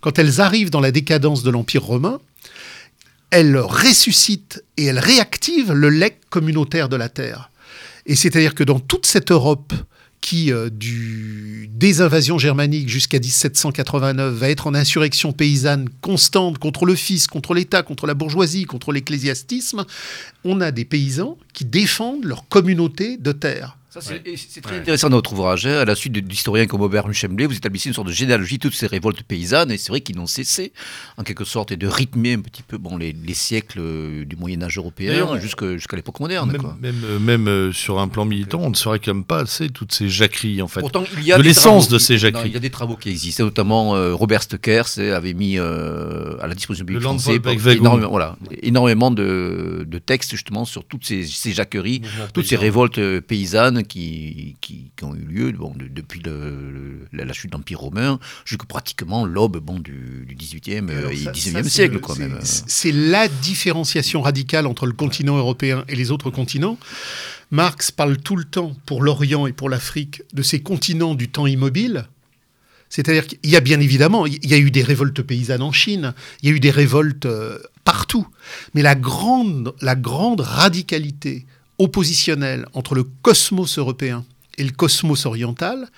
quand 0.00 0.18
elles 0.18 0.40
arrivent 0.40 0.70
dans 0.70 0.80
la 0.80 0.92
décadence 0.92 1.42
de 1.42 1.50
l'Empire 1.50 1.82
romain, 1.82 2.20
elles 3.30 3.58
ressuscitent 3.58 4.62
et 4.76 4.86
elles 4.86 4.98
réactivent 4.98 5.72
le 5.72 5.90
legs 5.90 6.16
communautaire 6.30 6.88
de 6.88 6.96
la 6.96 7.08
terre. 7.08 7.50
Et 8.06 8.16
c'est-à-dire 8.16 8.54
que 8.54 8.64
dans 8.64 8.80
toute 8.80 9.06
cette 9.06 9.30
Europe 9.30 9.72
qui, 10.20 10.52
euh, 10.52 10.68
du, 10.70 11.68
des 11.72 12.00
invasions 12.00 12.38
germaniques 12.38 12.88
jusqu'à 12.88 13.18
1789, 13.18 14.34
va 14.34 14.50
être 14.50 14.66
en 14.66 14.74
insurrection 14.74 15.32
paysanne 15.32 15.88
constante 16.00 16.58
contre 16.58 16.86
le 16.86 16.94
fils, 16.94 17.26
contre 17.26 17.54
l'État, 17.54 17.82
contre 17.82 18.06
la 18.06 18.14
bourgeoisie, 18.14 18.64
contre 18.64 18.92
l'ecclésiastisme, 18.92 19.84
on 20.44 20.60
a 20.60 20.70
des 20.70 20.84
paysans 20.84 21.38
qui 21.52 21.64
défendent 21.64 22.24
leur 22.24 22.48
communauté 22.48 23.16
de 23.16 23.32
terre. 23.32 23.78
C'est 24.00 24.60
très 24.60 24.78
intéressant 24.78 25.10
dans 25.10 25.16
votre 25.16 25.32
ouvrage. 25.32 25.66
hein. 25.66 25.78
À 25.80 25.84
la 25.84 25.94
suite 25.94 26.12
d'historiens 26.12 26.66
comme 26.66 26.80
Aubert 26.82 27.12
Chemblay, 27.12 27.46
vous 27.46 27.56
établissez 27.56 27.88
une 27.88 27.94
sorte 27.94 28.08
de 28.08 28.12
généalogie 28.12 28.56
de 28.58 28.62
toutes 28.62 28.74
ces 28.74 28.86
révoltes 28.86 29.22
paysannes, 29.22 29.70
et 29.70 29.78
c'est 29.78 29.88
vrai 29.90 30.00
qu'ils 30.00 30.16
n'ont 30.16 30.26
cessé, 30.26 30.72
en 31.16 31.22
quelque 31.22 31.44
sorte, 31.44 31.72
et 31.72 31.76
de 31.76 31.86
rythmer 31.86 32.34
un 32.34 32.40
petit 32.40 32.62
peu 32.62 32.78
bon, 32.78 32.96
les, 32.96 33.12
les 33.12 33.34
siècles 33.34 33.78
euh, 33.80 34.24
du 34.24 34.36
Moyen-Âge 34.36 34.78
européen 34.78 35.38
jusqu'à 35.40 35.96
l'époque 35.96 36.20
moderne. 36.20 36.50
Même, 36.52 36.60
quoi. 36.60 36.76
même, 36.80 37.02
euh, 37.04 37.18
même, 37.18 37.48
euh, 37.48 37.72
sur 37.72 37.98
un 37.98 38.08
plan 38.08 38.24
militant, 38.24 38.60
on 38.62 38.70
ne 38.70 38.74
se 38.74 38.88
réclame 38.88 39.24
pas 39.24 39.40
assez 39.40 39.68
toutes 39.68 39.92
ces 39.92 40.08
jacqueries, 40.08 40.62
en 40.62 40.68
fait. 40.68 40.80
Pourtant, 40.80 41.04
il 41.18 41.24
y 41.24 41.32
a 41.32 41.38
de 41.38 41.42
l'essence 41.42 41.84
travaux 41.88 41.94
de 41.94 41.98
ces 41.98 42.14
non, 42.14 42.18
jacqueries. 42.20 42.48
Il 42.48 42.54
y 42.54 42.56
a 42.56 42.60
des 42.60 42.70
travaux 42.70 42.96
qui 42.96 43.10
existent, 43.10 43.44
notamment 43.44 43.94
euh, 43.96 44.14
Robert 44.14 44.42
Stekers 44.42 44.84
euh, 44.98 45.16
avait 45.16 45.34
mis 45.34 45.58
euh, 45.58 46.36
à 46.40 46.46
la 46.46 46.54
disposition 46.54 46.84
du 46.84 46.92
public 46.92 47.02
français 47.02 47.40
pour- 47.40 47.52
énormément, 47.68 48.10
voilà, 48.10 48.36
énormément 48.62 49.10
de, 49.10 49.84
de 49.86 49.98
textes 49.98 50.30
justement 50.32 50.64
sur 50.64 50.84
toutes 50.84 51.04
ces, 51.04 51.24
ces 51.24 51.52
jacqueries, 51.52 52.02
toutes 52.32 52.46
ces 52.46 52.56
révoltes 52.56 53.00
paysannes 53.20 53.84
qui, 53.88 54.56
qui, 54.60 54.90
qui 54.96 55.04
ont 55.04 55.14
eu 55.14 55.24
lieu 55.24 55.52
bon, 55.52 55.72
de- 55.74 55.88
depuis 55.88 56.20
le- 56.20 56.70
le- 57.12 57.24
la, 57.24 57.32
chute 57.32 57.50
de 57.50 57.56
l'Empire 57.56 57.80
romain 57.80 58.20
jusqu'à 58.44 58.66
pratiquement 58.66 59.24
l'aube 59.26 59.58
bon, 59.58 59.80
du, 59.80 60.24
du 60.28 60.36
18e 60.36 60.88
euh, 60.90 60.98
Alors 60.98 61.10
et 61.10 61.16
ça- 61.16 61.32
19e 61.32 61.52
ça, 61.52 61.62
c'est 61.64 61.68
siècle. 61.70 61.94
le- 61.96 62.14
c'est- 62.14 62.18
même. 62.20 62.38
c'est- 62.42 62.64
C'est 62.68 62.92
la 62.92 63.26
différenciation 63.28 64.22
radicale 64.22 64.66
entre 64.66 64.86
le 64.86 64.92
continent 64.92 65.36
européen 65.36 65.84
et 65.88 65.96
les 65.96 66.10
autres 66.10 66.30
continents. 66.30 66.78
Marx 67.50 67.90
parle 67.90 68.18
tout 68.18 68.36
le 68.36 68.44
temps, 68.44 68.76
pour 68.86 69.02
l'Orient 69.02 69.46
et 69.46 69.52
pour 69.52 69.68
l'Afrique, 69.70 70.22
de 70.34 70.42
ces 70.42 70.60
continents 70.60 71.14
du 71.14 71.28
temps 71.28 71.46
immobile. 71.46 72.06
C'est-à-dire 72.90 73.26
qu'il 73.26 73.38
y 73.50 73.56
a 73.56 73.60
bien 73.60 73.80
évidemment, 73.80 74.24
il 74.26 74.46
y 74.48 74.54
a 74.54 74.58
eu 74.58 74.70
des 74.70 74.82
révoltes 74.82 75.20
paysannes 75.22 75.62
en 75.62 75.72
Chine, 75.72 76.14
il 76.42 76.48
y 76.48 76.52
a 76.52 76.54
eu 76.56 76.60
des 76.60 76.70
révoltes 76.70 77.26
euh, 77.26 77.58
partout. 77.84 78.26
Mais 78.74 78.82
la 78.82 78.94
grande, 78.94 79.74
la 79.82 79.94
grande 79.94 80.40
radicalité 80.40 81.44
oppositionnelle 81.78 82.66
entre 82.74 82.94
le 82.94 83.04
cosmos 83.04 83.78
européen 83.78 84.24
et 84.56 84.64
le 84.64 84.72
cosmos 84.72 85.26
oriental, 85.26 85.88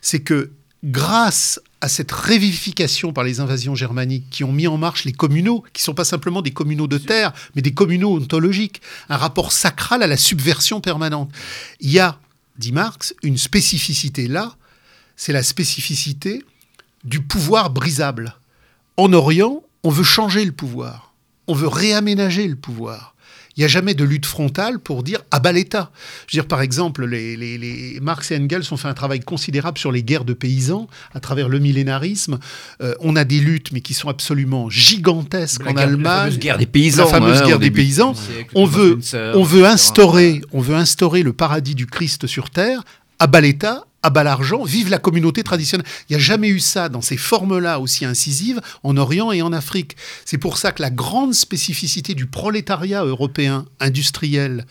c'est 0.00 0.20
que 0.20 0.50
grâce 0.84 1.60
à 1.80 1.88
cette 1.88 2.10
révivification 2.10 3.12
par 3.12 3.24
les 3.24 3.40
invasions 3.40 3.74
germaniques 3.74 4.28
qui 4.30 4.44
ont 4.44 4.52
mis 4.52 4.66
en 4.66 4.76
marche 4.76 5.04
les 5.04 5.12
communaux, 5.12 5.64
qui 5.72 5.82
sont 5.82 5.94
pas 5.94 6.04
simplement 6.04 6.42
des 6.42 6.50
communaux 6.50 6.88
de 6.88 6.98
terre, 6.98 7.32
mais 7.54 7.62
des 7.62 7.74
communaux 7.74 8.16
ontologiques, 8.16 8.82
un 9.08 9.16
rapport 9.16 9.52
sacral 9.52 10.02
à 10.02 10.06
la 10.06 10.16
subversion 10.16 10.80
permanente. 10.80 11.30
Il 11.80 11.90
y 11.90 12.00
a, 12.00 12.18
dit 12.58 12.72
Marx, 12.72 13.14
une 13.22 13.38
spécificité 13.38 14.26
là, 14.26 14.56
c'est 15.16 15.32
la 15.32 15.42
spécificité 15.42 16.44
du 17.04 17.20
pouvoir 17.20 17.70
brisable. 17.70 18.36
En 18.96 19.12
Orient, 19.12 19.62
on 19.84 19.90
veut 19.90 20.04
changer 20.04 20.44
le 20.44 20.52
pouvoir, 20.52 21.14
on 21.46 21.54
veut 21.54 21.68
réaménager 21.68 22.46
le 22.48 22.56
pouvoir. 22.56 23.14
Il 23.58 23.62
n'y 23.62 23.64
a 23.64 23.68
jamais 23.68 23.94
de 23.94 24.04
lutte 24.04 24.24
frontale 24.24 24.78
pour 24.78 25.02
dire 25.02 25.18
à 25.32 25.40
bas 25.40 25.50
l'État. 25.50 25.90
Je 26.28 26.36
veux 26.36 26.42
dire, 26.42 26.46
par 26.48 26.62
exemple, 26.62 27.04
les, 27.04 27.36
les- 27.36 27.58
les- 27.58 27.98
Marx 28.00 28.30
et 28.30 28.36
Engels 28.38 28.62
ont 28.70 28.76
fait 28.76 28.86
un 28.86 28.94
travail 28.94 29.18
considérable 29.18 29.78
sur 29.78 29.90
les 29.90 30.04
guerres 30.04 30.24
de 30.24 30.32
paysans 30.32 30.86
à 31.12 31.18
travers 31.18 31.48
le 31.48 31.58
millénarisme. 31.58 32.38
Euh, 32.82 32.94
on 33.00 33.16
a 33.16 33.24
des 33.24 33.40
luttes, 33.40 33.72
mais 33.72 33.80
qui 33.80 33.94
sont 33.94 34.08
absolument 34.08 34.70
gigantesques 34.70 35.64
La 35.64 35.72
en 35.72 35.74
guerre- 35.74 35.86
La 35.86 35.92
Allemagne. 35.92 36.18
fameuse 36.20 36.38
guerre 36.38 36.58
des 36.58 36.66
paysans. 36.66 37.04
La 37.06 37.10
fameuse 37.10 37.42
hein, 37.42 37.46
guerre 37.48 37.58
des 37.58 37.72
paysans. 37.72 38.14
On 38.54 38.64
veut, 38.64 39.00
on 39.34 39.42
veut 39.42 39.64
instaurer, 39.66 40.40
on 40.52 40.60
veut 40.60 40.76
instaurer 40.76 41.24
le 41.24 41.32
paradis 41.32 41.74
du 41.74 41.86
Christ 41.86 42.28
sur 42.28 42.50
terre, 42.50 42.84
à 43.18 43.26
bas 43.26 43.40
l'État, 43.40 43.86
à 44.08 44.10
bas 44.10 44.24
l'argent, 44.24 44.64
vive 44.64 44.88
la 44.88 44.98
communauté 44.98 45.42
traditionnelle. 45.42 45.86
Il 46.08 46.16
n'y 46.16 46.16
a 46.16 46.24
jamais 46.24 46.48
eu 46.48 46.60
ça 46.60 46.88
dans 46.88 47.02
ces 47.02 47.18
formes-là 47.18 47.78
aussi 47.78 48.06
incisives 48.06 48.58
en 48.82 48.96
Orient 48.96 49.32
et 49.32 49.42
en 49.42 49.52
Afrique. 49.52 49.96
C'est 50.24 50.38
pour 50.38 50.56
ça 50.56 50.72
que 50.72 50.80
la 50.80 50.88
grande 50.88 51.34
spécificité 51.34 52.14
du 52.14 52.24
prolétariat 52.24 53.04
européen 53.04 53.66
industriel, 53.80 54.64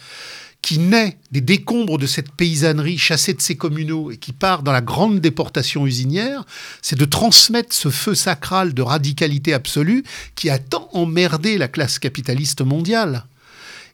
qui 0.64 0.80
naît 0.80 1.20
des 1.32 1.40
décombres 1.40 2.00
de 2.00 2.08
cette 2.08 2.32
paysannerie 2.32 2.98
chassée 2.98 3.36
de 3.36 3.42
ses 3.42 3.56
communaux 3.56 4.10
et 4.10 4.18
qui 4.18 4.34
part 4.34 4.64
dans 4.64 4.72
la 4.72 4.82
grande 4.82 5.20
déportation 5.20 5.86
usinière, 5.86 6.44
c'est 6.82 6.98
de 6.98 7.06
transmettre 7.06 7.76
ce 7.76 7.90
feu 7.90 8.16
sacral 8.16 8.74
de 8.74 8.82
radicalité 8.82 9.54
absolue 9.54 10.04
qui 10.36 10.50
a 10.50 10.58
tant 10.58 10.90
emmerdé 10.94 11.60
la 11.60 11.68
classe 11.68 12.00
capitaliste 12.00 12.62
mondiale. 12.62 13.26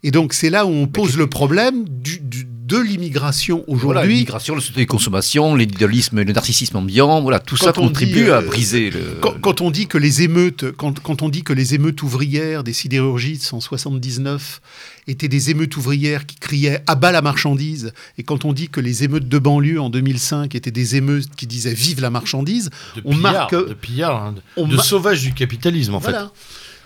Et 0.03 0.11
donc 0.11 0.33
c'est 0.33 0.49
là 0.49 0.65
où 0.65 0.69
on 0.69 0.87
pose 0.87 1.17
le 1.17 1.27
problème 1.27 1.85
du, 1.87 2.19
du- 2.19 2.47
de 2.63 2.77
l'immigration 2.79 3.65
Voilà, 3.67 3.99
aujourd'hui. 3.99 4.13
l'immigration, 4.13 4.55
le 4.55 4.61
société 4.61 4.85
de 4.85 4.89
consommation, 4.89 5.53
l'idéalisme, 5.53 6.21
le 6.23 6.31
narcissisme 6.31 6.77
ambiant, 6.77 7.21
voilà, 7.21 7.39
tout 7.39 7.57
Quand 7.59 7.65
ça 7.65 7.73
on 7.77 7.87
contribue 7.89 8.13
dit, 8.23 8.29
euh, 8.29 8.37
à 8.37 8.41
briser 8.41 8.89
le. 8.89 9.17
Quand, 9.21 9.33
quand 9.41 9.59
on 9.61 9.69
dit 9.69 9.85
que 9.87 9.97
les 9.97 10.21
émeutes, 10.23 10.71
quand, 10.77 10.97
quand 11.01 11.21
on 11.21 11.29
dit 11.29 11.43
que 11.43 11.51
les 11.51 11.75
émeutes 11.75 12.01
ouvrières 12.03 12.63
des 12.63 12.71
sidérurgistes 12.73 13.53
en 13.53 13.59
79 13.59 14.61
étaient 15.07 15.27
des 15.27 15.49
émeutes 15.49 15.75
ouvrières 15.75 16.25
qui 16.25 16.37
criaient 16.37 16.81
à 16.87 16.95
bas 16.95 17.11
la 17.11 17.21
marchandise, 17.21 17.91
et 18.17 18.23
quand 18.23 18.45
on 18.45 18.53
dit 18.53 18.69
que 18.69 18.79
les 18.79 19.03
émeutes 19.03 19.27
de 19.27 19.37
banlieue 19.39 19.81
en 19.81 19.89
2005 19.89 20.55
étaient 20.55 20.71
des 20.71 20.95
émeutes 20.95 21.35
qui 21.35 21.47
disaient 21.47 21.73
vive 21.73 21.99
la 21.99 22.09
marchandise, 22.09 22.69
De 22.95 23.01
on 23.03 23.13
marque 23.13 23.53
de 23.53 23.73
pillards, 23.73 24.23
hein, 24.23 24.31
de, 24.37 24.41
on 24.55 24.67
de 24.69 24.77
ma- 24.77 24.83
sauvage 24.83 25.21
du 25.21 25.33
capitalisme 25.33 25.95
en 25.95 25.99
Voilà. 25.99 26.31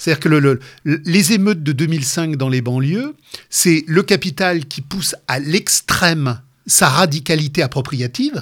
C'est-à-dire 0.08 0.22
que 0.22 0.30
le- 0.30 0.40
le- 0.40 0.60
le- 0.86 1.02
les 1.04 1.34
émeutes 1.34 1.64
de 1.64 1.74
2005 1.74 2.38
dans 2.38 2.48
les 2.48 2.62
banlieues, 2.62 3.14
c'est 3.50 3.84
le 3.88 4.04
capital 4.04 4.66
qui 4.66 4.80
pousse 4.82 5.16
à 5.28 5.40
l'extrême 5.40 6.40
sa 6.66 6.88
radicalité 6.88 7.62
appropriative. 7.62 8.42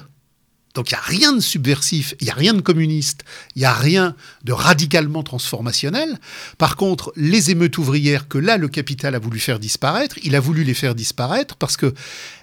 Donc 0.75 0.91
il 0.91 0.93
n'y 0.93 0.99
a 0.99 1.01
rien 1.01 1.33
de 1.33 1.39
subversif, 1.39 2.13
il 2.21 2.25
n'y 2.25 2.29
a 2.29 2.35
rien 2.35 2.53
de 2.53 2.61
communiste, 2.61 3.23
il 3.55 3.59
n'y 3.61 3.65
a 3.65 3.73
rien 3.73 4.15
de 4.43 4.51
radicalement 4.53 5.23
transformationnel. 5.23 6.19
Par 6.59 6.75
contre, 6.75 7.11
les 7.15 7.49
émeutes 7.49 7.79
ouvrières 7.79 8.27
que 8.27 8.37
là, 8.37 8.57
le 8.57 8.67
capital 8.67 9.15
a 9.15 9.19
voulu 9.19 9.39
faire 9.39 9.57
disparaître, 9.57 10.19
il 10.23 10.35
a 10.35 10.39
voulu 10.39 10.63
les 10.63 10.73
faire 10.75 10.93
disparaître 10.93 11.55
parce 11.55 11.77
que 11.77 11.95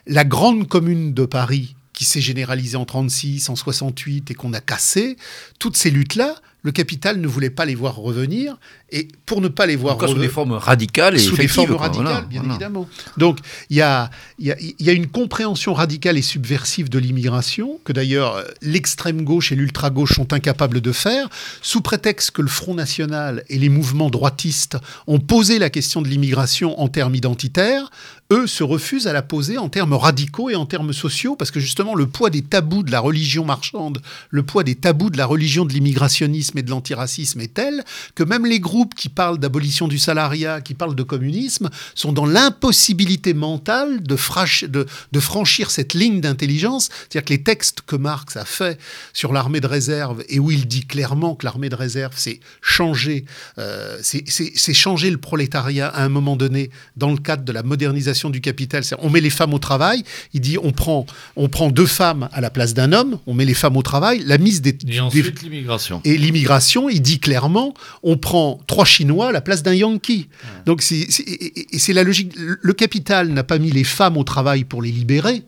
la 0.09 0.24
grande 0.24 0.66
commune 0.66 1.15
de 1.15 1.27
Paris, 1.27 1.77
qui 2.02 2.08
s'est 2.08 2.20
généralisée 2.20 2.76
en 2.76 2.84
36, 2.84 3.48
en 3.48 3.54
68 3.54 4.32
et 4.32 4.34
qu'on 4.34 4.52
a 4.54 4.60
cassé, 4.60 5.16
toutes 5.60 5.76
ces 5.76 5.88
luttes-là, 5.88 6.34
le 6.62 6.72
capital 6.72 7.20
ne 7.20 7.26
voulait 7.28 7.50
pas 7.50 7.64
les 7.64 7.76
voir 7.76 7.96
revenir. 7.96 8.56
Et 8.90 9.08
pour 9.24 9.40
ne 9.40 9.48
pas 9.48 9.66
les 9.66 9.76
voir 9.76 9.96
cas, 9.98 10.06
sous 10.06 10.14
des 10.14 10.18
revenir 10.18 10.30
formes 10.30 10.52
radicales 10.52 11.14
et 11.14 11.18
sous 11.18 11.36
des 11.36 11.48
formes 11.48 11.74
radicales, 11.74 12.04
voilà, 12.04 12.20
bien 12.22 12.40
voilà. 12.40 12.54
évidemment. 12.54 12.88
Donc, 13.16 13.38
il 13.70 13.76
y 13.76 13.80
a, 13.80 14.10
y, 14.38 14.50
a, 14.50 14.56
il 14.60 14.74
y 14.78 14.90
a 14.90 14.92
une 14.92 15.08
compréhension 15.08 15.74
radicale 15.74 16.18
et 16.18 16.22
subversive 16.22 16.88
de 16.88 16.98
l'immigration, 16.98 17.80
que 17.84 17.92
d'ailleurs 17.92 18.44
l'extrême 18.60 19.22
gauche 19.22 19.50
et 19.50 19.56
l'ultra 19.56 19.90
gauche 19.90 20.14
sont 20.14 20.32
incapables 20.32 20.80
de 20.80 20.92
faire, 20.92 21.28
sous 21.62 21.80
prétexte 21.80 22.32
que 22.32 22.42
le 22.42 22.48
Front 22.48 22.74
National 22.74 23.44
et 23.48 23.58
les 23.58 23.68
mouvements 23.68 24.10
droitistes 24.10 24.76
ont 25.06 25.20
posé 25.20 25.58
la 25.58 25.70
question 25.70 26.02
de 26.02 26.08
l'immigration 26.08 26.80
en 26.80 26.88
termes 26.88 27.14
identitaires. 27.14 27.90
Eux 28.32 28.46
se 28.46 28.64
refusent 28.64 29.09
à 29.09 29.12
la 29.12 29.20
poser 29.20 29.59
en 29.59 29.68
termes 29.68 29.92
radicaux 29.92 30.48
et 30.48 30.54
en 30.54 30.64
termes 30.64 30.94
sociaux, 30.94 31.36
parce 31.36 31.50
que 31.50 31.60
justement 31.60 31.94
le 31.94 32.06
poids 32.06 32.30
des 32.30 32.40
tabous 32.40 32.82
de 32.82 32.90
la 32.90 32.98
religion 32.98 33.44
marchande, 33.44 34.00
le 34.30 34.42
poids 34.42 34.64
des 34.64 34.74
tabous 34.74 35.10
de 35.10 35.18
la 35.18 35.26
religion 35.26 35.66
de 35.66 35.72
l'immigrationnisme 35.74 36.56
et 36.56 36.62
de 36.62 36.70
l'antiracisme 36.70 37.42
est 37.42 37.52
tel 37.52 37.84
que 38.14 38.22
même 38.22 38.46
les 38.46 38.59
groupes 38.59 38.94
qui 38.94 39.10
parlent 39.10 39.36
d'abolition 39.36 39.86
du 39.86 39.98
salariat, 39.98 40.62
qui 40.62 40.72
parlent 40.72 40.94
de 40.94 41.02
communisme, 41.02 41.68
sont 41.94 42.14
dans 42.14 42.24
l'impossibilité 42.24 43.34
mentale 43.34 44.02
de, 44.02 44.16
franchir 44.16 45.70
cette 45.70 45.92
ligne 45.92 46.22
d'intelligence. 46.22 46.88
C'est-à-dire 47.10 47.26
que 47.26 47.34
les 47.34 47.42
textes 47.42 47.82
que 47.82 47.96
Marx 47.96 48.38
a 48.38 48.46
fait 48.46 48.80
sur 49.12 49.34
l'armée 49.34 49.60
de 49.60 49.66
réserve, 49.66 50.24
et 50.30 50.38
où 50.38 50.50
il 50.50 50.66
dit 50.66 50.86
clairement 50.86 51.34
que 51.34 51.44
l'armée 51.44 51.68
de 51.68 51.76
réserve, 51.76 52.14
c'est 52.16 52.40
changer, 52.62 53.26
euh, 53.59 53.98
c'est 54.00 54.74
changer 54.74 55.10
le 55.10 55.18
prolétariat 55.18 55.88
à 55.88 56.02
un 56.02 56.09
moment 56.09 56.36
donné 56.36 56.70
dans 56.96 57.10
le 57.10 57.18
cadre 57.18 57.44
de 57.44 57.52
la 57.52 57.62
modernisation 57.62 58.22
du 58.31 58.40
capital. 58.40 58.82
On 59.01 59.11
met 59.11 59.20
les 59.20 59.31
femmes 59.31 59.55
au 59.55 59.59
travail, 59.59 60.03
il 60.35 60.40
dit 60.40 60.57
on 60.62 60.73
prend, 60.73 61.07
on 61.36 61.49
prend 61.49 61.70
deux 61.70 61.86
femmes 61.86 62.28
à 62.32 62.40
la 62.40 62.51
place 62.51 62.74
d'un 62.74 62.93
homme, 62.93 63.19
on 63.27 63.35
met 63.35 63.44
les 63.44 63.55
femmes 63.55 63.77
au 63.77 63.82
travail, 63.82 64.23
la 64.27 64.39
mise 64.39 64.62
des, 64.62 64.70
Et 64.70 64.73
des- 64.73 65.01
ensuite 65.01 65.43
l'immigration. 65.43 66.01
et 66.05 66.16
l'immigration, 66.16 66.89
il 66.89 67.01
dit 67.03 67.19
clairement, 67.19 67.74
on 68.03 68.16
prend 68.16 68.61
trois 68.66 68.85
Chinois 68.85 69.28
à 69.28 69.32
la 69.32 69.40
place 69.40 69.62
d'un 69.62 69.74
Yankee. 69.74 70.28
Donc 70.66 70.82
c'est 70.82 71.93
la 71.93 72.03
logique. 72.05 72.32
Le 72.36 72.73
capital 72.73 73.28
n'a 73.28 73.44
pas 73.44 73.59
mis 73.59 73.70
les 73.70 73.85
femmes 73.85 74.16
au 74.16 74.24
travail 74.24 74.65
pour 74.65 74.82
les 74.82 74.90
libérer. 74.90 75.43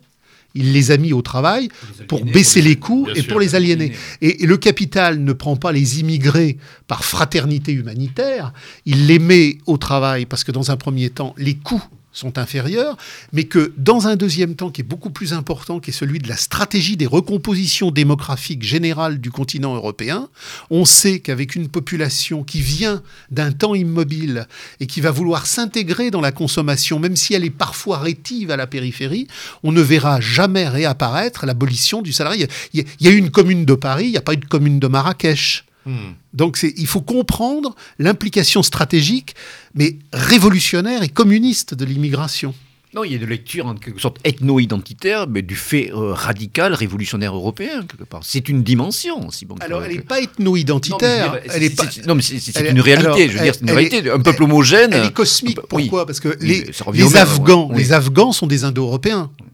Il 0.57 0.71
les 0.71 0.91
a 0.91 0.95
mis 0.97 1.11
au 1.11 1.21
travail 1.21 1.67
pour 2.07 2.23
baisser 2.23 2.61
pour 2.61 2.63
les- 2.63 2.69
les 2.69 2.75
coûts 2.77 3.07
et 3.13 3.21
sûr. 3.21 3.27
pour 3.27 3.39
les 3.41 3.55
aliéner. 3.55 3.91
Et, 4.21 4.43
et 4.43 4.45
le 4.45 4.55
capital 4.55 5.21
ne 5.21 5.33
prend 5.33 5.57
pas 5.57 5.73
les 5.73 5.99
immigrés 5.99 6.57
par 6.87 7.03
fraternité 7.03 7.73
humanitaire, 7.73 8.53
il 8.85 9.05
les 9.07 9.19
met 9.19 9.57
au 9.65 9.75
travail 9.77 10.25
parce 10.25 10.45
que 10.45 10.53
dans 10.53 10.71
un 10.71 10.77
premier 10.77 11.09
temps, 11.09 11.35
les 11.37 11.55
coûts 11.55 11.83
sont 12.15 12.37
inférieurs, 12.37 12.97
mais 13.33 13.43
que 13.43 13.73
dans 13.77 14.07
un 14.07 14.15
deuxième 14.15 14.55
temps 14.55 14.71
qui 14.71 14.81
est 14.81 14.85
beaucoup 14.85 15.09
plus 15.09 15.33
important, 15.33 15.79
qui 15.79 15.89
est 15.89 15.93
celui 15.93 16.19
de 16.19 16.27
la 16.29 16.37
stratégie 16.37 16.97
des 16.97 17.05
recompositions 17.05 17.91
démographiques 17.91 18.63
générales 18.63 19.19
du 19.19 19.31
continent 19.31 19.75
européen, 19.75 20.29
on 20.69 20.85
sait 20.85 21.19
qu'avec 21.19 21.55
une 21.55 21.67
population 21.67 22.43
qui 22.43 22.61
vient 22.61 23.03
d'un 23.31 23.51
temps 23.51 23.75
immobile 23.75 24.47
et 24.79 24.87
qui 24.87 25.01
va 25.01 25.11
vouloir 25.11 25.45
s'intégrer 25.45 26.09
dans 26.09 26.21
la 26.21 26.31
consommation, 26.31 26.99
même 26.99 27.17
si 27.17 27.33
elle 27.33 27.43
est 27.43 27.49
parfois 27.49 27.99
rétive 27.99 28.49
à 28.49 28.55
la 28.55 28.65
périphérie, 28.65 29.27
on 29.63 29.71
ne 29.73 29.81
verra 29.81 30.21
jamais 30.21 30.67
réapparaître 30.69 31.45
l'abolition 31.45 32.01
du 32.01 32.13
salarié. 32.13 32.47
Il 32.73 32.85
y 33.01 33.07
a- 33.07 33.11
une 33.11 33.29
commune 33.29 33.65
de 33.65 33.75
Paris, 33.75 34.05
il 34.05 34.11
n'y 34.11 34.17
a 34.17 34.21
pas 34.21 34.33
eu 34.33 34.37
de 34.37 34.45
commune 34.45 34.79
de 34.79 34.87
Marrakech. 34.87 35.64
Hmm. 35.85 36.13
Donc 36.33 36.59
il 36.77 36.87
faut 36.87 37.01
comprendre 37.01 37.75
l'implication 37.99 38.63
stratégique, 38.63 39.35
mais 39.75 39.97
révolutionnaire 40.13 41.03
et 41.03 41.09
communiste 41.09 41.73
de 41.73 41.85
l'immigration. 41.85 42.53
Non, 42.93 43.03
il 43.03 43.11
y 43.11 43.15
a 43.15 43.17
de 43.17 43.25
lecture 43.25 43.65
en 43.65 43.75
quelque 43.75 43.99
sorte 43.99 44.17
ethno-identitaire, 44.23 45.27
mais 45.27 45.41
du 45.41 45.57
fait 45.57 45.91
euh, 45.91 46.13
radical, 46.13 46.73
révolutionnaire 46.73 47.35
européen, 47.35 47.81
quelque 47.85 48.05
part. 48.05 48.21
C'est 48.23 48.47
une 48.47 48.63
dimension 48.63 49.27
aussi. 49.27 49.45
bon, 49.45 49.55
Alors 49.59 49.81
que- 49.81 49.87
elle 49.87 49.95
n'est 49.97 50.01
pas 50.01 50.21
ethno-identitaire, 50.21 51.27
Non, 51.27 51.33
mais 51.33 51.41
elle 51.53 51.63
est 51.63 51.69
c'est- 51.81 52.01
pas... 52.01 52.07
non, 52.07 52.15
mais 52.15 52.23
une 52.69 52.79
réalité. 52.79 53.05
alors, 53.07 53.17
je 53.17 53.23
veux 53.37 53.43
dire, 53.43 53.53
c'est 53.53 53.61
une 53.63 53.69
elle 53.69 53.75
réalité. 53.75 53.97
est- 53.97 54.09
un 54.11 54.19
peuple 54.19 54.43
homogène. 54.43 54.93
Elle 54.93 55.07
est 55.07 55.13
cosmique. 55.13 55.59
Oui. 55.73 55.83
Pourquoi? 55.83 56.05
Parce 56.05 56.21
que 56.21 56.37
les, 56.39 56.63
les 56.93 57.15
Afghans, 57.17 57.69
les 57.75 57.91
Afghans 57.91 58.31
sont 58.31 58.47
des 58.47 58.63
Indo-Européens. 58.63 59.29
Oui, 59.41 59.47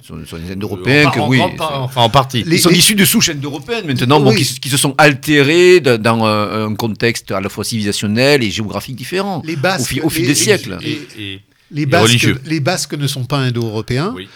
ce 0.00 0.06
sont, 0.06 0.18
ce 0.20 0.26
sont 0.26 0.38
des 0.38 0.52
Indo-Européens 0.52 1.08
En 1.08 1.10
que 1.10 1.18
en 1.20 1.28
oui. 1.28 1.38
part- 1.56 1.82
enfin, 1.82 2.02
en 2.02 2.08
partie. 2.08 2.44
Les- 2.44 2.56
Ils 2.56 2.60
sont 2.60 2.70
issus 2.70 2.94
de 2.94 3.04
souches 3.04 3.30
indo-européennes 3.30 3.84
maintenant, 3.86 4.20
bon, 4.20 4.30
Oui. 4.30 4.36
qui, 4.36 4.44
se- 4.44 4.60
qui 4.60 4.68
se 4.68 4.76
sont 4.76 4.94
altérés 4.96 5.80
de- 5.80 5.96
dans 5.96 6.24
euh, 6.26 6.66
un 6.68 6.74
contexte 6.76 7.32
à 7.32 7.40
la 7.40 7.48
fois 7.48 7.64
civilisationnel 7.64 8.44
et 8.44 8.50
géographique 8.50 8.94
différent. 8.96 9.42
Les 9.44 9.56
Basques, 9.56 9.80
au, 9.80 9.84
fil- 9.84 10.02
au 10.02 10.08
fil 10.08 10.22
les- 10.22 10.28
des 10.28 10.34
les- 10.34 10.40
siècles. 10.40 10.78
Et- 10.82 11.00
et- 11.18 11.40
Les 11.72 11.82
Et 11.82 11.86
Basques, 11.86 12.02
religieux. 12.06 12.40
les 12.46 12.58
Basques 12.60 12.94
ne 12.94 13.06
sont 13.06 13.24
pas 13.24 13.38
Indo-Européens. 13.38 14.12
oui. 14.16 14.28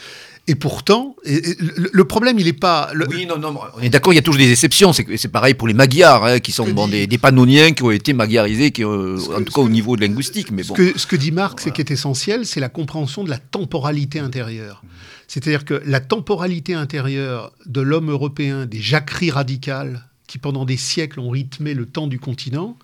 Et 0.46 0.56
pourtant, 0.56 1.16
et- 1.24 1.50
et 1.52 1.56
le, 1.90 2.04
problème, 2.04 2.38
il 2.38 2.44
n'est 2.44 2.52
pas... 2.52 2.90
le- 2.92 3.06
Oui, 3.08 3.24
non, 3.24 3.38
non, 3.38 3.58
on 3.78 3.80
est 3.80 3.88
d'accord, 3.88 4.12
il 4.12 4.16
y 4.16 4.18
a 4.18 4.22
toujours 4.22 4.38
des 4.38 4.50
exceptions. 4.52 4.92
C'est 4.92 5.06
c'est 5.16 5.28
pareil 5.28 5.54
pour 5.54 5.66
les 5.68 5.72
Magyars, 5.72 6.22
hein, 6.22 6.38
qui 6.38 6.52
sont 6.52 6.66
que 6.66 6.72
bon, 6.72 6.84
dit- 6.86 6.92
des, 6.92 7.06
des 7.06 7.16
Pannoniens 7.18 7.72
qui 7.72 7.82
ont 7.82 7.90
été 7.90 8.12
magyarisés, 8.12 8.70
qui, 8.70 8.84
euh, 8.84 9.16
que- 9.16 9.40
en 9.40 9.42
tout 9.42 9.52
cas 9.54 9.62
au 9.62 9.70
niveau 9.70 9.96
de 9.96 10.02
linguistique. 10.02 10.50
Mais 10.50 10.62
Ce, 10.62 10.68
bon. 10.68 10.74
que, 10.74 10.98
ce 10.98 11.06
que 11.06 11.16
dit 11.16 11.32
Marx 11.32 11.66
et 11.66 11.70
qui 11.70 11.80
est 11.80 11.90
essentiel, 11.90 12.44
c'est 12.44 12.60
la 12.60 12.68
compréhension 12.68 13.24
de 13.24 13.30
la 13.30 13.38
temporalité 13.38 14.18
intérieure. 14.18 14.82
C'est-à-dire 15.28 15.64
que 15.64 15.80
la 15.86 16.00
temporalité 16.00 16.74
intérieure 16.74 17.50
de 17.64 17.80
l'homme 17.80 18.10
européen, 18.10 18.66
des 18.66 18.80
jacqueries 18.82 19.30
radicales 19.30 20.04
qui 20.26 20.36
pendant 20.36 20.66
des 20.66 20.76
siècles 20.76 21.20
ont 21.20 21.30
rythmé 21.30 21.72
le 21.72 21.86
temps 21.86 22.06
du 22.06 22.18
continent, 22.18 22.76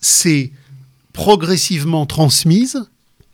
c'est 0.00 0.52
progressivement 1.12 2.06
transmise 2.06 2.84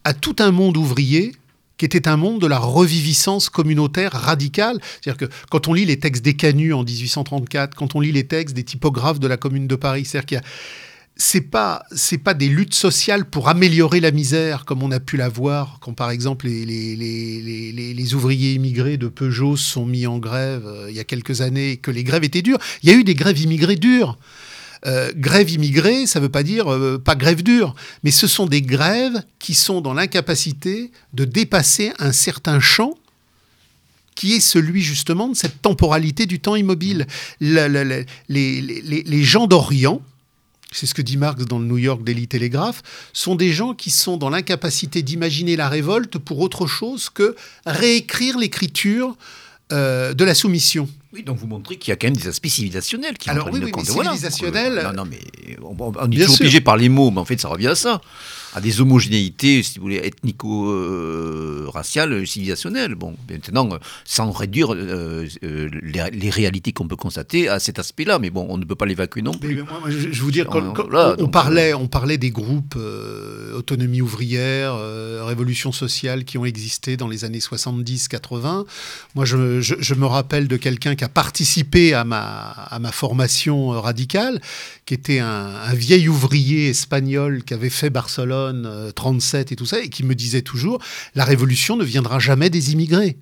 à 0.04 0.14
tout 0.14 0.36
un 0.38 0.52
monde 0.52 0.76
ouvrier 0.78 1.32
qui 1.78 1.84
était 1.84 2.08
un 2.08 2.16
monde 2.16 2.40
de 2.40 2.46
la 2.46 2.58
reviviscence 2.58 3.48
communautaire 3.48 4.12
radicale. 4.12 4.78
C'est-à-dire 5.00 5.28
que 5.28 5.34
quand 5.50 5.68
on 5.68 5.72
lit 5.74 5.84
les 5.84 5.98
textes 5.98 6.24
des 6.24 6.34
Canuts 6.34 6.72
en 6.72 6.84
1834, 6.84 7.74
quand 7.74 7.94
on 7.94 8.00
lit 8.00 8.12
les 8.12 8.26
textes 8.26 8.54
des 8.54 8.64
typographes 8.64 9.20
de 9.20 9.26
la 9.26 9.36
Commune 9.36 9.66
de 9.66 9.76
Paris, 9.76 10.04
c'est-à-dire 10.04 10.26
qu'il 10.26 10.36
y 10.36 10.40
a 10.40 10.44
c'est 11.14 11.42
pas 11.42 11.84
c'est 11.94 12.16
pas 12.18 12.32
des 12.32 12.48
luttes 12.48 12.72
sociales 12.74 13.26
pour 13.26 13.48
améliorer 13.50 14.00
la 14.00 14.10
misère 14.12 14.64
comme 14.64 14.82
on 14.82 14.90
a 14.90 14.98
pu 14.98 15.18
la 15.18 15.28
voir 15.28 15.76
quand 15.80 15.92
par 15.92 16.10
exemple 16.10 16.46
les, 16.46 16.64
les, 16.64 16.96
les, 16.96 17.94
les- 17.94 18.14
ouvriers 18.14 18.54
immigrés 18.54 18.96
de 18.96 19.08
Peugeot 19.08 19.56
sont 19.56 19.84
mis 19.84 20.06
en 20.06 20.18
grève 20.18 20.64
euh, 20.66 20.86
il 20.88 20.96
y 20.96 21.00
a 21.00 21.04
quelques 21.04 21.42
années 21.42 21.72
et 21.72 21.76
que 21.76 21.90
les 21.90 22.02
grèves 22.02 22.24
étaient 22.24 22.40
dures. 22.42 22.58
Il 22.82 22.88
y 22.88 22.92
a 22.92 22.96
eu 22.96 23.04
des 23.04 23.14
grèves 23.14 23.38
immigrées 23.38 23.76
dures. 23.76 24.18
Euh, 24.84 25.12
grève 25.14 25.48
immigrée, 25.48 26.06
ça 26.06 26.18
ne 26.18 26.24
veut 26.24 26.30
pas 26.30 26.42
dire 26.42 26.72
euh, 26.72 26.98
pas 26.98 27.14
grève 27.14 27.44
dure, 27.44 27.74
mais 28.02 28.10
ce 28.10 28.26
sont 28.26 28.46
des 28.46 28.62
grèves 28.62 29.22
qui 29.38 29.54
sont 29.54 29.80
dans 29.80 29.94
l'incapacité 29.94 30.90
de 31.12 31.24
dépasser 31.24 31.92
un 32.00 32.10
certain 32.10 32.58
champ 32.58 32.94
qui 34.16 34.34
est 34.34 34.40
celui 34.40 34.82
justement 34.82 35.28
de 35.28 35.34
cette 35.34 35.62
temporalité 35.62 36.26
du 36.26 36.40
temps 36.40 36.56
immobile. 36.56 37.06
Les 37.40 38.04
gens 39.22 39.46
d'Orient, 39.46 40.02
c'est 40.72 40.86
ce 40.86 40.94
que 40.94 41.02
dit 41.02 41.16
Marx 41.16 41.44
dans 41.44 41.58
le 41.58 41.66
New 41.66 41.78
York 41.78 42.02
Daily 42.02 42.26
Telegraph, 42.26 42.82
sont 43.12 43.36
des 43.36 43.52
gens 43.52 43.74
qui 43.74 43.90
sont 43.90 44.16
dans 44.16 44.30
l'incapacité 44.30 45.02
d'imaginer 45.02 45.56
la 45.56 45.68
révolte 45.68 46.18
pour 46.18 46.40
autre 46.40 46.66
chose 46.66 47.08
que 47.08 47.36
réécrire 47.66 48.38
l'écriture 48.38 49.16
euh, 49.72 50.12
de 50.12 50.24
la 50.24 50.34
soumission. 50.34 50.88
Oui, 51.12 51.22
donc 51.22 51.36
vous 51.38 51.46
montrez 51.46 51.76
qu'il 51.76 51.90
y 51.90 51.92
a 51.92 51.96
quand 51.96 52.06
même 52.06 52.16
des 52.16 52.28
aspects 52.28 52.46
civilisationnels 52.48 53.18
qui 53.18 53.28
Alors 53.28 53.48
oui, 53.52 53.60
oui, 53.62 53.70
mais 53.76 53.84
civilisationnels, 53.84 54.78
euh, 54.78 54.82
Non, 54.84 55.04
non, 55.04 55.10
mais 55.10 55.20
on, 55.62 55.76
on- 55.78 56.10
est 56.10 56.16
toujours 56.20 56.36
obligé 56.40 56.60
par 56.62 56.76
les 56.78 56.88
mots, 56.88 57.10
mais 57.10 57.18
en 57.20 57.24
fait, 57.26 57.38
ça 57.40 57.48
revient 57.48 57.66
à 57.68 57.74
ça. 57.74 58.00
À 58.54 58.60
des 58.60 58.82
homogénéités, 58.82 59.62
si 59.62 59.78
vous 59.78 59.82
voulez, 59.84 59.96
ethnico-raciales, 60.92 62.26
civilisationnelles. 62.26 62.94
Bon, 62.94 63.14
maintenant, 63.30 63.68
euh, 63.72 63.78
sans 64.04 64.30
réduire 64.30 64.74
euh, 64.74 65.26
euh, 65.42 65.70
les, 65.82 66.10
les 66.12 66.30
réalités 66.30 66.72
qu'on 66.72 66.86
peut 66.86 66.96
constater 66.96 67.48
à 67.48 67.58
cet 67.60 67.78
aspect-là, 67.78 68.18
mais 68.18 68.28
bon, 68.30 68.46
on 68.50 68.58
ne 68.58 68.64
peut 68.64 68.74
pas 68.74 68.84
l'évacuer 68.86 69.22
non 69.22 69.32
plus. 69.32 69.54
mais 69.56 69.62
moi, 69.62 69.80
moi, 69.80 69.90
je, 69.90 70.12
je 70.12 70.22
vous 70.22 70.30
dire, 70.30 70.46
quand, 70.48 70.60
On- 70.62 70.72
quand 70.72 70.86
voilà, 70.88 71.14
on, 71.18 71.22
donc, 71.22 71.32
parlait, 71.32 71.72
on 71.74 71.88
parlait 71.88 72.18
des 72.18 72.30
groupes 72.30 72.74
euh, 72.76 73.54
autonomie 73.56 74.02
ouvrière, 74.02 74.74
euh, 74.76 75.24
révolution 75.24 75.72
sociale 75.72 76.24
qui 76.24 76.36
ont 76.38 76.44
existé 76.44 76.96
dans 76.98 77.08
les 77.08 77.24
années 77.24 77.38
70-80. 77.38 78.64
Moi, 79.14 79.24
je, 79.24 79.60
je- 79.62 79.76
je 79.80 79.94
me 79.94 80.04
rappelle 80.06 80.46
de 80.48 80.56
quelqu'un 80.58 80.94
qui 80.94 81.01
a 81.04 81.08
participé 81.08 81.94
à 81.94 82.04
ma, 82.04 82.20
à 82.50 82.78
ma 82.78 82.92
formation 82.92 83.72
euh, 83.72 83.78
radicale, 83.80 84.40
qui 84.86 84.94
était 84.94 85.18
un, 85.20 85.54
un 85.66 85.74
vieil 85.74 86.08
ouvrier 86.08 86.68
espagnol 86.68 87.42
qui 87.44 87.54
avait 87.54 87.70
fait 87.70 87.90
Barcelone 87.90 88.64
euh, 88.66 88.90
37 88.92 89.52
et 89.52 89.56
tout 89.56 89.66
ça, 89.66 89.80
et 89.80 89.88
qui 89.88 90.04
me 90.04 90.14
disait 90.14 90.42
toujours, 90.42 90.80
la 91.14 91.24
révolution 91.24 91.76
ne 91.76 91.84
viendra 91.84 92.18
jamais 92.18 92.50
des 92.50 92.72
immigrés. 92.72 93.16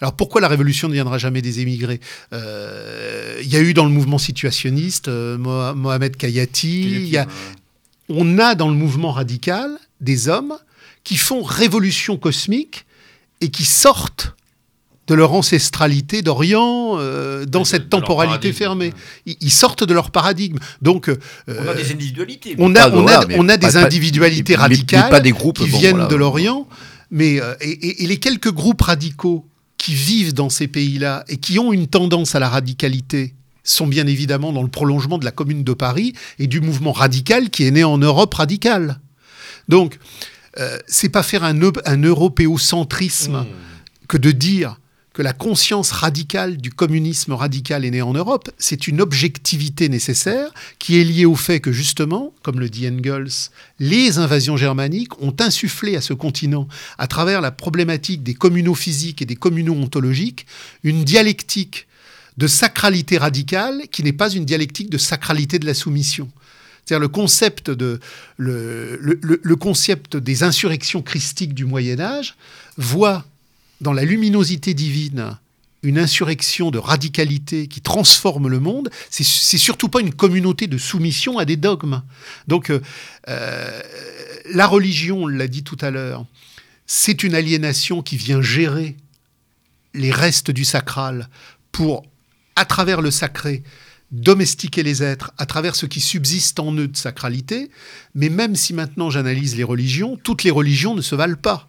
Alors 0.00 0.14
pourquoi 0.14 0.40
la 0.40 0.46
révolution 0.48 0.86
ne 0.88 0.92
viendra 0.92 1.18
jamais 1.18 1.42
des 1.42 1.58
émigrés 1.60 1.98
Euh, 2.32 3.40
Il 3.42 3.48
y 3.48 3.56
a 3.56 3.60
eu 3.60 3.74
dans 3.74 3.84
le 3.84 3.90
mouvement 3.90 4.18
situationniste 4.18 5.08
euh, 5.08 5.36
Moha- 5.38 5.74
Mohamed 5.74 6.16
Kayati, 6.16 6.82
il 6.82 7.08
y 7.08 7.16
a- 7.16 7.26
on 8.08 8.38
a 8.38 8.54
dans 8.54 8.68
le 8.68 8.74
mouvement 8.76 9.12
radical 9.12 9.70
des 10.00 10.28
hommes 10.28 10.54
qui 11.04 11.16
font 11.16 11.42
révolution 11.42 12.16
cosmique 12.16 12.86
et 13.40 13.48
qui 13.50 13.64
sortent 13.64 14.34
de 15.08 15.14
leur 15.14 15.32
ancestralité 15.32 16.22
d'Orient 16.22 16.96
euh, 16.98 17.44
dans 17.46 17.62
de- 17.62 17.66
cette 17.66 17.84
de 17.84 17.88
temporalité 17.88 18.52
fermée. 18.52 18.88
ouais. 18.88 18.94
Ils, 19.26 19.36
ils 19.40 19.50
sortent 19.50 19.84
de 19.84 19.94
leur 19.94 20.10
paradigme. 20.10 20.58
Donc, 20.82 21.08
euh, 21.08 21.16
On 21.48 21.66
a 21.68 21.74
des 21.74 21.90
individualités. 21.92 22.54
on 22.58 22.74
a, 22.74 22.80
pas 22.84 22.90
de- 22.90 22.96
on 22.96 22.98
a, 23.00 23.02
voilà, 23.02 23.24
mais 23.26 23.36
on 23.38 23.48
a 23.48 23.56
des 23.56 23.66
pas- 23.66 23.72
pas- 23.72 23.84
individualités 23.86 24.52
mais- 24.52 24.56
mais 24.58 24.62
radicales 24.62 25.10
pas 25.10 25.20
des 25.20 25.32
groupes 25.32 25.58
qui 25.58 25.70
bon, 25.70 25.78
viennent 25.78 25.92
voilà. 25.96 26.08
de 26.08 26.16
l'Orient, 26.16 26.68
mais 27.10 27.40
euh, 27.40 27.54
et, 27.60 27.70
et- 27.70 28.04
et 28.04 28.06
les 28.06 28.18
quelques 28.18 28.52
groupes 28.52 28.82
radicaux 28.82 29.46
qui 29.78 29.94
vivent 29.94 30.34
dans 30.34 30.50
ces 30.50 30.68
pays-là 30.68 31.24
et 31.28 31.36
qui 31.38 31.58
ont 31.58 31.72
une 31.72 31.86
tendance 31.86 32.34
à 32.34 32.38
la 32.40 32.48
radicalité 32.48 33.34
sont 33.64 33.86
bien 33.86 34.06
évidemment 34.06 34.52
dans 34.52 34.62
le 34.62 34.68
prolongement 34.68 35.18
de 35.18 35.24
la 35.24 35.30
Commune 35.30 35.62
de 35.64 35.72
Paris 35.74 36.12
et 36.38 36.46
du 36.46 36.60
mouvement 36.60 36.92
radical 36.92 37.50
qui 37.50 37.64
est 37.64 37.70
né 37.70 37.84
en 37.84 37.98
Europe 37.98 38.34
radicale. 38.34 38.98
Donc, 39.68 39.98
euh, 40.58 40.78
c'est 40.86 41.10
pas 41.10 41.22
faire 41.22 41.44
un, 41.44 41.54
un 41.84 42.02
européocentrisme 42.02 43.46
que 44.08 44.16
de 44.16 44.30
dire 44.32 44.78
que 45.18 45.22
la 45.24 45.32
conscience 45.32 45.90
radicale 45.90 46.58
du 46.58 46.70
communisme 46.70 47.32
radical 47.32 47.84
est 47.84 47.90
née 47.90 48.02
en 48.02 48.12
Europe, 48.12 48.52
c'est 48.56 48.86
une 48.86 49.00
objectivité 49.00 49.88
nécessaire 49.88 50.54
qui 50.78 51.00
est 51.00 51.02
liée 51.02 51.24
au 51.24 51.34
fait 51.34 51.58
que 51.58 51.72
justement, 51.72 52.32
comme 52.44 52.60
le 52.60 52.68
dit 52.68 52.86
Engels, 52.86 53.50
les 53.80 54.18
invasions 54.18 54.56
germaniques 54.56 55.20
ont 55.20 55.34
insufflé 55.40 55.96
à 55.96 56.00
ce 56.02 56.12
continent, 56.12 56.68
à 56.98 57.08
travers 57.08 57.40
la 57.40 57.50
problématique 57.50 58.22
des 58.22 58.34
communaux 58.34 58.76
physiques 58.76 59.20
et 59.20 59.24
des 59.24 59.34
communaux 59.34 59.74
ontologiques, 59.74 60.46
une 60.84 61.02
dialectique 61.02 61.88
de 62.36 62.46
sacralité 62.46 63.18
radicale 63.18 63.88
qui 63.90 64.04
n'est 64.04 64.12
pas 64.12 64.30
une 64.30 64.44
dialectique 64.44 64.88
de 64.88 64.98
sacralité 64.98 65.58
de 65.58 65.66
la 65.66 65.74
soumission. 65.74 66.30
C'est-à-dire 66.84 67.00
le 67.00 67.08
concept, 67.08 67.72
le 68.38 69.54
concept 69.56 70.16
des 70.16 70.44
insurrections 70.44 71.02
christiques 71.02 71.54
du 71.54 71.64
Moyen 71.64 71.98
Âge 71.98 72.36
voit 72.76 73.24
dans 73.80 73.92
la 73.92 74.04
luminosité 74.04 74.74
divine 74.74 75.36
une 75.82 75.98
insurrection 75.98 76.70
de 76.70 76.78
radicalité 76.78 77.68
qui 77.68 77.80
transforme 77.80 78.48
le 78.48 78.58
monde, 78.58 78.90
c'est 79.10 79.24
surtout 79.24 79.88
pas 79.88 80.00
une 80.00 80.12
communauté 80.12 80.66
de 80.66 80.76
soumission 80.76 81.38
à 81.38 81.44
des 81.44 81.56
dogmes. 81.56 82.02
Donc 82.48 82.70
euh, 82.70 82.80
euh, 83.28 83.80
la 84.52 84.66
religion, 84.66 85.22
on 85.22 85.26
l'a 85.26 85.46
dit 85.46 85.62
tout 85.62 85.78
à 85.80 85.90
l'heure, 85.90 86.26
c'est 86.86 87.22
une 87.22 87.34
aliénation 87.34 88.02
qui 88.02 88.16
vient 88.16 88.42
gérer 88.42 88.96
les 89.94 90.10
restes 90.10 90.50
du 90.50 90.64
sacral 90.64 91.28
pour, 91.70 92.04
à 92.56 92.64
travers 92.64 93.00
le 93.00 93.10
sacré, 93.10 93.62
domestiquer 94.10 94.82
les 94.82 95.02
êtres 95.02 95.32
à 95.38 95.46
travers 95.46 95.76
ce 95.76 95.86
qui 95.86 96.00
subsiste 96.00 96.58
en 96.58 96.72
eux 96.72 96.88
de 96.88 96.96
sacralité. 96.96 97.70
Mais 98.14 98.30
même 98.30 98.56
si 98.56 98.74
maintenant 98.74 99.10
j'analyse 99.10 99.54
les 99.54 99.64
religions, 99.64 100.16
toutes 100.16 100.44
les 100.44 100.50
religions 100.50 100.94
ne 100.94 101.02
se 101.02 101.14
valent 101.14 101.36
pas. 101.36 101.67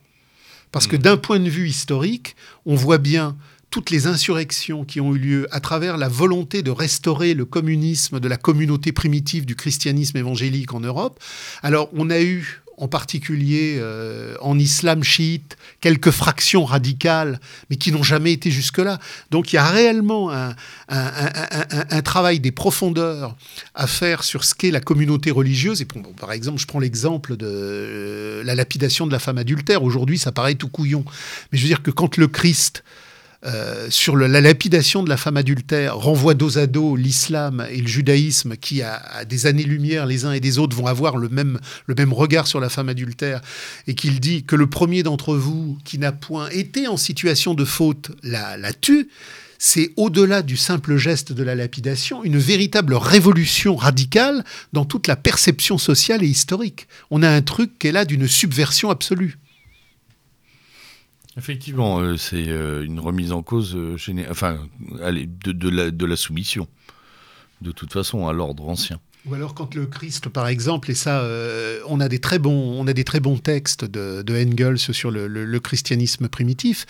Parce 0.71 0.87
que 0.87 0.95
d'un 0.95 1.17
point 1.17 1.39
de 1.39 1.49
vue 1.49 1.67
historique, 1.67 2.35
on 2.65 2.75
voit 2.75 2.97
bien 2.97 3.37
toutes 3.69 3.91
les 3.91 4.07
insurrections 4.07 4.83
qui 4.83 4.99
ont 4.99 5.15
eu 5.15 5.19
lieu 5.19 5.47
à 5.51 5.59
travers 5.59 5.97
la 5.97 6.07
volonté 6.07 6.63
de 6.63 6.71
restaurer 6.71 7.33
le 7.33 7.45
communisme 7.45 8.19
de 8.19 8.27
la 8.27 8.37
communauté 8.37 8.91
primitive 8.91 9.45
du 9.45 9.55
christianisme 9.55 10.17
évangélique 10.17 10.73
en 10.73 10.79
Europe. 10.79 11.19
Alors 11.61 11.89
on 11.93 12.09
a 12.09 12.19
eu 12.19 12.61
en 12.79 12.87
particulier 12.87 13.77
euh, 13.77 14.35
en 14.41 14.57
islam 14.57 15.03
chiite 15.03 15.57
quelques 15.81 16.11
fractions 16.11 16.65
radicales, 16.65 17.39
mais 17.69 17.75
qui 17.75 17.91
n'ont 17.91 18.03
jamais 18.03 18.31
été 18.31 18.51
jusque-là. 18.51 18.99
Donc 19.31 19.51
il 19.51 19.57
y 19.57 19.59
a 19.59 19.65
réellement 19.65 20.31
un, 20.31 20.55
un- 20.87 22.01
travail 22.01 22.39
des 22.39 22.51
profondeurs 22.51 23.35
à 23.75 23.85
faire 23.85 24.23
sur 24.23 24.43
ce 24.43 24.55
qu'est 24.55 24.71
la 24.71 24.79
communauté 24.79 25.29
religieuse. 25.31 25.81
Et 25.81 25.87
par 26.19 26.31
exemple, 26.31 26.59
je 26.59 26.65
prends 26.65 26.79
l'exemple 26.79 27.37
de 27.37 27.45
euh, 27.47 28.43
la 28.43 28.55
lapidation 28.55 29.05
de 29.05 29.11
la 29.11 29.19
femme 29.19 29.37
adultère. 29.37 29.83
Aujourd'hui, 29.83 30.17
ça 30.17 30.31
paraît 30.31 30.55
tout 30.55 30.69
couillon. 30.69 31.03
Mais 31.51 31.57
je 31.57 31.63
veux 31.63 31.67
dire 31.69 31.83
que 31.83 31.91
quand 31.91 32.17
le 32.17 32.27
Christ 32.27 32.83
euh, 33.45 33.87
sur 33.89 34.17
la 34.17 34.41
lapidation 34.41 35.01
de 35.01 35.07
la 35.07 35.15
femme 35.15 35.37
adultère 35.37 35.95
renvoie 35.95 36.33
dos 36.33 36.57
à 36.57 36.67
dos 36.67 36.97
l'islam 36.97 37.65
et 37.71 37.79
le 37.79 37.87
judaïsme 37.87 38.57
qui, 38.57 38.81
à, 38.81 38.95
à 38.95 39.23
des 39.23 39.45
années-lumière, 39.45 40.05
les 40.05 40.25
uns 40.25 40.33
et 40.33 40.41
des 40.41 40.59
autres, 40.59 40.75
vont 40.75 40.87
avoir 40.87 41.15
le 41.15 41.29
même, 41.29 41.59
le 41.85 41.95
même 41.95 42.11
regard 42.11 42.47
sur 42.47 42.59
la 42.59 42.67
femme 42.67 42.89
adultère, 42.89 43.41
et 43.87 43.95
qu'il 43.95 44.19
dit 44.19 44.43
que 44.43 44.57
le 44.57 44.67
premier 44.67 45.03
d'entre 45.03 45.35
vous 45.35 45.77
qui 45.85 45.99
n'a 45.99 46.11
point 46.11 46.49
été 46.49 46.87
en 46.87 46.97
situation 46.97 47.53
de 47.53 47.63
faute 47.63 48.11
la, 48.23 48.57
la 48.57 48.73
tue, 48.73 49.09
c'est 49.57 49.91
au-delà 49.97 50.41
du 50.41 50.57
simple 50.57 50.97
geste 50.97 51.33
de 51.33 51.43
la 51.43 51.53
lapidation, 51.53 52.23
une 52.23 52.37
véritable 52.37 52.93
révolution 52.93 53.75
radicale 53.75 54.43
dans 54.73 54.85
toute 54.85 55.07
la 55.07 55.17
perception 55.17 55.77
sociale 55.77 56.23
et 56.23 56.27
historique. 56.27 56.87
On 57.11 57.23
a 57.23 57.29
un 57.29 57.41
truc 57.41 57.77
qui 57.77 57.87
est 57.87 57.91
là 57.91 58.05
d'une 58.05 58.27
subversion 58.27 58.89
absolue. 58.89 59.37
Effectivement, 61.37 61.99
euh, 61.99 62.17
c'est 62.17 62.47
euh, 62.47 62.83
une 62.83 62.99
remise 62.99 63.31
en 63.31 63.43
cause 63.43 63.75
euh, 63.75 63.97
enfin, 64.29 64.59
de, 64.89 66.05
la, 66.05 66.15
soumission, 66.15 66.67
de 67.61 67.71
toute 67.71 67.93
façon, 67.93 68.27
à 68.27 68.33
l'ordre 68.33 68.67
ancien. 68.67 68.99
Ou 69.25 69.35
alors 69.35 69.53
quand 69.53 69.75
le 69.75 69.85
Christ, 69.85 70.29
par 70.29 70.47
exemple, 70.47 70.89
et 70.89 70.95
ça, 70.95 71.27
on, 71.87 71.99
a 71.99 72.07
des 72.07 72.19
très 72.19 72.39
bons, 72.39 72.79
on 72.79 72.87
a 72.87 72.93
des 72.93 73.03
très 73.03 73.19
bons 73.19 73.37
textes 73.37 73.83
de, 73.83 74.23
Engels 74.29 74.79
sur 74.79 75.11
le, 75.11 75.59
christianisme 75.59 76.29
primitif, 76.29 76.85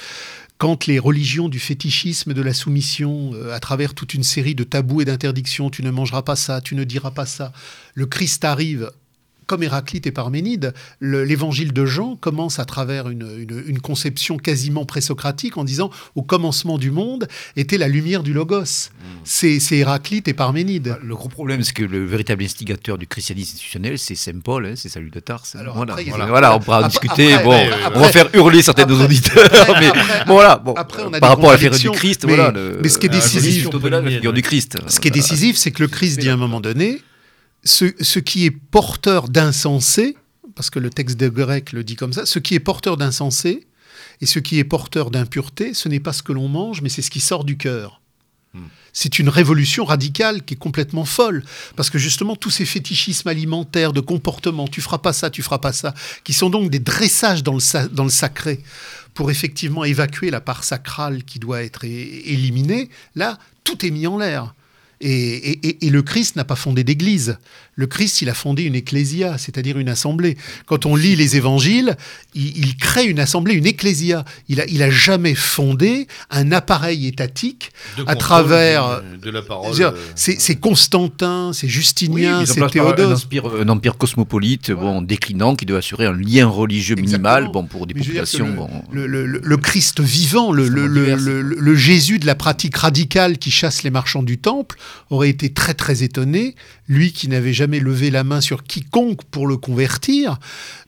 quand 0.59 0.85
les 0.85 0.99
religions 0.99 1.49
du 1.49 1.59
fétichisme, 1.59 2.33
de 2.33 2.41
la 2.41 2.53
soumission, 2.53 3.33
à 3.51 3.59
travers 3.59 3.95
toute 3.95 4.13
une 4.13 4.23
série 4.23 4.53
de 4.53 4.63
tabous 4.63 5.01
et 5.01 5.05
d'interdictions, 5.05 5.71
tu 5.71 5.81
ne 5.81 5.89
mangeras 5.89 6.21
pas 6.21 6.35
ça, 6.35 6.61
tu 6.61 6.75
ne 6.75 6.83
diras 6.83 7.11
pas 7.11 7.25
ça, 7.25 7.51
le 7.95 8.05
Christ 8.05 8.45
arrive. 8.45 8.91
Comme 9.49 9.63
Héraclite 9.63 10.05
et 10.05 10.11
Parménide, 10.11 10.75
le- 10.99 11.23
l'évangile 11.23 11.73
de 11.73 11.83
Jean 11.83 12.15
commence 12.15 12.59
à 12.59 12.65
travers 12.65 13.09
une, 13.09 13.27
une- 13.39 13.63
une 13.65 13.79
conception 13.79 14.37
quasiment 14.37 14.85
présocratique 14.85 15.57
en 15.57 15.63
disant 15.63 15.89
au 16.13 16.21
commencement 16.21 16.77
du 16.77 16.91
monde 16.91 17.27
était 17.55 17.79
la 17.79 17.87
lumière 17.87 18.21
du 18.21 18.31
Logos. 18.31 18.91
C'est 19.23 19.59
c'est 19.59 19.77
Héraclite 19.77 20.27
et 20.27 20.35
Parménide. 20.35 20.97
Le 21.03 21.15
gros 21.15 21.29
problème, 21.29 21.63
c'est 21.63 21.73
que 21.73 21.81
le 21.81 22.05
véritable 22.05 22.43
instigateur 22.43 22.99
du 22.99 23.07
christianisme 23.07 23.53
institutionnel, 23.53 23.97
c'est 23.97 24.13
Saint 24.13 24.37
Paul, 24.43 24.67
hein, 24.67 24.73
c'est 24.75 24.87
Salut 24.87 25.09
de 25.09 25.19
Tarse. 25.19 25.55
Alors 25.55 25.73
voilà, 26.29 26.49
après, 26.49 26.55
on 26.57 26.59
pourra 26.59 26.83
discuter. 26.89 27.33
après- 27.33 27.43
bon, 27.43 27.51
après- 27.87 27.97
on 27.97 28.01
va 28.01 28.09
faire 28.11 28.29
hurler 28.35 28.61
certains 28.61 28.85
de 28.85 28.93
nos 28.93 29.03
auditeurs, 29.03 29.49
mais 29.79 29.89
bon, 30.27 30.33
voilà. 30.35 30.57
Bon, 30.57 30.73
après, 30.75 31.01
on 31.07 31.11
a 31.11 31.19
par 31.19 31.29
rapport 31.29 31.49
à 31.49 31.53
la 31.53 31.57
figure 31.57 31.71
du 31.93 31.97
Christ, 31.97 32.25
mais- 32.27 32.35
voilà. 32.35 32.51
le- 32.51 32.79
mais 32.83 32.89
ce 32.89 32.99
qui 32.99 33.07
est 33.07 33.09
décisif- 33.09 33.41
religion 33.41 33.71
au-delà 33.73 33.99
de 34.01 34.05
la 34.05 34.11
figure 34.11 34.33
du 34.33 34.43
Christ. 34.43 34.77
Ce 34.87 34.99
qui 34.99 35.07
est 35.07 35.11
décisif, 35.11 35.57
c'est 35.57 35.71
que 35.71 35.81
le 35.81 35.87
Christ 35.87 36.19
dit 36.19 36.29
à 36.29 36.33
un 36.33 36.37
moment 36.37 36.61
donné, 36.61 37.01
ce, 37.63 37.85
ce 37.99 38.19
qui 38.19 38.45
est 38.45 38.51
porteur 38.51 39.29
d'insensé, 39.29 40.17
parce 40.55 40.69
que 40.69 40.79
le 40.79 40.89
texte 40.89 41.17
de 41.17 41.29
grec 41.29 41.71
le 41.71 41.83
dit 41.83 41.95
comme 41.95 42.13
ça, 42.13 42.25
ce 42.25 42.39
qui 42.39 42.55
est 42.55 42.59
porteur 42.59 42.97
d'insensé 42.97 43.67
et 44.21 44.25
ce 44.25 44.39
qui 44.39 44.59
est 44.59 44.63
porteur 44.63 45.11
d'impureté, 45.11 45.73
ce 45.73 45.87
n'est 45.89 45.99
pas 45.99 46.13
ce 46.13 46.23
que 46.23 46.33
l'on 46.33 46.47
mange, 46.47 46.81
mais 46.81 46.89
c'est 46.89 47.01
ce 47.01 47.11
qui 47.11 47.19
sort 47.19 47.43
du 47.43 47.57
cœur. 47.57 48.01
C'est 48.91 49.19
une 49.19 49.29
révolution 49.29 49.85
radicale 49.85 50.43
qui 50.43 50.55
est 50.55 50.57
complètement 50.57 51.05
folle, 51.05 51.43
parce 51.75 51.91
que 51.91 51.99
justement 51.99 52.35
tous 52.35 52.49
ces 52.49 52.65
fétichismes 52.65 53.27
alimentaires, 53.29 53.93
de 53.93 53.99
comportement, 53.99 54.67
tu 54.67 54.81
feras 54.81 54.97
pas 54.97 55.13
ça, 55.13 55.29
tu 55.29 55.43
feras 55.43 55.59
pas 55.59 55.73
ça, 55.73 55.93
qui 56.23 56.33
sont 56.33 56.49
donc 56.49 56.71
des 56.71 56.79
dressages 56.79 57.43
dans 57.43 57.53
le, 57.53 57.87
dans 57.89 58.03
le 58.03 58.09
sacré, 58.09 58.63
pour 59.13 59.29
effectivement 59.29 59.83
évacuer 59.83 60.31
la 60.31 60.41
part 60.41 60.63
sacrale 60.63 61.23
qui 61.23 61.37
doit 61.37 61.61
être 61.63 61.83
éliminée, 61.83 62.89
là, 63.15 63.37
tout 63.63 63.85
est 63.85 63.91
mis 63.91 64.07
en 64.07 64.17
l'air. 64.17 64.55
Et, 65.01 65.89
le 65.89 66.01
Christ 66.01 66.35
n'a 66.35 66.43
pas 66.43 66.55
fondé 66.55 66.83
d'église. 66.83 67.37
Le 67.79 67.87
Christ, 67.87 68.21
il 68.21 68.29
a 68.29 68.33
fondé 68.33 68.63
une 68.63 68.75
ecclésia, 68.75 69.37
c'est-à-dire 69.37 69.77
une 69.79 69.87
assemblée. 69.87 70.35
Quand 70.65 70.85
on 70.85 70.97
lit 70.97 71.15
les 71.15 71.37
évangiles, 71.37 71.95
il, 72.35 72.57
il 72.57 72.75
crée 72.75 73.05
une 73.05 73.19
assemblée, 73.21 73.53
une 73.53 73.65
ecclésia. 73.65 74.25
Il 74.49 74.59
a, 74.59 74.65
il 74.67 74.83
a 74.83 74.89
jamais 74.89 75.33
fondé 75.33 76.07
un 76.29 76.51
appareil 76.51 77.07
étatique 77.07 77.71
De 77.97 78.03
à 78.05 78.17
travers. 78.17 79.01
de, 79.13 79.17
de 79.25 79.29
la 79.31 79.41
parole. 79.41 79.71
Euh, 79.81 79.91
C'est 80.15 80.55
Constantin, 80.57 81.51
c'est 81.53 81.69
Justinien, 81.69 82.45
c'est 82.45 82.59
par 82.59 82.67
un 82.67 82.71
Théodose. 82.71 83.23
empire, 83.25 83.43
un 83.61 83.69
empire 83.69 83.97
cosmopolite, 83.97 84.71
bon, 84.71 85.01
déclinant, 85.01 85.55
qui 85.55 85.65
doit 85.65 85.77
assurer 85.77 86.05
un 86.05 86.13
lien 86.17 86.47
religieux 86.47 86.95
minimal, 86.95 87.43
Exactement. 87.43 87.63
bon, 87.63 87.67
pour 87.67 87.87
des 87.87 87.93
populations. 87.93 88.49
bon, 88.49 88.69
le, 88.91 89.07
le- 89.07 89.25
le- 89.25 89.39
le 89.41 89.57
Christ 89.57 90.01
vivant, 90.01 90.51
le, 90.51 90.67
le- 90.67 90.83
Extrêmement 90.83 90.93
le- 90.93 91.01
divers. 91.01 91.17
le- 91.17 91.41
le 91.61 91.75
Jésus 91.75 92.19
de 92.19 92.25
la 92.25 92.35
pratique 92.35 92.75
radicale 92.75 93.37
qui 93.37 93.51
chasse 93.51 93.83
les 93.83 93.89
marchands 93.89 94.23
du 94.23 94.37
temple, 94.37 94.77
aurait 95.09 95.29
été 95.29 95.49
très 95.53 95.73
très 95.75 96.03
étonné, 96.03 96.55
lui 96.87 97.11
qui 97.13 97.27
n'avait 97.29 97.53
jamais 97.53 97.68
levé 97.77 98.09
la 98.09 98.23
main 98.23 98.41
sur 98.41 98.63
quiconque 98.63 99.23
pour 99.25 99.45
le 99.45 99.55
convertir, 99.57 100.39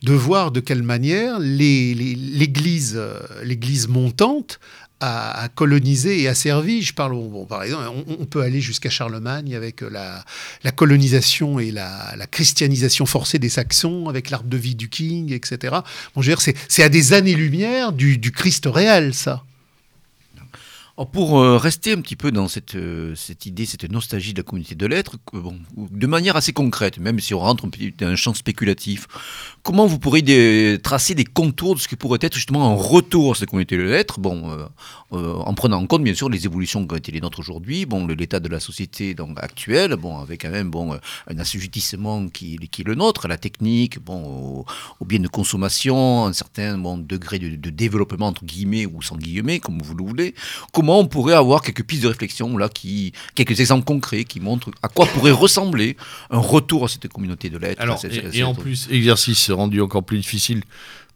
de 0.01 0.13
voir 0.13 0.49
de 0.49 0.59
quelle 0.59 0.81
manière 0.81 1.37
les- 1.37 1.93
les- 1.93 2.15
l'Église 2.15 2.93
euh, 2.95 3.19
l'Église 3.43 3.87
montante 3.87 4.59
a, 4.99 5.43
a 5.43 5.47
colonisé 5.49 6.21
et 6.21 6.27
a 6.27 6.33
servi. 6.33 6.81
Je 6.81 6.93
parle, 6.93 7.11
bon, 7.13 7.45
par 7.45 7.61
exemple, 7.63 7.83
on, 8.07 8.25
peut 8.25 8.41
aller 8.41 8.61
jusqu'à 8.61 8.89
Charlemagne 8.89 9.55
avec 9.55 9.81
la, 9.81 10.23
colonisation 10.71 11.59
et 11.59 11.69
la, 11.71 12.15
christianisation 12.31 13.05
forcée 13.05 13.37
des 13.39 13.49
Saxons, 13.49 14.09
avec 14.09 14.29
l'arbre 14.31 14.49
de 14.49 14.57
vie 14.57 14.75
du 14.75 14.89
King, 14.89 15.31
etc. 15.33 15.75
Bon, 16.15 16.21
c'est- 16.41 16.83
à 16.83 16.89
des 16.89 17.13
années-lumière 17.13 17.91
du 18.17 18.31
Christ 18.31 18.67
réel, 18.71 19.13
ça. 19.13 19.43
Pour 21.05 21.39
euh, 21.39 21.57
rester 21.57 21.93
un 21.93 22.01
petit 22.01 22.15
peu 22.15 22.31
dans 22.31 22.47
cette, 22.47 22.75
euh, 22.75 23.15
cette 23.15 23.45
idée, 23.45 23.65
cette 23.65 23.89
nostalgie 23.89 24.33
de 24.33 24.39
la 24.39 24.43
communauté 24.43 24.75
de 24.75 24.85
lettres, 24.85 25.17
bon, 25.33 25.57
de 25.75 26.07
manière 26.07 26.35
assez 26.35 26.53
concrète, 26.53 26.99
même 26.99 27.19
si 27.19 27.33
on 27.33 27.39
rentre 27.39 27.65
dans 27.97 28.07
un 28.07 28.15
champ 28.15 28.33
spéculatif, 28.33 29.07
comment 29.63 29.85
vous 29.85 29.99
pourriez 29.99 30.77
tracer 30.83 31.15
des 31.15 31.23
contours 31.23 31.75
de 31.75 31.79
ce 31.79 31.87
que 31.87 31.95
pourrait 31.95 32.19
être 32.21 32.35
justement 32.35 32.71
un 32.71 32.75
retour 32.75 33.31
à 33.31 33.35
cette 33.35 33.49
communauté 33.49 33.77
de 33.77 33.83
lettres, 33.83 34.19
bon, 34.19 34.49
euh, 35.13 35.33
en 35.33 35.53
prenant 35.53 35.77
en 35.77 35.87
compte 35.87 36.03
bien 36.03 36.13
sûr 36.13 36.29
les 36.29 36.45
évolutions 36.45 36.85
qui 36.85 36.93
ont 36.93 36.97
été 36.97 37.11
les 37.11 37.21
nôtres 37.21 37.39
aujourd'hui, 37.39 37.85
bon, 37.85 38.05
l'état 38.05 38.39
de 38.39 38.49
la 38.49 38.59
société 38.59 39.13
donc, 39.13 39.41
actuelle, 39.41 39.95
bon, 39.95 40.19
avec 40.19 40.41
quand 40.41 40.51
même 40.51 40.69
bon, 40.69 40.93
un 41.27 41.39
assujettissement 41.39 42.27
qui, 42.27 42.57
qui 42.69 42.81
est 42.81 42.85
le 42.85 42.95
nôtre, 42.95 43.25
à 43.25 43.27
la 43.29 43.37
technique, 43.37 43.99
bon, 43.99 44.23
au, 44.23 44.65
au 44.99 45.05
bien 45.05 45.19
de 45.19 45.27
consommation, 45.27 46.25
un 46.25 46.33
certain 46.33 46.77
bon, 46.77 46.97
degré 46.97 47.39
de, 47.39 47.55
de 47.55 47.69
développement 47.69 48.27
entre 48.27 48.45
guillemets 48.45 48.85
ou 48.85 49.01
sans 49.01 49.15
guillemets, 49.15 49.59
comme 49.59 49.81
vous 49.81 49.95
le 49.95 50.03
voulez. 50.03 50.35
Comment 50.73 50.90
on 50.99 51.07
pourrait 51.07 51.33
avoir 51.33 51.61
quelques 51.61 51.83
pistes 51.83 52.03
de 52.03 52.07
réflexion 52.07 52.57
là, 52.57 52.69
qui, 52.69 53.13
quelques 53.35 53.59
exemples 53.59 53.83
concrets 53.85 54.23
qui 54.23 54.39
montrent 54.39 54.69
à 54.81 54.87
quoi 54.87 55.05
pourrait 55.05 55.31
ressembler 55.31 55.97
un 56.29 56.39
retour 56.39 56.85
à 56.85 56.87
cette 56.87 57.07
communauté 57.07 57.49
de 57.49 57.57
lettres. 57.57 57.81
Alors, 57.81 57.99
cette- 57.99 58.33
et, 58.35 58.43
en 58.43 58.53
plus, 58.55 58.87
exercice 58.91 59.49
rendu 59.51 59.81
encore 59.81 60.03
plus 60.03 60.17
difficile 60.19 60.61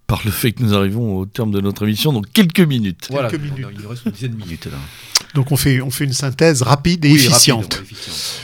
par 0.07 0.21
le 0.23 0.29
fait 0.31 0.51
que 0.51 0.61
nous 0.61 0.73
arrivons 0.75 1.17
au 1.17 1.25
terme 1.25 1.49
de 1.51 1.59
notre 1.59 1.83
émission 1.83 2.13
dans 2.13 2.21
quelques 2.21 2.59
minutes. 2.59 3.07
voilà, 3.09 3.29
quelques 3.29 3.41
minutes. 3.41 3.65
il 3.75 3.81
nous 3.81 3.89
reste 3.89 4.05
une 4.05 4.11
dizaine 4.11 4.31
de 4.33 4.37
minutes 4.37 4.65
là. 4.67 4.77
Donc 5.33 5.51
on 5.51 5.57
fait, 5.57 5.81
on 5.81 5.89
fait 5.89 6.05
une 6.05 6.13
synthèse 6.13 6.61
rapide 6.61 7.03
et 7.05 7.09
Oui, 7.11 7.15
efficiente. 7.15 7.73
rapide, 7.73 7.79
ouais, 7.79 7.91
efficiente. 7.91 8.41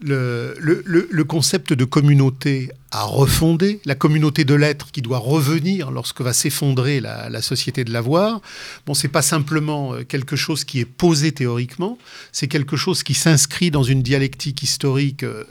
Le, 0.00 0.54
le- 0.58 1.24
concept 1.24 1.72
de 1.72 1.84
communauté 1.84 2.70
à 2.90 3.04
refonder, 3.04 3.80
la 3.84 3.94
communauté 3.94 4.44
de 4.44 4.54
l'être 4.54 4.90
qui 4.90 5.02
doit 5.02 5.18
revenir 5.18 5.90
lorsque 5.90 6.20
va 6.22 6.32
s'effondrer 6.32 7.00
la, 7.00 7.28
la 7.28 7.42
société 7.42 7.84
de 7.84 7.92
l'avoir, 7.92 8.40
bon, 8.86 8.94
c'est 8.94 9.08
pas 9.08 9.22
simplement 9.22 9.92
euh, 9.94 10.04
quelque 10.04 10.36
chose 10.36 10.64
qui 10.64 10.80
est 10.80 10.86
posé 10.86 11.32
théoriquement, 11.32 11.98
c'est 12.32 12.48
quelque 12.48 12.76
chose 12.76 13.02
qui 13.02 13.14
s'inscrit 13.14 13.70
dans 13.70 13.82
une 13.82 14.02
dialectique 14.02 14.62
historique 14.62 15.22
euh, 15.22 15.44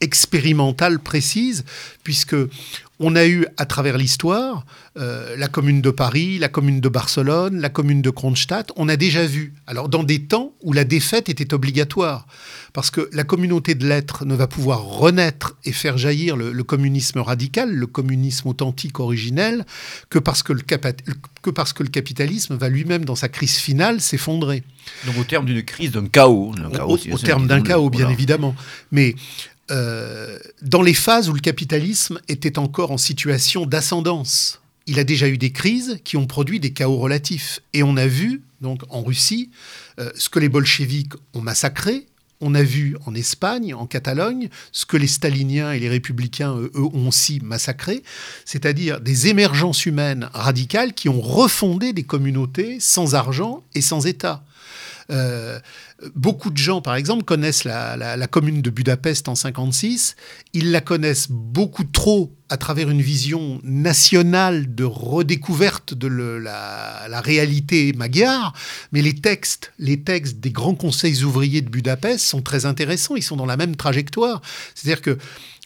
expérimentale 0.00 0.98
précise, 0.98 1.64
puisque 2.02 2.36
on 3.02 3.16
a 3.16 3.26
eu 3.26 3.46
à 3.56 3.64
travers 3.64 3.96
l'histoire 3.96 4.66
euh, 4.98 5.34
la 5.36 5.48
commune 5.48 5.80
de 5.80 5.90
Paris, 5.90 6.38
la 6.38 6.48
commune 6.48 6.80
de 6.80 6.88
Barcelone, 6.88 7.58
la 7.60 7.70
commune 7.70 8.02
de 8.02 8.10
Kronstadt. 8.10 8.72
On 8.76 8.88
a 8.88 8.96
déjà 8.96 9.24
vu, 9.24 9.54
alors 9.66 9.88
dans 9.88 10.02
des 10.02 10.22
temps 10.24 10.52
où 10.62 10.72
la 10.72 10.84
défaite 10.84 11.28
était 11.28 11.54
obligatoire, 11.54 12.26
parce 12.72 12.90
que 12.90 13.08
la 13.12 13.24
communauté 13.24 13.74
de 13.74 13.86
l'être 13.86 14.26
ne 14.26 14.34
va 14.34 14.46
pouvoir 14.46 14.82
renaître 14.82 15.56
et 15.64 15.72
faire 15.72 15.96
jaillir 15.96 16.36
le, 16.36 16.52
le 16.52 16.64
communisme 16.64 17.20
radical, 17.20 17.72
le 17.72 17.86
communisme 17.86 18.48
authentique 18.48 19.00
originel, 19.00 19.64
que 20.10 20.18
parce 20.18 20.42
que 20.42 20.52
le, 20.52 20.62
que 20.62 21.50
parce 21.50 21.72
que 21.72 21.82
le 21.82 21.88
capitalisme 21.88 22.56
va 22.56 22.68
lui-même, 22.68 23.06
dans 23.06 23.16
sa 23.16 23.28
crise 23.28 23.56
finale, 23.56 24.00
s'effondrer. 24.00 24.62
Donc 25.06 25.16
au 25.18 25.24
terme 25.24 25.46
d'une 25.46 25.62
crise, 25.62 25.92
d'un 25.92 26.06
chaos. 26.06 26.52
d'un 26.54 26.70
chaos, 26.70 26.98
au, 27.10 27.14
au 27.14 27.18
terme 27.18 27.46
d'un 27.46 27.62
chaos, 27.62 27.88
bien 27.88 28.00
voilà. 28.00 28.12
évidemment. 28.12 28.54
Mais 28.92 29.14
dans 29.70 30.82
les 30.82 30.94
phases 30.94 31.28
où 31.28 31.32
le 31.32 31.40
capitalisme 31.40 32.20
était 32.28 32.58
encore 32.58 32.90
en 32.90 32.98
situation 32.98 33.66
d'ascendance, 33.66 34.60
il 34.90 34.98
a 34.98 35.04
déjà 35.04 35.28
eu 35.28 35.38
des 35.38 35.52
crises 35.52 36.00
qui 36.02 36.16
ont 36.16 36.26
produit 36.26 36.58
des 36.58 36.72
chaos 36.72 36.96
relatifs. 36.96 37.60
Et 37.74 37.84
on 37.84 37.96
a 37.96 38.08
vu, 38.08 38.42
donc 38.60 38.82
en 38.88 39.02
Russie, 39.02 39.50
euh, 40.00 40.10
ce 40.16 40.28
que 40.28 40.40
les 40.40 40.48
bolcheviks 40.48 41.12
ont 41.32 41.40
massacré. 41.40 42.06
On 42.40 42.54
a 42.56 42.62
vu 42.62 42.96
en 43.06 43.14
Espagne, 43.14 43.72
en 43.72 43.86
Catalogne, 43.86 44.48
ce 44.72 44.86
que 44.86 44.96
les 44.96 45.06
staliniens 45.06 45.72
et 45.72 45.78
les 45.78 45.88
républicains, 45.88 46.56
eux, 46.56 46.72
ont 46.74 47.06
aussi 47.06 47.38
massacré, 47.40 48.02
c'est-à-dire 48.46 49.00
des 49.00 49.28
émergences 49.28 49.86
humaines 49.86 50.28
radicales 50.32 50.94
qui 50.94 51.08
ont 51.08 51.20
refondé 51.20 51.92
des 51.92 52.02
communautés 52.02 52.80
sans 52.80 53.14
argent 53.14 53.62
et 53.74 53.82
sans 53.82 54.06
État. 54.06 54.42
Euh, 55.10 55.58
beaucoup 56.14 56.50
de 56.50 56.56
gens, 56.56 56.80
par 56.80 56.94
exemple, 56.94 57.24
connaissent 57.24 57.64
la, 57.64 58.26
commune 58.28 58.62
de 58.62 58.70
Budapest 58.70 59.28
en 59.28 59.34
56. 59.34 60.16
Ils 60.52 60.70
la 60.70 60.80
connaissent 60.80 61.28
beaucoup 61.30 61.84
trop 61.84 62.34
à 62.48 62.56
travers 62.56 62.90
une 62.90 63.02
vision 63.02 63.60
nationale 63.62 64.74
de 64.74 64.84
redécouverte 64.84 65.94
de 65.94 66.08
la, 66.08 67.06
la 67.08 67.20
réalité 67.20 67.92
magyare. 67.92 68.52
Mais 68.92 69.02
les 69.02 69.14
textes, 69.14 69.72
les 69.78 70.02
textes 70.02 70.40
des 70.40 70.50
grands 70.50 70.74
conseils 70.74 71.22
ouvriers 71.22 71.60
de 71.60 71.68
Budapest 71.68 72.24
sont 72.24 72.42
très 72.42 72.66
intéressants. 72.66 73.16
Ils 73.16 73.22
sont 73.22 73.36
dans 73.36 73.46
la 73.46 73.56
même 73.56 73.76
trajectoire. 73.76 74.40
C'est-à-dire 74.74 75.02
que 75.02 75.18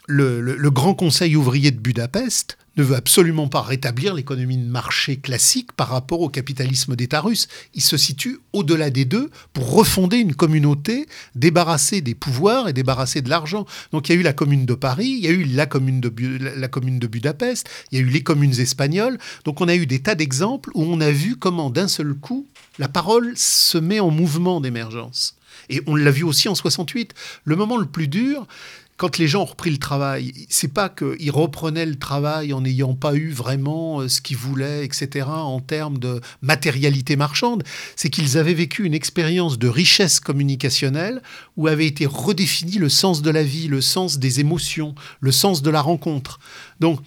le, 0.07 0.71
Grand 0.71 0.95
Conseil 0.95 1.37
ouvrier 1.37 1.71
de 1.71 1.81
Budapest 1.81 2.59
ne 2.77 2.83
veut 2.83 2.97
absolument 2.97 3.47
pas 3.47 3.63
rétablir 3.63 4.15
l'économie 4.15 4.59
de 4.59 4.69
marché 4.69 5.17
classique 5.17 5.73
par 5.73 5.89
rapport 5.89 6.21
au 6.21 6.29
capitalisme 6.29 6.97
d'État 6.97 7.21
russe. 7.21 7.47
Il 7.75 7.83
se 7.83 7.97
situe 7.97 8.41
au-delà 8.53 8.91
des 8.91 9.05
deux 9.05 9.31
pour 9.53 9.73
refonder 9.73 10.17
une 10.17 10.35
communauté 10.35 11.07
débarrassée 11.37 12.01
des 12.01 12.17
pouvoirs 12.17 12.69
et 12.69 12.73
débarrassée 12.73 13.23
de 13.23 13.31
l'argent. 13.31 13.65
Donc 13.93 14.09
il 14.09 14.15
y 14.15 14.17
a 14.17 14.21
eu 14.21 14.25
la 14.25 14.33
commune 14.33 14.67
de 14.67 14.75
Paris, 14.75 15.07
il 15.07 15.25
y 15.25 15.29
a 15.29 15.31
eu 15.31 15.45
la 15.45 15.67
commune 15.67 16.01
de, 16.01 16.13
la 16.59 16.69
commune 16.69 16.99
de 16.99 17.07
Budapest, 17.07 17.69
il 17.93 17.99
y 17.99 18.03
a 18.03 18.05
eu 18.05 18.11
les 18.11 18.23
communes 18.25 18.59
espagnoles. 18.59 19.19
Donc 19.45 19.61
on 19.61 19.69
a 19.69 19.77
eu 19.77 19.87
des 19.87 20.01
tas 20.01 20.17
d'exemples 20.17 20.71
où 20.75 20.83
on 20.83 21.01
a 21.01 21.13
vu 21.13 21.37
comment 21.37 21.71
d'un 21.71 21.89
seul 21.89 22.15
coup 22.15 22.47
la 22.79 22.89
parole 22.89 23.35
se 23.37 23.79
met 23.79 24.01
en 24.01 24.11
mouvement 24.11 24.61
d'émergence. 24.61 25.37
Et 25.69 25.81
on 25.87 25.95
l'a 25.97 26.11
vu 26.11 26.25
aussi 26.25 26.49
en 26.49 26.55
68. 26.55 27.15
Le 27.45 27.57
moment 27.57 27.77
le 27.77 27.87
plus 27.87 28.09
dur, 28.09 28.47
quand 28.97 29.19
les 29.19 29.27
gens 29.27 29.43
ont 29.43 29.47
repris 29.47 29.71
le 29.71 29.79
travail, 29.79 30.33
c'est 30.49 30.73
pas 30.73 30.89
qu'ils 30.89 31.31
reprenaient 31.31 31.87
le 31.87 31.99
travail 31.99 32.53
en 32.53 32.61
n'ayant 32.61 32.95
pas 32.95 33.15
eu 33.15 33.31
vraiment 33.31 34.01
euh, 34.01 34.09
ce 34.09 34.21
qu'ils 34.21 34.37
voulaient, 34.37 34.85
etc., 34.85 35.27
en 35.29 35.61
termes 35.61 35.99
de 35.99 36.21
matérialité 36.43 37.17
marchande, 37.17 37.65
c'est 37.97 38.09
qu'ils 38.09 38.39
avaient 38.39 38.55
vécu 38.55 38.85
une 38.85 38.95
expérience 38.95 39.59
de 39.59 39.69
richesse 39.69 40.21
communicationnelle 40.21 41.23
où 41.57 41.67
avait 41.67 41.87
été 41.87 42.07
redéfini 42.07 42.79
le 42.79 42.89
sens 42.89 43.23
de 43.23 43.31
la 43.31 43.43
vie, 43.43 43.67
le 43.67 43.81
sens 43.81 44.19
des 44.19 44.41
émotions, 44.41 44.95
le 45.21 45.33
sens 45.33 45.63
de 45.63 45.71
la 45.71 45.81
rencontre. 45.81 46.39
Donc, 46.79 47.01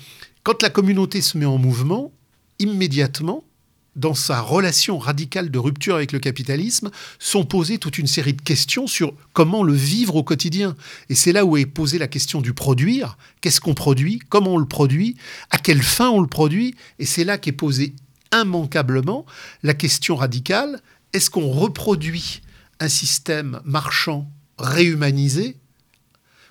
quand 0.44 0.62
la 0.62 0.70
communauté 0.70 1.22
se 1.22 1.38
met 1.38 1.46
en 1.46 1.58
mouvement, 1.58 2.12
immédiatement, 2.60 3.44
dans 3.98 4.14
sa 4.14 4.40
relation 4.40 4.98
radicale 5.00 5.50
de 5.52 5.60
rupture 5.60 5.96
avec 5.96 6.12
le 6.12 6.20
capitalisme, 6.20 6.92
sont 7.20 7.44
posées 7.44 7.80
toute 7.80 7.98
une 7.98 8.08
série 8.08 8.34
de 8.34 8.42
questions 8.42 8.88
sur 8.88 9.14
comment 9.34 9.64
le 9.64 9.74
vivre 9.74 10.16
au 10.16 10.24
quotidien. 10.24 10.76
Et 11.10 11.16
c'est 11.16 11.34
là 11.34 11.44
où 11.44 11.58
est 11.58 11.66
posée 11.66 11.98
la 11.98 12.08
question 12.08 12.40
du 12.40 12.54
produire. 12.54 13.18
Qu'est-ce 13.42 13.60
qu'on 13.60 13.74
produit? 13.74 14.20
Comment 14.30 14.54
on 14.54 14.58
le 14.60 14.68
produit? 14.68 15.18
À 15.50 15.58
quelle 15.58 15.82
fin 15.82 16.10
on 16.10 16.22
le 16.22 16.28
produit? 16.28 16.76
Et 17.00 17.06
c'est 17.06 17.24
là 17.24 17.38
qu'est 17.38 17.52
posée 17.52 17.94
immanquablement 18.34 19.26
la 19.64 19.74
question 19.74 20.16
radicale. 20.16 20.82
Est-ce 21.14 21.30
qu'on 21.30 21.50
reproduit 21.50 22.42
un 22.80 22.90
système 22.90 23.60
marchand 23.66 24.30
réhumanisé 24.60 25.58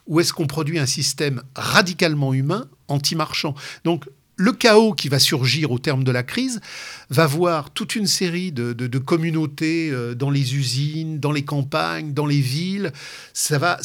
ou 0.07 0.21
est-ce 0.21 0.33
qu'on 0.33 0.47
produit 0.47 0.79
un 0.79 0.87
système 0.87 1.43
radicalement 1.55 2.33
humain, 2.33 2.69
anti-marchand? 2.89 3.55
Donc, 3.85 4.09
le 4.37 4.53
chaos 4.53 4.93
qui 4.93 5.09
va 5.09 5.19
surgir 5.19 5.71
au 5.71 5.79
terme 5.79 6.05
de 6.05 6.13
la 6.13 6.23
crise 6.23 6.61
va 7.09 7.27
voir 7.27 7.71
toute 7.71 7.97
une 7.97 8.07
série 8.07 8.53
de, 8.53 8.99
communautés 8.99 9.91
euh, 9.91 10.15
dans 10.15 10.31
les 10.31 10.57
usines, 10.57 11.19
dans 11.19 11.33
les 11.33 11.45
campagnes, 11.45 12.13
dans 12.13 12.27
les 12.27 12.41
villes. 12.41 12.93
Ça 13.33 13.59
va, 13.59 13.79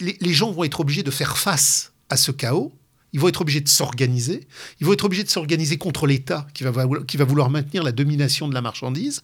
les, 0.00 0.16
les 0.20 0.32
gens 0.32 0.52
vont 0.52 0.64
être 0.64 0.80
obligés 0.80 1.02
de 1.02 1.10
faire 1.10 1.36
face 1.36 1.92
à 2.10 2.16
ce 2.16 2.30
chaos. 2.30 2.72
Ils 3.12 3.20
vont 3.20 3.28
être 3.28 3.40
obligés 3.40 3.60
de 3.60 3.68
s'organiser. 3.68 4.46
Ils 4.80 4.86
vont 4.86 4.92
être 4.92 5.04
obligés 5.04 5.24
de 5.24 5.30
s'organiser 5.30 5.78
contre 5.78 6.06
l'État 6.06 6.46
qui 6.54 6.62
va, 6.62 6.86
qui 7.06 7.16
va 7.16 7.24
vouloir 7.24 7.50
maintenir 7.50 7.82
la 7.82 7.92
domination 7.92 8.48
de 8.48 8.54
la 8.54 8.60
marchandise. 8.60 9.22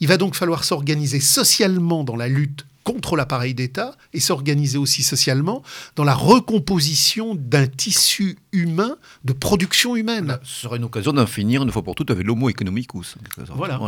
Il 0.00 0.08
va 0.08 0.16
donc 0.16 0.34
falloir 0.34 0.64
s'organiser 0.64 1.20
socialement 1.20 2.02
dans 2.02 2.16
la 2.16 2.28
lutte 2.28 2.66
contre 2.86 3.16
l'appareil 3.16 3.52
d'État 3.52 3.96
et 4.14 4.20
s'organiser 4.20 4.78
aussi 4.78 5.02
socialement 5.02 5.62
dans 5.96 6.04
la 6.04 6.14
recomposition 6.14 7.34
d'un 7.34 7.66
tissu 7.66 8.38
humain 8.52 8.96
de 9.24 9.32
production 9.32 9.96
humaine. 9.96 10.38
Ce 10.44 10.62
serait 10.62 10.76
une 10.76 10.84
occasion 10.84 11.12
d'en 11.12 11.26
finir 11.26 11.62
une 11.64 11.72
fois 11.72 11.82
pour 11.82 11.96
toutes 11.96 12.12
avec 12.12 12.24
l'homo 12.24 12.48
economicus. 12.48 13.16
Voilà. 13.56 13.80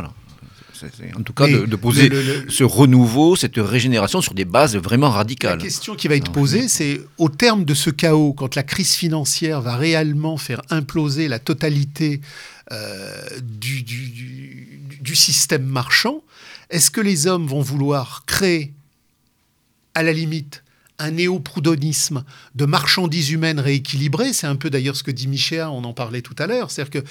C'est- 0.75 1.16
en 1.16 1.23
tout 1.23 1.33
cas, 1.33 1.49
de, 1.49 1.66
de 1.66 1.77
poser 1.77 2.09
le- 2.09 2.23
le- 2.23 2.41
le- 2.45 2.51
ce 2.51 2.62
renouveau, 2.62 3.35
cette 3.35 3.57
régénération 3.57 4.20
sur 4.20 4.33
des 4.35 4.45
bases 4.45 4.77
vraiment 4.77 5.09
La 5.09 5.15
radicales. 5.15 5.59
question 5.59 5.95
qui 5.97 6.07
va 6.07 6.15
être 6.15 6.31
posée, 6.31 6.69
c'est 6.69 7.01
au 7.19 7.29
terme 7.29 7.65
de 7.65 7.75
ce 7.75 7.91
chaos, 7.91 8.33
quand 8.33 8.55
la 8.55 8.62
crise 8.62 8.93
financière 8.95 9.61
va 9.61 9.77
réellement 9.77 10.37
faire 10.37 10.62
imploser 10.70 11.27
la 11.29 11.39
totalité 11.41 12.20
euh, 12.70 13.27
du, 13.43 13.83
du- 13.83 14.09
du- 14.11 14.81
du 15.01 15.16
système 15.16 15.65
marchand, 15.65 16.23
est-ce 16.70 16.91
que 16.93 17.01
les 17.01 17.27
hommes 17.27 17.47
vont 17.47 17.62
vouloir 17.62 18.25
créer, 18.27 18.73
à 19.99 20.05
la 20.05 20.12
limite, 20.12 20.62
un 21.01 21.11
néo-proudonisme 21.11 22.23
de 22.55 22.66
marchandises 22.66 23.33
humaines 23.33 23.59
rééquilibrées 23.59 24.33
C'est 24.33 24.47
un 24.47 24.55
peu 24.55 24.70
d'ailleurs 24.70 24.95
ce 24.95 25.03
que 25.03 25.11
dit 25.11 25.27
Michéa, 25.27 25.73
on 25.73 25.83
en 25.83 25.93
parlait 25.93 26.23
tout 26.23 26.37
à 26.39 26.47
l'heure. 26.47 26.70
C'est-à-dire 26.70 27.03
que 27.03 27.09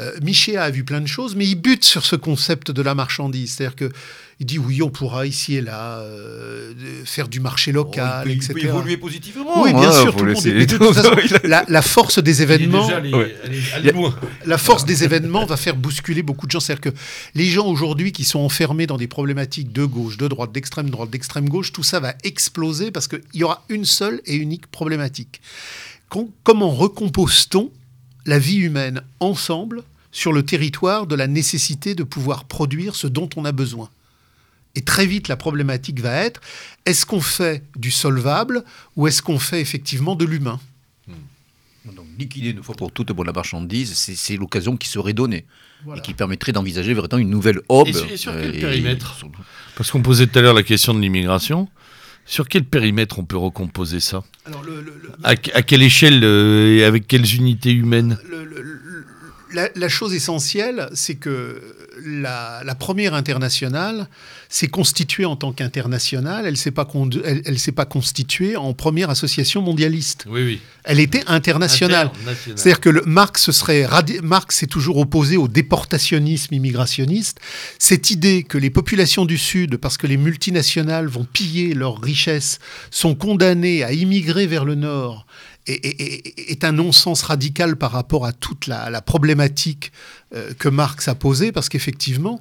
euh, 0.00 0.12
Michéa 0.22 0.62
a 0.62 0.70
vu 0.70 0.82
plein 0.82 1.02
de 1.02 1.06
choses, 1.06 1.36
mais 1.36 1.46
il 1.46 1.56
bute 1.56 1.84
sur 1.84 2.06
ce 2.06 2.16
concept 2.16 2.70
de 2.70 2.80
la 2.80 2.94
marchandise. 2.94 3.52
C'est-à-dire 3.52 3.76
que 3.76 3.92
il 4.40 4.46
dit 4.46 4.58
oui, 4.58 4.80
on 4.80 4.88
pourra 4.88 5.26
ici 5.26 5.56
et 5.56 5.60
là 5.60 5.98
euh, 5.98 6.72
faire 7.04 7.28
du 7.28 7.40
marché 7.40 7.72
local, 7.72 8.24
Oh, 8.26 8.28
il 8.28 8.38
peut- 8.38 8.44
etc. 8.44 8.52
il 8.56 8.62
peut 8.62 8.68
évoluer 8.68 8.96
positivement. 8.96 9.62
Oui, 9.62 9.72
bien 9.74 9.92
sûr, 9.92 10.12
faut 10.12 10.18
tout 10.20 10.24
le 10.24 10.32
monde. 10.32 10.42
laisser- 10.44 10.54
mais 10.56 10.64
de 10.66 10.76
toute 10.78 10.94
façon, 10.94 11.10
Il 11.24 11.34
a- 11.34 11.40
la, 11.46 11.64
la 11.68 11.82
force 11.82 12.18
des 12.22 12.40
événements, 12.40 12.86
Ouais. 12.88 13.36
la 14.46 14.58
force 14.58 14.84
des 14.84 15.04
événements 15.04 15.44
va 15.44 15.56
faire 15.56 15.76
bousculer 15.76 16.22
beaucoup 16.22 16.46
de 16.46 16.50
gens. 16.52 16.60
C'est-à-dire 16.60 16.92
que 16.92 16.98
les 17.34 17.46
gens 17.46 17.66
aujourd'hui 17.66 18.12
qui 18.12 18.24
sont 18.24 18.38
enfermés 18.40 18.86
dans 18.86 18.96
des 18.96 19.06
problématiques 19.08 19.72
de 19.72 19.84
gauche, 19.84 20.16
de 20.16 20.26
droite, 20.26 20.52
d'extrême 20.52 20.90
droite, 20.90 21.10
d'extrême 21.10 21.48
gauche, 21.48 21.72
tout 21.72 21.82
ça 21.82 22.00
va 22.00 22.14
exploser 22.24 22.90
parce 22.90 23.08
qu'il 23.08 23.20
y 23.34 23.44
aura 23.44 23.62
une 23.68 23.84
seule 23.84 24.20
et 24.24 24.36
unique 24.36 24.66
problématique. 24.68 25.40
Com- 26.08 26.28
comment 26.44 26.70
recompose-t-on 26.70 27.70
la 28.26 28.38
vie 28.38 28.56
humaine 28.56 29.02
ensemble 29.20 29.82
sur 30.12 30.32
le 30.32 30.42
territoire 30.42 31.06
de 31.06 31.14
la 31.14 31.26
nécessité 31.26 31.94
de 31.94 32.02
pouvoir 32.02 32.44
produire 32.44 32.94
ce 32.94 33.06
dont 33.06 33.28
on 33.36 33.44
a 33.44 33.52
besoin? 33.52 33.88
Et 34.76 34.82
très 34.82 35.06
vite, 35.06 35.28
la 35.28 35.36
problématique 35.36 36.00
va 36.00 36.14
être 36.24 36.40
est-ce 36.86 37.04
qu'on 37.06 37.20
fait 37.20 37.62
du 37.76 37.90
solvable 37.90 38.64
ou 38.96 39.06
est-ce 39.08 39.22
qu'on 39.22 39.38
fait 39.38 39.60
effectivement 39.60 40.14
de 40.16 40.24
l'humain? 40.24 40.60
Donc, 41.86 42.06
liquider 42.18 42.50
une 42.50 42.62
fois 42.62 42.74
pour 42.74 42.92
toutes 42.92 43.12
pour 43.14 43.24
la 43.24 43.32
marchandise, 43.32 43.94
c'est 43.94 44.14
c'est 44.14 44.36
l'occasion 44.36 44.76
qui 44.76 44.86
serait 44.88 45.14
donnée 45.14 45.46
Voilà. 45.84 45.98
et 46.00 46.04
qui 46.04 46.12
permettrait 46.12 46.52
d'envisager 46.52 46.92
véritablement 46.92 47.26
une 47.26 47.30
nouvelle 47.34 47.60
aube. 47.70 47.88
Et 47.88 47.92
sur- 47.94 48.10
et 48.12 48.16
sur 48.18 48.32
quel 48.32 48.54
euh, 48.54 48.60
périmètre? 48.60 49.16
Parce 49.76 49.90
qu'on 49.90 50.02
posait 50.02 50.26
tout 50.26 50.38
à 50.38 50.42
l'heure 50.42 50.52
la 50.54 50.62
question 50.62 50.92
de 50.92 51.00
l'immigration. 51.00 51.68
Sur 52.26 52.46
quel 52.48 52.64
périmètre 52.64 53.18
on 53.18 53.24
peut 53.24 53.38
recomposer 53.38 53.98
ça? 53.98 54.22
Alors, 54.44 54.62
le- 54.62 54.82
le- 54.82 55.00
le- 55.02 55.12
à, 55.24 55.30
à 55.30 55.62
quelle 55.62 55.82
échelle 55.82 56.20
euh, 56.22 56.76
et 56.76 56.84
avec 56.84 57.06
quelles 57.08 57.34
unités 57.34 57.72
humaines? 57.72 58.18
le- 58.28 58.44
le- 58.44 58.60
le- 58.62 59.06
la, 59.54 59.68
la 59.74 59.88
chose 59.88 60.12
essentielle, 60.14 60.88
c'est 60.92 61.16
que 61.16 61.60
la, 62.04 62.62
la 62.64 62.74
première 62.74 63.14
internationale 63.14 64.08
s'est 64.48 64.68
constituée 64.68 65.24
en 65.24 65.36
tant 65.36 65.52
qu'internationale, 65.52 66.44
elle 66.44 66.52
ne 66.52 66.56
s'est 66.56 66.70
pas, 66.70 66.84
condu- 66.84 67.20
elle, 67.24 67.42
elle 67.44 67.58
s'est 67.58 67.72
pas 67.72 67.84
constituée 67.84 68.56
en 68.56 68.72
première 68.72 69.10
association 69.10 69.62
mondialiste. 69.62 70.24
Oui, 70.28 70.42
oui. 70.42 70.60
Elle 70.84 70.98
était 70.98 71.22
internationale. 71.26 72.10
C'est-à-dire 72.44 72.80
que 72.80 72.88
le, 72.88 73.02
Marx, 73.06 73.44
se 73.44 73.52
serait 73.52 73.86
Marx 74.22 74.56
s'est 74.56 74.66
toujours 74.66 74.96
opposé 74.98 75.36
au 75.36 75.46
déportationnisme 75.46 76.54
immigrationniste. 76.54 77.38
Cette 77.78 78.10
idée 78.10 78.42
que 78.42 78.58
les 78.58 78.70
populations 78.70 79.24
du 79.24 79.38
Sud, 79.38 79.76
parce 79.76 79.96
que 79.96 80.06
les 80.06 80.16
multinationales 80.16 81.06
vont 81.06 81.26
piller 81.30 81.74
leurs 81.74 82.00
richesses, 82.00 82.58
sont 82.90 83.14
condamnées 83.14 83.82
à 83.82 83.92
immigrer 83.92 84.46
vers 84.46 84.64
le 84.64 84.74
Nord 84.74 85.26
est, 85.66 86.50
est- 86.52 86.64
un 86.64 86.72
non-sens 86.72 87.22
radical 87.22 87.76
par 87.76 87.92
rapport 87.92 88.24
à 88.26 88.32
toute 88.32 88.66
la, 88.66 88.90
la 88.90 89.00
problématique 89.02 89.92
euh, 90.34 90.52
que 90.54 90.68
Marx 90.68 91.08
a 91.08 91.14
posée, 91.14 91.52
parce 91.52 91.68
qu'effectivement, 91.68 92.40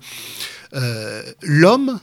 euh, 0.73 1.23
l'homme 1.41 1.99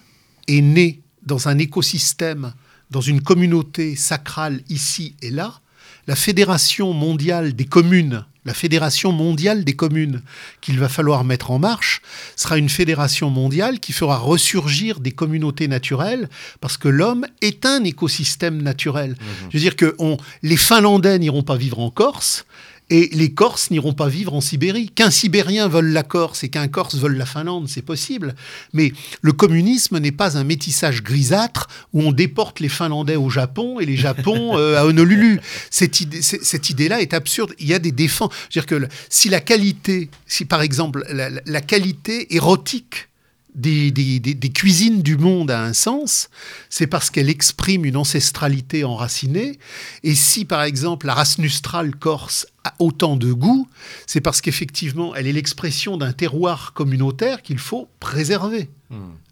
est 0.49 0.61
né 0.61 1.03
dans 1.25 1.49
un 1.49 1.59
écosystème, 1.59 2.53
dans 2.91 3.01
une 3.01 3.21
communauté 3.21 3.97
sacrale 3.97 4.61
ici 4.69 5.17
et 5.23 5.31
là. 5.31 5.61
La 6.07 6.15
Fédération 6.15 6.93
mondiale 6.93 7.55
des 7.55 7.65
communes, 7.65 8.25
la 8.47 8.55
Fédération 8.55 9.13
mondiale 9.13 9.65
des 9.65 9.75
communes 9.75 10.23
qu'il 10.63 10.79
va 10.79 10.89
falloir 10.89 11.25
mettre 11.25 11.51
en 11.51 11.59
marche, 11.59 12.01
sera 12.37 12.57
une 12.57 12.69
fédération 12.69 13.29
mondiale 13.29 13.81
qui 13.81 13.93
fera 13.93 14.17
ressurgir 14.17 15.01
des 15.01 15.11
communautés 15.13 15.69
naturelles, 15.69 16.29
parce 16.61 16.77
que 16.79 16.89
l'homme 16.89 17.27
est 17.43 17.67
un 17.67 17.85
écosystème 17.85 18.63
naturel. 18.63 19.17
Je 19.51 19.59
veux 19.59 19.61
dire 19.63 19.77
que 19.77 19.95
on- 19.99 20.17
les 20.43 20.57
Finlandais 20.57 21.19
n'iront 21.19 21.43
pas 21.43 21.57
vivre 21.57 21.81
en 21.81 21.91
Corse, 21.91 22.47
et 22.89 23.09
les 23.13 23.33
Corses 23.33 23.71
n'iront 23.71 23.95
pas 23.95 24.09
vivre 24.09 24.33
en 24.35 24.41
Sibérie. 24.41 24.91
Qu'un 24.91 25.11
Sibérien 25.11 25.67
vole 25.67 25.89
la 25.89 26.05
Corse 26.05 26.45
et 26.45 26.49
qu'un 26.51 26.69
Corse 26.69 26.95
vole 26.95 27.17
la 27.17 27.27
Finlande, 27.27 27.69
c'est 27.69 27.83
possible. 27.83 28.35
Mais 28.73 28.93
le 29.23 29.33
communisme 29.33 29.99
n'est 29.99 30.13
pas 30.13 30.39
un 30.39 30.45
métissage 30.45 31.03
grisâtre 31.03 31.67
où 31.93 32.03
on 32.03 32.13
déporte 32.13 32.61
les 32.61 32.69
Finlandais 32.69 33.17
au 33.17 33.29
Japon 33.29 33.81
et 33.81 33.87
les 33.87 33.97
Japons 33.97 34.57
euh, 34.57 34.79
à 34.79 34.87
Honolulu. 34.87 35.41
Cette 35.71 36.01
idée, 36.01 36.23
c'est- 36.23 36.45
cette 36.45 36.71
idée-là 36.71 37.01
est 37.01 37.13
absurde. 37.13 37.55
Il 37.59 37.67
y 37.67 37.75
a 37.75 37.81
des 37.81 37.93
défenses. 37.93 38.31
Dire 38.53 38.67
que 38.67 38.87
si 39.09 39.29
la 39.29 39.41
qualité, 39.41 40.09
si 40.27 40.45
par 40.45 40.63
exemple 40.63 41.05
la 41.47 41.61
qualité 41.61 42.35
érotique 42.37 43.09
des, 43.57 43.91
des- 43.91 44.21
des- 44.21 44.35
des 44.35 44.51
cuisines 44.51 45.03
du 45.03 45.17
monde 45.17 45.51
a 45.51 45.63
un 45.65 45.73
sens, 45.73 46.29
c'est 46.71 46.87
parce 46.87 47.11
qu'elle 47.11 47.29
exprime 47.31 47.85
une 47.85 47.97
ancestralité 47.97 48.85
enracinée. 48.85 49.59
Et 50.05 50.15
si, 50.15 50.45
par 50.45 50.63
exemple, 50.63 51.07
la 51.07 51.15
race 51.15 51.39
nustrale 51.39 51.97
corse 51.97 52.47
a 52.65 52.75
autant 52.79 53.17
de 53.17 53.33
goût, 53.33 53.67
c'est 54.07 54.21
parce 54.21 54.41
qu'effectivement, 54.41 55.15
elle 55.15 55.27
est 55.27 55.33
l'expression 55.33 55.97
d'un 55.97 56.13
terroir 56.13 56.73
communautaire 56.75 57.43
qu'il 57.43 57.59
faut 57.59 57.89
préserver. 57.99 58.69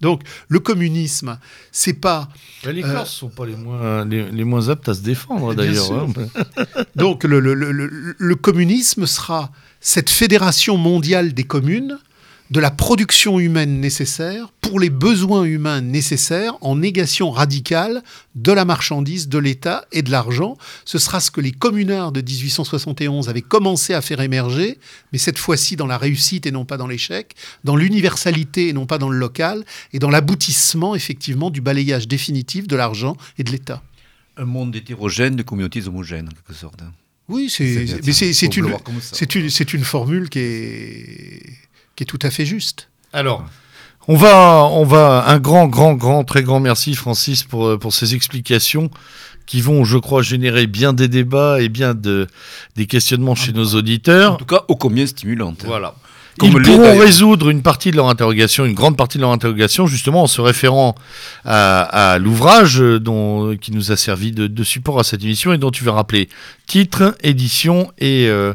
Donc, 0.01 0.23
le 0.49 0.59
communisme, 0.59 1.39
c'est 1.71 1.93
pas 1.93 2.29
les 2.65 2.83
Euh, 2.83 2.93
Corses 2.93 3.13
sont 3.13 3.29
pas 3.29 3.47
les 3.47 3.55
moins, 3.55 4.05
les, 4.05 4.29
les 4.33 4.43
moins 4.43 4.69
aptes 4.69 4.89
à 4.89 4.95
se 4.95 5.01
défendre 5.03 5.55
d'ailleurs. 5.55 5.93
hein. 5.93 6.13
Donc 6.97 7.23
le, 7.23 7.39
le- 7.39 7.55
le- 7.55 7.71
le- 7.71 8.17
le 8.19 8.35
communisme 8.35 9.07
sera 9.07 9.53
cette 9.81 10.11
fédération 10.11 10.77
mondiale 10.77 11.35
des 11.35 11.45
communes 11.45 11.99
de 12.51 12.61
la 12.61 12.71
production 12.71 13.41
humaine 13.41 13.81
nécessaire 13.81 14.53
pour 14.61 14.79
les 14.79 14.91
besoins 14.91 15.45
humains 15.45 15.81
nécessaires 15.81 16.55
en 16.61 16.77
négation 16.77 17.31
radicale 17.31 18.03
de 18.35 18.53
la 18.53 18.65
marchandise, 18.65 19.29
de 19.29 19.39
l'État 19.39 19.87
et 19.93 20.03
de 20.03 20.11
l'argent. 20.11 20.57
Ce 20.85 20.99
sera 20.99 21.21
ce 21.21 21.31
que 21.31 21.41
les 21.41 21.53
communards 21.53 22.13
de 22.13 22.21
1871 22.21 23.29
avaient 23.29 23.41
commencé 23.43 23.95
à 23.95 24.03
faire 24.03 24.21
émerger, 24.21 24.79
mais 25.13 25.19
cette 25.19 25.39
fois-ci 25.39 25.77
dans 25.77 25.87
la 25.87 25.97
réussite 25.99 26.47
et 26.47 26.51
non 26.51 26.65
pas 26.65 26.77
dans 26.77 26.87
l'échec, 26.87 27.35
dans 27.65 27.77
l'universalité 27.77 28.69
et 28.69 28.73
non 28.73 28.87
pas 28.87 28.99
dans 28.99 29.09
le 29.09 29.19
local, 29.19 29.65
et 29.93 29.99
dans 29.99 30.11
l'aboutissement 30.11 30.95
effectivement 30.95 31.51
du 31.51 31.61
balayage 31.63 32.09
définitif 32.09 32.69
de 32.69 32.77
l'argent 32.77 33.17
et 33.39 33.45
de 33.45 33.51
l'État. 33.51 33.83
Un 34.37 34.45
monde 34.45 34.77
hétérogène 34.77 35.37
de 35.37 35.43
communautés 35.43 35.87
homogènes, 35.87 36.29
en 36.29 36.33
quelque 36.33 36.55
sorte. 36.55 36.83
hein. 36.83 36.93
Oui, 37.29 37.49
c'est 37.49 37.65
une, 39.37 39.79
une 39.79 39.85
formule 39.85 40.29
qui 40.29 40.39
est, 40.41 41.43
qui 41.97 42.03
est 42.05 42.07
tout 42.07 42.19
à 42.23 42.31
fait 42.31 42.45
juste. 42.47 42.89
Alors, 43.13 43.45
on 44.09 44.17
va, 44.17 44.65
on 44.73 44.85
va, 44.85 45.25
un 45.29 45.39
grand, 45.39 45.67
grand, 45.67 45.95
grand, 45.95 46.25
très 46.25 46.43
grand 46.43 46.61
merci 46.61 46.95
Francis 46.95 47.43
pour, 47.45 47.67
euh, 47.67 47.79
pour 47.79 47.95
ces 47.95 48.15
explications 48.15 48.91
qui 49.47 49.61
vont, 49.61 49.85
je 49.85 49.99
crois, 49.99 50.23
générer 50.23 50.67
bien 50.67 50.93
des 50.93 51.09
débats 51.09 51.61
et 51.61 51.69
bien 51.69 51.95
de, 51.95 52.27
des 52.77 52.87
questionnements 52.87 53.35
chez 53.35 53.53
nos 53.53 53.75
En 53.75 53.79
auditeurs. 53.79 54.37
tout 54.39 54.47
cas, 54.47 54.63
ô 54.69 54.77
combien 54.77 55.07
stimulante. 55.07 55.65
Voilà. 55.65 55.95
Comme 56.39 56.49
Ils 56.49 56.63
pourront 56.63 56.99
résoudre 56.99 57.49
une 57.49 57.63
partie 57.63 57.93
de 57.93 57.97
leur 57.97 58.09
interrogation, 58.09 58.65
une 58.65 58.75
grande 58.75 58.97
partie 58.97 59.19
de 59.19 59.23
leur 59.23 59.31
interrogation, 59.31 59.87
justement 59.87 60.25
en 60.25 60.27
se 60.27 60.41
référant 60.41 60.97
à, 61.45 62.13
à 62.15 62.19
l'ouvrage 62.19 62.81
euh, 62.81 62.99
dont 62.99 63.57
qui 63.57 63.71
nous 63.71 63.93
a 63.93 63.97
servi 63.97 64.33
de, 64.33 64.49
de 64.49 64.65
support 64.65 64.99
à 64.99 65.05
cette 65.05 65.23
émission 65.23 65.53
et 65.53 65.59
dont 65.59 65.71
tu 65.71 65.85
vas 65.85 65.93
rappeler 65.93 66.29
titre, 66.67 67.15
édition 67.23 67.93
et 67.99 68.27
euh, 68.29 68.53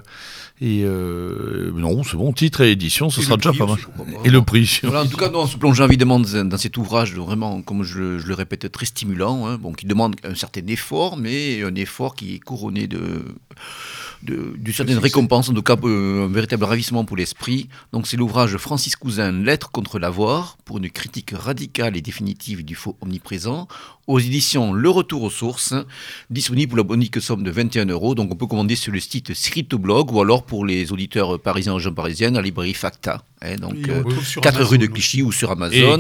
et 0.62 0.82
euh, 0.84 1.72
non, 1.74 2.04
c'est 2.04 2.18
bon, 2.18 2.34
titre 2.34 2.62
et 2.62 2.72
édition, 2.72 3.10
ce 3.10 3.22
Et 3.22 3.24
sera 3.24 3.38
déjà 3.38 3.54
pas 3.54 3.66
mal. 3.66 3.78
Et 4.26 4.30
le 4.30 4.42
prix. 4.42 4.82
Voilà, 4.84 5.04
en 5.04 5.08
tout 5.08 5.16
cas, 5.16 5.30
nous, 5.30 5.40
on 5.40 5.48
se 5.48 5.56
plonge 5.56 5.80
évidemment 5.80 6.20
dans, 6.20 6.58
cet 6.58 6.76
ouvrage 6.76 7.16
vraiment, 7.16 7.62
comme 7.62 7.84
je, 7.84 8.20
je 8.20 8.28
le 8.28 8.34
répète, 8.34 8.70
très 8.70 8.86
stimulant, 8.86 9.48
hein, 9.48 9.58
bon, 9.58 9.72
qui 9.72 9.86
demande 9.86 10.18
un 10.24 10.36
certain 10.36 10.66
effort, 10.68 11.16
mais 11.16 11.64
un 11.64 11.76
effort 11.76 12.14
qui 12.16 12.36
est 12.36 12.40
couronné 12.40 12.88
de 12.88 13.24
d'une 14.22 14.74
certaine 14.74 14.98
récompense, 14.98 15.50
en 15.50 15.54
tout 15.54 15.62
cas 15.62 15.78
euh, 15.84 16.26
un 16.26 16.32
véritable 16.32 16.66
ravissement 16.66 17.06
pour 17.06 17.16
l'esprit. 17.16 17.70
Donc 17.94 18.06
c'est 18.06 18.18
l'ouvrage 18.18 18.58
Francis 18.58 18.96
Cousin, 18.96 19.32
Lettres 19.32 19.72
contre 19.72 19.98
l'avoir, 19.98 20.58
pour 20.66 20.78
une 20.78 20.90
critique 20.90 21.32
radicale 21.34 21.96
et 21.96 22.02
définitive 22.02 22.66
du 22.66 22.76
faux 22.76 22.98
omniprésent, 23.02 23.68
aux 24.10 24.18
éditions 24.18 24.74
Le 24.74 24.90
Retour 24.90 25.22
aux 25.22 25.30
Sources, 25.30 25.76
disponible 26.32 26.72
pour 26.72 26.78
la 26.78 26.84
bonique 26.84 27.22
somme 27.22 27.44
de 27.44 27.52
21 27.52 27.86
euros. 27.86 28.16
Donc 28.16 28.32
on 28.34 28.36
peut 28.36 28.48
commander 28.48 28.76
sur 28.76 28.92
le 28.92 29.00
site 29.00 29.36
Scriptoblog 29.36 30.12
ou 30.12 30.20
alors 30.20 30.44
pour 30.44 30.66
les 30.66 30.92
auditeurs 30.92 31.40
parisiens 31.40 31.74
en 31.74 31.76
région 31.76 31.94
parisienne, 31.94 32.36
à 32.36 32.40
la 32.40 32.46
librairie 32.46 32.74
Facta. 32.74 33.22
Hein, 33.42 33.56
donc 33.58 33.76
Et 33.76 33.90
euh, 33.90 33.98
le 33.98 34.04
trouve 34.04 34.26
sur 34.26 34.42
4 34.42 34.56
Amazon 34.56 34.70
rue 34.72 34.78
de. 34.78 34.86
Clichy 34.88 35.22
ou 35.22 35.32
sur 35.32 35.52
Amazon. 35.52 36.00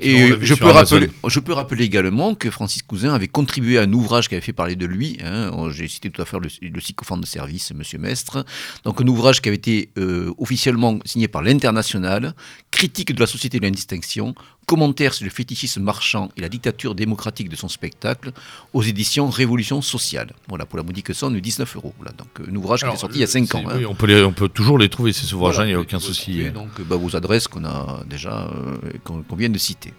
Et 0.00 0.32
je 0.40 0.46
sur 0.46 0.58
peux, 0.58 0.70
Amazon. 0.70 0.96
rappeler, 0.96 1.10
je 1.28 1.40
peux 1.40 1.52
rappeler 1.52 1.84
également 1.84 2.34
que 2.34 2.50
Francis 2.50 2.82
Cousin 2.82 3.12
avait 3.14 3.28
contribué 3.28 3.78
à 3.78 3.82
un 3.82 3.92
ouvrage 3.92 4.28
qui 4.28 4.34
avait 4.34 4.42
fait 4.44 4.52
parler 4.52 4.76
de 4.76 4.86
lui. 4.86 5.18
hein. 5.24 5.50
J'ai 5.70 5.88
cité 5.88 6.10
tout 6.10 6.22
à 6.22 6.24
fait 6.24 6.38
le, 6.38 6.48
le 6.62 6.80
de 7.20 7.26
service, 7.26 7.72
Monsieur 7.74 7.98
Mestre. 7.98 8.44
Donc 8.84 9.00
un 9.00 9.06
ouvrage 9.06 9.40
qui 9.40 9.48
avait 9.48 9.56
été 9.56 9.90
euh, 9.98 10.32
officiellement 10.38 10.98
signé 11.04 11.28
par 11.28 11.42
l'International, 11.42 12.34
critique 12.70 13.14
de 13.14 13.20
la 13.20 13.26
société 13.26 13.58
de 13.58 13.64
l'indistinction, 13.64 14.34
commentaire 14.66 15.14
sur 15.14 15.24
le 15.24 15.30
fétichisme 15.30 15.80
marchand 15.82 16.28
et 16.36 16.40
la 16.40 16.48
dictature 16.48 16.94
démocratique 16.94 17.48
de 17.48 17.56
son 17.56 17.68
spectacle, 17.68 18.32
aux 18.72 18.82
éditions 18.82 19.30
Révolution 19.30 19.80
sociale. 19.82 20.32
Voilà, 20.48 20.66
pour 20.66 20.76
la 20.76 20.82
modique 20.82 21.14
somme 21.14 21.34
de 21.34 21.40
19 21.40 21.76
euros. 21.76 21.94
Voilà, 21.98 22.12
donc 22.12 22.28
un 22.48 22.54
ouvrage 22.56 22.80
qui 22.80 22.86
est 22.86 22.96
sorti 22.96 23.18
il 23.18 23.20
y 23.20 23.24
a 23.24 23.26
5 23.28 23.54
ans. 23.54 23.62
c'est- 23.64 23.72
hein. 23.72 23.76
oui, 23.78 23.86
on, 23.86 23.94
peut 23.94 24.06
les- 24.06 24.22
on 24.24 24.32
peut 24.32 24.48
toujours 24.48 24.78
les 24.78 24.88
trouver, 24.88 25.12
ces 25.12 25.32
ouvrages, 25.34 25.54
il 25.54 25.56
Voilà, 25.56 25.68
n'y 25.70 25.74
a 25.74 25.80
aucun 25.80 26.00
souci. 26.00 26.32
trouver, 26.32 26.50
Donc, 26.78 26.88
bah, 26.88 26.96
adresses 27.16 27.48
qu'on 27.48 27.64
a 27.64 28.02
déjà, 28.08 28.48
euh, 28.52 28.76
qu'on 29.04 29.36
vient 29.36 29.48
de 29.48 29.58
citer. 29.58 29.92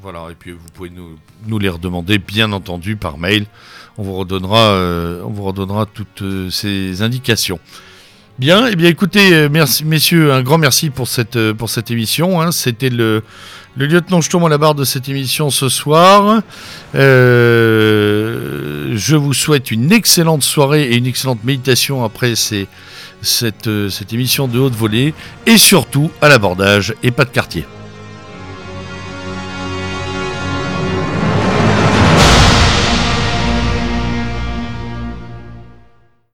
Voilà, 0.00 0.28
et 0.30 0.34
puis 0.34 0.52
vous 0.52 0.58
pouvez 0.74 0.90
nous, 0.90 1.58
les 1.58 1.68
redemander, 1.68 2.18
bien 2.18 2.52
entendu, 2.52 2.96
par 2.96 3.18
mail. 3.18 3.46
On 3.98 4.02
vous 4.02 4.14
redonnera, 4.14 4.70
euh, 4.70 5.22
on 5.24 5.30
vous 5.30 5.44
redonnera 5.44 5.86
toutes 5.86 6.22
euh, 6.22 6.50
ces 6.50 7.02
indications. 7.02 7.58
Bien, 8.38 8.68
et 8.68 8.76
bien 8.76 8.88
écoutez, 8.88 9.50
merci, 9.50 9.84
messieurs, 9.84 10.32
un 10.32 10.42
grand 10.42 10.56
merci 10.56 10.88
pour 10.88 11.08
cette, 11.08 11.52
pour 11.52 11.68
cette 11.68 11.90
émission. 11.90 12.40
hein. 12.40 12.52
C'était 12.52 12.88
le, 12.88 13.22
le 13.76 13.86
lieutenant 13.86 14.22
Sturm 14.22 14.44
à 14.44 14.48
la 14.48 14.56
barre 14.56 14.74
de 14.74 14.84
cette 14.84 15.10
émission 15.10 15.50
ce 15.50 15.68
soir. 15.68 16.40
Je 16.94 19.14
vous 19.14 19.34
souhaite 19.34 19.70
une 19.70 19.92
excellente 19.92 20.42
soirée 20.42 20.84
et 20.84 20.96
une 20.96 21.06
excellente 21.06 21.44
méditation 21.44 22.02
après 22.02 22.34
ces, 22.34 22.66
cette, 23.22 23.66
euh, 23.66 23.88
cette 23.88 24.12
émission 24.12 24.48
de 24.48 24.58
haute 24.58 24.74
volée. 24.74 25.14
Et 25.46 25.56
surtout, 25.58 26.10
à 26.20 26.28
l'abordage 26.28 26.94
et 27.02 27.10
pas 27.10 27.24
de 27.24 27.30
quartier. 27.30 27.66